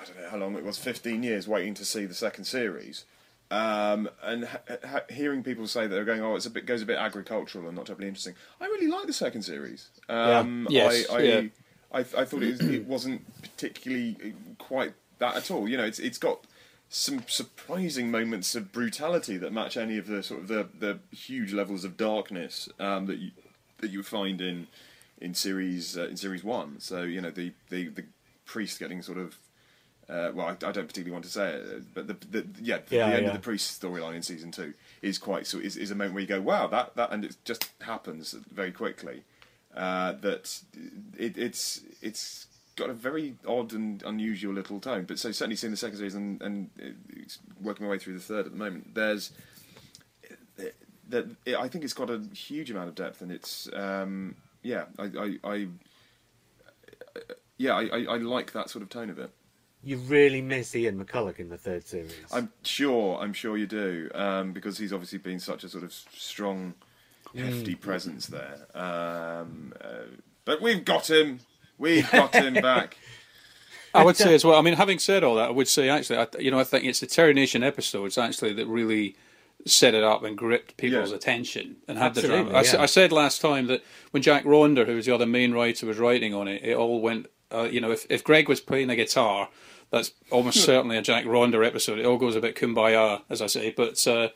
I 0.00 0.04
don't 0.04 0.20
know 0.20 0.28
how 0.28 0.36
long 0.36 0.56
it 0.56 0.64
was, 0.64 0.78
fifteen 0.78 1.22
years 1.22 1.46
waiting 1.46 1.74
to 1.74 1.84
see 1.84 2.04
the 2.04 2.14
second 2.14 2.44
series, 2.44 3.04
um, 3.50 4.08
and 4.22 4.44
ha- 4.44 4.60
ha- 4.84 5.00
hearing 5.10 5.42
people 5.42 5.66
say 5.66 5.82
that 5.82 5.88
they're 5.88 6.04
going, 6.04 6.22
oh, 6.22 6.36
it's 6.36 6.46
a 6.46 6.50
bit 6.50 6.66
goes 6.66 6.82
a 6.82 6.86
bit 6.86 6.98
agricultural 6.98 7.66
and 7.66 7.76
not 7.76 7.86
terribly 7.86 8.08
interesting. 8.08 8.34
I 8.60 8.66
really 8.66 8.88
like 8.88 9.06
the 9.06 9.12
second 9.12 9.42
series. 9.42 9.88
Um, 10.08 10.66
Yes, 10.70 11.06
I, 11.10 11.14
I, 11.14 11.20
yeah. 11.20 11.42
I, 11.92 12.00
I 12.00 12.24
thought 12.24 12.42
it, 12.42 12.50
was, 12.52 12.60
it 12.60 12.86
wasn't 12.86 13.22
particularly 13.42 14.34
quite 14.58 14.92
that 15.18 15.36
at 15.36 15.50
all. 15.50 15.68
You 15.68 15.76
know, 15.76 15.84
it's 15.84 15.98
it's 15.98 16.18
got 16.18 16.44
some 16.90 17.22
surprising 17.26 18.10
moments 18.10 18.54
of 18.54 18.72
brutality 18.72 19.36
that 19.36 19.52
match 19.52 19.76
any 19.76 19.98
of 19.98 20.06
the 20.06 20.22
sort 20.22 20.40
of 20.40 20.48
the, 20.48 20.68
the 20.78 20.98
huge 21.14 21.52
levels 21.52 21.84
of 21.84 21.96
darkness 21.96 22.68
um, 22.78 23.06
that 23.06 23.18
you 23.18 23.30
that 23.78 23.90
you 23.90 24.02
find 24.02 24.40
in 24.40 24.66
in 25.20 25.34
series 25.34 25.96
uh, 25.96 26.08
in 26.08 26.16
series 26.16 26.44
one. 26.44 26.80
So 26.80 27.02
you 27.02 27.20
know 27.20 27.30
the 27.30 27.52
the, 27.70 27.88
the 27.88 28.04
priest 28.44 28.78
getting 28.78 29.02
sort 29.02 29.18
of 29.18 29.36
uh, 30.08 30.30
well, 30.34 30.46
I, 30.46 30.50
I 30.52 30.72
don't 30.72 30.86
particularly 30.86 31.12
want 31.12 31.24
to 31.24 31.30
say 31.30 31.50
it, 31.50 31.94
but 31.94 32.06
the, 32.06 32.14
the 32.30 32.46
yeah, 32.60 32.78
the, 32.88 32.96
Yeah, 32.96 33.10
the 33.10 33.16
end 33.16 33.22
yeah. 33.24 33.28
of 33.28 33.34
the 33.34 33.40
priest 33.40 33.80
storyline 33.80 34.14
in 34.14 34.22
season 34.22 34.50
two 34.50 34.74
is 35.02 35.18
quite 35.18 35.46
so 35.46 35.58
is, 35.58 35.76
is 35.76 35.90
a 35.90 35.94
moment 35.94 36.14
where 36.14 36.22
you 36.22 36.26
go, 36.26 36.40
wow, 36.40 36.66
that 36.68 36.96
that 36.96 37.12
and 37.12 37.24
it 37.24 37.36
just 37.44 37.70
happens 37.82 38.32
very 38.52 38.72
quickly. 38.72 39.22
Uh, 39.76 40.12
that 40.12 40.60
it, 41.18 41.36
it's 41.36 41.82
it's 42.00 42.46
got 42.76 42.88
a 42.88 42.94
very 42.94 43.36
odd 43.46 43.72
and 43.72 44.02
unusual 44.04 44.54
little 44.54 44.80
tone. 44.80 45.04
But 45.04 45.18
so 45.18 45.30
certainly 45.30 45.56
seeing 45.56 45.72
the 45.72 45.76
second 45.76 45.98
series 45.98 46.14
and, 46.14 46.40
and 46.40 46.70
it's 47.10 47.38
working 47.60 47.84
my 47.84 47.90
way 47.90 47.98
through 47.98 48.14
the 48.14 48.20
third 48.20 48.46
at 48.46 48.52
the 48.52 48.58
moment, 48.58 48.94
there's 48.94 49.32
that 51.10 51.26
I 51.58 51.68
think 51.68 51.84
it's 51.84 51.94
got 51.94 52.10
a 52.10 52.20
huge 52.34 52.70
amount 52.70 52.88
of 52.88 52.94
depth, 52.94 53.22
and 53.22 53.32
it's 53.32 53.68
um, 53.74 54.36
yeah, 54.62 54.84
I, 54.98 55.04
I, 55.04 55.38
I 55.44 55.68
yeah, 57.56 57.74
I, 57.74 57.82
I, 57.86 58.04
I 58.04 58.16
like 58.18 58.52
that 58.52 58.70
sort 58.70 58.82
of 58.82 58.88
tone 58.88 59.10
of 59.10 59.18
it. 59.18 59.30
You 59.82 59.96
really 59.98 60.42
miss 60.42 60.74
Ian 60.74 61.02
McCulloch 61.02 61.38
in 61.38 61.48
the 61.48 61.56
third 61.56 61.86
series. 61.86 62.12
I'm 62.32 62.50
sure, 62.64 63.18
I'm 63.20 63.32
sure 63.32 63.56
you 63.56 63.66
do, 63.66 64.10
um, 64.14 64.52
because 64.52 64.76
he's 64.76 64.92
obviously 64.92 65.18
been 65.18 65.38
such 65.38 65.62
a 65.64 65.68
sort 65.68 65.84
of 65.84 65.92
strong, 65.92 66.74
hefty 67.36 67.74
presence 67.76 68.26
there. 68.26 68.66
Um, 68.74 69.72
uh, 69.80 69.86
but 70.44 70.60
we've 70.60 70.84
got 70.84 71.08
him, 71.08 71.40
we've 71.78 72.10
got 72.10 72.34
him 72.34 72.54
back. 72.62 72.96
I 73.94 74.04
would 74.04 74.16
say 74.16 74.34
as 74.34 74.44
well. 74.44 74.58
I 74.58 74.62
mean, 74.62 74.74
having 74.74 74.98
said 74.98 75.24
all 75.24 75.36
that, 75.36 75.48
I 75.48 75.52
would 75.52 75.68
say 75.68 75.88
actually, 75.88 76.18
I, 76.18 76.26
you 76.38 76.50
know, 76.50 76.58
I 76.58 76.64
think 76.64 76.84
it's 76.84 77.00
the 77.00 77.06
Terry 77.06 77.32
Nation 77.32 77.62
episodes 77.62 78.18
actually 78.18 78.52
that 78.54 78.66
really 78.66 79.16
set 79.64 79.94
it 79.94 80.04
up 80.04 80.22
and 80.24 80.36
gripped 80.36 80.76
people's 80.76 81.10
Yeah. 81.10 81.16
attention 81.16 81.76
and 81.88 81.98
had 81.98 82.14
the 82.14 82.20
Absolutely, 82.20 82.42
drama. 82.44 82.58
I, 82.58 82.60
s- 82.60 82.74
yeah. 82.74 82.82
I 82.82 82.86
said 82.86 83.12
last 83.12 83.40
time 83.40 83.66
that 83.68 83.82
when 84.10 84.22
Jack 84.22 84.44
Ronder, 84.44 84.86
who 84.86 84.96
was 84.96 85.06
the 85.06 85.14
other 85.14 85.26
main 85.26 85.52
writer, 85.52 85.86
was 85.86 85.98
writing 85.98 86.34
on 86.34 86.48
it, 86.48 86.62
it 86.64 86.76
all 86.76 87.00
went. 87.00 87.26
Uh, 87.52 87.62
you 87.70 87.80
know, 87.80 87.90
if 87.90 88.06
if 88.10 88.22
Greg 88.24 88.48
was 88.48 88.60
playing 88.60 88.88
the 88.88 88.96
guitar, 88.96 89.48
that's 89.90 90.12
almost 90.30 90.62
certainly 90.64 90.96
a 90.98 91.02
Jack 91.02 91.24
Ronder 91.24 91.66
episode. 91.66 91.98
It 91.98 92.04
all 92.06 92.18
goes 92.18 92.36
a 92.36 92.40
bit 92.40 92.56
kumbaya, 92.56 93.22
as 93.30 93.40
I 93.40 93.46
say. 93.46 93.70
But 93.76 94.06
uh, 94.06 94.28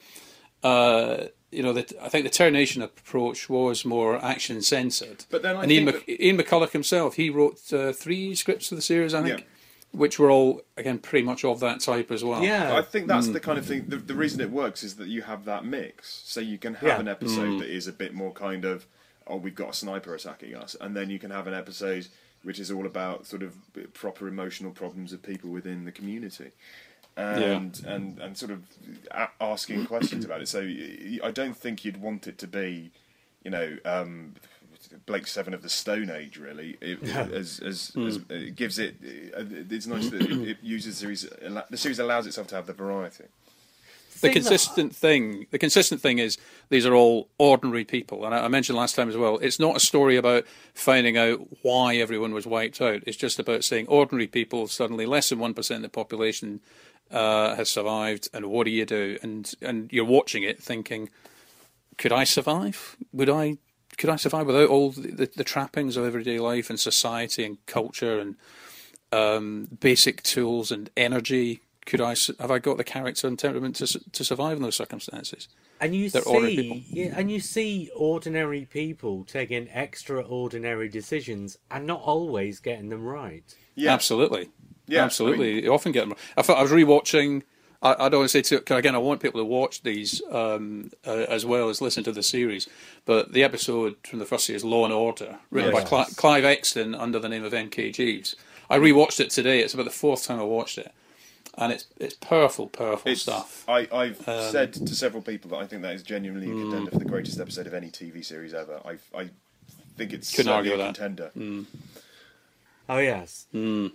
uh, 0.67 1.27
you 1.51 1.63
know, 1.63 1.73
the, 1.73 1.85
I 2.03 2.09
think 2.09 2.25
the 2.25 2.31
Terry 2.31 2.51
Nation 2.51 2.81
approach 2.83 3.49
was 3.51 3.85
more 3.85 4.23
action 4.25 4.63
censored. 4.63 5.25
But 5.31 5.43
then 5.43 5.57
I 5.57 5.63
and 5.65 5.73
Ian, 5.73 5.87
think 5.93 6.09
Mc, 6.09 6.21
Ian 6.21 6.39
McCulloch 6.39 6.71
himself, 6.71 7.17
he 7.17 7.29
wrote 7.31 7.61
uh, 7.73 7.93
three 7.93 8.35
scripts 8.35 8.69
for 8.69 8.75
the 8.77 8.81
series, 8.83 9.13
I 9.13 9.23
think, 9.23 9.41
Yeah. 9.41 9.45
which 9.91 10.19
were 10.19 10.31
all 10.31 10.63
again 10.79 10.99
pretty 10.99 11.27
much 11.27 11.45
of 11.45 11.61
that 11.61 11.81
type 11.81 12.11
as 12.11 12.25
well. 12.25 12.43
yeah, 12.43 12.75
I 12.75 12.81
think 12.83 13.07
that's 13.09 13.27
Mm. 13.29 13.33
the 13.35 13.41
kind 13.41 13.59
of 13.59 13.67
thing. 13.67 13.85
The, 13.89 13.97
the 13.99 14.15
reason 14.15 14.41
it 14.41 14.51
works 14.51 14.83
is 14.83 14.97
that 14.97 15.09
you 15.09 15.23
have 15.23 15.45
that 15.45 15.67
mix, 15.67 16.23
so 16.25 16.41
you 16.41 16.57
can 16.57 16.75
have 16.75 16.89
Yeah. 16.89 17.01
an 17.01 17.09
episode 17.09 17.49
Mm. 17.49 17.59
that 17.61 17.69
is 17.69 17.87
a 17.87 17.93
bit 17.93 18.15
more 18.15 18.33
kind 18.33 18.65
of, 18.65 18.87
oh, 19.27 19.37
we've 19.37 19.55
got 19.55 19.71
a 19.71 19.75
sniper 19.75 20.15
attacking 20.15 20.55
us, 20.55 20.75
and 20.81 20.97
then 20.97 21.11
you 21.11 21.19
can 21.19 21.31
have 21.31 21.47
an 21.47 21.53
episode 21.55 22.07
which 22.43 22.59
is 22.59 22.71
all 22.71 22.87
about 22.87 23.27
sort 23.27 23.43
of 23.43 23.55
proper 23.95 24.29
emotional 24.29 24.73
problems 24.73 25.13
of 25.13 25.23
people 25.23 25.51
within 25.51 25.85
the 25.85 25.93
community. 25.93 26.51
And, 27.15 27.83
and 27.87 28.19
and 28.21 28.39
sort 28.39 28.53
of 28.53 28.63
asking 29.41 29.85
questions 29.93 30.25
about 30.25 30.41
it. 30.41 30.49
So 30.49 30.61
I 30.61 31.31
don't 31.31 31.57
think 31.57 31.85
you'd 31.85 32.01
want 32.01 32.27
it 32.27 32.39
to 32.39 32.47
be, 32.47 32.91
you 33.45 33.51
know, 33.51 33.77
um, 33.85 34.35
Blake 35.07 35.27
Seven 35.27 35.53
of 35.55 35.63
the 35.63 35.69
Stone 35.69 36.09
Age. 36.11 36.39
Really, 36.39 36.79
it, 36.81 37.03
as 37.05 37.61
as, 37.61 37.93
as 37.97 38.19
it 38.31 38.57
gives 38.57 38.79
it. 38.79 38.97
uh, 39.37 39.45
It's 39.71 39.87
nice 39.87 40.09
that 40.09 40.23
it 40.23 40.57
uses 40.63 40.95
the 40.95 41.01
series. 41.01 41.29
The 41.71 41.77
series 41.77 41.99
allows 41.99 42.27
itself 42.27 42.47
to 42.49 42.55
have 42.55 42.67
the 42.67 42.73
variety. 42.73 43.25
The 44.23 44.29
thing 44.29 44.43
that- 44.43 44.49
consistent 44.49 44.97
thing 44.97 45.47
the 45.51 45.59
consistent 45.59 46.01
thing 46.01 46.19
is 46.19 46.39
these 46.71 46.87
are 46.87 46.95
all 46.95 47.29
ordinary 47.39 47.85
people. 47.85 48.25
And 48.25 48.35
I, 48.35 48.45
I 48.45 48.49
mentioned 48.49 48.79
last 48.79 48.97
time 48.97 49.09
as 49.09 49.17
well 49.17 49.39
it's 49.39 49.61
not 49.61 49.77
a 49.77 49.81
story 49.81 50.17
about 50.17 50.45
finding 50.75 51.17
out 51.17 51.41
why 51.63 51.97
everyone 51.97 52.33
was 52.33 52.47
wiped 52.47 52.81
out. 52.81 53.03
It's 53.07 53.17
just 53.17 53.39
about 53.39 53.65
saying 53.65 53.87
ordinary 53.89 54.27
people 54.27 54.67
suddenly 54.69 55.07
less 55.07 55.29
than 55.29 55.39
1% 55.39 55.77
of 55.77 55.83
the 55.83 55.89
population 55.89 56.61
uh, 57.11 57.55
has 57.57 57.69
survived. 57.69 58.29
And 58.33 58.47
what 58.47 58.65
do 58.65 58.71
you 58.71 58.87
do? 58.87 59.19
And 59.23 59.53
and 59.61 59.93
you're 59.93 60.05
watching 60.05 60.43
it 60.43 60.63
thinking 60.63 61.11
could 61.99 62.13
I 62.13 62.25
survive? 62.25 62.97
Would 63.13 63.29
I 63.29 63.59
could 63.99 64.09
I 64.09 64.17
survive 64.17 64.47
without 64.47 64.71
all 64.71 64.91
the, 64.91 65.11
the, 65.13 65.31
the 65.37 65.45
trappings 65.45 65.97
of 65.97 66.05
everyday 66.05 66.39
life 66.39 66.71
and 66.71 66.81
society 66.81 67.45
and 67.45 67.65
culture 67.67 68.19
and 68.19 68.37
um, 69.13 69.69
basic 69.81 70.23
tools 70.23 70.73
and 70.73 70.91
energy. 70.97 71.61
Could 71.85 72.01
I 72.01 72.15
have 72.39 72.51
I 72.51 72.59
got 72.59 72.77
the 72.77 72.85
character 72.85 73.27
and 73.27 73.39
temperament 73.39 73.77
to 73.77 73.87
to 74.11 74.25
survive 74.25 74.57
in 74.57 74.63
those 74.63 74.77
circumstances? 74.77 75.49
And 75.81 75.95
you 75.97 76.11
They're 76.11 76.23
see, 76.23 76.87
yeah, 76.91 77.13
and 77.17 77.31
you 77.31 77.41
see 77.41 77.91
ordinary 77.97 78.67
people 78.67 79.25
taking 79.25 79.67
extraordinary 79.69 80.89
decisions 80.89 81.59
and 81.71 81.87
not 81.87 82.01
always 82.03 82.61
getting 82.61 82.89
them 82.89 83.03
right. 83.05 83.43
Yeah, 83.75 83.93
Absolutely, 83.93 84.51
Yeah, 84.87 85.05
absolutely. 85.05 85.65
You 85.65 85.73
often 85.75 85.93
get 85.93 86.09
them. 86.09 86.17
I 86.37 86.43
thought 86.43 86.59
I 86.59 86.63
was 86.63 86.71
rewatching. 86.71 87.43
I, 87.83 87.95
I 87.99 88.09
don't 88.09 88.21
want 88.21 88.31
to 88.31 88.43
say 88.43 88.43
too. 88.43 88.61
'cause 88.61 88.79
Again, 88.79 88.95
I 88.95 88.99
want 88.99 89.21
people 89.21 89.41
to 89.41 89.45
watch 89.45 89.83
these 89.83 90.23
um, 90.31 90.93
uh, 91.07 91.27
as 91.29 91.45
well 91.45 91.69
as 91.69 91.81
listen 91.81 92.05
to 92.05 92.13
the 92.13 92.23
series. 92.23 92.69
But 93.07 93.33
the 93.33 93.43
episode 93.43 93.97
from 94.07 94.21
the 94.21 94.25
first 94.27 94.47
series, 94.47 94.63
Law 94.63 94.85
and 94.85 94.95
Order, 94.95 95.41
written 95.51 95.73
by 95.73 95.81
Yes. 95.81 95.89
Cli- 95.89 96.15
Clive 96.17 96.45
Exton 96.45 96.95
under 96.95 97.19
the 97.19 97.29
name 97.29 97.43
of 97.45 97.53
M.K. 97.55 97.91
Jeeves. 97.91 98.37
I 98.71 98.79
rewatched 98.79 99.19
it 99.19 99.31
today. 99.31 99.61
It's 99.61 99.75
about 99.75 99.85
the 99.87 99.91
fourth 99.91 100.25
time 100.25 100.39
I 100.39 100.45
watched 100.45 100.79
it, 100.79 100.93
and 101.59 101.73
it's 101.73 101.87
it's 101.99 102.15
powerful, 102.15 102.69
powerful 102.69 103.11
It's, 103.11 103.23
stuff. 103.23 103.65
I, 103.69 103.89
I've 103.93 104.27
Um, 104.29 104.51
said 104.51 104.73
to 104.73 104.95
several 104.95 105.23
people 105.23 105.51
that 105.51 105.59
I 105.59 105.67
think 105.67 105.83
that 105.83 105.95
is 105.95 106.03
genuinely 106.03 106.49
a 106.49 106.55
mm. 106.55 106.61
contender 106.63 106.91
for 106.91 106.99
the 106.99 107.05
greatest 107.05 107.39
episode 107.41 107.67
of 107.67 107.75
any 107.75 107.89
TV 107.91 108.25
series 108.25 108.55
ever. 108.55 108.81
I, 108.85 108.93
I 109.19 109.31
think 109.97 110.13
it's 110.13 110.31
Couldn't 110.31 110.47
certainly 110.47 110.71
argue 110.71 110.75
a 110.75 110.77
that. 110.79 110.95
contender. 110.95 111.31
Oh 112.89 112.99
yes. 112.99 113.47
Hmm. 113.53 113.87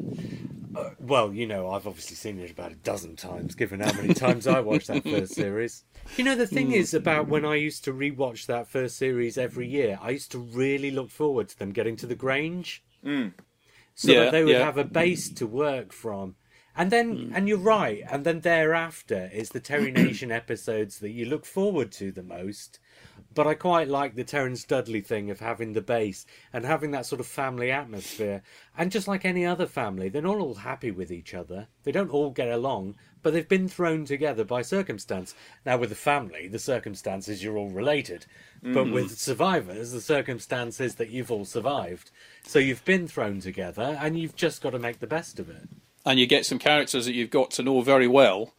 Uh, 0.75 0.91
well, 0.99 1.33
you 1.33 1.47
know, 1.47 1.69
I've 1.71 1.87
obviously 1.87 2.15
seen 2.15 2.39
it 2.39 2.51
about 2.51 2.71
a 2.71 2.75
dozen 2.75 3.15
times, 3.15 3.55
given 3.55 3.79
how 3.79 3.91
many 3.93 4.13
times 4.13 4.45
I 4.47 4.59
watched 4.59 4.87
that 4.87 5.03
first 5.03 5.33
series. 5.35 5.83
You 6.15 6.23
know, 6.23 6.35
the 6.35 6.45
Hmm. 6.49 6.55
thing 6.55 6.71
is 6.71 6.93
about 6.93 7.27
when 7.27 7.45
I 7.45 7.55
used 7.55 7.83
to 7.85 7.93
rewatch 7.93 8.45
that 8.45 8.67
first 8.67 8.97
series 8.97 9.37
every 9.37 9.67
year, 9.67 9.97
I 10.01 10.11
used 10.11 10.31
to 10.31 10.39
really 10.39 10.91
look 10.91 11.09
forward 11.09 11.49
to 11.49 11.57
them 11.59 11.71
getting 11.71 11.95
to 11.97 12.05
the 12.07 12.15
Grange, 12.15 12.83
so 13.95 14.11
Yeah, 14.11 14.25
that 14.25 14.31
they 14.31 14.43
would 14.43 14.51
yeah. 14.53 14.65
have 14.65 14.77
a 14.77 14.83
base 14.83 15.29
to 15.29 15.47
work 15.47 15.91
from. 15.93 16.35
And 16.77 16.91
then, 16.91 17.17
hmm. 17.17 17.35
and 17.35 17.49
you're 17.49 17.57
right. 17.57 18.03
And 18.09 18.23
then 18.23 18.41
thereafter 18.41 19.31
is 19.33 19.49
the 19.49 19.59
Terry 19.59 19.91
Nation 19.91 20.31
episodes 20.43 20.99
that 20.99 21.09
you 21.09 21.25
look 21.25 21.43
forward 21.43 21.91
to 21.93 22.11
the 22.11 22.21
most. 22.21 22.79
But 23.33 23.47
I 23.47 23.55
quite 23.55 23.87
like 23.87 24.13
the 24.13 24.23
Terence 24.23 24.63
Dudley 24.63 25.01
thing 25.01 25.31
of 25.31 25.39
having 25.39 25.73
the 25.73 25.81
base 25.81 26.25
and 26.53 26.63
having 26.63 26.91
that 26.91 27.07
sort 27.07 27.19
of 27.19 27.25
family 27.25 27.71
atmosphere. 27.71 28.43
And 28.77 28.91
just 28.91 29.07
like 29.07 29.25
any 29.25 29.43
other 29.43 29.65
family, 29.65 30.07
they're 30.07 30.21
not 30.21 30.37
all 30.37 30.53
happy 30.53 30.91
with 30.91 31.11
each 31.11 31.33
other. 31.33 31.67
They 31.83 31.91
don't 31.91 32.11
all 32.11 32.29
get 32.29 32.49
along, 32.49 32.95
but 33.23 33.33
they've 33.33 33.47
been 33.47 33.67
thrown 33.67 34.05
together 34.05 34.43
by 34.43 34.61
circumstance. 34.61 35.33
Now, 35.65 35.77
with 35.77 35.89
the 35.89 35.95
family, 35.95 36.47
the 36.47 36.59
circumstance 36.59 37.27
is 37.27 37.43
you're 37.43 37.57
all 37.57 37.69
related, 37.69 38.27
but 38.61 38.85
hmm. 38.85 38.91
with 38.91 39.17
survivors, 39.17 39.91
the 39.91 40.01
circumstance 40.01 40.79
is 40.79 40.95
that 40.95 41.09
you've 41.09 41.31
all 41.31 41.45
survived. 41.45 42.11
So 42.43 42.59
you've 42.59 42.85
been 42.85 43.07
thrown 43.07 43.39
together, 43.39 43.97
and 43.99 44.17
you've 44.17 44.35
just 44.35 44.61
got 44.61 44.71
to 44.71 44.79
make 44.79 44.99
the 44.99 45.07
best 45.07 45.39
of 45.39 45.49
it. 45.49 45.67
And 46.09 46.19
you 46.19 46.25
get 46.25 46.45
some 46.45 46.57
characters 46.57 47.05
that 47.05 47.13
you've 47.13 47.29
got 47.29 47.51
to 47.51 47.63
know 47.63 47.81
very 47.81 48.07
well, 48.07 48.53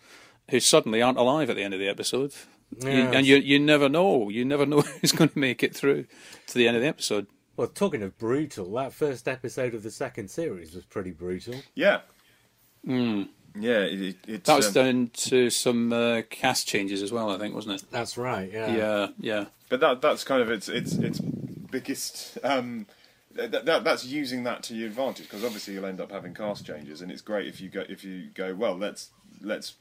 who 0.51 0.61
suddenly 0.61 1.01
aren't 1.01 1.18
alive 1.18 1.49
at 1.51 1.57
the 1.57 1.62
end 1.62 1.72
of 1.74 1.80
the 1.80 1.88
episode. 1.88 2.34
You- 2.82 2.90
and 2.90 3.26
you 3.26 3.36
you 3.36 3.59
never 3.59 3.88
know. 3.88 4.28
You 4.28 4.44
never 4.44 4.66
know 4.66 4.80
who's 5.01 5.12
going 5.12 5.30
to 5.30 5.38
make 5.38 5.62
it 5.62 5.74
through 5.74 6.05
to 6.49 6.55
the 6.55 6.68
end 6.68 6.76
of 6.76 6.82
the 6.82 6.88
episode. 6.88 7.26
Well, 7.57 7.68
talking 7.68 8.03
of 8.03 8.18
brutal, 8.18 8.70
that 8.74 8.92
first 8.92 9.26
episode 9.26 9.74
of 9.74 9.82
the 9.82 9.90
second 9.90 10.30
series 10.30 10.74
was 10.74 10.84
pretty 10.84 11.11
brutal. 11.11 11.55
Yeah. 11.74 12.01
Yeah, 12.84 13.80
it, 13.80 14.01
it, 14.01 14.16
it's, 14.26 14.46
That 14.46 14.57
was 14.57 14.68
um, 14.68 14.72
down 14.74 15.11
to 15.14 15.51
some 15.51 15.92
uh, 15.92 16.22
cast 16.30 16.68
changes 16.68 17.03
as 17.03 17.11
well, 17.11 17.30
I 17.30 17.38
think, 17.38 17.55
wasn't 17.55 17.80
it? 17.82 17.90
That's 17.90 18.16
right. 18.16 18.51
Yeah. 18.53 18.76
Yeah, 18.76 19.07
yeah. 19.18 19.44
but 19.68 19.80
that 19.80 20.01
that's 20.01 20.22
kind 20.24 20.42
of 20.42 20.51
its 20.51 20.68
its 20.68 20.92
its 20.94 21.18
biggest. 21.18 22.38
Um, 22.44 22.86
that, 23.35 23.64
that 23.64 23.85
that's 23.85 24.05
using 24.05 24.45
that 24.45 24.62
to 24.64 24.74
your 24.74 24.89
advantage 24.89 25.26
because 25.26 25.45
obviously 25.45 25.74
you'll 25.74 25.87
end 25.87 26.01
up 26.01 26.11
having 26.11 26.35
cast 26.35 26.66
changes, 26.66 27.03
and 27.03 27.11
it's 27.11 27.22
great 27.22 27.47
if 27.47 27.61
you 27.61 27.68
go 27.68 27.85
if 27.89 28.05
you 28.05 28.29
go 28.35 28.55
well. 28.55 28.76
Let's 28.76 29.11
let's 29.41 29.74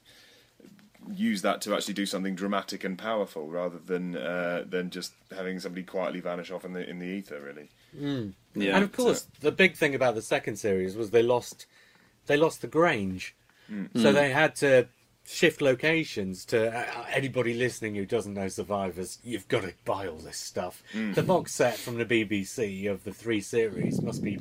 use 1.13 1.41
that 1.41 1.61
to 1.61 1.73
actually 1.73 1.93
do 1.93 2.05
something 2.05 2.35
dramatic 2.35 2.83
and 2.83 2.97
powerful 2.97 3.47
rather 3.47 3.77
than 3.77 4.15
uh, 4.17 4.63
than 4.67 4.89
just 4.89 5.13
having 5.35 5.59
somebody 5.59 5.83
quietly 5.83 6.19
vanish 6.19 6.51
off 6.51 6.65
in 6.65 6.73
the 6.73 6.87
in 6.87 6.99
the 6.99 7.05
ether. 7.05 7.39
Really, 7.39 7.69
Yeah. 8.55 8.75
And 8.75 8.83
of 8.83 8.91
course, 8.91 9.27
the 9.39 9.51
big 9.51 9.75
thing 9.75 9.95
about 9.95 10.15
the 10.15 10.21
second 10.21 10.57
series 10.57 10.95
was 10.95 11.11
they 11.11 11.23
lost 11.23 11.65
they 12.25 12.37
lost 12.37 12.61
the 12.61 12.67
Grange, 12.67 13.35
so 13.95 14.11
they 14.11 14.31
had 14.31 14.55
to 14.57 14.87
shift 15.27 15.61
locations. 15.61 16.45
To 16.45 16.75
uh, 16.75 17.05
anybody 17.11 17.53
listening 17.53 17.95
who 17.95 18.05
doesn't 18.05 18.33
know 18.33 18.47
Survivors, 18.47 19.19
you've 19.23 19.47
got 19.47 19.63
to 19.63 19.73
buy 19.85 20.07
all 20.07 20.17
this 20.17 20.37
stuff. 20.37 20.81
The 20.93 21.21
box 21.23 21.53
set 21.53 21.77
from 21.77 21.97
the 21.97 22.05
BBC 22.05 22.89
of 22.89 23.03
the 23.03 23.13
three 23.13 23.41
series 23.41 24.01
must 24.01 24.23
be 24.23 24.39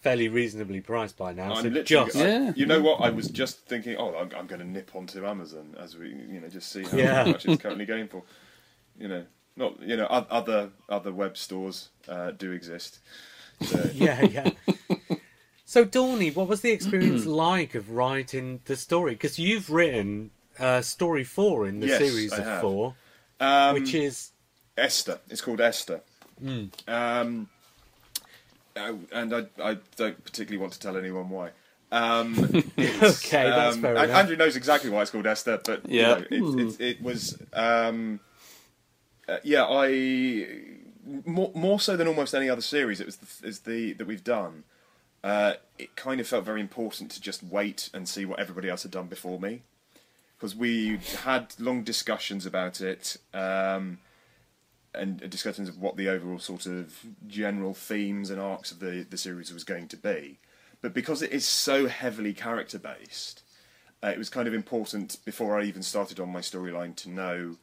fairly 0.00 0.28
reasonably 0.28 0.80
priced 0.80 1.16
by 1.16 1.32
now. 1.32 1.54
I'm 1.54 1.62
so 1.62 1.68
literally. 1.68 2.06
just 2.06 2.16
I- 2.16 2.26
Yeah. 2.26 2.52
You 2.54 2.66
know 2.66 2.80
what? 2.82 3.00
I 3.00 3.10
was 3.10 3.28
just 3.28 3.66
thinking. 3.66 3.96
Oh, 3.96 4.14
I'm, 4.16 4.30
I'm 4.36 4.46
going 4.46 4.60
to 4.60 4.66
nip 4.66 4.90
onto 4.94 5.24
Amazon 5.26 5.74
as 5.80 5.96
we 5.96 6.08
you 6.10 6.40
know 6.40 6.48
just 6.48 6.70
see 6.70 6.82
how 6.82 6.96
Yeah. 6.96 7.24
much 7.24 7.46
it's 7.46 7.62
currently 7.62 7.86
going 7.86 8.08
for. 8.08 8.22
You 8.98 9.08
know, 9.08 9.24
not 9.56 9.80
you 9.82 9.96
know 9.96 10.06
other 10.06 10.70
other 10.88 11.12
web 11.12 11.36
stores 11.36 11.88
uh, 12.08 12.32
do 12.32 12.52
exist. 12.52 12.98
So, 13.62 13.90
yeah, 13.94 14.20
yeah. 14.22 14.50
So, 15.68 15.84
Dorney, 15.84 16.34
what 16.34 16.46
was 16.46 16.60
the 16.60 16.70
experience 16.70 17.26
like 17.26 17.74
of 17.74 17.90
writing 17.90 18.60
the 18.66 18.76
story? 18.76 19.12
Because 19.12 19.38
you've 19.38 19.68
written 19.68 20.30
uh, 20.60 20.80
story 20.80 21.24
four 21.24 21.66
in 21.66 21.80
the 21.80 21.88
Yes, 21.88 21.98
series 21.98 22.32
I 22.32 22.38
of 22.38 22.44
have. 22.44 22.60
four, 22.60 22.94
um, 23.40 23.74
which 23.74 23.92
is 23.94 24.30
Esther. 24.78 25.18
It's 25.28 25.40
called 25.40 25.60
Esther. 25.60 26.02
Um, 26.86 27.48
uh, 28.76 28.92
and 29.12 29.34
I, 29.34 29.46
I 29.60 29.78
don't 29.96 30.22
particularly 30.24 30.58
want 30.58 30.72
to 30.74 30.78
tell 30.78 30.96
anyone 30.96 31.28
why. 31.30 31.50
Um, 31.90 32.36
Okay, 32.78 33.50
that's 33.50 33.76
um, 33.76 33.82
fair 33.82 33.96
enough. 33.96 34.16
Andrew 34.16 34.36
knows 34.36 34.54
exactly 34.54 34.88
why 34.90 35.02
it's 35.02 35.10
called 35.10 35.26
Esther, 35.26 35.60
but 35.64 35.82
you 35.90 36.00
Yeah. 36.00 36.14
know, 36.14 36.24
it, 36.30 36.30
it, 36.58 36.80
it 36.80 37.02
was. 37.02 37.42
Um, 37.52 38.20
uh, 39.28 39.38
yeah, 39.42 39.64
I 39.68 40.46
more 41.24 41.50
more 41.54 41.80
so 41.80 41.96
than 41.96 42.06
almost 42.06 42.34
any 42.34 42.48
other 42.48 42.60
series. 42.62 43.00
It 43.00 43.06
was 43.06 43.16
the, 43.16 43.48
is 43.48 43.60
the 43.60 43.94
that 43.94 44.06
we've 44.06 44.22
done. 44.22 44.62
Uh, 45.24 45.54
it 45.78 45.96
kind 45.96 46.20
of 46.20 46.26
felt 46.26 46.44
very 46.44 46.60
important 46.60 47.10
to 47.10 47.20
just 47.20 47.42
wait 47.42 47.90
and 47.92 48.08
see 48.08 48.24
what 48.24 48.38
everybody 48.38 48.68
else 48.68 48.82
had 48.82 48.92
done 48.92 49.06
before 49.06 49.40
me, 49.40 49.62
because 50.36 50.54
we 50.54 50.98
had 51.24 51.54
long 51.58 51.82
discussions 51.82 52.46
about 52.46 52.80
it. 52.80 53.16
Um, 53.34 53.98
and 54.94 55.28
discussions 55.28 55.68
of 55.68 55.78
what 55.78 55.96
the 55.96 56.08
overall 56.08 56.38
sort 56.38 56.64
of 56.64 57.04
general 57.26 57.74
themes 57.74 58.30
and 58.30 58.40
arcs 58.40 58.70
of 58.70 58.78
the, 58.80 59.06
the 59.10 59.18
series 59.18 59.52
was 59.52 59.62
going 59.62 59.88
to 59.88 59.96
be. 59.96 60.38
But 60.80 60.94
because 60.94 61.22
it 61.22 61.32
is 61.32 61.46
so 61.46 61.86
heavily 61.86 62.32
character 62.32 62.78
based, 62.78 63.42
uh, 64.02 64.08
it 64.08 64.18
was 64.18 64.30
kind 64.30 64.48
of 64.48 64.54
important 64.54 65.18
before 65.24 65.58
I 65.58 65.64
even 65.64 65.82
started 65.82 66.20
on 66.20 66.30
my 66.30 66.40
storyline 66.40 66.96
to 66.96 67.10
know 67.10 67.56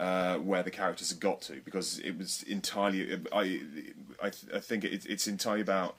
uh, 0.00 0.38
where 0.38 0.62
the 0.62 0.70
characters 0.70 1.10
had 1.10 1.20
got 1.20 1.40
to 1.42 1.60
because 1.64 1.98
it 2.00 2.18
was 2.18 2.42
entirely. 2.42 3.20
I 3.32 3.60
I, 4.22 4.32
I 4.54 4.60
think 4.60 4.84
it, 4.84 5.06
it's 5.06 5.26
entirely 5.26 5.60
about 5.60 5.96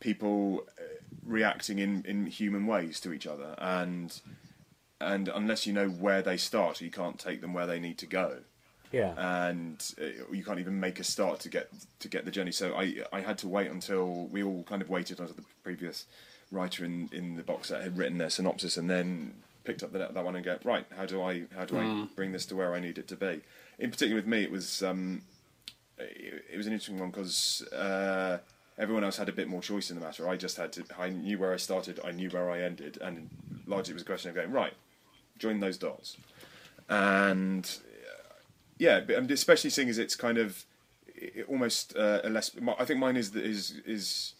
people 0.00 0.64
uh, 0.78 0.82
reacting 1.24 1.78
in, 1.78 2.04
in 2.06 2.26
human 2.26 2.66
ways 2.66 3.00
to 3.00 3.12
each 3.12 3.26
other 3.26 3.54
and 3.58 4.20
and 5.00 5.28
unless 5.28 5.64
you 5.64 5.72
know 5.72 5.88
where 5.88 6.22
they 6.22 6.36
start, 6.36 6.80
you 6.80 6.90
can't 6.90 7.20
take 7.20 7.40
them 7.40 7.54
where 7.54 7.68
they 7.68 7.78
need 7.78 7.98
to 7.98 8.06
go 8.06 8.38
yeah. 8.92 9.14
and 9.16 9.94
uh, 10.00 10.24
you 10.32 10.44
can't 10.44 10.58
even 10.58 10.78
make 10.80 11.00
a 11.00 11.04
start 11.04 11.40
to 11.40 11.48
get 11.48 11.68
to 12.00 12.08
get 12.08 12.24
the 12.24 12.30
journey. 12.30 12.52
So 12.52 12.74
I 12.74 12.96
I 13.12 13.20
had 13.20 13.38
to 13.38 13.48
wait 13.48 13.70
until 13.70 14.26
we 14.26 14.42
all 14.42 14.62
kind 14.64 14.82
of 14.82 14.88
waited 14.88 15.20
until 15.20 15.34
the 15.34 15.44
previous 15.62 16.06
writer 16.50 16.84
in, 16.84 17.08
in 17.12 17.36
the 17.36 17.42
box 17.42 17.68
set 17.68 17.82
had 17.82 17.98
written 17.98 18.18
their 18.18 18.30
synopsis 18.30 18.76
and 18.76 18.88
then 18.88 19.34
picked 19.64 19.82
up 19.82 19.92
the, 19.92 19.98
that 19.98 20.24
one 20.24 20.34
and 20.34 20.44
go 20.44 20.58
right. 20.64 20.86
How 20.96 21.06
do 21.06 21.22
I 21.22 21.44
how 21.54 21.64
do 21.64 21.78
I 21.78 22.06
bring 22.16 22.32
this 22.32 22.46
to 22.46 22.56
where 22.56 22.74
I 22.74 22.80
need 22.80 22.98
it 22.98 23.08
to 23.08 23.16
be? 23.16 23.40
In 23.78 23.90
particular, 23.90 24.16
with 24.16 24.26
me, 24.26 24.42
it 24.42 24.50
was 24.50 24.82
um, 24.82 25.22
it, 25.98 26.44
it 26.52 26.56
was 26.56 26.66
an 26.66 26.72
interesting 26.72 26.98
one 26.98 27.10
because. 27.10 27.62
Uh, 27.72 28.38
Everyone 28.78 29.02
else 29.02 29.16
had 29.16 29.28
a 29.28 29.32
bit 29.32 29.48
more 29.48 29.60
choice 29.60 29.90
in 29.90 29.98
the 29.98 30.04
matter. 30.04 30.28
I 30.28 30.36
just 30.36 30.56
had 30.56 30.72
to. 30.74 30.84
I 30.98 31.08
knew 31.08 31.38
where 31.38 31.52
I 31.52 31.56
started. 31.56 31.98
I 32.04 32.12
knew 32.12 32.30
where 32.30 32.50
I 32.50 32.62
ended, 32.62 32.98
and 33.00 33.28
largely 33.66 33.92
it 33.92 33.94
was 33.94 34.02
a 34.02 34.06
question 34.06 34.30
of 34.30 34.36
going 34.36 34.52
right, 34.52 34.74
join 35.38 35.60
those 35.60 35.76
dots, 35.76 36.16
and 36.88 37.68
yeah, 38.78 39.00
but 39.00 39.30
especially 39.30 39.70
seeing 39.70 39.88
as 39.88 39.98
it's 39.98 40.14
kind 40.14 40.38
of 40.38 40.64
it, 41.08 41.46
almost 41.48 41.96
uh, 41.96 42.20
a 42.22 42.30
less. 42.30 42.50
I 42.78 42.84
think 42.84 43.00
mine 43.00 43.16
is 43.16 43.34
is 43.34 43.80
is 43.84 44.34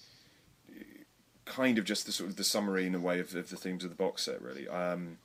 kind 1.44 1.78
of 1.78 1.84
just 1.84 2.06
the 2.06 2.12
sort 2.12 2.30
of 2.30 2.36
the 2.36 2.44
summary 2.44 2.86
in 2.86 2.94
a 2.94 3.00
way 3.00 3.18
of, 3.18 3.34
of 3.34 3.50
the 3.50 3.56
themes 3.56 3.82
of 3.82 3.90
the 3.90 3.96
box 3.96 4.22
set. 4.22 4.40
Really, 4.40 4.68
um, 4.68 5.18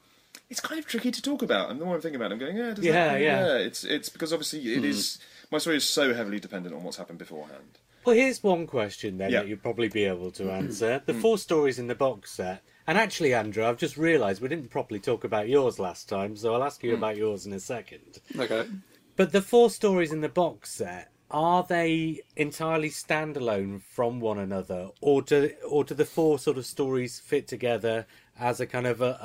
it's 0.49 0.59
kind 0.59 0.79
of 0.79 0.87
tricky 0.87 1.11
to 1.11 1.21
talk 1.21 1.41
about. 1.41 1.69
And 1.69 1.79
the 1.79 1.85
more 1.85 1.95
I'm 1.95 2.01
thinking 2.01 2.15
about, 2.15 2.31
it, 2.31 2.33
I'm 2.33 2.39
going, 2.39 2.57
yeah, 2.57 2.73
does 2.73 2.85
Yeah, 2.85 3.13
that, 3.13 3.21
yeah. 3.21 3.55
It's 3.57 3.83
it's 3.83 4.09
because 4.09 4.33
obviously 4.33 4.73
it 4.73 4.83
is 4.83 5.19
my 5.51 5.59
story 5.59 5.77
is 5.77 5.87
so 5.87 6.13
heavily 6.13 6.39
dependent 6.39 6.73
on 6.75 6.83
what's 6.83 6.97
happened 6.97 7.19
beforehand. 7.19 7.77
Well, 8.05 8.15
here's 8.15 8.43
one 8.43 8.67
question 8.67 9.17
then 9.17 9.31
Yeah. 9.31 9.39
that 9.41 9.47
you'll 9.47 9.59
probably 9.59 9.87
be 9.89 10.05
able 10.05 10.31
to 10.31 10.51
answer. 10.59 11.01
The 11.05 11.13
four 11.13 11.37
stories 11.37 11.79
in 11.79 11.87
the 11.87 11.95
box 11.95 12.31
set. 12.31 12.63
And 12.85 12.97
actually, 12.97 13.33
Andrew, 13.33 13.65
I've 13.65 13.77
just 13.77 13.95
realised 13.97 14.41
we 14.41 14.49
didn't 14.49 14.69
properly 14.69 14.99
talk 14.99 15.23
about 15.23 15.47
yours 15.47 15.79
last 15.79 16.09
time, 16.09 16.35
so 16.35 16.53
I'll 16.53 16.63
ask 16.63 16.83
you 16.83 16.93
about 16.95 17.15
yours 17.15 17.45
in 17.45 17.53
a 17.53 17.59
second. 17.59 18.19
Okay. 18.37 18.67
But 19.15 19.31
the 19.31 19.41
four 19.41 19.69
stories 19.69 20.11
in 20.11 20.19
the 20.21 20.27
box 20.29 20.71
set 20.71 21.09
are 21.31 21.63
they 21.67 22.21
entirely 22.35 22.89
standalone 22.89 23.81
from 23.81 24.19
one 24.19 24.37
another, 24.37 24.89
or 25.01 25.21
do 25.21 25.51
or 25.67 25.83
do 25.83 25.93
the 25.95 26.05
four 26.05 26.37
sort 26.39 26.57
of 26.57 26.65
stories 26.65 27.19
fit 27.19 27.47
together 27.47 28.05
as 28.39 28.59
a 28.59 28.67
kind 28.67 28.85
of 28.85 29.01
a, 29.01 29.17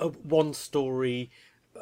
a, 0.00 0.06
a 0.06 0.08
one 0.08 0.52
story 0.52 1.30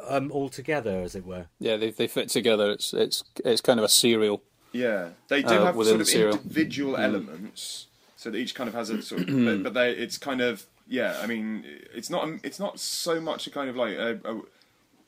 um, 0.08 0.30
altogether, 0.30 1.00
as 1.00 1.14
it 1.16 1.24
were? 1.24 1.46
Yeah, 1.58 1.76
they 1.76 1.90
they 1.90 2.06
fit 2.06 2.28
together. 2.28 2.70
It's 2.70 2.92
it's 2.92 3.24
it's 3.44 3.60
kind 3.62 3.80
of 3.80 3.84
a 3.84 3.88
serial. 3.88 4.42
Yeah, 4.72 5.10
they 5.28 5.42
do 5.42 5.48
Uh, 5.48 5.64
have 5.66 5.74
sort 5.74 6.00
of 6.00 6.06
individual 6.36 6.96
elements, 6.96 7.86
so 8.16 8.30
that 8.30 8.38
each 8.38 8.54
kind 8.54 8.68
of 8.68 8.74
has 8.74 8.90
a 8.90 9.02
sort 9.02 9.22
of, 9.22 9.26
but, 9.44 9.62
but 9.62 9.74
they, 9.74 9.92
it's 9.92 10.18
kind 10.18 10.40
of 10.40 10.66
yeah. 10.88 11.18
I 11.22 11.26
mean, 11.26 11.64
it's 11.94 12.10
not 12.10 12.28
it's 12.42 12.58
not 12.58 12.78
so 12.80 13.20
much 13.20 13.46
a 13.46 13.50
kind 13.50 13.68
of 13.70 13.76
like 13.76 13.94
a, 13.96 14.18
a, 14.24 14.40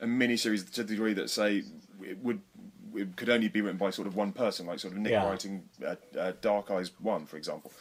a 0.01 0.07
mini 0.07 0.37
series 0.37 0.63
to 0.63 0.83
the 0.83 0.93
degree 0.93 1.13
that 1.13 1.29
say 1.29 1.63
it 2.03 2.17
would 2.23 2.41
it 2.95 3.15
could 3.17 3.29
only 3.29 3.49
be 3.49 3.59
written 3.61 3.77
by 3.77 3.89
sort 3.89 4.07
of 4.07 4.15
one 4.15 4.31
person, 4.31 4.65
like 4.67 4.79
sort 4.79 4.93
of 4.93 4.99
Nick 4.99 5.11
Yeah. 5.11 5.25
writing 5.27 5.63
uh, 5.85 5.95
uh, 6.17 6.31
Dark 6.41 6.71
Eyes 6.71 6.91
One, 6.99 7.25
for 7.25 7.35
example. 7.37 7.71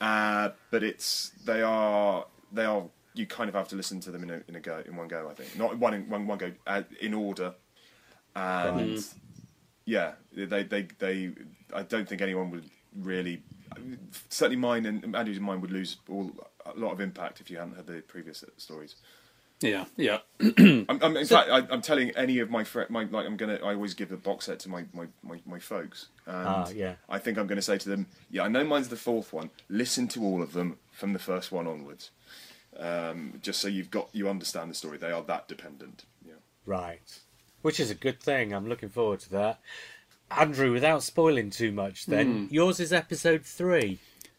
Uh, 0.00 0.50
but 0.70 0.82
it's 0.82 1.30
they 1.44 1.62
are 1.62 2.26
they 2.52 2.64
are 2.64 2.84
you 3.14 3.26
kind 3.26 3.48
of 3.48 3.54
have 3.54 3.68
to 3.68 3.76
listen 3.76 3.98
to 4.00 4.10
them 4.10 4.22
in 4.24 4.30
a, 4.30 4.42
in 4.48 4.56
a 4.56 4.60
go 4.60 4.82
in 4.84 4.96
one 4.96 5.08
go. 5.08 5.28
I 5.30 5.34
think 5.34 5.56
not 5.56 5.78
one 5.78 5.94
in 5.94 6.08
one 6.10 6.26
one 6.26 6.38
go 6.38 6.52
uh, 6.66 6.82
in 7.00 7.14
order, 7.14 7.54
and 8.34 9.02
yeah, 9.84 10.12
they, 10.44 10.62
they, 10.62 10.86
they. 10.98 11.30
I 11.72 11.82
don't 11.82 12.08
think 12.08 12.22
anyone 12.22 12.50
would 12.50 12.68
really. 13.00 13.42
Certainly, 14.28 14.56
mine 14.56 14.86
and 14.86 15.16
Andrew's 15.16 15.38
and 15.38 15.46
mine 15.46 15.60
would 15.60 15.72
lose 15.72 15.96
all 16.08 16.30
a 16.64 16.78
lot 16.78 16.92
of 16.92 17.00
impact 17.00 17.40
if 17.40 17.50
you 17.50 17.58
hadn't 17.58 17.76
had 17.76 17.86
the 17.86 18.02
previous 18.06 18.44
stories. 18.56 18.96
Yeah, 19.60 19.86
yeah. 19.96 20.18
I'm, 20.40 20.86
I'm, 20.88 21.16
in 21.16 21.26
fact, 21.26 21.48
I, 21.50 21.66
I'm 21.70 21.80
telling 21.80 22.10
any 22.10 22.40
of 22.40 22.50
my 22.50 22.62
friends, 22.62 22.90
my 22.90 23.04
like, 23.04 23.24
I'm 23.26 23.36
gonna. 23.38 23.54
I 23.64 23.74
always 23.74 23.94
give 23.94 24.12
a 24.12 24.16
box 24.16 24.44
set 24.46 24.58
to 24.60 24.68
my 24.68 24.84
my, 24.92 25.06
my, 25.22 25.40
my 25.46 25.58
folks. 25.58 26.08
And 26.26 26.46
Ah, 26.46 26.68
yeah. 26.74 26.94
I 27.08 27.18
think 27.18 27.38
I'm 27.38 27.46
going 27.46 27.56
to 27.56 27.62
say 27.62 27.78
to 27.78 27.88
them, 27.88 28.06
yeah, 28.30 28.42
I 28.42 28.48
know 28.48 28.64
mine's 28.64 28.88
the 28.88 28.96
fourth 28.96 29.32
one. 29.32 29.50
Listen 29.70 30.08
to 30.08 30.22
all 30.22 30.42
of 30.42 30.52
them 30.52 30.76
from 30.92 31.12
the 31.14 31.18
first 31.18 31.52
one 31.52 31.66
onwards, 31.66 32.10
um, 32.78 33.40
just 33.42 33.60
so 33.60 33.68
you've 33.68 33.90
got 33.90 34.10
you 34.12 34.28
understand 34.28 34.70
the 34.70 34.74
story. 34.74 34.98
They 34.98 35.10
are 35.10 35.22
that 35.22 35.48
dependent. 35.48 36.04
Yeah. 36.26 36.34
Right. 36.66 37.18
Which 37.62 37.80
is 37.80 37.90
a 37.90 37.94
good 37.94 38.20
thing. 38.20 38.52
I'm 38.52 38.68
looking 38.68 38.90
forward 38.90 39.20
to 39.20 39.30
that. 39.30 39.60
Andrew, 40.30 40.72
without 40.72 41.02
spoiling 41.02 41.50
too 41.50 41.72
much, 41.72 42.06
then 42.06 42.48
yours 42.50 42.80
is 42.80 42.92
episode 42.92 43.44
three. 43.44 43.98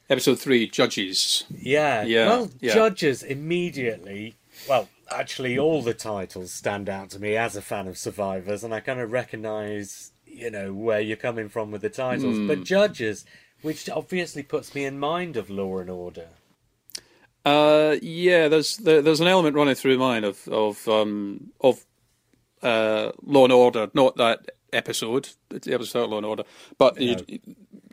Episode 0.10 0.40
three, 0.40 0.68
judges. 0.68 1.44
Yeah. 1.50 2.04
Yeah, 2.04 2.28
Well, 2.28 2.52
yeah. 2.62 2.74
judges 2.74 3.24
immediately 3.24 4.36
well, 4.68 4.90
actually, 5.10 5.58
all 5.58 5.82
the 5.82 5.94
titles 5.94 6.52
stand 6.52 6.90
out 6.90 7.10
to 7.12 7.20
me 7.20 7.36
as 7.36 7.56
a 7.56 7.62
fan 7.62 7.88
of 7.88 7.98
Survivors, 7.98 8.64
and 8.64 8.74
I 8.74 8.80
kind 8.80 9.00
of 9.00 9.12
recognise, 9.12 10.12
you 10.26 10.50
know, 10.50 10.74
where 10.74 11.00
you're 11.00 11.18
coming 11.18 11.50
from 11.50 11.72
with 11.72 11.82
the 11.82 11.90
titles. 11.90 12.40
But 12.48 12.64
Judges, 12.64 13.26
which 13.62 13.90
obviously 13.90 14.44
puts 14.44 14.74
me 14.74 14.86
in 14.86 15.00
mind 15.00 15.38
of 15.38 15.50
Law 15.50 15.80
and 15.80 15.90
Order. 15.90 16.28
Uh, 17.46 17.96
yeah, 18.02 18.48
there's 18.48 18.78
there, 18.78 19.02
there's 19.02 19.22
an 19.22 19.28
element 19.28 19.56
running 19.56 19.76
through 19.76 19.98
mine 19.98 20.24
of 20.24 20.48
of 20.50 20.88
um, 20.88 21.52
of 21.62 21.86
uh, 22.62 23.12
Law 23.24 23.46
and 23.46 23.54
Order, 23.54 23.90
not 23.94 24.18
that 24.18 24.50
episode, 24.74 25.30
the 25.50 25.74
episode 25.74 26.04
of 26.06 26.10
Law 26.12 26.18
and 26.18 26.26
Order, 26.26 26.44
but 26.78 26.98
No. 27.00 27.02
you, 27.28 27.40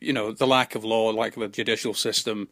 you 0.01 0.13
know 0.13 0.33
the 0.33 0.47
lack 0.47 0.75
of 0.75 0.85
law, 0.85 1.11
lack 1.11 1.37
of 1.37 1.43
a 1.43 1.49
judicial 1.49 1.95
system, 1.95 2.49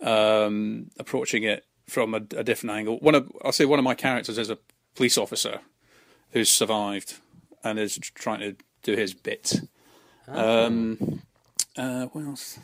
um, 0.00 0.90
approaching 0.98 1.42
it 1.44 1.64
from 1.88 2.14
a, 2.14 2.18
a 2.36 2.44
different 2.44 2.74
angle. 2.76 2.98
One 3.00 3.14
of 3.14 3.30
I'll 3.44 3.52
say 3.52 3.64
one 3.64 3.78
of 3.78 3.84
my 3.84 3.94
characters 3.94 4.38
is 4.38 4.50
a 4.50 4.58
police 4.94 5.18
officer 5.18 5.60
who's 6.30 6.48
survived 6.50 7.14
and 7.64 7.78
is 7.78 7.98
trying 7.98 8.40
to 8.40 8.56
do 8.82 8.94
his 8.96 9.14
bit. 9.14 9.60
Um, 10.28 11.22
uh, 11.76 12.06
what 12.06 12.24
else? 12.24 12.58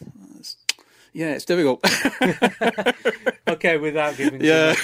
Yeah, 1.12 1.32
it's 1.32 1.44
difficult. 1.44 1.80
Okay, 3.48 3.76
without 3.76 4.16
giving 4.16 4.40
too 4.40 4.46
Yeah. 4.46 4.74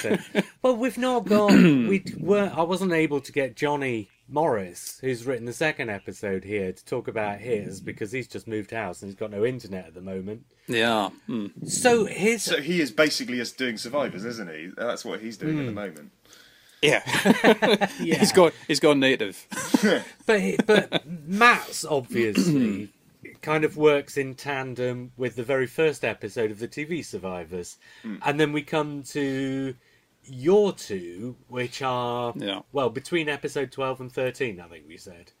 But 0.61 0.75
we've 0.75 0.97
not 0.97 1.25
got. 1.25 1.51
we 1.51 2.01
were. 2.17 2.49
I 2.55 2.61
wasn't 2.61 2.93
able 2.93 3.19
to 3.19 3.31
get 3.33 3.57
Johnny 3.57 4.09
Morris, 4.29 4.97
who's 5.01 5.25
written 5.25 5.45
the 5.45 5.53
second 5.53 5.89
episode 5.89 6.43
here, 6.43 6.71
to 6.71 6.85
talk 6.85 7.07
about 7.07 7.39
his 7.39 7.81
because 7.81 8.11
he's 8.11 8.27
just 8.27 8.47
moved 8.47 8.71
house 8.71 9.01
and 9.01 9.09
he's 9.11 9.19
got 9.19 9.31
no 9.31 9.45
internet 9.45 9.85
at 9.87 9.93
the 9.93 10.01
moment. 10.01 10.45
yeah. 10.67 11.09
mm. 11.29 11.51
So 11.69 12.05
his. 12.05 12.43
So 12.43 12.61
he 12.61 12.79
is 12.81 12.91
basically 12.91 13.37
just 13.37 13.57
doing 13.57 13.77
survivors, 13.77 14.23
isn't 14.25 14.49
he? 14.49 14.69
That's 14.77 15.03
what 15.05 15.19
he's 15.21 15.37
doing 15.37 15.59
at 15.59 15.63
the 15.65 15.69
Hmm. 15.69 15.75
moment. 15.75 16.11
Yeah. 16.81 17.01
yeah. 18.01 18.19
he's 18.19 18.31
gone. 18.33 18.51
He's 18.67 18.79
gone 18.79 18.99
native. 18.99 19.45
But 20.25 20.39
he- 20.41 20.57
but 20.65 21.05
Matt's 21.27 21.83
obviously 21.85 22.91
kind 23.41 23.63
of 23.65 23.75
works 23.77 24.15
in 24.17 24.35
tandem 24.35 25.11
with 25.17 25.35
the 25.35 25.43
very 25.43 25.67
first 25.67 26.03
episode 26.05 26.49
of 26.51 26.59
the 26.59 26.67
TV 26.67 27.03
Survivors, 27.05 27.77
and 28.03 28.39
then 28.39 28.51
we 28.53 28.61
come 28.63 29.03
to 29.03 29.75
your 30.25 30.73
two, 30.73 31.35
which 31.47 31.81
are 31.81 32.33
Yeah. 32.35 32.61
well 32.71 32.89
between 32.89 33.29
episode 33.29 33.71
twelve 33.71 33.99
and 34.01 34.11
thirteen, 34.11 34.59
I 34.59 34.67
think 34.67 34.85
we 34.87 34.97
said. 34.97 35.31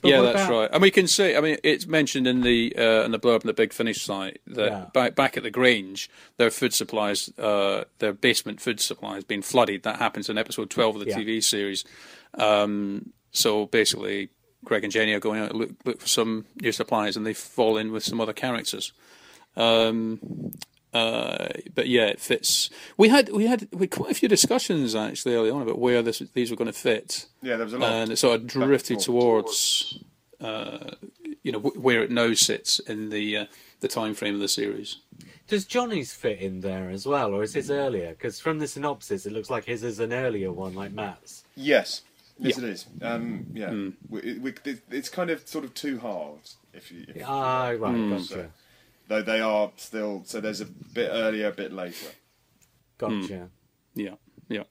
But 0.00 0.10
yeah, 0.12 0.20
that's 0.20 0.42
about- 0.44 0.50
right. 0.52 0.70
And 0.72 0.80
we 0.80 0.92
can 0.92 1.08
see. 1.08 1.34
I 1.34 1.40
mean, 1.40 1.56
it's 1.64 1.86
mentioned 1.86 2.28
in 2.28 2.42
the 2.42 2.72
uh, 2.76 3.02
in 3.04 3.10
the 3.10 3.18
blurb 3.18 3.40
on 3.40 3.46
the 3.46 3.52
Big 3.52 3.72
Finish 3.72 4.00
site 4.02 4.40
that 4.46 4.70
Yeah. 4.70 4.86
back 4.94 5.16
back 5.16 5.36
at 5.36 5.42
the 5.42 5.50
Grange, 5.50 6.08
their 6.36 6.50
food 6.50 6.72
supplies, 6.72 7.30
uh, 7.38 7.84
their 7.98 8.12
basement 8.12 8.60
food 8.60 8.78
supply 8.80 9.14
has 9.16 9.24
been 9.24 9.42
flooded. 9.42 9.82
That 9.82 9.98
happens 9.98 10.28
in 10.28 10.38
episode 10.38 10.70
twelve 10.70 10.94
of 10.96 11.00
the 11.04 11.08
Yeah. 11.10 11.16
TV 11.18 11.40
series. 11.42 11.84
Um, 12.34 13.12
so 13.32 13.66
basically, 13.66 14.28
Greg 14.64 14.84
and 14.84 14.92
Jenny 14.92 15.12
are 15.14 15.20
going 15.20 15.40
out 15.40 15.50
to 15.50 15.56
look 15.56 15.70
look 15.84 16.00
for 16.00 16.06
some 16.08 16.46
new 16.62 16.70
supplies, 16.70 17.16
and 17.16 17.26
they 17.26 17.34
fall 17.34 17.76
in 17.76 17.90
with 17.90 18.04
some 18.04 18.20
other 18.20 18.32
characters. 18.32 18.92
Um, 19.56 20.52
uh, 20.94 21.48
but 21.74 21.88
yeah, 21.88 22.06
it 22.06 22.20
fits. 22.20 22.70
We 22.96 23.08
had 23.08 23.28
we 23.30 23.46
had 23.46 23.68
we 23.72 23.80
had 23.80 23.90
quite 23.90 24.10
a 24.10 24.14
few 24.14 24.28
discussions 24.28 24.94
actually 24.94 25.34
early 25.34 25.50
on 25.50 25.62
about 25.62 25.78
where 25.78 26.02
this 26.02 26.20
these 26.34 26.50
were 26.50 26.56
going 26.56 26.72
to 26.72 26.78
fit 26.78 27.26
Yeah, 27.42 27.56
there 27.56 27.64
was 27.64 27.74
a 27.74 27.78
lot. 27.78 27.92
and 27.92 28.12
it 28.12 28.16
sort 28.16 28.40
of 28.40 28.46
drifted 28.46 28.94
forth. 28.96 29.04
towards 29.04 29.98
uh, 30.40 30.92
you 31.42 31.52
know 31.52 31.60
wh- 31.60 31.82
where 31.82 32.02
it 32.02 32.10
now 32.10 32.32
sits 32.34 32.78
in 32.80 33.10
the 33.10 33.36
uh, 33.36 33.46
the 33.80 33.88
time 33.88 34.14
frame 34.14 34.34
of 34.34 34.40
the 34.40 34.48
series. 34.48 34.96
Does 35.48 35.64
Johnny's 35.64 36.12
fit 36.12 36.40
in 36.40 36.60
there 36.60 36.90
as 36.90 37.06
well, 37.06 37.32
or 37.34 37.42
is 37.42 37.54
his 37.54 37.70
earlier? 37.70 38.10
Because 38.10 38.38
from 38.38 38.58
the 38.58 38.68
synopsis, 38.68 39.24
it 39.24 39.32
looks 39.32 39.48
like 39.48 39.64
his 39.64 39.82
is 39.82 39.98
an 39.98 40.12
earlier 40.12 40.52
one, 40.52 40.74
like 40.74 40.92
Matt's. 40.92 41.42
Yes, 41.56 42.02
yes, 42.38 42.58
Yeah. 42.58 42.64
it 42.64 42.70
is. 42.70 42.86
Um, 43.00 43.46
yeah, 43.54 43.70
Hmm. 43.70 43.88
we, 44.10 44.38
we, 44.38 44.50
it, 44.66 44.80
it's 44.90 45.08
kind 45.08 45.30
of 45.30 45.48
sort 45.48 45.64
of 45.64 45.72
two 45.72 45.98
halves. 46.00 46.56
If 46.74 46.92
you, 46.92 47.06
if, 47.08 47.22
Ah, 47.26 47.68
right, 47.78 47.94
Hmm. 47.94 48.10
gotcha, 48.10 48.50
though 49.08 49.22
they 49.22 49.40
are 49.40 49.72
still. 49.76 50.22
So 50.24 50.40
there's 50.40 50.60
a 50.60 50.66
bit 50.66 51.10
earlier, 51.12 51.48
a 51.48 51.52
bit 51.52 51.72
later. 51.72 52.08
gotcha. 52.98 53.48
Hmm. 53.94 54.00
Yeah, 54.00 54.14
yeah, 54.48 54.62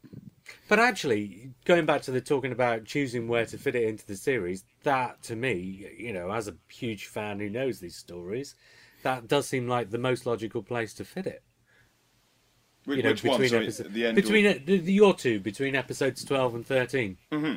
But 0.70 0.80
actually, 0.80 1.52
going 1.66 1.86
back 1.86 2.02
to 2.04 2.12
the 2.12 2.22
talking 2.22 2.52
about 2.54 2.86
choosing 2.86 3.28
where 3.28 3.46
to 3.46 3.58
fit 3.58 3.76
it 3.76 3.84
into 3.84 4.06
the 4.08 4.16
series, 4.16 4.64
that 4.84 5.22
to 5.24 5.36
me, 5.36 5.86
you 5.98 6.14
know, 6.14 6.32
as 6.32 6.48
a 6.48 6.56
huge 6.70 7.08
fan 7.08 7.40
who 7.40 7.50
knows 7.50 7.80
these 7.80 7.98
stories, 7.98 8.56
that 9.04 9.28
does 9.28 9.48
seem 9.48 9.68
like 9.68 9.90
the 9.90 9.98
most 9.98 10.26
logical 10.26 10.64
place 10.64 10.94
to 10.96 11.04
fit 11.04 11.28
it. 11.28 11.44
Which, 12.86 12.98
You 12.98 13.04
know, 13.04 13.10
which 13.10 13.24
one? 13.26 13.32
between 13.42 13.50
Sorry, 13.50 13.64
episodes, 13.66 13.88
at 13.88 13.94
the 13.94 14.06
end. 14.06 14.16
between 14.16 14.46
or- 14.46 14.54
the, 14.54 14.78
the- 14.78 14.94
your 14.94 15.14
two, 15.14 15.40
between 15.42 15.76
episodes 15.76 16.24
twelve 16.24 16.56
and 16.56 16.66
thirteen. 16.66 17.18
Mm-hmm. 17.34 17.56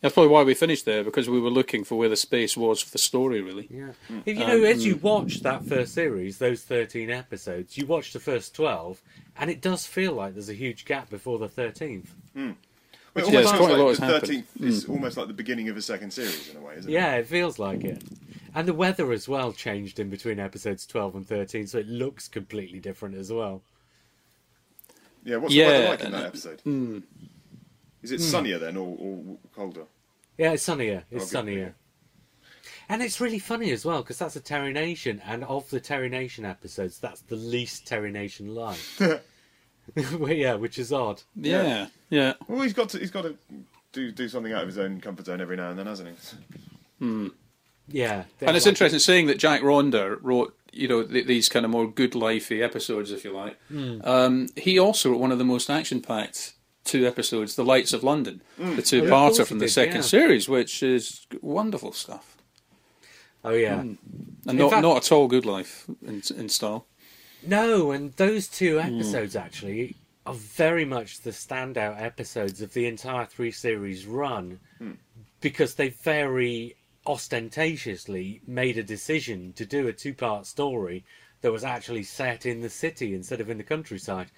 That's 0.00 0.14
probably 0.14 0.30
why 0.32 0.42
we 0.44 0.54
finished 0.54 0.84
there 0.84 1.02
because 1.04 1.28
we 1.28 1.40
were 1.40 1.50
looking 1.50 1.84
for 1.84 1.96
where 1.98 2.08
the 2.08 2.16
space 2.16 2.56
was 2.56 2.80
for 2.82 2.90
the 2.90 2.98
story. 2.98 3.40
Really, 3.40 3.66
Yeah. 3.70 3.92
Mm. 4.10 4.22
If 4.26 4.38
you 4.38 4.46
know, 4.46 4.58
um, 4.58 4.64
as 4.64 4.84
you 4.86 4.96
watch 4.96 5.40
that 5.40 5.64
first 5.64 5.94
series, 5.94 6.38
those 6.38 6.62
13 6.62 7.10
episodes, 7.10 7.76
you 7.76 7.86
watch 7.86 8.12
the 8.12 8.20
first 8.20 8.54
12, 8.54 9.02
and 9.38 9.50
it 9.50 9.60
does 9.60 9.86
feel 9.86 10.12
like 10.12 10.34
there's 10.34 10.48
a 10.48 10.54
huge 10.54 10.84
gap 10.84 11.10
before 11.10 11.38
the 11.38 11.48
13th. 11.48 12.06
Well, 12.34 12.44
mm. 12.44 12.54
Which 13.14 13.24
it 13.24 13.34
is- 13.34 13.34
almost 13.34 13.34
Yeah, 13.34 13.40
it's 13.40 13.50
feels 13.50 13.58
quite 13.58 13.70
a 13.70 13.76
lot 13.76 13.78
like 13.78 13.88
has 13.88 13.98
the 13.98 14.04
happened. 14.06 14.20
thirteenth 14.20 14.62
is 14.62 14.84
mm. 14.84 14.90
almost 14.90 15.16
like 15.16 15.26
the 15.26 15.32
beginning 15.32 15.68
of 15.68 15.76
a 15.76 15.82
second 15.82 16.12
series 16.12 16.50
in 16.50 16.56
a 16.56 16.60
way, 16.60 16.74
isn't 16.78 16.90
it? 16.90 16.92
Yeah, 16.92 17.14
it 17.16 17.26
feels 17.26 17.58
like 17.58 17.82
it. 17.84 18.02
And 18.54 18.66
the 18.68 18.74
weather 18.74 19.12
as 19.12 19.28
well 19.28 19.52
changed 19.52 19.98
in 19.98 20.08
between 20.10 20.38
episodes 20.38 20.86
12 20.86 21.14
and 21.16 21.26
13, 21.26 21.66
so 21.66 21.78
it 21.78 21.88
looks 21.88 22.28
completely 22.28 22.78
different 22.80 23.14
as 23.16 23.32
well. 23.32 23.62
Yeah. 25.24 25.36
What's 25.36 25.54
the 25.54 25.62
weather 25.64 25.88
like 25.88 26.00
in 26.04 26.12
that 26.12 26.26
episode? 26.26 26.62
Is 28.02 28.12
it 28.12 28.20
hmm. 28.20 28.26
sunnier 28.26 28.58
then, 28.58 28.76
or, 28.76 28.96
or 28.98 29.36
colder? 29.54 29.84
Yeah, 30.36 30.52
it's 30.52 30.62
sunnier. 30.62 31.04
It's 31.10 31.24
Oh, 31.24 31.26
good, 31.26 31.28
sunnier. 31.28 31.74
And 32.88 33.02
it's 33.02 33.20
really 33.20 33.38
funny 33.38 33.70
as 33.72 33.84
well, 33.84 34.02
because 34.02 34.18
that's 34.18 34.36
a 34.36 34.40
Terry 34.40 34.72
Nation, 34.72 35.20
and 35.26 35.44
of 35.44 35.68
the 35.70 35.80
Terry 35.80 36.08
Nation 36.08 36.44
episodes, 36.44 36.98
that's 36.98 37.20
the 37.22 37.36
least 37.36 37.86
Terry 37.86 38.10
Nation 38.10 38.54
like. 38.54 38.78
Well, 40.18 40.32
yeah, 40.32 40.54
which 40.54 40.78
is 40.78 40.92
odd. 40.92 41.22
yeah, 41.34 41.86
yeah. 42.10 42.34
Well, 42.46 42.60
he's 42.60 42.74
got 42.74 42.90
to. 42.90 42.98
He's 42.98 43.10
got 43.10 43.22
to 43.22 43.36
do 43.92 44.12
do 44.12 44.28
something 44.28 44.52
out 44.52 44.62
of 44.62 44.68
his 44.68 44.78
own 44.78 45.00
comfort 45.00 45.26
zone 45.26 45.40
every 45.40 45.56
now 45.56 45.70
and 45.70 45.78
then, 45.78 45.86
hasn't 45.86 46.10
he? 46.10 46.36
Hmm. 46.98 47.28
Yeah. 47.88 48.24
And 48.40 48.56
it's 48.56 48.66
like- 48.66 48.72
interesting 48.72 49.00
seeing 49.00 49.26
that 49.26 49.38
Jack 49.38 49.62
Ronder 49.62 50.18
wrote, 50.20 50.54
you 50.72 50.88
know, 50.88 51.04
th- 51.04 51.26
these 51.26 51.48
kind 51.48 51.64
of 51.64 51.70
more 51.70 51.88
good 51.90 52.12
lifey 52.12 52.62
episodes, 52.62 53.10
if 53.10 53.24
you 53.24 53.32
like. 53.32 53.58
Hmm. 53.68 54.00
Um, 54.04 54.48
he 54.56 54.78
also 54.78 55.12
wrote 55.12 55.20
one 55.20 55.32
of 55.32 55.38
the 55.38 55.44
most 55.44 55.70
action-packed 55.70 56.52
two 56.88 57.06
episodes, 57.06 57.54
"The 57.54 57.64
Lights 57.64 57.92
of 57.92 58.02
London," 58.02 58.40
mm. 58.58 58.58
the 58.58 58.64
Oh, 58.64 58.68
of 58.70 58.74
course 58.74 58.90
two-parter 58.90 59.38
he 59.38 59.44
from 59.44 59.58
the 59.58 59.66
did, 59.66 59.72
second 59.72 59.96
yeah. 59.96 60.00
series, 60.02 60.48
which 60.48 60.82
is 60.82 61.26
wonderful 61.40 61.92
stuff, 61.92 62.36
Oh, 63.44 63.50
yeah. 63.54 63.76
Mm. 63.76 63.96
and 64.46 64.58
not 64.58 64.70
fact- 64.70 64.82
not 64.82 64.96
at 64.98 65.12
all 65.12 65.28
good 65.28 65.46
life 65.46 65.84
in, 66.02 66.22
in 66.36 66.48
style. 66.48 66.86
No, 67.46 67.92
and 67.92 68.12
those 68.14 68.48
two 68.48 68.80
Hmm. 68.80 68.96
episodes 68.96 69.36
actually 69.36 69.96
are 70.26 70.34
very 70.34 70.84
much 70.84 71.20
the 71.20 71.30
standout 71.30 72.00
episodes 72.02 72.60
of 72.60 72.72
the 72.74 72.86
entire 72.86 73.24
three 73.26 73.52
series 73.52 74.06
run 74.06 74.58
mm. 74.80 74.96
because 75.40 75.74
they 75.76 75.88
very 75.90 76.74
ostentatiously 77.06 78.40
made 78.46 78.76
a 78.76 78.82
decision 78.82 79.52
to 79.54 79.64
do 79.64 79.88
a 79.88 79.92
two 79.92 80.12
part 80.14 80.46
story 80.46 81.04
that 81.40 81.52
was 81.52 81.64
actually 81.64 82.02
set 82.02 82.44
in 82.44 82.60
the 82.60 82.68
city 82.68 83.14
instead 83.14 83.40
of 83.40 83.48
in 83.48 83.58
the 83.58 83.64
countryside. 83.64 84.30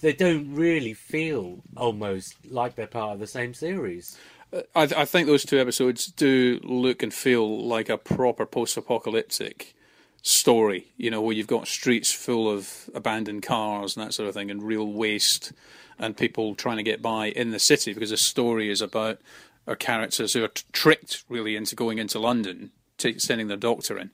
They 0.00 0.12
don't 0.12 0.54
really 0.54 0.94
feel 0.94 1.62
almost 1.76 2.34
like 2.50 2.74
they're 2.74 2.86
part 2.86 3.14
of 3.14 3.20
the 3.20 3.26
same 3.26 3.54
series. 3.54 4.18
I, 4.52 4.82
I 4.82 5.04
think 5.04 5.26
those 5.26 5.44
two 5.44 5.60
episodes 5.60 6.06
do 6.06 6.60
look 6.64 7.02
and 7.02 7.14
feel 7.14 7.66
like 7.66 7.88
a 7.88 7.96
proper 7.98 8.46
post-apocalyptic 8.46 9.74
story. 10.22 10.88
You 10.96 11.10
know, 11.10 11.20
where 11.20 11.36
you've 11.36 11.46
got 11.46 11.68
streets 11.68 12.12
full 12.12 12.50
of 12.50 12.90
abandoned 12.94 13.42
cars 13.42 13.96
and 13.96 14.04
that 14.04 14.12
sort 14.12 14.28
of 14.28 14.34
thing, 14.34 14.50
and 14.50 14.62
real 14.62 14.86
waste, 14.86 15.52
and 15.98 16.16
people 16.16 16.54
trying 16.54 16.78
to 16.78 16.82
get 16.82 17.02
by 17.02 17.26
in 17.26 17.50
the 17.50 17.58
city 17.58 17.92
because 17.92 18.10
the 18.10 18.16
story 18.16 18.70
is 18.70 18.80
about 18.80 19.18
our 19.66 19.76
characters 19.76 20.32
who 20.32 20.42
are 20.42 20.48
t- 20.48 20.64
tricked 20.72 21.24
really 21.28 21.54
into 21.54 21.76
going 21.76 21.98
into 21.98 22.18
London, 22.18 22.72
t- 22.98 23.18
sending 23.18 23.48
their 23.48 23.56
doctor 23.56 23.98
in. 23.98 24.10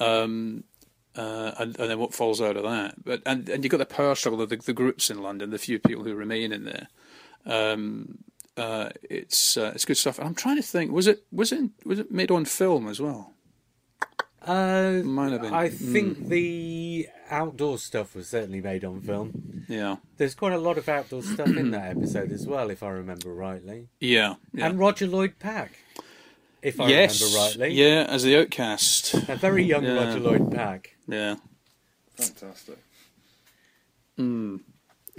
Um, 0.00 0.64
uh, 1.16 1.52
and, 1.58 1.78
and 1.78 1.90
then 1.90 1.98
what 1.98 2.14
falls 2.14 2.40
out 2.40 2.56
of 2.56 2.62
that, 2.64 3.04
but 3.04 3.22
and 3.26 3.48
and 3.48 3.64
you've 3.64 3.70
got 3.70 3.78
the 3.78 3.86
power 3.86 4.14
struggle 4.14 4.40
of 4.42 4.48
the, 4.50 4.56
the 4.56 4.72
groups 4.72 5.10
in 5.10 5.22
London, 5.22 5.50
the 5.50 5.58
few 5.58 5.78
people 5.78 6.04
who 6.04 6.14
remain 6.14 6.52
in 6.52 6.64
there 6.64 6.88
um, 7.46 8.18
uh, 8.56 8.90
it's 9.08 9.56
uh, 9.56 9.72
it's 9.74 9.84
good 9.84 9.96
stuff. 9.96 10.18
And 10.18 10.26
I'm 10.26 10.34
trying 10.34 10.56
to 10.56 10.62
think, 10.62 10.90
was 10.92 11.06
it 11.06 11.24
was 11.30 11.52
it 11.52 11.70
was 11.84 11.98
it 11.98 12.10
made 12.10 12.30
on 12.30 12.44
film 12.44 12.88
as 12.88 13.00
well? 13.00 13.32
Uh, 14.42 15.00
Might 15.04 15.32
have 15.32 15.42
been. 15.42 15.52
I 15.54 15.68
think 15.68 16.28
the 16.28 17.08
outdoor 17.30 17.78
stuff 17.78 18.14
was 18.14 18.28
certainly 18.28 18.60
made 18.60 18.84
on 18.84 19.00
film. 19.00 19.64
Yeah, 19.68 19.96
There's 20.16 20.36
quite 20.36 20.52
a 20.52 20.58
lot 20.58 20.78
of 20.78 20.88
outdoor 20.88 21.22
stuff 21.22 21.48
in 21.48 21.72
that 21.72 21.96
episode 21.96 22.30
as 22.30 22.46
well, 22.46 22.70
if 22.70 22.82
I 22.84 22.90
remember 22.90 23.34
rightly. 23.34 23.88
yeah, 24.00 24.34
yeah. 24.54 24.66
And 24.66 24.78
Roger 24.78 25.08
Lloyd 25.08 25.40
Pack, 25.40 25.72
if 26.62 26.78
I 26.80 26.88
yes, 26.88 27.20
remember 27.20 27.38
rightly. 27.60 27.74
yeah, 27.74 28.06
as 28.08 28.22
the 28.22 28.40
outcast. 28.40 29.14
A 29.28 29.34
very 29.34 29.64
young 29.64 29.82
Yeah. 29.82 30.04
Roger 30.04 30.20
Lloyd 30.20 30.52
Pack. 30.52 30.95
Yeah, 31.08 31.36
Fantastic. 32.16 32.78
I'm 34.18 34.60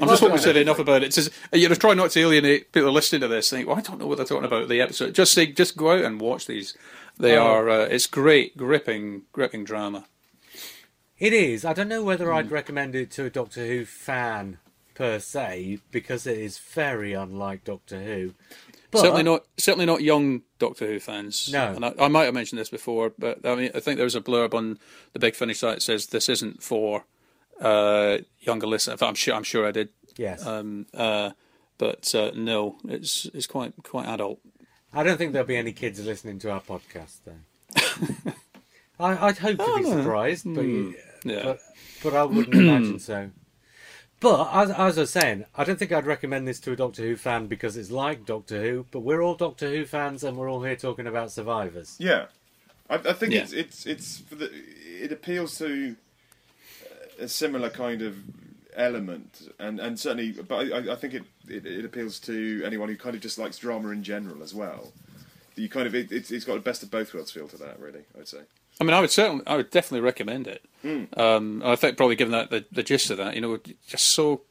just 0.07 0.21
hoping 0.21 0.37
to 0.37 0.43
say 0.43 0.61
enough 0.61 0.79
about 0.79 1.03
it. 1.03 1.11
Just, 1.11 1.31
you 1.53 1.67
know, 1.69 1.75
try 1.75 1.93
not 1.93 2.11
to 2.11 2.19
alienate 2.19 2.71
people 2.71 2.91
listening 2.91 3.21
to 3.21 3.27
this. 3.27 3.49
Think, 3.49 3.67
well, 3.67 3.77
I 3.77 3.81
don't 3.81 3.99
know 3.99 4.05
what 4.07 4.17
they're 4.17 4.25
talking 4.25 4.45
about 4.45 4.69
the 4.69 4.81
episode. 4.81 5.15
Just 5.15 5.33
say, 5.33 5.47
just 5.47 5.75
go 5.77 5.91
out 5.91 6.03
and 6.05 6.21
watch 6.21 6.45
these. 6.45 6.75
They 7.17 7.35
Oh. 7.35 7.43
are. 7.45 7.69
Uh, 7.69 7.85
it's 7.85 8.05
great, 8.05 8.55
gripping, 8.57 9.23
gripping 9.31 9.63
drama. 9.63 10.05
It 11.17 11.33
is. 11.33 11.65
I 11.65 11.73
don't 11.73 11.87
know 11.87 12.03
whether 12.03 12.27
Hmm. 12.31 12.37
I'd 12.37 12.51
recommend 12.51 12.93
it 12.95 13.09
to 13.11 13.25
a 13.25 13.29
Doctor 13.31 13.65
Who 13.65 13.85
fan 13.85 14.59
per 14.93 15.17
se 15.19 15.79
because 15.91 16.27
it 16.27 16.37
is 16.37 16.59
very 16.59 17.13
unlike 17.13 17.63
Doctor 17.63 18.03
Who. 18.03 18.33
But 18.91 18.99
certainly 19.01 19.23
not. 19.23 19.45
Certainly 19.57 19.85
not 19.85 20.01
young 20.01 20.43
Doctor 20.59 20.87
Who 20.87 20.99
fans. 20.99 21.49
No. 21.51 21.73
and 21.75 21.83
I, 21.85 21.93
I 21.99 22.07
might 22.07 22.23
have 22.25 22.33
mentioned 22.33 22.59
this 22.59 22.69
before, 22.69 23.11
but 23.19 23.45
I 23.45 23.55
mean, 23.55 23.71
I 23.75 23.79
think 23.81 23.97
there 23.97 24.05
was 24.05 24.15
a 24.15 24.21
blurb 24.21 24.53
on 24.53 24.79
the 25.13 25.19
Big 25.19 25.35
Finish 25.35 25.59
site 25.59 25.75
that 25.75 25.81
says 25.81 26.07
this 26.07 26.29
isn't 26.29 26.63
for 26.63 27.03
uh, 27.59 28.19
younger 28.39 28.67
listeners. 28.67 29.01
I'm 29.01 29.15
sure. 29.15 29.33
I'm 29.35 29.43
sure 29.43 29.67
I 29.67 29.71
did. 29.71 29.89
Yes, 30.15 30.45
Um, 30.45 30.85
uh, 30.93 31.31
but 31.77 32.13
uh, 32.15 32.31
no, 32.35 32.77
it's 32.87 33.25
it's 33.33 33.45
quite 33.47 33.73
quite 33.83 34.07
adult. 34.07 34.39
I 34.93 35.03
don't 35.03 35.17
think 35.17 35.33
there'll 35.33 35.47
be 35.47 35.57
any 35.57 35.73
kids 35.73 36.03
listening 36.03 36.39
to 36.39 36.51
our 36.51 36.61
podcast 36.61 37.17
though. 37.25 38.31
I, 38.99 39.27
I'd 39.27 39.37
hope 39.37 39.57
to 39.59 39.75
be 39.77 39.83
surprised, 39.83 40.45
but, 40.45 40.63
Hmm. 40.63 40.91
Yeah. 41.23 41.41
but 41.43 41.59
but 42.03 42.13
I 42.15 42.23
wouldn't 42.23 42.55
imagine 42.55 42.99
so. 42.99 43.29
But 44.19 44.49
as, 44.51 44.71
as 44.71 44.97
I 44.97 45.01
was 45.01 45.09
saying, 45.11 45.45
I 45.55 45.63
don't 45.63 45.77
think 45.77 45.91
I'd 45.91 46.05
recommend 46.07 46.47
this 46.47 46.59
to 46.61 46.71
a 46.71 46.75
Doctor 46.75 47.03
Who 47.03 47.15
fan 47.15 47.45
because 47.47 47.77
it's 47.77 47.91
like 47.91 48.25
Doctor 48.25 48.61
Who. 48.61 48.85
But 48.89 49.01
we're 49.01 49.21
all 49.21 49.35
Doctor 49.35 49.69
Who 49.69 49.85
fans, 49.85 50.23
and 50.23 50.37
we're 50.37 50.49
all 50.49 50.63
here 50.63 50.75
talking 50.75 51.05
about 51.05 51.31
survivors. 51.31 51.95
Yeah, 51.99 52.25
I, 52.89 52.95
I 52.95 53.13
think 53.13 53.33
Yeah. 53.33 53.41
it's 53.41 53.53
it's 53.53 53.85
it's 53.85 54.17
for 54.19 54.35
the, 54.35 54.49
it 55.01 55.11
appeals 55.11 55.57
to 55.59 55.95
uh, 56.83 57.23
a 57.25 57.27
similar 57.27 57.69
kind 57.69 58.01
of 58.01 58.17
element, 58.75 59.51
and, 59.59 59.79
and 59.79 59.99
certainly, 59.99 60.31
but 60.31 60.71
I, 60.73 60.93
I 60.93 60.95
think 60.95 61.13
it, 61.13 61.23
it 61.47 61.65
it 61.67 61.85
appeals 61.85 62.19
to 62.21 62.63
anyone 62.65 62.89
who 62.89 62.97
kind 62.97 63.15
of 63.15 63.21
just 63.21 63.37
likes 63.37 63.57
drama 63.59 63.89
in 63.89 64.01
general 64.03 64.41
as 64.41 64.53
well. 64.53 64.93
You 65.55 65.69
kind 65.69 65.85
of 65.85 65.93
it, 65.93 66.11
it's 66.11 66.31
it's 66.31 66.45
got 66.45 66.57
a 66.57 66.61
best 66.61 66.81
of 66.81 66.89
both 66.89 67.13
worlds 67.13 67.31
feel 67.31 67.47
to 67.49 67.57
that, 67.57 67.79
really. 67.79 68.01
I'd 68.17 68.27
say. 68.27 68.39
I 68.79 68.83
mean, 68.83 68.93
I 68.93 68.99
would 69.01 69.09
certainly, 69.11 69.43
I 69.47 69.55
would 69.55 69.69
definitely 69.71 70.01
recommend 70.05 70.47
it. 70.47 70.65
Hmm. 70.81 71.03
Um, 71.17 71.61
I 71.65 71.75
think 71.75 71.97
probably 71.97 72.15
given 72.15 72.31
that 72.31 72.49
the, 72.51 72.65
the 72.71 72.83
gist 72.83 73.09
of 73.09 73.17
that, 73.17 73.33
you 73.35 73.41
know, 73.41 73.57
just 73.87 74.09
so 74.09 74.41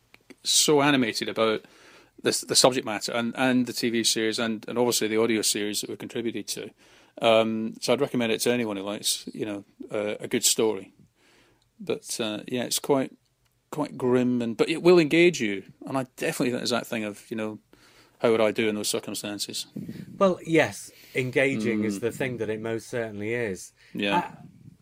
so 0.42 0.82
animated 0.82 1.28
about 1.28 1.64
this, 2.22 2.40
the 2.40 2.56
subject 2.56 2.84
matter 2.86 3.12
and, 3.12 3.34
and 3.36 3.66
the 3.66 3.72
TV 3.72 4.04
series 4.06 4.38
and, 4.38 4.64
and 4.68 4.78
obviously 4.78 5.08
the 5.08 5.20
audio 5.20 5.42
series 5.42 5.80
that 5.80 5.90
we 5.90 5.96
contributed 5.96 6.46
to. 6.48 6.70
Um, 7.22 7.74
so 7.80 7.92
I'd 7.92 8.00
recommend 8.00 8.32
it 8.32 8.40
to 8.42 8.52
anyone 8.52 8.76
who 8.76 8.82
likes, 8.82 9.28
you 9.32 9.46
know, 9.46 9.64
uh, 9.92 10.14
a 10.20 10.28
good 10.28 10.44
story. 10.44 10.92
But 11.80 12.18
uh, 12.20 12.40
yeah, 12.48 12.64
it's 12.64 12.78
quite 12.78 13.12
quite 13.70 13.98
grim 13.98 14.40
and 14.42 14.56
but 14.56 14.68
it 14.68 14.82
will 14.82 14.98
engage 14.98 15.40
you. 15.40 15.62
And 15.86 15.96
I 15.98 16.06
definitely 16.16 16.50
think 16.50 16.58
there's 16.60 16.70
that 16.70 16.86
thing 16.86 17.04
of 17.04 17.24
you 17.30 17.36
know, 17.36 17.58
how 18.20 18.30
would 18.30 18.40
I 18.40 18.50
do 18.50 18.68
in 18.68 18.74
those 18.74 18.88
circumstances? 18.88 19.66
Well, 20.18 20.38
yes, 20.46 20.90
engaging 21.14 21.80
Hmm. 21.80 21.84
is 21.84 22.00
the 22.00 22.12
thing 22.12 22.38
that 22.38 22.48
it 22.50 22.60
most 22.60 22.88
certainly 22.88 23.34
is. 23.34 23.72
Yeah. 24.00 24.30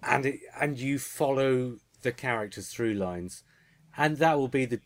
and 0.03 0.27
it, 0.27 0.41
and 0.61 0.79
you 0.79 0.99
follow 0.99 1.79
the 2.03 2.13
characters 2.13 2.69
through 2.69 2.95
lines, 2.95 3.43
and 3.97 4.19
that 4.19 4.37
will 4.39 4.49
be 4.49 4.65
the 4.67 4.81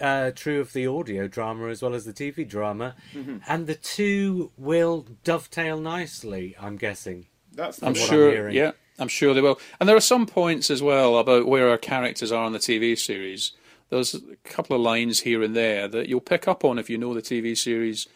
uh, 0.00 0.30
true 0.34 0.60
of 0.60 0.72
the 0.72 0.86
audio 0.86 1.28
drama 1.28 1.68
as 1.68 1.82
well 1.82 1.94
as 1.94 2.04
the 2.04 2.12
TV 2.12 2.48
drama, 2.48 2.94
Mm-hmm. 3.14 3.38
and 3.46 3.66
the 3.66 3.74
two 3.74 4.50
will 4.56 5.06
dovetail 5.22 5.78
nicely. 5.78 6.56
I'm 6.58 6.76
guessing. 6.76 7.26
That's 7.52 7.82
I'm 7.82 7.92
the 7.92 8.00
what 8.00 8.10
I'm 8.10 8.14
sure. 8.16 8.50
yeah, 8.50 8.72
I'm 8.98 9.08
sure 9.08 9.34
they 9.34 9.40
will. 9.42 9.60
And 9.78 9.88
there 9.88 9.96
are 9.96 10.00
some 10.00 10.26
points 10.26 10.70
as 10.70 10.82
well 10.82 11.18
about 11.18 11.46
where 11.46 11.68
our 11.68 11.78
characters 11.78 12.32
are 12.32 12.42
on 12.44 12.52
the 12.52 12.58
TV 12.58 12.98
series. 12.98 13.52
There's 13.90 14.14
a 14.14 14.20
couple 14.44 14.74
of 14.74 14.82
lines 14.82 15.20
here 15.20 15.42
and 15.42 15.54
there 15.54 15.86
that 15.88 16.08
you'll 16.08 16.20
pick 16.20 16.48
up 16.48 16.64
on 16.64 16.78
if 16.78 16.90
you 16.90 16.98
know 16.98 17.14
the 17.14 17.22
TV 17.22 17.56
series. 17.56 18.08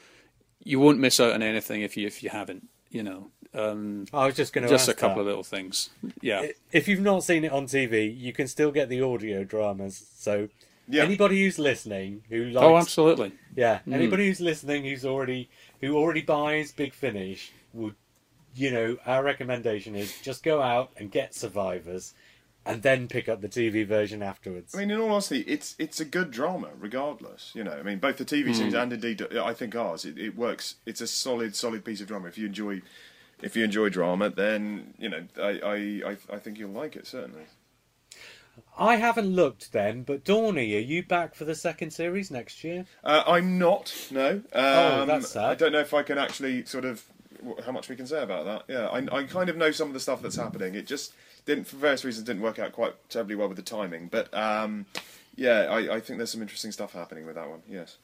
You 0.64 0.80
won't 0.80 0.98
miss 0.98 1.20
out 1.20 1.32
on 1.34 1.42
anything 1.42 1.82
if 1.82 1.96
you 1.96 2.06
if 2.06 2.22
you 2.22 2.30
haven't. 2.30 2.68
You 2.90 3.02
know, 3.04 3.30
um, 3.54 4.06
I 4.12 4.26
was 4.26 4.36
just 4.36 4.52
going 4.52 4.62
to 4.64 4.68
just 4.68 4.88
ask 4.88 4.96
a 4.96 5.00
couple 5.00 5.16
that. 5.16 5.20
of 5.22 5.26
little 5.26 5.42
things. 5.42 5.90
Yeah, 6.20 6.46
If 6.72 6.88
you've 6.88 7.00
not 7.00 7.24
seen 7.24 7.44
it 7.44 7.52
on 7.52 7.66
TV, 7.66 8.14
you 8.16 8.32
can 8.32 8.46
still 8.46 8.70
get 8.70 8.88
the 8.88 9.00
audio 9.02 9.44
dramas. 9.44 10.06
So 10.16 10.48
Yeah. 10.86 11.02
anybody 11.04 11.42
who's 11.42 11.58
listening 11.58 12.22
who 12.28 12.44
likes, 12.46 12.64
oh, 12.64 12.76
absolutely. 12.76 13.32
yeah, 13.56 13.80
anybody 13.90 14.26
who's 14.26 14.40
listening 14.40 14.84
who's 14.84 15.04
already 15.04 15.48
who 15.80 15.96
already 15.96 16.22
buys 16.22 16.72
Big 16.72 16.92
Finish 16.94 17.52
would, 17.72 17.94
you 18.54 18.70
know, 18.70 18.96
our 19.06 19.22
recommendation 19.22 19.94
is 19.94 20.20
just 20.22 20.42
go 20.42 20.60
out 20.62 20.90
and 20.96 21.10
get 21.10 21.34
Survivors, 21.34 22.14
and 22.66 22.82
then 22.82 23.08
pick 23.08 23.28
up 23.30 23.40
the 23.40 23.48
TV 23.48 23.86
version 23.86 24.22
afterwards. 24.22 24.74
I 24.74 24.78
mean, 24.78 24.90
in 24.90 25.00
all 25.00 25.10
honesty, 25.10 25.40
it's 25.46 25.74
it's 25.78 26.00
a 26.00 26.04
good 26.04 26.30
drama, 26.30 26.68
regardless. 26.78 27.52
You 27.54 27.64
know, 27.64 27.72
I 27.72 27.82
mean, 27.82 27.98
both 27.98 28.18
the 28.18 28.24
TV 28.26 28.54
series 28.54 28.74
and 28.74 28.92
indeed, 28.92 29.22
I 29.36 29.54
think 29.54 29.74
ours, 29.74 30.04
it, 30.04 30.18
it 30.18 30.36
works. 30.36 30.74
It's 30.84 31.00
a 31.00 31.06
solid, 31.06 31.54
solid 31.56 31.84
piece 31.84 32.00
of 32.02 32.08
drama. 32.08 32.28
If 32.28 32.36
you 32.36 32.46
enjoy, 32.46 32.82
if 33.42 33.56
you 33.56 33.64
enjoy 33.64 33.88
drama, 33.88 34.30
then 34.30 34.94
you 34.98 35.08
know, 35.08 35.24
I 35.40 35.48
I, 35.60 35.74
I, 36.10 36.16
I 36.34 36.38
think 36.38 36.58
you'll 36.58 36.70
like 36.70 36.96
it 36.96 37.06
certainly. 37.06 37.44
I 38.76 38.96
haven't 38.96 39.26
looked 39.34 39.72
then, 39.72 40.02
but 40.02 40.24
Dorney, 40.24 40.76
are 40.76 40.80
you 40.80 41.02
back 41.02 41.34
for 41.34 41.44
the 41.44 41.54
second 41.54 41.92
series 41.92 42.30
next 42.30 42.62
year? 42.64 42.86
Uh, 43.04 43.22
I'm 43.26 43.58
not. 43.58 44.08
No. 44.10 44.30
Um, 44.30 44.42
Oh, 44.54 45.04
that's 45.06 45.30
sad. 45.30 45.44
I 45.44 45.54
don't 45.54 45.72
know 45.72 45.80
if 45.80 45.94
I 45.94 46.02
can 46.02 46.18
actually 46.18 46.64
sort 46.64 46.84
of 46.84 47.04
how 47.64 47.72
much 47.72 47.88
we 47.88 47.94
can 47.96 48.06
say 48.06 48.22
about 48.22 48.44
that. 48.46 48.72
Yeah, 48.72 48.86
I, 48.88 49.18
I 49.18 49.24
kind 49.24 49.48
of 49.48 49.56
know 49.56 49.70
some 49.70 49.88
of 49.88 49.94
the 49.94 50.00
stuff 50.00 50.22
that's 50.22 50.36
happening. 50.36 50.74
It 50.74 50.86
just 50.86 51.12
didn't, 51.44 51.66
for 51.68 51.76
various 51.76 52.04
reasons, 52.04 52.26
didn't 52.26 52.42
work 52.42 52.58
out 52.58 52.72
quite 52.72 52.94
terribly 53.08 53.36
well 53.36 53.48
with 53.48 53.56
the 53.56 53.62
timing. 53.62 54.08
But 54.08 54.32
um, 54.34 54.86
yeah, 55.36 55.66
I, 55.70 55.96
I 55.96 56.00
think 56.00 56.18
there's 56.18 56.30
some 56.32 56.42
interesting 56.42 56.72
stuff 56.72 56.92
happening 56.92 57.26
with 57.26 57.36
that 57.36 57.48
one. 57.48 57.62
Yes. 57.68 57.96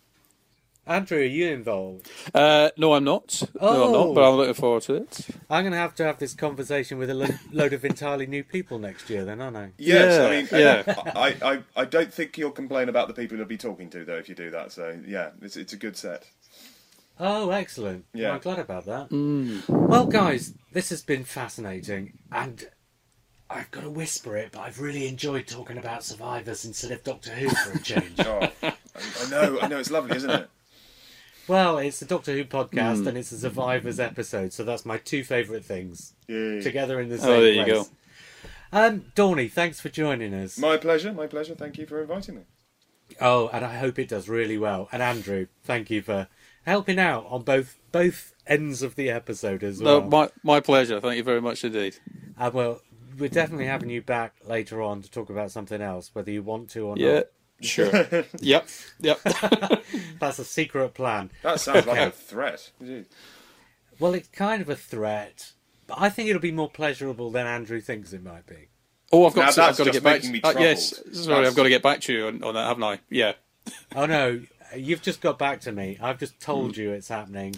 Andrew, 0.86 1.18
are 1.18 1.22
you 1.22 1.48
involved? 1.50 2.10
Uh, 2.34 2.68
no, 2.76 2.92
I'm 2.92 3.04
not. 3.04 3.42
No, 3.60 3.68
I'm 3.68 3.76
Oh. 3.76 3.92
not. 4.08 4.14
But 4.14 4.28
I'm 4.28 4.36
looking 4.36 4.54
forward 4.54 4.82
to 4.82 4.94
it. 4.96 5.26
I'm 5.48 5.62
going 5.62 5.72
to 5.72 5.78
have 5.78 5.94
to 5.96 6.04
have 6.04 6.18
this 6.18 6.34
conversation 6.34 6.98
with 6.98 7.08
a 7.08 7.14
lo- 7.14 7.26
load 7.52 7.72
of 7.72 7.84
entirely 7.86 8.26
new 8.26 8.44
people 8.44 8.78
next 8.78 9.08
year, 9.08 9.24
then, 9.24 9.40
aren't 9.40 9.56
I? 9.56 9.70
Yes, 9.78 10.18
Yeah, 10.18 10.26
I 10.26 10.30
mean, 10.30 10.48
yeah. 10.52 11.12
I, 11.16 11.52
I, 11.54 11.62
I 11.82 11.84
don't 11.86 12.12
think 12.12 12.36
you'll 12.36 12.50
complain 12.50 12.90
about 12.90 13.08
the 13.08 13.14
people 13.14 13.38
you'll 13.38 13.46
be 13.46 13.56
talking 13.56 13.88
to 13.90 14.04
though 14.04 14.16
if 14.16 14.28
you 14.28 14.34
do 14.34 14.50
that. 14.50 14.72
So 14.72 14.98
yeah, 15.06 15.30
it's 15.40 15.56
it's 15.56 15.72
a 15.72 15.76
good 15.78 15.96
set. 15.96 16.28
Oh, 17.18 17.50
excellent. 17.50 18.04
Yeah. 18.12 18.32
I'm 18.32 18.40
glad 18.40 18.58
about 18.58 18.84
that. 18.86 19.08
Mm. 19.10 19.66
Well, 19.68 20.06
guys, 20.06 20.52
this 20.72 20.90
has 20.90 21.00
been 21.00 21.24
fascinating, 21.24 22.18
and 22.32 22.68
I've 23.48 23.70
got 23.70 23.82
to 23.82 23.90
whisper 23.90 24.36
it, 24.36 24.50
but 24.52 24.60
I've 24.60 24.80
really 24.80 25.06
enjoyed 25.06 25.46
talking 25.46 25.78
about 25.78 26.02
survivors 26.04 26.64
instead 26.64 26.90
of 26.90 27.04
Doctor 27.04 27.30
Who 27.30 27.48
for 27.50 27.72
a 27.78 27.80
change. 27.80 28.18
Oh, 28.26 28.40
I, 28.62 28.72
I 29.26 29.30
know, 29.30 29.58
I 29.60 29.66
know, 29.68 29.78
it's 29.78 29.90
lovely, 29.90 30.16
isn't 30.16 30.30
it? 30.30 30.48
Well, 31.46 31.78
it's 31.78 32.00
a 32.00 32.06
Doctor 32.06 32.32
Who 32.32 32.44
podcast, 32.44 33.02
Mm. 33.02 33.06
and 33.08 33.18
it's 33.18 33.32
a 33.32 33.38
survivors 33.38 34.00
episode, 34.00 34.52
so 34.52 34.64
that's 34.64 34.86
my 34.86 34.96
two 34.98 35.22
favourite 35.24 35.64
things 35.64 36.14
Yeah. 36.26 36.60
together 36.60 37.00
in 37.00 37.08
the 37.10 37.18
same 37.18 37.30
Oh, 37.30 37.40
there 37.42 37.52
you 37.52 37.66
go. 37.66 37.86
Um, 38.72 39.12
Dorney, 39.14 39.50
thanks 39.50 39.78
for 39.80 39.88
joining 39.90 40.32
us. 40.34 40.58
My 40.58 40.76
pleasure, 40.76 41.12
my 41.12 41.26
pleasure. 41.26 41.54
Thank 41.54 41.78
you 41.78 41.86
for 41.86 42.00
inviting 42.00 42.36
me. 42.36 42.42
Oh, 43.20 43.48
and 43.52 43.64
I 43.64 43.76
hope 43.76 43.98
it 43.98 44.08
does 44.08 44.28
really 44.28 44.56
well. 44.58 44.88
And 44.90 45.02
Andrew, 45.02 45.46
thank 45.62 45.90
you 45.90 46.00
for 46.02 46.28
helping 46.64 46.98
out 46.98 47.26
on 47.28 47.42
both 47.42 47.78
both 47.92 48.32
ends 48.46 48.82
of 48.82 48.96
the 48.96 49.10
episode 49.10 49.62
as 49.62 49.80
well. 49.82 50.00
No, 50.00 50.08
my 50.08 50.30
my 50.42 50.60
pleasure. 50.60 50.98
Thank 51.00 51.18
you 51.18 51.22
very 51.22 51.40
much 51.42 51.62
indeed. 51.62 51.96
Uh, 52.38 52.50
well, 52.52 52.80
we're 53.18 53.28
definitely 53.28 53.66
having 53.66 53.90
you 53.90 54.02
back 54.02 54.34
later 54.44 54.82
on 54.82 55.02
to 55.02 55.10
talk 55.10 55.30
about 55.30 55.50
something 55.52 55.80
else, 55.80 56.10
whether 56.14 56.30
you 56.32 56.42
want 56.42 56.70
to 56.70 56.86
or 56.86 56.96
Yeah, 56.98 57.14
not. 57.16 57.24
Sure. 57.60 57.90
yep, 58.40 58.68
yep. 59.00 59.20
That's 60.20 60.38
a 60.38 60.44
secret 60.44 60.94
plan. 60.94 61.30
That 61.42 61.60
sounds 61.60 61.86
like 61.86 62.00
a 62.00 62.10
threat. 62.10 62.70
Gee. 62.82 63.04
Well, 63.98 64.14
it's 64.14 64.28
kind 64.28 64.60
of 64.60 64.68
a 64.68 64.76
threat, 64.76 65.52
but 65.86 65.98
I 66.00 66.08
think 66.10 66.28
it'll 66.28 66.42
be 66.42 66.50
more 66.52 66.68
pleasurable 66.70 67.30
than 67.30 67.46
Andrew 67.46 67.80
thinks 67.80 68.12
it 68.12 68.22
might 68.24 68.46
be. 68.46 68.68
Oh, 69.12 69.26
I've 69.26 69.34
got 69.34 69.42
Now 69.42 69.50
to, 69.50 69.62
I've 69.62 69.76
got 69.76 69.84
to 69.84 69.90
just 69.90 69.92
get 69.92 70.02
back. 70.02 70.14
making 70.16 70.32
me 70.32 70.40
uh, 70.42 70.54
yes, 70.58 70.96
sorry, 71.12 71.26
That's- 71.26 71.48
I've 71.50 71.56
got 71.56 71.62
to 71.64 71.68
get 71.68 71.82
back 71.82 72.00
to 72.02 72.12
you 72.12 72.26
on, 72.26 72.42
on 72.42 72.54
that, 72.54 72.66
haven't 72.66 72.82
I? 72.84 72.98
Yeah. 73.10 73.32
Oh 73.94 74.06
no, 74.06 74.40
you've 74.76 75.02
just 75.02 75.20
got 75.20 75.38
back 75.38 75.60
to 75.62 75.72
me. 75.72 75.96
I've 76.02 76.18
just 76.18 76.34
Hmm. 76.34 76.40
told 76.44 76.76
you 76.76 76.90
it's 76.90 77.08
happening. 77.08 77.54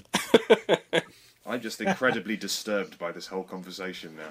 I'm 1.48 1.60
just 1.60 1.80
incredibly 1.80 2.36
disturbed 2.36 2.98
by 2.98 3.12
this 3.12 3.28
whole 3.28 3.44
conversation 3.44 4.16
now. 4.16 4.28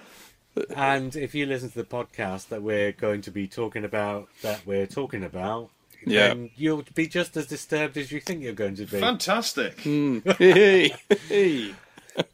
And 0.76 1.16
if 1.16 1.36
you 1.36 1.46
listen 1.46 1.70
to 1.70 1.76
the 1.76 1.84
podcast 1.84 2.48
that 2.50 2.62
we're 2.64 2.92
going 2.92 3.22
to 3.24 3.32
be 3.32 3.48
talking 3.48 3.84
about, 3.84 4.30
that 4.42 4.66
we're 4.66 4.88
talking 4.88 5.24
about, 5.24 5.70
Yeah. 6.06 6.30
then 6.30 6.52
you'll 6.56 6.84
be 6.94 7.08
just 7.08 7.36
as 7.38 7.48
disturbed 7.48 7.98
as 7.98 8.12
you 8.12 8.20
think 8.20 8.42
you're 8.44 8.54
going 8.54 8.76
to 8.76 8.86
be. 8.86 9.00
Fantastic. 9.00 9.80
hey, 9.82 10.94
hey. 11.30 11.74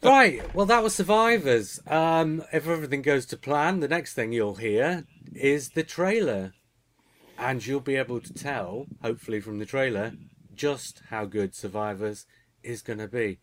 Right. 0.03 0.53
Well, 0.53 0.67
that 0.67 0.83
was 0.83 0.93
Survivors. 0.93 1.79
Um, 1.87 2.43
if 2.53 2.67
everything 2.67 3.01
goes 3.01 3.25
to 3.27 3.37
plan, 3.37 3.79
the 3.79 3.87
next 3.87 4.13
thing 4.13 4.31
you'll 4.31 4.55
hear 4.55 5.05
is 5.33 5.69
the 5.69 5.83
trailer, 5.83 6.53
and 7.39 7.65
you'll 7.65 7.79
be 7.79 7.95
able 7.95 8.19
to 8.21 8.33
tell, 8.33 8.85
hopefully 9.01 9.39
from 9.39 9.57
the 9.57 9.65
trailer, 9.65 10.13
just 10.55 11.01
how 11.09 11.25
good 11.25 11.55
Survivors 11.55 12.27
is 12.61 12.83
going 12.83 12.99
to 12.99 13.07
be. 13.07 13.39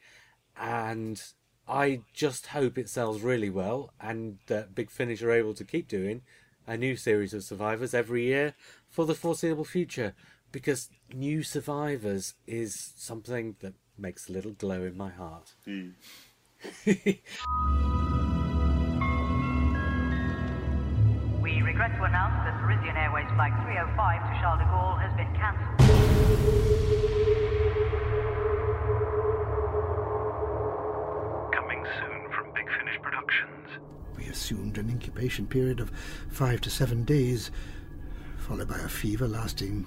And 0.56 1.20
I 1.68 2.00
just 2.14 2.46
hope 2.48 2.78
it 2.78 2.88
sells 2.88 3.20
really 3.20 3.50
well, 3.50 3.92
and 4.00 4.38
that 4.46 4.74
Big 4.74 4.90
Finish 4.90 5.22
are 5.22 5.30
able 5.30 5.54
to 5.54 5.64
keep 5.64 5.86
doing 5.88 6.22
a 6.66 6.76
new 6.76 6.96
series 6.96 7.34
of 7.34 7.44
Survivors 7.44 7.94
every 7.94 8.24
year 8.24 8.54
for 8.88 9.04
the 9.04 9.14
foreseeable 9.14 9.64
future. 9.64 10.14
because 10.50 10.88
new 11.12 11.42
survivors 11.42 12.34
is 12.46 12.92
something 12.96 13.56
that 13.60 13.74
makes 13.98 14.28
a 14.28 14.32
little 14.32 14.52
glow 14.52 14.82
in 14.84 14.96
my 14.96 15.10
heart. 15.10 15.52
Hmm. 15.64 15.90
We 21.40 21.62
regret 21.62 21.96
to 21.96 22.02
announce 22.04 22.44
that 22.44 22.60
Parisian 22.60 22.96
Airways 22.96 23.26
Flight 23.34 23.52
305 23.64 23.96
to 23.96 24.40
Charles 24.40 24.58
de 24.60 24.66
Gaulle 24.66 24.98
has 25.00 25.12
been 25.16 25.32
cancelled. 25.36 25.78
Assumed 34.48 34.78
an 34.78 34.88
incubation 34.88 35.46
period 35.46 35.78
of 35.78 35.90
five 36.30 36.58
to 36.58 36.70
seven 36.70 37.04
days, 37.04 37.50
followed 38.38 38.66
by 38.66 38.78
a 38.78 38.88
fever 38.88 39.28
lasting 39.28 39.84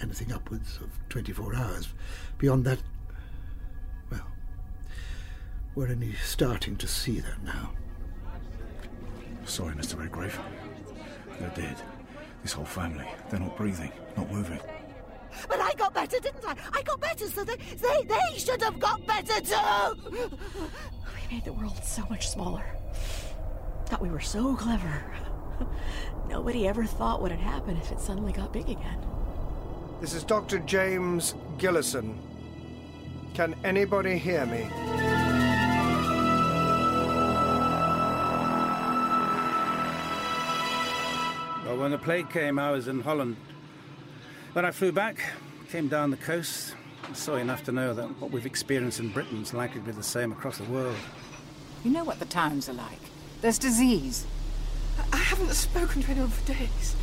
anything 0.00 0.30
upwards 0.30 0.78
of 0.80 0.88
24 1.08 1.56
hours. 1.56 1.88
Beyond 2.38 2.64
that, 2.66 2.78
well, 4.08 4.24
we're 5.74 5.88
only 5.88 6.12
starting 6.24 6.76
to 6.76 6.86
see 6.86 7.18
that 7.18 7.42
now. 7.42 7.72
Sorry, 9.44 9.74
Mr. 9.74 9.98
Redgrave. 9.98 10.38
They're 11.40 11.50
dead. 11.56 11.76
This 12.44 12.52
whole 12.52 12.64
family. 12.64 13.06
They're 13.30 13.40
not 13.40 13.56
breathing, 13.56 13.90
not 14.16 14.30
moving. 14.30 14.60
But 15.48 15.58
I 15.58 15.72
got 15.74 15.92
better, 15.92 16.20
didn't 16.20 16.44
I? 16.46 16.54
I 16.72 16.82
got 16.82 17.00
better, 17.00 17.28
so 17.28 17.42
they 17.42 17.56
they, 17.56 18.04
they 18.04 18.38
should 18.38 18.62
have 18.62 18.78
got 18.78 19.04
better 19.06 19.40
too. 19.40 20.30
We 21.30 21.34
made 21.34 21.44
the 21.44 21.52
world 21.52 21.82
so 21.82 22.06
much 22.08 22.28
smaller. 22.28 22.64
Thought 23.88 24.02
we 24.02 24.10
were 24.10 24.20
so 24.20 24.54
clever. 24.54 25.02
Nobody 26.28 26.68
ever 26.68 26.84
thought 26.84 27.22
what 27.22 27.30
would 27.30 27.40
happen 27.40 27.74
if 27.78 27.90
it 27.90 27.98
suddenly 27.98 28.32
got 28.32 28.52
big 28.52 28.68
again. 28.68 28.98
This 30.02 30.12
is 30.12 30.24
Dr. 30.24 30.58
James 30.58 31.34
Gillison. 31.56 32.18
Can 33.32 33.54
anybody 33.64 34.18
hear 34.18 34.44
me? 34.44 34.68
Well, 41.64 41.78
when 41.78 41.90
the 41.90 41.98
plague 41.98 42.28
came, 42.28 42.58
I 42.58 42.70
was 42.70 42.88
in 42.88 43.00
Holland. 43.00 43.36
When 44.52 44.66
I 44.66 44.70
flew 44.70 44.92
back, 44.92 45.18
came 45.70 45.88
down 45.88 46.10
the 46.10 46.18
coast, 46.18 46.74
I 47.08 47.14
saw 47.14 47.36
enough 47.36 47.64
to 47.64 47.72
know 47.72 47.94
that 47.94 48.20
what 48.20 48.32
we've 48.32 48.44
experienced 48.44 49.00
in 49.00 49.08
Britain 49.12 49.40
is 49.40 49.54
likely 49.54 49.80
to 49.80 49.86
be 49.86 49.92
the 49.92 50.02
same 50.02 50.30
across 50.30 50.58
the 50.58 50.64
world. 50.64 50.96
You 51.84 51.90
know 51.90 52.04
what 52.04 52.18
the 52.18 52.26
towns 52.26 52.68
are 52.68 52.74
like. 52.74 53.07
There's 53.40 53.58
disease. 53.58 54.26
I 55.12 55.16
haven't 55.18 55.54
spoken 55.54 56.02
to 56.02 56.10
anyone 56.10 56.30
for 56.30 56.52
days. 56.52 56.96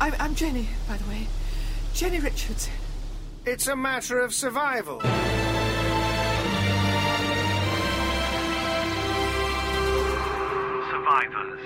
I'm, 0.00 0.14
I'm 0.18 0.34
Jenny, 0.34 0.68
by 0.88 0.96
the 0.96 1.08
way. 1.08 1.26
Jenny 1.92 2.18
Richards. 2.18 2.70
It's 3.44 3.66
a 3.66 3.76
matter 3.76 4.20
of 4.20 4.32
survival. 4.32 5.00
Survivors. 10.90 11.57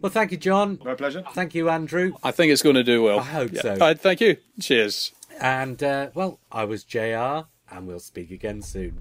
Well, 0.00 0.10
thank 0.12 0.30
you, 0.30 0.36
John. 0.38 0.78
My 0.84 0.94
pleasure. 0.94 1.24
Thank 1.32 1.54
you, 1.54 1.68
Andrew. 1.68 2.12
I 2.22 2.30
think 2.30 2.52
it's 2.52 2.62
going 2.62 2.76
to 2.76 2.84
do 2.84 3.02
well. 3.02 3.20
I 3.20 3.24
hope 3.24 3.52
Yeah. 3.52 3.62
so. 3.62 3.70
All 3.72 3.78
right, 3.78 3.98
thank 4.00 4.20
you. 4.20 4.36
Cheers. 4.60 5.12
And, 5.40 5.82
uh, 5.82 6.10
well, 6.14 6.38
I 6.52 6.64
was 6.64 6.84
JR, 6.84 7.46
and 7.70 7.86
we'll 7.86 7.98
speak 8.00 8.30
again 8.30 8.62
soon. 8.62 8.98